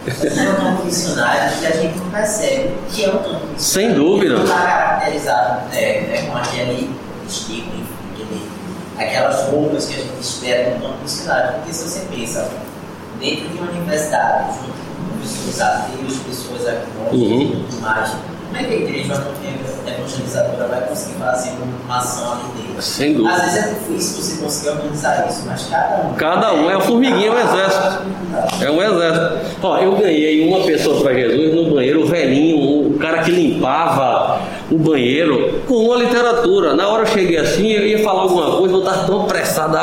É 0.08 0.50
um 0.50 0.64
novo 0.72 0.86
missionário 0.86 1.58
que 1.60 1.66
a 1.66 1.72
gente 1.72 1.98
não 1.98 2.10
percebe 2.10 2.70
que 2.90 3.04
é 3.06 3.10
um 3.10 3.14
missionário. 3.20 3.48
Sem 3.58 3.94
dúvida. 3.94 4.36
Não 4.36 4.44
está 4.44 4.62
caracterizado 4.62 5.62
é, 5.74 6.02
né, 6.02 6.22
com 6.30 6.38
aquele 6.38 6.90
estilo, 7.28 7.68
enfim, 7.76 8.42
aquelas 8.98 9.50
roupas 9.50 9.86
que 9.86 9.96
a 9.96 9.98
gente 9.98 10.20
espera 10.22 10.76
no 10.76 10.88
novo 10.88 11.02
missionário. 11.02 11.54
Porque 11.56 11.74
se 11.74 11.84
você 11.84 12.00
pensa, 12.10 12.50
dentro 13.20 13.50
de 13.50 13.58
uma 13.58 13.72
universidade, 13.72 14.54
junto 14.60 14.72
com 14.72 15.20
pessoas 15.22 15.62
ateus, 15.62 16.18
pessoas 16.20 16.68
agnósticas 16.68 17.12
Uhum. 17.14 17.42
e 17.42 17.66
tudo 17.70 17.82
mais, 17.82 18.12
como 18.48 18.58
é 18.58 18.64
que 18.64 18.74
a 18.74 18.78
igreja 18.78 19.14
evangelizadora 19.86 20.68
vai 20.68 20.82
conseguir 20.88 21.16
fazer 21.16 21.52
uma 21.86 21.98
ação 21.98 22.34
ali 22.34 22.62
dentro? 22.62 22.82
Sem 22.82 23.14
dúvida. 23.14 23.36
Às 23.36 23.42
vezes 23.42 23.58
é 23.58 23.74
difícil 23.74 24.24
você 24.24 24.44
conseguir 24.44 24.70
organizar 24.70 25.28
isso, 25.30 25.44
mas 25.46 25.68
cada 25.70 26.08
um. 26.08 26.14
Cada 26.14 26.54
um 26.54 26.70
é 26.70 26.76
uma 26.78 26.82
formiguinha, 26.82 27.28
é 27.28 27.32
um 27.32 27.40
exército. 27.40 28.02
É 28.62 28.72
um 28.72 28.82
exército. 28.82 29.58
Ó, 29.64 29.78
eu 29.78 29.96
ganhei 29.98 30.48
uma 30.48 30.66
pessoa 30.66 31.02
para 31.02 31.14
Jesus 31.14 31.56
no 31.56 31.76
banheiro, 31.76 32.04
o 32.04 32.06
velhinho, 32.06 32.88
o 32.88 32.98
cara 32.98 33.24
que 33.24 33.32
limpava 33.32 34.42
o 34.72 34.78
banheiro, 34.78 35.62
com 35.68 35.76
uma 35.76 35.98
literatura. 35.98 36.74
Na 36.74 36.88
hora 36.88 37.04
eu 37.04 37.08
cheguei 37.08 37.38
assim, 37.38 37.72
eu 37.72 37.86
ia 37.86 38.04
falar 38.04 38.24
alguma 38.24 38.58
coisa, 38.58 38.76
eu 38.76 38.80
estava 38.80 39.06
tão 39.06 39.22
apressado, 39.24 39.78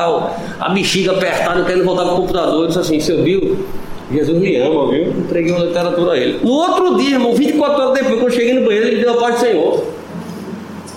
a, 0.61 0.69
bexiga 0.71 1.13
apertada, 1.13 1.61
eu 1.61 1.65
querendo 1.67 1.85
voltar 1.85 2.05
pro 2.05 2.17
computador. 2.17 2.63
Eu 2.63 2.67
disse 2.69 2.81
assim: 2.81 3.01
Você 3.01 3.17
viu? 3.17 3.67
Jesus 4.15 4.39
me 4.39 4.57
ama, 4.57 4.91
viu? 4.91 5.09
Entreguei 5.11 5.53
uma 5.53 5.65
literatura 5.65 6.13
a 6.13 6.17
ele. 6.17 6.39
No 6.43 6.51
outro 6.51 6.97
dia, 6.97 7.13
irmão, 7.15 7.35
24 7.35 7.83
horas 7.83 7.95
depois, 7.95 8.15
quando 8.15 8.25
eu 8.25 8.31
cheguei 8.31 8.55
no 8.55 8.65
banheiro, 8.65 8.87
ele 8.89 9.01
deu 9.03 9.15
a 9.15 9.17
paz 9.17 9.35
do 9.37 9.41
Senhor. 9.41 9.85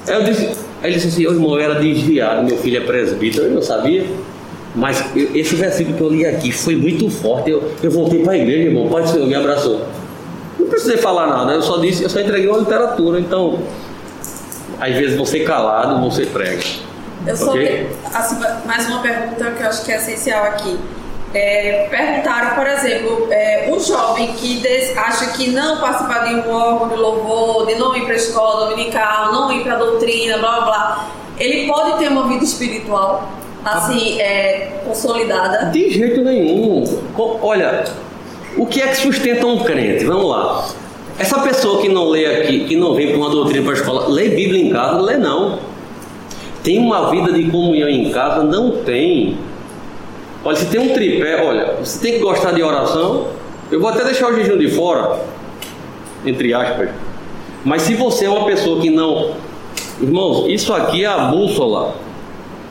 Aí 0.07 0.13
eu 0.15 0.23
disse, 0.23 0.45
aí 0.81 0.89
ele 0.91 0.93
disse 0.95 1.07
assim, 1.07 1.23
irmão, 1.23 1.55
eu 1.55 1.59
era 1.59 1.75
desviado, 1.75 2.43
meu 2.43 2.57
filho 2.57 2.77
é 2.77 2.81
presbítero, 2.81 3.45
eu 3.47 3.51
não 3.51 3.61
sabia. 3.61 4.05
Mas 4.75 5.03
eu- 5.15 5.35
esse 5.35 5.55
versículo 5.55 5.97
que 5.97 6.01
eu 6.03 6.09
li 6.09 6.25
aqui 6.25 6.51
foi 6.51 6.75
muito 6.75 7.09
forte. 7.09 7.49
Eu, 7.49 7.71
eu 7.81 7.89
voltei 7.91 8.21
para 8.23 8.33
a 8.33 8.37
igreja, 8.37 8.69
irmão, 8.69 8.87
Pai 8.87 9.01
do 9.03 9.09
Senhor 9.09 9.25
me 9.27 9.35
abraçou. 9.35 9.81
Não 10.59 10.67
precisei 10.67 10.97
falar 10.97 11.27
nada, 11.27 11.53
eu 11.53 11.61
só 11.61 11.77
disse, 11.79 12.03
eu 12.03 12.09
só 12.09 12.19
entreguei 12.19 12.47
uma 12.47 12.59
literatura. 12.59 13.19
Então, 13.19 13.59
às 14.79 14.93
vezes 14.95 15.17
você 15.17 15.39
calado, 15.41 15.99
você 16.07 16.25
prega. 16.25 16.61
Eu 17.25 17.35
só 17.35 17.51
Ok. 17.51 17.87
assim, 18.13 18.35
mais 18.65 18.87
uma 18.87 19.01
pergunta 19.01 19.51
que 19.51 19.63
eu 19.63 19.67
acho 19.67 19.83
que 19.83 19.91
é 19.91 19.97
essencial 19.97 20.43
aqui. 20.45 20.77
É, 21.33 21.87
perguntaram, 21.91 22.55
por 22.55 22.65
exemplo, 22.65 23.27
é, 23.31 23.69
um 23.71 23.79
jovem 23.79 24.27
que 24.33 24.59
des- 24.59 24.97
acha 24.97 25.27
que 25.33 25.49
não 25.51 25.77
participar 25.77 26.19
de 26.27 26.35
um 26.35 26.51
órgão 26.53 26.87
de 26.87 26.95
louvor, 26.95 27.65
de 27.67 27.75
não 27.75 27.95
ir 27.95 28.03
para 28.05 28.13
a 28.13 28.15
escola 28.17 28.69
dominical, 28.69 29.31
não 29.33 29.51
ir 29.51 29.63
para 29.63 29.73
a 29.73 29.77
doutrina, 29.77 30.37
blá 30.37 30.51
blá 30.53 30.65
blá, 30.65 31.07
ele 31.37 31.67
pode 31.67 31.97
ter 31.99 32.07
uma 32.09 32.27
vida 32.29 32.43
espiritual 32.43 33.29
assim, 33.65 34.19
é, 34.21 34.79
consolidada? 34.85 35.65
De 35.65 35.89
jeito 35.89 36.21
nenhum. 36.21 36.83
Olha, 37.41 37.83
o 38.55 38.65
que 38.65 38.81
é 38.81 38.87
que 38.87 38.95
sustenta 38.97 39.45
um 39.45 39.59
crente? 39.59 40.05
Vamos 40.05 40.29
lá. 40.29 40.65
Essa 41.19 41.39
pessoa 41.41 41.81
que 41.81 41.89
não 41.89 42.05
lê 42.09 42.25
aqui, 42.25 42.63
que 42.65 42.75
não 42.77 42.95
vem 42.95 43.09
para 43.09 43.17
uma 43.17 43.29
doutrina 43.29 43.63
para 43.65 43.73
a 43.73 43.77
escola, 43.77 44.07
lê 44.07 44.29
Bíblia 44.29 44.63
em 44.63 44.69
casa? 44.71 45.01
Lê 45.01 45.17
não. 45.17 45.59
Tem 46.63 46.79
uma 46.79 47.11
vida 47.11 47.33
de 47.33 47.43
comunhão 47.51 47.89
em 47.89 48.09
casa? 48.11 48.43
Não 48.43 48.71
tem. 48.83 49.37
Olha, 50.47 50.55
se 50.55 50.67
tem 50.67 50.79
um 50.79 50.93
tripé, 50.93 51.43
olha, 51.43 51.73
você 51.77 51.99
tem 51.99 52.13
que 52.13 52.19
gostar 52.19 52.53
de 52.53 52.63
oração. 52.63 53.27
Eu 53.69 53.81
vou 53.81 53.89
até 53.89 54.05
deixar 54.05 54.31
o 54.31 54.33
jejum 54.33 54.57
de 54.57 54.71
fora, 54.71 55.19
entre 56.25 56.53
aspas. 56.53 56.89
Mas 57.65 57.81
se 57.81 57.95
você 57.95 58.27
é 58.27 58.29
uma 58.29 58.45
pessoa 58.45 58.79
que 58.79 58.89
não. 58.89 59.33
Irmãos, 60.01 60.45
isso 60.47 60.73
aqui 60.73 61.03
é 61.03 61.07
a 61.07 61.17
bússola. 61.17 61.95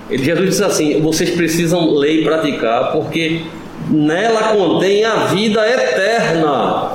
Ele, 0.09 0.25
Jesus 0.25 0.49
disse 0.49 0.65
assim: 0.65 1.03
vocês 1.03 1.29
precisam 1.33 1.91
ler 1.91 2.23
e 2.23 2.25
praticar, 2.25 2.93
porque 2.93 3.43
nela 3.91 4.55
contém 4.55 5.05
a 5.05 5.27
vida 5.27 5.61
eterna. 5.69 6.93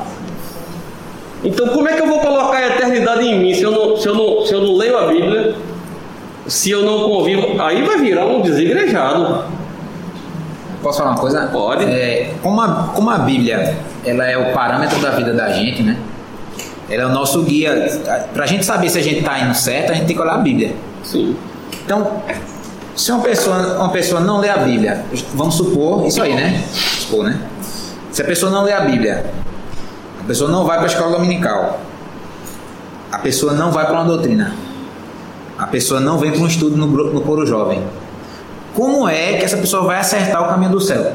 Então, 1.44 1.68
como 1.68 1.88
é 1.90 1.94
que 1.94 2.02
eu 2.02 2.08
vou 2.08 2.22
colocar 2.22 2.58
a 2.58 2.68
eternidade 2.70 3.24
em 3.24 3.38
mim 3.38 3.54
se 3.54 3.62
eu 3.62 3.70
não, 3.70 3.98
se 3.98 4.08
eu 4.08 4.16
não, 4.16 4.46
se 4.48 4.54
eu 4.56 4.62
não 4.62 4.76
leio 4.76 4.98
a 4.98 5.06
Bíblia? 5.06 5.56
Se 6.48 6.72
eu 6.72 6.82
não 6.82 7.04
convivo, 7.04 7.62
aí 7.62 7.84
vai 7.84 8.00
virar 8.00 8.26
um 8.26 8.42
desigrejado. 8.42 9.61
Posso 10.82 10.98
falar 10.98 11.12
uma 11.12 11.20
coisa? 11.20 11.48
Pode. 11.48 11.86
É, 11.86 12.34
como, 12.42 12.60
a, 12.62 12.92
como 12.96 13.10
a 13.10 13.20
Bíblia 13.20 13.78
ela 14.04 14.26
é 14.26 14.38
o 14.38 14.54
parâmetro 14.54 15.00
da 15.00 15.12
vida 15.12 15.34
da 15.34 15.52
gente, 15.52 15.84
né? 15.84 15.98
Ela 16.90 17.04
é 17.04 17.06
o 17.06 17.10
nosso 17.10 17.44
guia. 17.44 18.02
Pra 18.34 18.46
gente 18.46 18.66
saber 18.66 18.90
se 18.90 18.98
a 18.98 19.02
gente 19.02 19.24
tá 19.24 19.40
indo 19.40 19.54
certo, 19.54 19.92
a 19.92 19.96
gente 19.96 20.08
tem 20.08 20.16
que 20.16 20.22
olhar 20.22 20.36
a 20.36 20.40
Bíblia. 20.40 20.76
Sim. 21.04 21.36
Então, 21.86 22.22
se 22.96 23.12
uma 23.12 23.22
pessoa, 23.22 23.78
uma 23.78 23.90
pessoa 23.90 24.22
não 24.22 24.40
lê 24.40 24.50
a 24.50 24.58
Bíblia, 24.58 25.06
vamos 25.34 25.56
supor, 25.56 26.06
isso 26.06 26.22
aí, 26.22 26.34
né? 26.34 26.64
Supor, 26.74 27.24
né? 27.24 27.40
Se 28.12 28.22
a 28.22 28.26
pessoa 28.26 28.52
não 28.52 28.64
lê 28.64 28.74
a 28.74 28.82
Bíblia, 28.82 29.26
a 30.20 30.24
pessoa 30.28 30.52
não 30.52 30.66
vai 30.66 30.78
para 30.78 30.88
a 30.88 30.90
escola 30.92 31.12
dominical, 31.12 31.80
a 33.12 33.18
pessoa 33.20 33.54
não 33.54 33.72
vai 33.72 33.86
para 33.86 33.94
uma 33.94 34.06
doutrina, 34.06 34.54
a 35.58 35.68
pessoa 35.68 36.00
não 36.00 36.18
vem 36.18 36.32
para 36.32 36.42
um 36.42 36.48
estudo 36.48 36.76
no, 36.76 36.88
no 36.88 37.22
coro 37.22 37.46
jovem. 37.46 37.82
Como 38.76 39.08
é 39.08 39.34
que 39.34 39.46
essa 39.46 39.58
pessoa 39.58 39.84
vai 39.84 40.00
acertar 40.00 40.44
o 40.44 40.48
caminho 40.48 40.72
do 40.72 40.80
céu? 40.82 41.14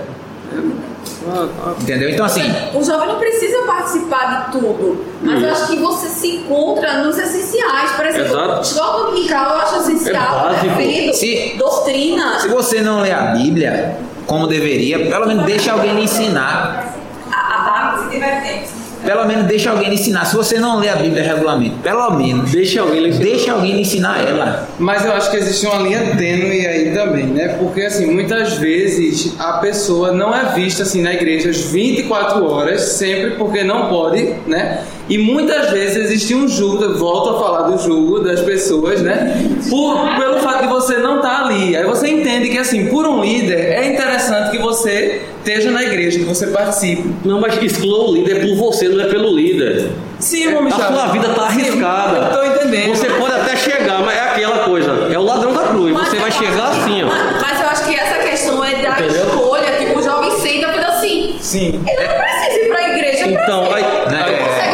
Entendeu? 1.80 2.08
Então, 2.10 2.24
assim, 2.24 2.42
O 2.74 2.82
jovem 2.84 3.08
não 3.08 3.18
precisa 3.18 3.58
participar 3.62 4.46
de 4.46 4.52
tudo, 4.52 5.04
mas 5.22 5.42
eu 5.42 5.50
acho 5.50 5.66
que 5.68 5.76
você 5.76 6.08
se 6.08 6.36
encontra 6.36 7.02
nos 7.02 7.18
essenciais. 7.18 7.90
Por 7.92 8.06
exemplo, 8.06 8.26
Exato. 8.36 8.60
escola 8.62 9.06
dominical 9.06 9.50
eu 9.54 9.56
acho 9.62 9.76
essencial, 9.80 10.50
É 10.50 10.60
defendo, 10.68 11.14
Se- 11.14 11.54
doutrina. 11.58 12.38
se 12.40 12.48
você 12.48 12.80
não 12.80 13.00
lê 13.00 13.10
a 13.12 13.22
Bíblia 13.32 13.96
como 14.26 14.46
deveria, 14.46 14.98
pelo 15.10 15.26
menos 15.26 15.44
deixa 15.46 15.72
alguém 15.72 15.94
lhe 15.94 16.02
ensinar. 16.04 16.94
A- 17.32 17.36
a- 17.36 17.94
a- 17.94 17.98
Se 18.04 18.10
tiver 18.10 18.42
tempo. 18.42 18.75
Pelo 19.06 19.24
menos 19.24 19.44
deixa 19.46 19.70
alguém 19.70 19.88
lhe 19.88 19.94
ensinar. 19.94 20.24
Se 20.26 20.36
você 20.36 20.58
não 20.58 20.78
lê 20.78 20.88
a 20.88 20.96
Bíblia 20.96 21.22
regularmente, 21.22 21.76
pelo 21.82 22.10
menos 22.10 22.50
Deixa 22.50 22.80
alguém 22.82 23.00
lhe 23.00 23.08
ensinar. 23.10 23.24
deixa 23.24 23.52
alguém 23.52 23.72
lhe 23.74 23.80
ensinar 23.80 24.20
ela. 24.28 24.68
Mas 24.78 25.04
eu 25.04 25.12
acho 25.12 25.30
que 25.30 25.36
existe 25.36 25.64
uma 25.66 25.78
linha 25.82 26.16
tênue 26.16 26.66
aí 26.66 26.92
também, 26.92 27.26
né? 27.26 27.56
Porque 27.58 27.82
assim, 27.82 28.06
muitas 28.06 28.54
vezes 28.54 29.34
a 29.38 29.54
pessoa 29.54 30.12
não 30.12 30.34
é 30.34 30.52
vista 30.54 30.82
assim 30.82 31.00
na 31.02 31.14
igreja 31.14 31.50
às 31.50 31.58
24 31.60 32.44
horas, 32.44 32.80
sempre 32.82 33.30
porque 33.36 33.62
não 33.62 33.88
pode, 33.88 34.34
né? 34.46 34.82
E 35.08 35.18
muitas 35.18 35.70
vezes 35.70 35.96
existe 36.06 36.34
um 36.34 36.48
julgo, 36.48 36.82
eu 36.82 36.98
volto 36.98 37.30
a 37.36 37.38
falar 37.38 37.62
do 37.62 37.78
julgo 37.78 38.20
das 38.20 38.40
pessoas, 38.40 39.00
né? 39.02 39.36
Por, 39.70 39.96
pelo 40.18 40.40
fato 40.40 40.62
de 40.62 40.66
você 40.68 40.96
não 40.98 41.16
estar 41.18 41.44
ali. 41.44 41.76
Aí 41.76 41.84
você 41.84 42.08
entende 42.08 42.48
que 42.48 42.58
assim, 42.58 42.86
por 42.88 43.06
um 43.06 43.22
líder, 43.22 43.72
é 43.72 43.86
interessante 43.92 44.50
que 44.50 44.58
você 44.58 45.22
esteja 45.38 45.70
na 45.70 45.84
igreja, 45.84 46.18
que 46.18 46.24
você 46.24 46.48
participe. 46.48 47.08
Não, 47.24 47.40
mas 47.40 47.56
exclua 47.62 48.08
o 48.10 48.14
líder 48.14 48.40
por 48.46 48.56
você, 48.56 48.88
não 48.88 49.04
é 49.04 49.06
pelo 49.08 49.32
líder. 49.36 49.90
Sim, 50.18 50.48
irmão 50.48 50.66
A 50.66 50.70
sua 50.72 51.06
vida 51.08 51.28
está 51.28 51.42
arriscada. 51.42 52.16
Eu 52.18 52.40
tô 52.40 52.44
entendendo. 52.56 52.88
Você 52.96 53.08
pode 53.10 53.32
até 53.32 53.56
chegar, 53.56 54.00
mas 54.02 54.16
é 54.16 54.20
aquela 54.20 54.58
coisa. 54.64 54.90
É 55.12 55.16
o 55.18 55.22
ladrão 55.22 55.52
da 55.52 55.62
cruz. 55.68 55.92
Mas 55.92 56.08
Você 56.08 56.16
vai 56.16 56.28
acho- 56.30 56.38
chegar 56.44 56.68
assim, 56.70 57.02
ó. 57.04 57.06
Mas, 57.40 57.60
eu 57.60 57.68
acho 57.68 57.84
que 57.88 57.94
essa 57.94 58.18
questão 58.28 58.64
é 58.64 58.74
da 58.82 58.90
Entendeu? 59.00 59.24
escolha. 59.24 59.72
Tipo, 59.78 59.98
o 60.00 60.02
jovem 60.02 60.30
senta 60.32 60.66
e 60.74 60.84
assim. 60.84 61.36
Sim. 61.40 61.80
Ele 61.86 62.08
não 62.08 62.14
precisa 62.18 62.64
ir 62.64 62.68
pra 62.68 62.88
igreja 62.88 63.26
Então, 63.28 63.66
pra 63.66 63.76
aí, 63.76 63.84
ser. 63.84 64.65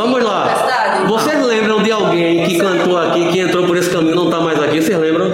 Vamos 0.00 0.22
lá. 0.22 1.04
Vocês 1.08 1.44
lembram 1.44 1.82
de 1.82 1.92
alguém 1.92 2.44
que 2.46 2.58
cantou 2.58 2.96
aqui, 2.98 3.26
que 3.32 3.38
entrou 3.40 3.66
por 3.66 3.76
esse 3.76 3.90
caminho, 3.90 4.14
não 4.16 4.24
está 4.26 4.40
mais 4.40 4.62
aqui? 4.62 4.80
Vocês 4.80 4.98
lembram? 4.98 5.32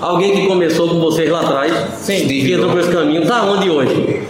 Alguém 0.00 0.32
que 0.34 0.46
começou 0.46 0.88
com 0.88 0.98
vocês 1.00 1.30
lá 1.30 1.40
atrás? 1.40 1.72
Sim. 1.98 2.26
Que 2.26 2.52
entrou 2.52 2.70
por 2.70 2.80
esse 2.80 2.90
caminho. 2.90 3.24
Tá 3.26 3.42
onde 3.44 3.70
hoje? 3.70 4.22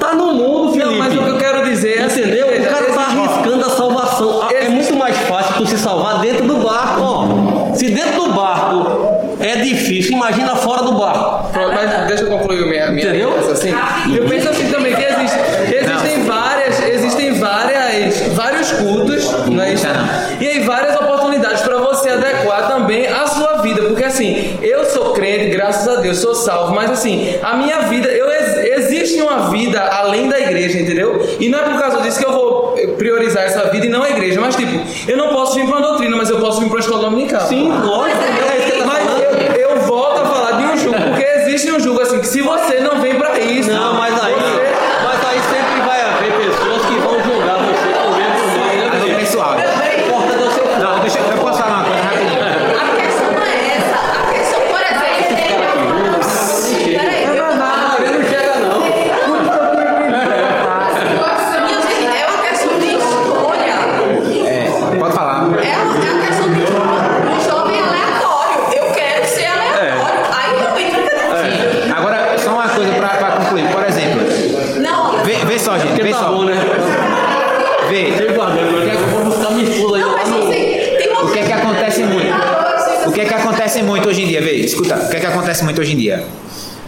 Tá 0.00 0.14
no 0.14 0.32
mundo, 0.34 0.72
Felipe. 0.72 0.90
Não, 0.90 0.98
mas 0.98 1.14
o 1.14 1.22
que 1.22 1.28
eu 1.30 1.38
quero 1.38 1.64
dizer 1.64 1.98
é 1.98 2.04
assim, 2.04 2.20
Entendeu? 2.20 2.46
O 2.46 2.64
cara 2.64 2.84
tá 2.86 3.02
existe- 3.02 3.18
arriscando 3.18 3.64
a 3.66 3.70
salvação. 3.70 4.42
Ah, 4.42 4.52
É 4.54 4.68
muito 4.68 4.94
mais 4.96 5.16
fácil 5.16 5.54
tu 5.56 5.66
se 5.66 5.78
salvar 5.78 6.20
dentro 6.20 6.46
do 6.46 6.56
barco, 6.56 7.00
ó. 7.02 7.74
Se 7.74 7.90
dentro 7.90 8.22
do 8.24 8.32
barco 8.32 9.36
é 9.40 9.56
difícil, 9.56 10.12
imagina 10.12 10.54
fora 10.56 10.82
do 10.82 10.92
barco. 10.92 11.48
Pronto, 11.52 11.72
mas 11.74 12.06
deixa 12.08 12.24
eu 12.24 12.28
concluir 12.30 12.66
minha, 12.66 12.90
minha 12.90 13.06
Entendeu? 13.08 13.34
assim. 13.50 13.72
Eu 14.14 14.24
penso 14.26 14.48
assim 14.48 14.68
também 14.70 14.94
que 14.94 15.02
existe- 15.04 15.38
cultos, 18.78 19.30
não 19.46 19.62
é 19.62 19.72
isso? 19.74 19.86
E 20.40 20.46
aí 20.48 20.60
várias 20.60 20.94
oportunidades 20.96 21.60
para 21.62 21.76
você 21.78 22.10
adequar 22.10 22.68
também 22.68 23.06
a 23.06 23.26
sua 23.26 23.56
vida, 23.58 23.82
porque 23.82 24.04
assim, 24.04 24.58
eu 24.62 24.84
sou 24.86 25.12
crente, 25.12 25.50
graças 25.54 25.86
a 25.88 26.00
Deus, 26.00 26.18
sou 26.18 26.34
salvo, 26.34 26.74
mas 26.74 26.90
assim, 26.90 27.36
a 27.42 27.54
minha 27.56 27.80
vida, 27.82 28.08
eu 28.08 28.30
ex- 28.30 28.56
existe 28.78 29.20
uma 29.20 29.50
vida 29.50 29.80
além 29.80 30.28
da 30.28 30.38
igreja, 30.38 30.78
entendeu? 30.78 31.26
E 31.40 31.48
não 31.48 31.58
é 31.58 31.62
por 31.62 31.78
causa 31.80 32.00
disso 32.02 32.18
que 32.18 32.26
eu 32.26 32.32
vou 32.32 32.74
priorizar 32.98 33.44
essa 33.44 33.70
vida 33.70 33.86
e 33.86 33.88
não 33.88 34.02
a 34.02 34.10
igreja. 34.10 34.40
Mas, 34.40 34.56
tipo, 34.56 34.72
eu 35.08 35.16
não 35.16 35.28
posso 35.28 35.54
vir 35.54 35.66
para 35.66 35.76
uma 35.78 35.86
doutrina, 35.88 36.16
mas 36.16 36.28
eu 36.30 36.38
posso 36.38 36.60
vir 36.60 36.66
para 36.66 36.74
uma 36.76 36.80
escola 36.80 37.00
dominical. 37.10 37.40
Sim, 37.42 37.68
lógico. 37.72 38.20
É 38.22 38.84
Mas 38.84 39.04
eu, 39.20 39.70
eu 39.70 39.80
volto 39.80 40.20
a 40.20 40.24
falar 40.26 40.52
de 40.52 40.64
um 40.64 40.76
julgo, 40.76 41.00
porque 41.00 41.24
existe 41.24 41.70
um 41.72 41.80
julgo 41.80 42.00
assim, 42.02 42.18
que 42.20 42.26
se 42.26 42.40
você 42.42 42.80
não 42.80 43.00
vem 43.00 43.14
para 43.14 43.38
isso. 43.40 43.70
Não, 43.70 43.94
mas 43.94 44.12
aí, 44.22 44.34
você- 44.34 44.74
mas 45.04 45.24
aí 45.28 45.40
sempre 45.50 45.80
vai 45.86 46.00
haver 46.02 46.32
pessoas 46.32 46.82
que 46.86 46.94
vão 47.00 47.14
julgar 47.22 47.58
você 47.58 47.88
por 47.94 48.16
mesmo 48.16 48.58
nome, 48.58 48.76
né, 48.76 48.88
Mas, 48.92 49.00
Felipe? 49.02 49.20
pessoal, 49.20 49.54
O 49.54 49.56
importante 49.56 50.42
é 50.42 50.46
o 50.46 50.50
seu 50.52 50.64
não, 50.78 51.00
deixa 51.00 51.18
eu, 51.18 51.24
eu 51.24 51.38
posso 51.38 51.58
falar 51.58 51.76
uma 51.76 51.84
coisa 51.84 52.02
rapidinho. 52.02 52.40
A 52.42 52.96
questão 53.00 53.32
não 53.32 53.42
é 53.42 53.76
essa. 53.76 53.96
A 53.96 54.32
questão, 54.32 54.60
por 54.60 54.80
exemplo. 54.80 55.34
Peraí, 56.84 57.24
eu 57.36 57.44
Ah, 57.44 57.96
ele 58.00 58.18
não 58.18 58.24
chega 58.28 58.54
não. 58.60 58.80
Minha 60.44 61.80
gente, 61.80 62.16
é 62.16 62.26
uma 62.26 62.38
questão 62.42 62.78
de 62.78 62.86
escolha. 62.94 63.74
É, 64.46 64.96
pode 64.98 65.14
falar. 65.14 65.34
É, 65.34 65.44
uma- 65.44 65.60
é 65.60 65.72
a 65.72 66.26
questão 66.26 66.48
de 66.52 66.60
um 66.60 67.40
jovem 67.40 67.80
aleatório. 67.80 68.58
Eu 68.76 68.84
quero 68.92 69.26
ser 69.26 69.46
aleatório. 69.46 70.20
Aí 70.32 70.64
também 70.64 70.90
fica 70.90 71.10
difícil. 71.14 71.94
Agora, 71.96 72.38
só 72.38 72.50
uma 72.50 72.68
coisa 72.68 72.92
para 72.94 73.30
concluir. 73.32 73.68
Por 73.68 73.84
exemplo, 73.84 74.20
Não, 74.80 75.18
vê, 75.24 75.34
vê 75.44 75.58
só, 75.58 75.74
gente, 75.78 75.88
Porque 75.88 76.02
vê 76.02 76.10
tá 76.10 76.18
só. 76.18 76.28
bom, 76.32 76.44
né? 76.44 76.54
Vê. 77.88 78.02
Deixa 78.10 78.22
eu 78.24 78.34
guardando, 78.34 78.72
mas 78.72 78.88
eu 79.00 79.06
vou 79.08 79.24
buscar 79.24 79.50
minha 79.50 79.68
esposa 79.68 79.96
aí 79.96 80.02
não, 80.02 80.10
lá 80.12 80.16
mas 80.18 80.28
no... 80.28 80.38
assim, 80.48 80.50
tem 80.98 81.08
uma 81.10 81.22
O 81.24 81.32
que 81.32 81.38
é 81.38 81.42
que 81.42 81.52
acontece 81.52 82.02
muito? 82.02 82.34
O 83.06 83.12
que 83.12 83.20
é 83.20 83.24
que 83.26 83.34
acontece 83.34 83.82
muito 83.82 84.08
hoje 84.08 84.22
em 84.22 84.26
dia? 84.26 84.40
Vê, 84.40 84.63
escuta, 84.74 84.96
o 84.96 85.08
que 85.08 85.16
é 85.16 85.20
que 85.20 85.26
acontece 85.26 85.64
muito 85.64 85.80
hoje 85.80 85.92
em 85.92 85.96
dia? 85.96 86.26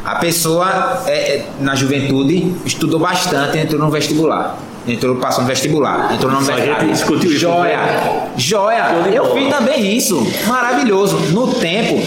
A 0.04 0.16
pessoa, 0.16 1.02
é, 1.06 1.12
é, 1.12 1.46
na 1.60 1.74
juventude, 1.74 2.54
estudou 2.64 3.00
bastante, 3.00 3.58
entrou 3.58 3.80
no 3.80 3.90
vestibular. 3.90 4.56
Entrou, 4.86 5.16
passou 5.16 5.42
no 5.42 5.48
vestibular. 5.48 6.14
Entrou 6.14 6.30
no 6.30 6.40
vestibular. 6.40 6.84
discutiu 6.84 7.30
isso, 7.30 7.40
Joia! 7.40 7.78
Joia! 8.36 8.88
Show 8.88 9.02
de 9.02 9.16
Eu 9.16 9.34
fiz 9.34 9.48
também 9.48 9.96
isso. 9.96 10.24
Maravilhoso. 10.46 11.16
No 11.32 11.52
tempo, 11.54 12.06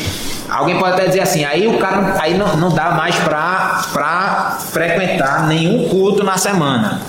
alguém 0.50 0.80
pode 0.80 0.94
até 0.94 1.08
dizer 1.08 1.22
assim, 1.22 1.44
aí 1.44 1.68
o 1.68 1.78
cara 1.78 2.16
aí 2.20 2.38
não, 2.38 2.56
não 2.56 2.70
dá 2.70 2.92
mais 2.92 3.16
pra, 3.16 3.84
pra 3.92 4.58
frequentar 4.72 5.48
nenhum 5.48 5.90
culto 5.90 6.24
na 6.24 6.38
semana. 6.38 7.02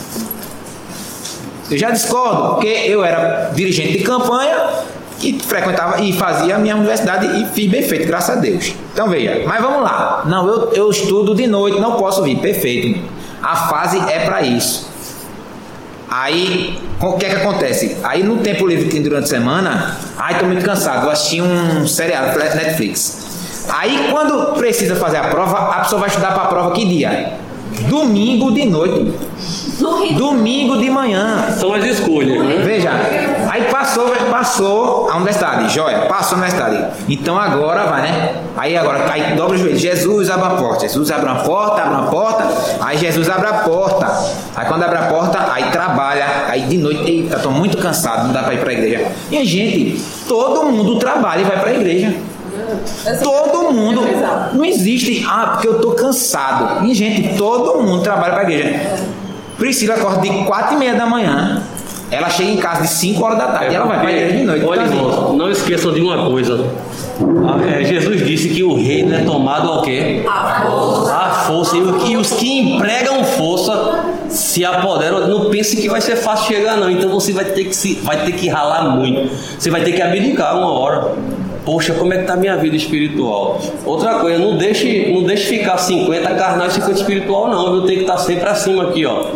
Eu 1.71 1.79
já 1.79 1.91
discordo, 1.91 2.55
porque 2.55 2.67
eu 2.67 3.05
era 3.05 3.53
dirigente 3.55 3.99
de 3.99 4.03
campanha 4.03 4.71
e 5.23 5.39
frequentava 5.39 6.01
e 6.01 6.13
fazia 6.13 6.57
a 6.57 6.59
minha 6.59 6.77
universidade 6.77 7.27
e 7.27 7.47
fiz 7.47 7.71
bem 7.71 7.83
feito, 7.83 8.07
graças 8.07 8.37
a 8.37 8.41
Deus. 8.41 8.75
Então 8.93 9.09
veja, 9.09 9.43
mas 9.47 9.61
vamos 9.61 9.83
lá. 9.83 10.23
Não, 10.27 10.47
eu, 10.49 10.73
eu 10.73 10.91
estudo 10.91 11.35
de 11.35 11.47
noite, 11.47 11.81
não 11.81 11.93
posso 11.97 12.23
vir. 12.23 12.39
Perfeito. 12.39 13.01
A 13.43 13.57
fase 13.57 13.99
é 13.99 14.21
para 14.21 14.43
isso. 14.43 14.89
Aí, 16.11 16.77
o 17.01 17.13
que 17.13 17.25
é 17.25 17.29
que 17.29 17.37
acontece? 17.37 17.97
Aí 18.03 18.25
no 18.25 18.39
tempo 18.39 18.67
livre 18.67 18.87
que 18.87 18.91
tem 18.91 19.03
durante 19.03 19.25
a 19.25 19.29
semana, 19.29 19.97
ai, 20.19 20.39
tô 20.39 20.45
muito 20.45 20.65
cansado, 20.65 21.03
vou 21.03 21.11
assistir 21.11 21.41
um 21.41 21.87
seriado 21.87 22.37
Netflix. 22.37 23.67
Aí 23.69 24.09
quando 24.11 24.55
precisa 24.55 24.97
fazer 24.97 25.19
a 25.19 25.29
prova, 25.29 25.57
a 25.77 25.81
pessoa 25.81 26.01
vai 26.01 26.09
estudar 26.09 26.33
para 26.33 26.43
a 26.43 26.47
prova 26.47 26.73
que 26.73 26.85
dia? 26.85 27.35
Domingo 27.89 28.51
de 28.51 28.67
noite. 28.67 29.15
Domingo 30.17 30.79
de 30.79 30.91
manhã. 30.91 31.55
São 31.57 31.73
as 31.73 31.85
escolhas, 31.85 32.45
né? 32.45 32.63
Veja, 32.65 32.91
aí 33.61 33.71
passou, 33.71 34.09
passou 34.31 35.11
a 35.11 35.17
universidade, 35.17 35.73
joia, 35.73 36.07
passou 36.07 36.39
a 36.39 36.41
universidade. 36.41 36.87
Então 37.09 37.39
agora 37.39 37.85
vai, 37.85 38.03
né? 38.03 38.35
Aí 38.57 38.77
agora, 38.77 39.11
aí 39.11 39.35
dobra 39.37 39.55
o 39.55 39.59
joelho, 39.59 39.77
Jesus 39.77 40.31
abre 40.31 40.47
a 40.47 40.51
porta, 40.51 40.81
Jesus 40.81 41.11
abre 41.11 41.27
uma 41.27 41.43
porta, 41.43 41.83
abre 41.83 41.95
uma 41.95 42.11
porta, 42.11 42.49
aí 42.81 42.97
Jesus 42.97 43.29
abre 43.29 43.49
a 43.49 43.55
porta. 43.55 44.07
Aí 44.57 44.67
quando 44.67 44.83
abre 44.83 44.99
a 44.99 45.03
porta, 45.03 45.53
aí 45.53 45.71
trabalha, 45.71 46.27
aí 46.49 46.63
de 46.63 46.79
noite, 46.79 47.11
eita, 47.11 47.39
tô 47.39 47.51
muito 47.51 47.79
cansado, 47.79 48.27
não 48.27 48.33
dá 48.33 48.43
pra 48.43 48.55
ir 48.55 48.61
pra 48.61 48.73
igreja. 48.73 49.07
E 49.31 49.39
a 49.39 49.45
gente, 49.45 50.03
todo 50.27 50.65
mundo 50.65 50.99
trabalha 50.99 51.41
e 51.41 51.45
vai 51.45 51.61
pra 51.61 51.73
igreja. 51.73 52.15
Todo 53.23 53.73
mundo. 53.73 54.03
Não 54.53 54.65
existe, 54.65 55.25
ah, 55.29 55.53
porque 55.53 55.69
eu 55.69 55.81
tô 55.81 55.93
cansado. 55.93 56.85
E, 56.87 56.95
gente, 56.95 57.37
todo 57.37 57.83
mundo 57.83 58.03
trabalha 58.03 58.35
pra 58.35 58.43
igreja. 58.45 58.81
Priscila 59.57 59.95
acorda 59.95 60.21
de 60.21 60.45
4 60.45 60.75
e 60.75 60.79
meia 60.79 60.95
da 60.95 61.07
manhã. 61.07 61.63
Ela 62.11 62.29
chega 62.29 62.51
em 62.51 62.57
casa 62.57 62.83
de 62.83 62.89
5 62.89 63.25
horas 63.25 63.39
da 63.39 63.47
tarde. 63.47 63.73
e 63.73 63.77
ela 63.77 63.87
vai 63.87 64.17
igreja 64.17 64.37
de 64.37 64.45
noite. 64.45 64.65
Olha, 64.65 64.83
Então, 64.83 64.97
irmãos, 64.97 65.37
não 65.37 65.51
esqueçam 65.51 65.93
de 65.93 66.01
uma 66.01 66.29
coisa. 66.29 66.65
Ah, 67.47 67.81
é, 67.81 67.85
Jesus 67.85 68.27
disse 68.27 68.49
que 68.49 68.63
o 68.63 68.75
reino 68.75 69.15
é 69.15 69.23
tomado 69.23 69.71
ao 69.71 69.83
quê? 69.83 70.23
A 70.29 70.63
força. 70.65 71.15
A 71.15 71.31
força. 71.31 71.77
E, 71.77 72.17
os 72.17 72.33
que 72.33 72.59
empregam 72.59 73.23
força 73.25 74.05
se 74.29 74.65
apoderam. 74.65 75.29
Não 75.29 75.51
pense 75.51 75.77
que 75.77 75.89
vai 75.89 76.01
ser 76.01 76.17
fácil 76.17 76.55
chegar, 76.55 76.77
não. 76.77 76.91
Então 76.91 77.11
você 77.11 77.33
vai 77.33 77.45
ter 77.45 77.65
que, 77.65 77.77
se, 77.77 77.95
vai 78.03 78.25
ter 78.25 78.33
que 78.33 78.49
ralar 78.49 78.97
muito. 78.97 79.31
Você 79.59 79.71
vai 79.71 79.83
ter 79.83 79.93
que 79.93 80.03
abdicar 80.03 80.57
uma 80.57 80.73
hora. 80.73 81.13
Poxa, 81.65 81.93
como 81.93 82.13
é 82.13 82.19
que 82.19 82.25
tá 82.25 82.33
a 82.33 82.37
minha 82.37 82.57
vida 82.57 82.75
espiritual? 82.75 83.61
Outra 83.85 84.15
coisa, 84.15 84.39
não 84.39 84.57
deixe, 84.57 85.13
não 85.13 85.23
deixe 85.23 85.59
ficar 85.59 85.77
50 85.77 86.35
carnal 86.35 86.67
e 86.67 86.71
50 86.71 86.93
espiritual, 86.93 87.49
não. 87.49 87.75
Eu 87.77 87.83
tenho 87.83 87.99
que 87.99 88.05
estar 88.05 88.17
sempre 88.17 88.49
acima 88.49 88.85
aqui, 88.85 89.05
ó. 89.05 89.27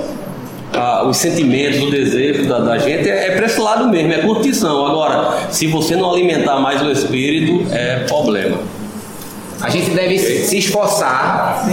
Ah, 0.76 1.05
os 1.06 1.16
sentimentos, 1.16 1.80
o 1.82 1.90
desejo 1.90 2.48
da, 2.48 2.59
da 2.59 2.78
gente 2.78 3.09
é, 3.09 3.28
é 3.28 3.36
para 3.36 3.46
esse 3.46 3.60
lado 3.60 3.88
mesmo, 3.88 4.12
é 4.12 4.18
curtição. 4.18 4.86
Agora, 4.86 5.48
se 5.51 5.66
você 5.66 5.94
não 5.96 6.10
alimentar 6.12 6.59
mais 6.59 6.82
o 6.82 6.90
espírito, 6.90 7.66
é 7.72 8.01
problema. 8.09 8.59
a 9.60 9.70
gente 9.70 9.90
deve 9.90 10.18
se 10.18 10.44
se 10.44 10.59
esforçar 10.59 11.64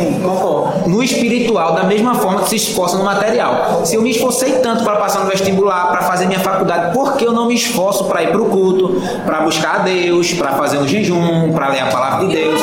no 0.88 1.04
espiritual 1.04 1.74
da 1.74 1.84
mesma 1.84 2.16
forma 2.16 2.42
que 2.44 2.50
se 2.50 2.56
esforça 2.56 2.98
no 2.98 3.04
material. 3.04 3.82
Se 3.86 3.96
eu 3.96 4.02
me 4.02 4.12
esforcei 4.12 4.54
tanto 4.60 4.84
para 4.84 4.96
passar 4.96 5.26
no 5.26 5.30
vestibular, 5.30 5.92
para 5.92 6.04
fazer 6.04 6.26
minha 6.26 6.40
faculdade, 6.40 6.94
por 6.94 7.18
que 7.18 7.26
eu 7.26 7.34
não 7.34 7.48
me 7.48 7.56
esforço 7.56 8.06
para 8.06 8.24
ir 8.24 8.32
para 8.32 8.42
o 8.42 8.46
culto, 8.46 9.02
para 9.26 9.42
buscar 9.42 9.76
a 9.76 9.80
Deus, 9.80 10.34
para 10.34 10.54
fazer 10.54 10.78
um 10.78 10.88
jejum, 10.88 11.52
para 11.52 11.70
ler 11.70 11.82
a 11.82 11.88
palavra 11.88 12.28
de 12.28 12.34
Deus? 12.36 12.62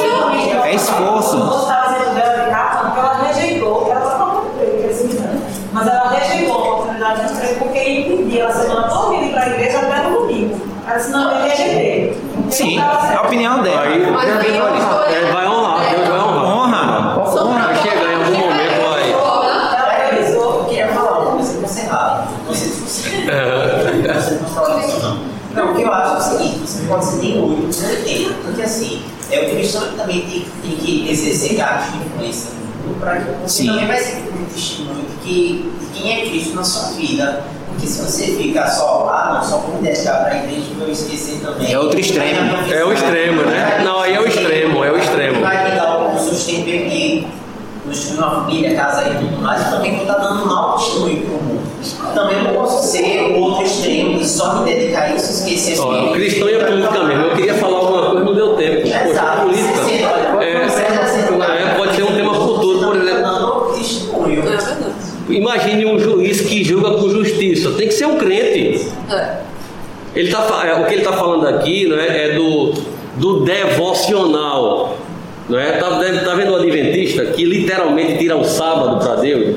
É 0.65 0.75
esforço. 0.75 1.37
Você 1.37 1.63
estava 1.63 1.99
dizendo 1.99 2.15
dela 2.15 2.45
de 2.45 2.51
casa, 2.51 2.79
porque 2.85 3.01
ela 3.01 3.15
rejeitou, 3.27 3.89
ela 3.91 4.01
estava 4.01 4.31
com 4.31 4.49
emprego, 4.49 4.83
crescimento, 4.83 5.43
mas 5.73 5.87
ela 5.87 6.09
rejeitou 6.09 6.55
a 6.55 6.59
oportunidade 6.59 7.27
de 7.27 7.33
emprego 7.35 7.59
porque 7.59 7.79
ela 8.41 8.51
a 8.51 8.53
semana 8.53 8.89
toda 8.89 9.15
ir 9.17 9.33
para 9.33 9.43
a 9.43 9.49
igreja 9.49 9.79
até 9.79 10.09
no 10.09 10.21
domingo. 10.21 10.61
Ela 10.87 10.97
disse, 10.97 11.11
não, 11.11 11.31
eu 11.31 11.49
rejeitei. 11.49 12.23
Sim, 12.51 12.77
não 12.79 12.85
é 12.85 13.15
a 13.15 13.23
opinião 13.23 13.63
dela. 13.63 13.85
Mas 14.13 14.29
uma 14.29 14.79
escolha. 14.79 15.15
É, 15.15 15.33
vai 15.33 15.47
honrar, 15.47 15.91
Deus 15.91 16.09
vai 16.09 16.19
honrar. 16.19 17.19
Honra. 17.19 17.65
Vai 17.67 17.77
chegar 17.77 18.11
em 18.11 18.15
algum 18.15 18.39
momento, 18.39 18.89
vai. 18.89 19.13
Ela 19.13 19.91
realizou. 19.91 20.61
Eu 20.61 20.65
queria 20.65 20.89
falar 20.89 21.19
uma 21.19 21.33
coisa 21.33 21.53
que 21.53 21.61
você 21.61 21.81
errado. 21.83 22.31
Não 22.47 22.55
sei 22.55 22.69
se 22.69 22.81
você. 22.81 23.11
Você 24.15 24.35
não 24.35 24.49
fala 24.49 24.81
isso, 24.81 25.01
não. 25.01 25.39
Não, 25.55 25.73
o 25.73 25.77
que 25.77 25.83
eu 25.83 25.93
acho 25.93 26.15
é 26.15 26.19
o 26.19 26.21
seguinte: 26.21 26.59
você 26.61 26.87
pode 26.87 27.05
ser 27.05 27.17
nem 27.17 27.41
muito, 27.41 27.75
você 27.75 27.97
tem. 27.97 28.33
Porque 28.45 28.63
assim, 28.63 29.03
é, 29.31 29.41
o 29.41 29.51
cristão 29.51 29.83
também 29.97 30.21
tem, 30.23 30.47
tem 30.63 30.77
que 30.77 31.11
exercer 31.11 31.57
cargos 31.57 31.93
de 31.93 31.99
influência 31.99 32.51
no 32.53 32.89
mundo 32.89 33.01
para 33.01 33.17
que 33.17 33.31
você 33.43 33.63
Sim. 33.63 33.69
também 33.69 33.87
vai 33.87 33.99
ser 33.99 34.17
um 34.33 34.45
testemunho 34.45 35.05
de 35.05 35.17
que 35.17 35.73
de 35.81 36.01
quem 36.01 36.13
é 36.13 36.27
Cristo 36.29 36.55
na 36.55 36.65
sua 36.65 36.91
vida. 36.93 37.45
Porque 37.79 37.87
se 37.87 38.03
você 38.03 38.25
ficar 38.37 38.67
só, 38.67 39.09
ah, 39.09 39.35
não, 39.35 39.49
só 39.49 39.59
vou 39.59 39.77
me 39.77 39.83
dedicar 39.89 40.25
para 40.25 40.33
a 40.33 40.37
igreja, 40.39 40.63
eu 40.73 40.79
vou 40.81 40.89
esquecer 40.91 41.39
também. 41.41 41.73
É 41.73 41.79
outro 41.79 42.01
extremo. 42.01 42.73
É 42.73 42.85
o 42.85 42.93
extremo, 42.93 43.43
né? 43.43 43.81
Não, 43.85 44.01
aí 44.01 44.15
é 44.15 44.21
o 44.21 44.27
extremo, 44.27 44.85
é 44.85 44.91
o 44.91 44.97
extremo. 44.99 45.41
Vai 45.41 45.71
me 45.71 45.77
dar 45.77 45.99
um 45.99 46.19
sustento 46.19 46.63
aqui, 46.69 47.29
construir 47.87 48.19
uma 48.19 48.31
família, 48.31 48.75
casa 48.75 49.09
e 49.09 49.15
tudo 49.15 49.41
mais, 49.43 49.65
eu 49.65 49.71
também 49.71 49.93
vou 49.93 50.03
estar 50.03 50.15
dando 50.19 50.43
um 50.43 50.47
mau 50.47 50.77
testemunho 50.77 51.21
para 51.23 51.35
o 51.37 51.43
mundo. 51.43 51.59
Também 52.15 52.43
não 52.43 52.53
posso 52.55 52.85
ser 52.89 53.23
o 53.31 53.39
outro 53.41 53.65
extremo 53.65 54.21
e 54.21 54.27
só 54.27 54.57
me 54.57 54.65
dedicar 54.75 55.03
a 55.03 55.15
isso, 55.15 55.31
esquecer 55.31 55.79
Ó, 55.81 55.93
que- 55.93 56.09
o 56.09 56.13
cristão 56.15 56.49
e 56.51 56.61
a 56.61 56.65
política 56.67 57.05
mesmo. 57.05 57.23
Eu 57.27 57.37
queria 57.37 57.55
falar 57.55 57.77
alguma 57.79 58.07
coisa, 58.11 58.25
não 58.25 58.35
deu 58.35 58.57
tempo. 58.57 58.89
Exato. 58.89 59.43
política. 59.43 59.85
Sim, 59.85 60.05
olha, 60.05 60.45
É, 60.45 60.69
você 60.69 60.81
está 60.83 61.07
sendo- 61.07 61.43
é, 61.45 61.75
pode 61.77 61.95
ser 61.95 62.03
um 62.03 62.13
tema 62.17 62.35
futuro, 62.35 62.79
por 62.81 62.97
exemplo. 62.97 63.23
Dando 63.23 63.73
testemunho. 63.79 64.39
É 64.41 64.43
verdade. 64.43 64.77
Imagine 65.29 65.87
um 65.87 65.99
juiz 65.99 66.41
que 66.41 66.65
julga 66.65 66.93
com 66.93 67.09
justiça. 67.11 67.71
Tem 67.73 67.89
que 67.89 67.95
ser 67.95 68.07
um 68.07 68.17
crente. 68.17 68.87
É. 69.11 69.37
Ele 70.17 70.31
tá, 70.31 70.65
é, 70.67 70.75
o 70.81 70.87
que 70.87 70.95
ele 70.95 71.03
está 71.03 71.13
falando 71.13 71.47
aqui 71.47 71.87
né, 71.87 72.07
é 72.31 72.35
do, 72.35 72.73
do 73.17 73.45
devocional. 73.45 74.97
Né? 75.49 75.73
Tá, 75.73 75.99
deve- 75.99 76.25
tá 76.25 76.35
vendo 76.35 76.53
o 76.53 76.57
adventista 76.57 77.25
que 77.27 77.45
literalmente 77.45 78.19
tira 78.19 78.37
o 78.37 78.45
sábado 78.45 78.99
para 79.05 79.17
Deus? 79.17 79.57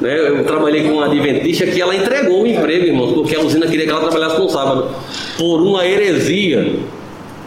Né? 0.00 0.18
Eu 0.18 0.44
trabalhei 0.44 0.82
com 0.84 0.92
uma 0.94 1.06
adventista 1.06 1.66
que 1.66 1.80
ela 1.80 1.94
entregou 1.94 2.42
o 2.42 2.46
emprego, 2.46 2.86
irmãos, 2.86 3.12
porque 3.12 3.34
a 3.36 3.40
usina 3.40 3.66
queria 3.66 3.84
que 3.84 3.90
ela 3.90 4.00
trabalhasse 4.00 4.38
no 4.40 4.48
sábado, 4.48 4.88
por 5.36 5.60
uma 5.62 5.86
heresia. 5.86 6.74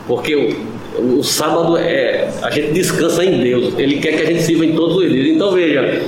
Porque 0.07 0.35
o, 0.35 1.17
o 1.19 1.23
sábado 1.23 1.77
é. 1.77 2.29
A 2.41 2.49
gente 2.51 2.71
descansa 2.73 3.23
em 3.23 3.41
Deus. 3.41 3.73
Ele 3.77 3.99
quer 3.99 4.15
que 4.17 4.21
a 4.21 4.25
gente 4.25 4.43
sirva 4.43 4.65
em 4.65 4.73
todos 4.73 4.97
os 4.97 5.09
dias. 5.11 5.27
Então 5.27 5.51
veja, 5.51 6.01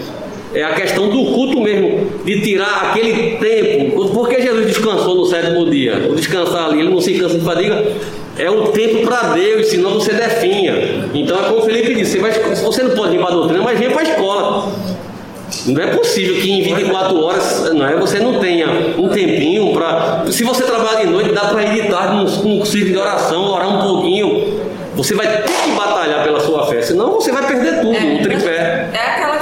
é 0.56 0.64
a 0.64 0.74
questão 0.74 1.10
do 1.10 1.26
culto 1.26 1.62
mesmo, 1.62 2.10
de 2.24 2.42
tirar 2.42 2.90
aquele 2.90 3.38
tempo. 3.38 4.10
Porque 4.10 4.42
Jesus 4.42 4.68
descansou 4.68 5.16
no 5.16 5.26
sétimo 5.26 5.70
dia? 5.70 6.08
O 6.10 6.16
descansar 6.16 6.70
ali, 6.70 6.80
ele 6.80 6.90
não 6.90 7.02
se 7.02 7.14
cansa 7.14 7.38
de 7.38 7.44
fadiga. 7.44 7.84
É 8.38 8.50
o 8.50 8.68
tempo 8.70 9.06
para 9.06 9.34
Deus, 9.34 9.68
senão 9.68 9.94
você 9.96 10.14
definha. 10.14 11.10
Então 11.14 11.38
é 11.40 11.44
como 11.50 11.60
o 11.60 11.62
Felipe 11.64 11.94
disse, 11.94 12.18
você, 12.18 12.20
vai, 12.20 12.56
você 12.56 12.84
não 12.84 12.96
pode 12.96 13.12
vir 13.12 13.20
para 13.20 13.30
a 13.30 13.32
doutrina, 13.32 13.64
mas 13.64 13.80
vem 13.80 13.90
para 13.92 14.02
a 14.02 14.04
escola. 14.04 14.72
Não 15.68 15.82
é 15.82 15.88
possível 15.88 16.42
que 16.42 16.52
em 16.52 16.62
24 16.64 17.24
horas 17.24 17.72
não 17.74 17.88
é, 17.88 17.96
você 17.96 18.20
não 18.20 18.40
tenha 18.40 18.68
um 18.98 19.10
tempinho 19.10 19.74
para. 19.74 20.26
Se 20.32 20.44
você 20.44 20.64
trabalha 20.64 21.06
de 21.06 21.12
noite, 21.12 21.32
dá 21.32 21.46
para 21.46 21.64
ir 21.64 21.82
de 21.82 21.90
tarde 21.90 22.16
num, 22.16 22.58
num 22.58 22.64
de 22.64 22.98
oração, 22.98 23.46
orar 23.52 23.70
um 23.70 23.82
pouquinho. 23.82 24.66
Você 24.96 25.14
vai 25.14 25.28
ter 25.28 25.44
que 25.44 25.72
batalhar 25.72 26.24
pela 26.24 26.40
sua 26.40 26.66
fé, 26.68 26.82
senão 26.82 27.12
você 27.14 27.32
vai 27.32 27.46
perder 27.46 27.82
tudo, 27.82 27.96
é, 27.96 28.16
o 28.16 28.24
tripé. 28.24 28.90
É 28.94 28.98
aquela 28.98 29.35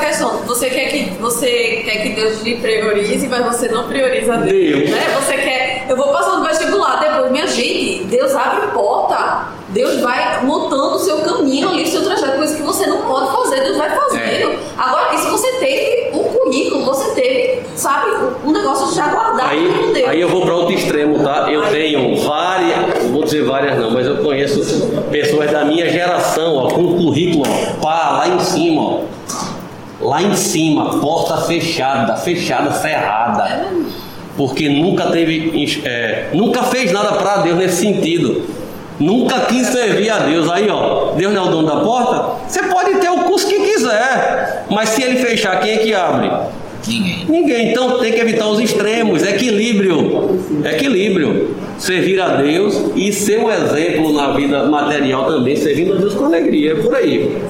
você 0.63 0.69
quer 0.69 0.89
que 0.89 1.09
você 1.19 1.81
quer 1.83 2.03
que 2.03 2.09
Deus 2.09 2.41
lhe 2.41 2.55
priorize, 2.55 3.27
mas 3.27 3.45
você 3.45 3.67
não 3.67 3.85
prioriza 3.85 4.37
Deus. 4.37 4.51
Deus. 4.51 4.89
Né? 4.91 5.15
Você 5.19 5.33
quer. 5.33 5.85
Eu 5.89 5.97
vou 5.97 6.07
passar 6.07 6.37
no 6.37 6.45
vestibular 6.45 6.99
depois, 7.01 7.31
minha 7.31 7.47
gente, 7.47 8.05
Deus 8.05 8.33
abre 8.33 8.67
porta. 8.67 9.51
Deus 9.69 9.99
vai 10.01 10.45
montando 10.45 10.95
o 10.95 10.99
seu 10.99 11.17
caminho 11.17 11.67
ali, 11.67 11.83
o 11.83 11.87
seu 11.87 12.03
trajeto, 12.03 12.37
coisa 12.37 12.55
que 12.55 12.61
você 12.61 12.85
não 12.85 13.01
pode 13.01 13.31
fazer, 13.31 13.61
Deus 13.61 13.77
vai 13.77 13.89
fazendo. 13.89 14.51
É. 14.51 14.57
Agora, 14.77 15.17
se 15.17 15.29
você 15.29 15.51
teve 15.53 16.15
um 16.15 16.23
currículo, 16.23 16.85
você 16.85 17.11
teve, 17.15 17.61
sabe, 17.75 18.11
um 18.45 18.51
negócio 18.51 18.95
já 18.95 19.07
guardado 19.07 19.49
aí, 19.49 19.67
com 19.67 19.91
Deus. 19.91 20.07
Aí 20.07 20.21
eu 20.21 20.29
vou 20.29 20.43
para 20.43 20.53
outro 20.53 20.73
extremo, 20.73 21.23
tá? 21.23 21.51
Eu 21.51 21.63
aí. 21.63 21.71
tenho 21.71 22.17
várias, 22.21 23.03
vou 23.09 23.23
dizer 23.23 23.43
várias 23.43 23.79
não, 23.79 23.89
mas 23.91 24.05
eu 24.05 24.17
conheço 24.17 24.61
pessoas 25.11 25.51
da 25.51 25.65
minha 25.65 25.89
geração, 25.89 26.55
ó, 26.55 26.67
com 26.69 26.95
currículo, 26.95 27.43
ó, 27.47 27.81
pá, 27.81 28.11
lá 28.19 28.29
em 28.29 28.39
cima, 28.39 28.81
ó. 28.81 28.99
Lá 30.03 30.21
em 30.21 30.35
cima, 30.35 30.99
porta 30.99 31.37
fechada, 31.37 32.15
fechada, 32.15 32.71
ferrada. 32.71 33.43
É 33.43 34.03
porque 34.35 34.67
nunca 34.69 35.05
teve, 35.07 35.51
é, 35.85 36.29
nunca 36.33 36.63
fez 36.63 36.91
nada 36.91 37.13
para 37.13 37.37
Deus 37.37 37.57
nesse 37.57 37.77
sentido. 37.77 38.43
Nunca 38.99 39.41
quis 39.41 39.67
servir 39.67 40.09
a 40.09 40.19
Deus. 40.19 40.49
Aí, 40.49 40.69
ó, 40.69 41.11
Deus 41.13 41.33
não 41.33 41.45
é 41.45 41.47
o 41.47 41.51
dono 41.51 41.67
da 41.67 41.77
porta? 41.77 42.43
Você 42.47 42.63
pode 42.63 42.95
ter 42.99 43.09
o 43.09 43.23
curso 43.23 43.47
que 43.47 43.59
quiser, 43.59 44.65
mas 44.69 44.89
se 44.89 45.03
ele 45.03 45.17
fechar, 45.17 45.59
quem 45.59 45.73
é 45.73 45.77
que 45.77 45.93
abre? 45.93 46.31
Ninguém. 46.87 47.25
Ninguém. 47.27 47.71
Então 47.71 47.99
tem 47.99 48.11
que 48.11 48.19
evitar 48.19 48.47
os 48.47 48.59
extremos. 48.59 49.23
Equilíbrio. 49.23 50.39
Equilíbrio. 50.65 51.55
Servir 51.77 52.19
a 52.19 52.35
Deus 52.35 52.91
e 52.95 53.11
ser 53.11 53.39
um 53.39 53.51
exemplo 53.51 54.13
na 54.13 54.33
vida 54.33 54.63
material 54.67 55.25
também, 55.25 55.55
servindo 55.55 55.93
a 55.93 55.95
Deus 55.95 56.13
com 56.13 56.25
alegria. 56.25 56.73
É 56.73 56.75
por 56.75 56.95
aí. 56.95 57.41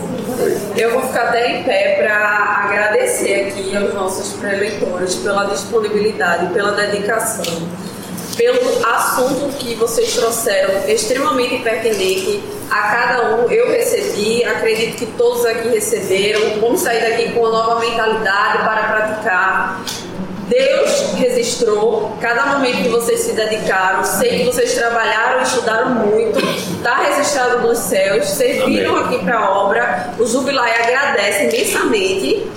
Eu 0.76 0.92
vou 0.92 1.02
ficar 1.04 1.30
até 1.30 1.60
em 1.60 1.64
pé 1.64 1.98
para 2.02 2.16
agradecer 2.66 3.48
aqui 3.48 3.76
aos 3.76 3.94
nossos 3.94 4.34
preleitores 4.34 5.16
pela 5.16 5.46
disponibilidade, 5.46 6.54
pela 6.54 6.72
dedicação 6.72 7.44
pelo 8.36 8.86
assunto 8.86 9.56
que 9.58 9.76
vocês 9.76 10.16
trouxeram, 10.16 10.88
extremamente 10.88 11.62
pertinente 11.64 12.44
a 12.70 12.82
cada 12.82 13.36
um. 13.36 13.52
Eu 13.52 13.70
recebi, 13.70 14.44
acredito 14.44 14.98
que 14.98 15.06
todos 15.18 15.46
aqui 15.46 15.70
receberam. 15.70 16.60
Vamos 16.60 16.82
sair 16.82 17.02
daqui 17.02 17.32
com 17.32 17.42
uma 17.42 17.52
nova 17.52 17.80
mentalidade 17.80 18.58
para 18.60 18.84
praticar. 18.84 19.86
Deus 20.48 21.14
registrou 21.16 22.18
cada 22.20 22.46
momento 22.48 22.84
que 22.84 22.90
vocês 22.90 23.22
se 23.22 23.34
dedicaram. 23.34 24.04
Sei 24.04 24.40
que 24.40 24.44
vocês 24.46 24.74
trabalharam 24.74 25.40
e 25.40 25.44
estudaram 25.44 25.90
muito. 25.96 26.40
Está 26.40 27.04
registrado 27.04 27.68
nos 27.68 27.80
céus. 27.80 28.28
Serviram 28.30 28.98
aqui 28.98 29.20
para 29.20 29.40
a 29.40 29.52
obra. 29.52 30.14
O 30.20 30.26
Jubilai 30.26 30.72
agradece 30.84 31.46
imensamente. 31.46 32.48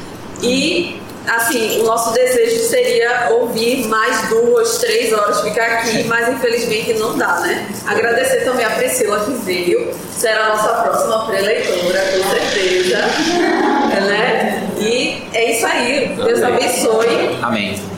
E 0.42 1.00
assim, 1.26 1.80
o 1.80 1.84
nosso 1.84 2.12
desejo 2.12 2.62
seria 2.68 3.30
ouvir 3.30 3.86
mais 3.88 4.28
duas, 4.28 4.78
três 4.78 5.12
horas, 5.12 5.40
ficar 5.40 5.78
aqui, 5.78 6.04
mas 6.08 6.28
infelizmente 6.28 6.94
não 6.94 7.16
dá, 7.16 7.40
né? 7.40 7.66
Agradecer 7.86 8.44
também 8.44 8.64
a 8.64 8.70
Priscila 8.70 9.24
que 9.24 9.32
veio, 9.32 9.92
será 10.16 10.46
a 10.46 10.48
nossa 10.50 10.68
próxima 10.68 11.26
pré-leitora, 11.26 12.00
com 12.00 12.30
certeza. 12.30 12.98
né? 14.06 14.55
E 14.78 15.22
é 15.32 15.52
isso 15.52 15.66
aí. 15.66 16.12
Deus 16.16 16.42
abençoe. 16.42 17.38
Amém. 17.42 17.95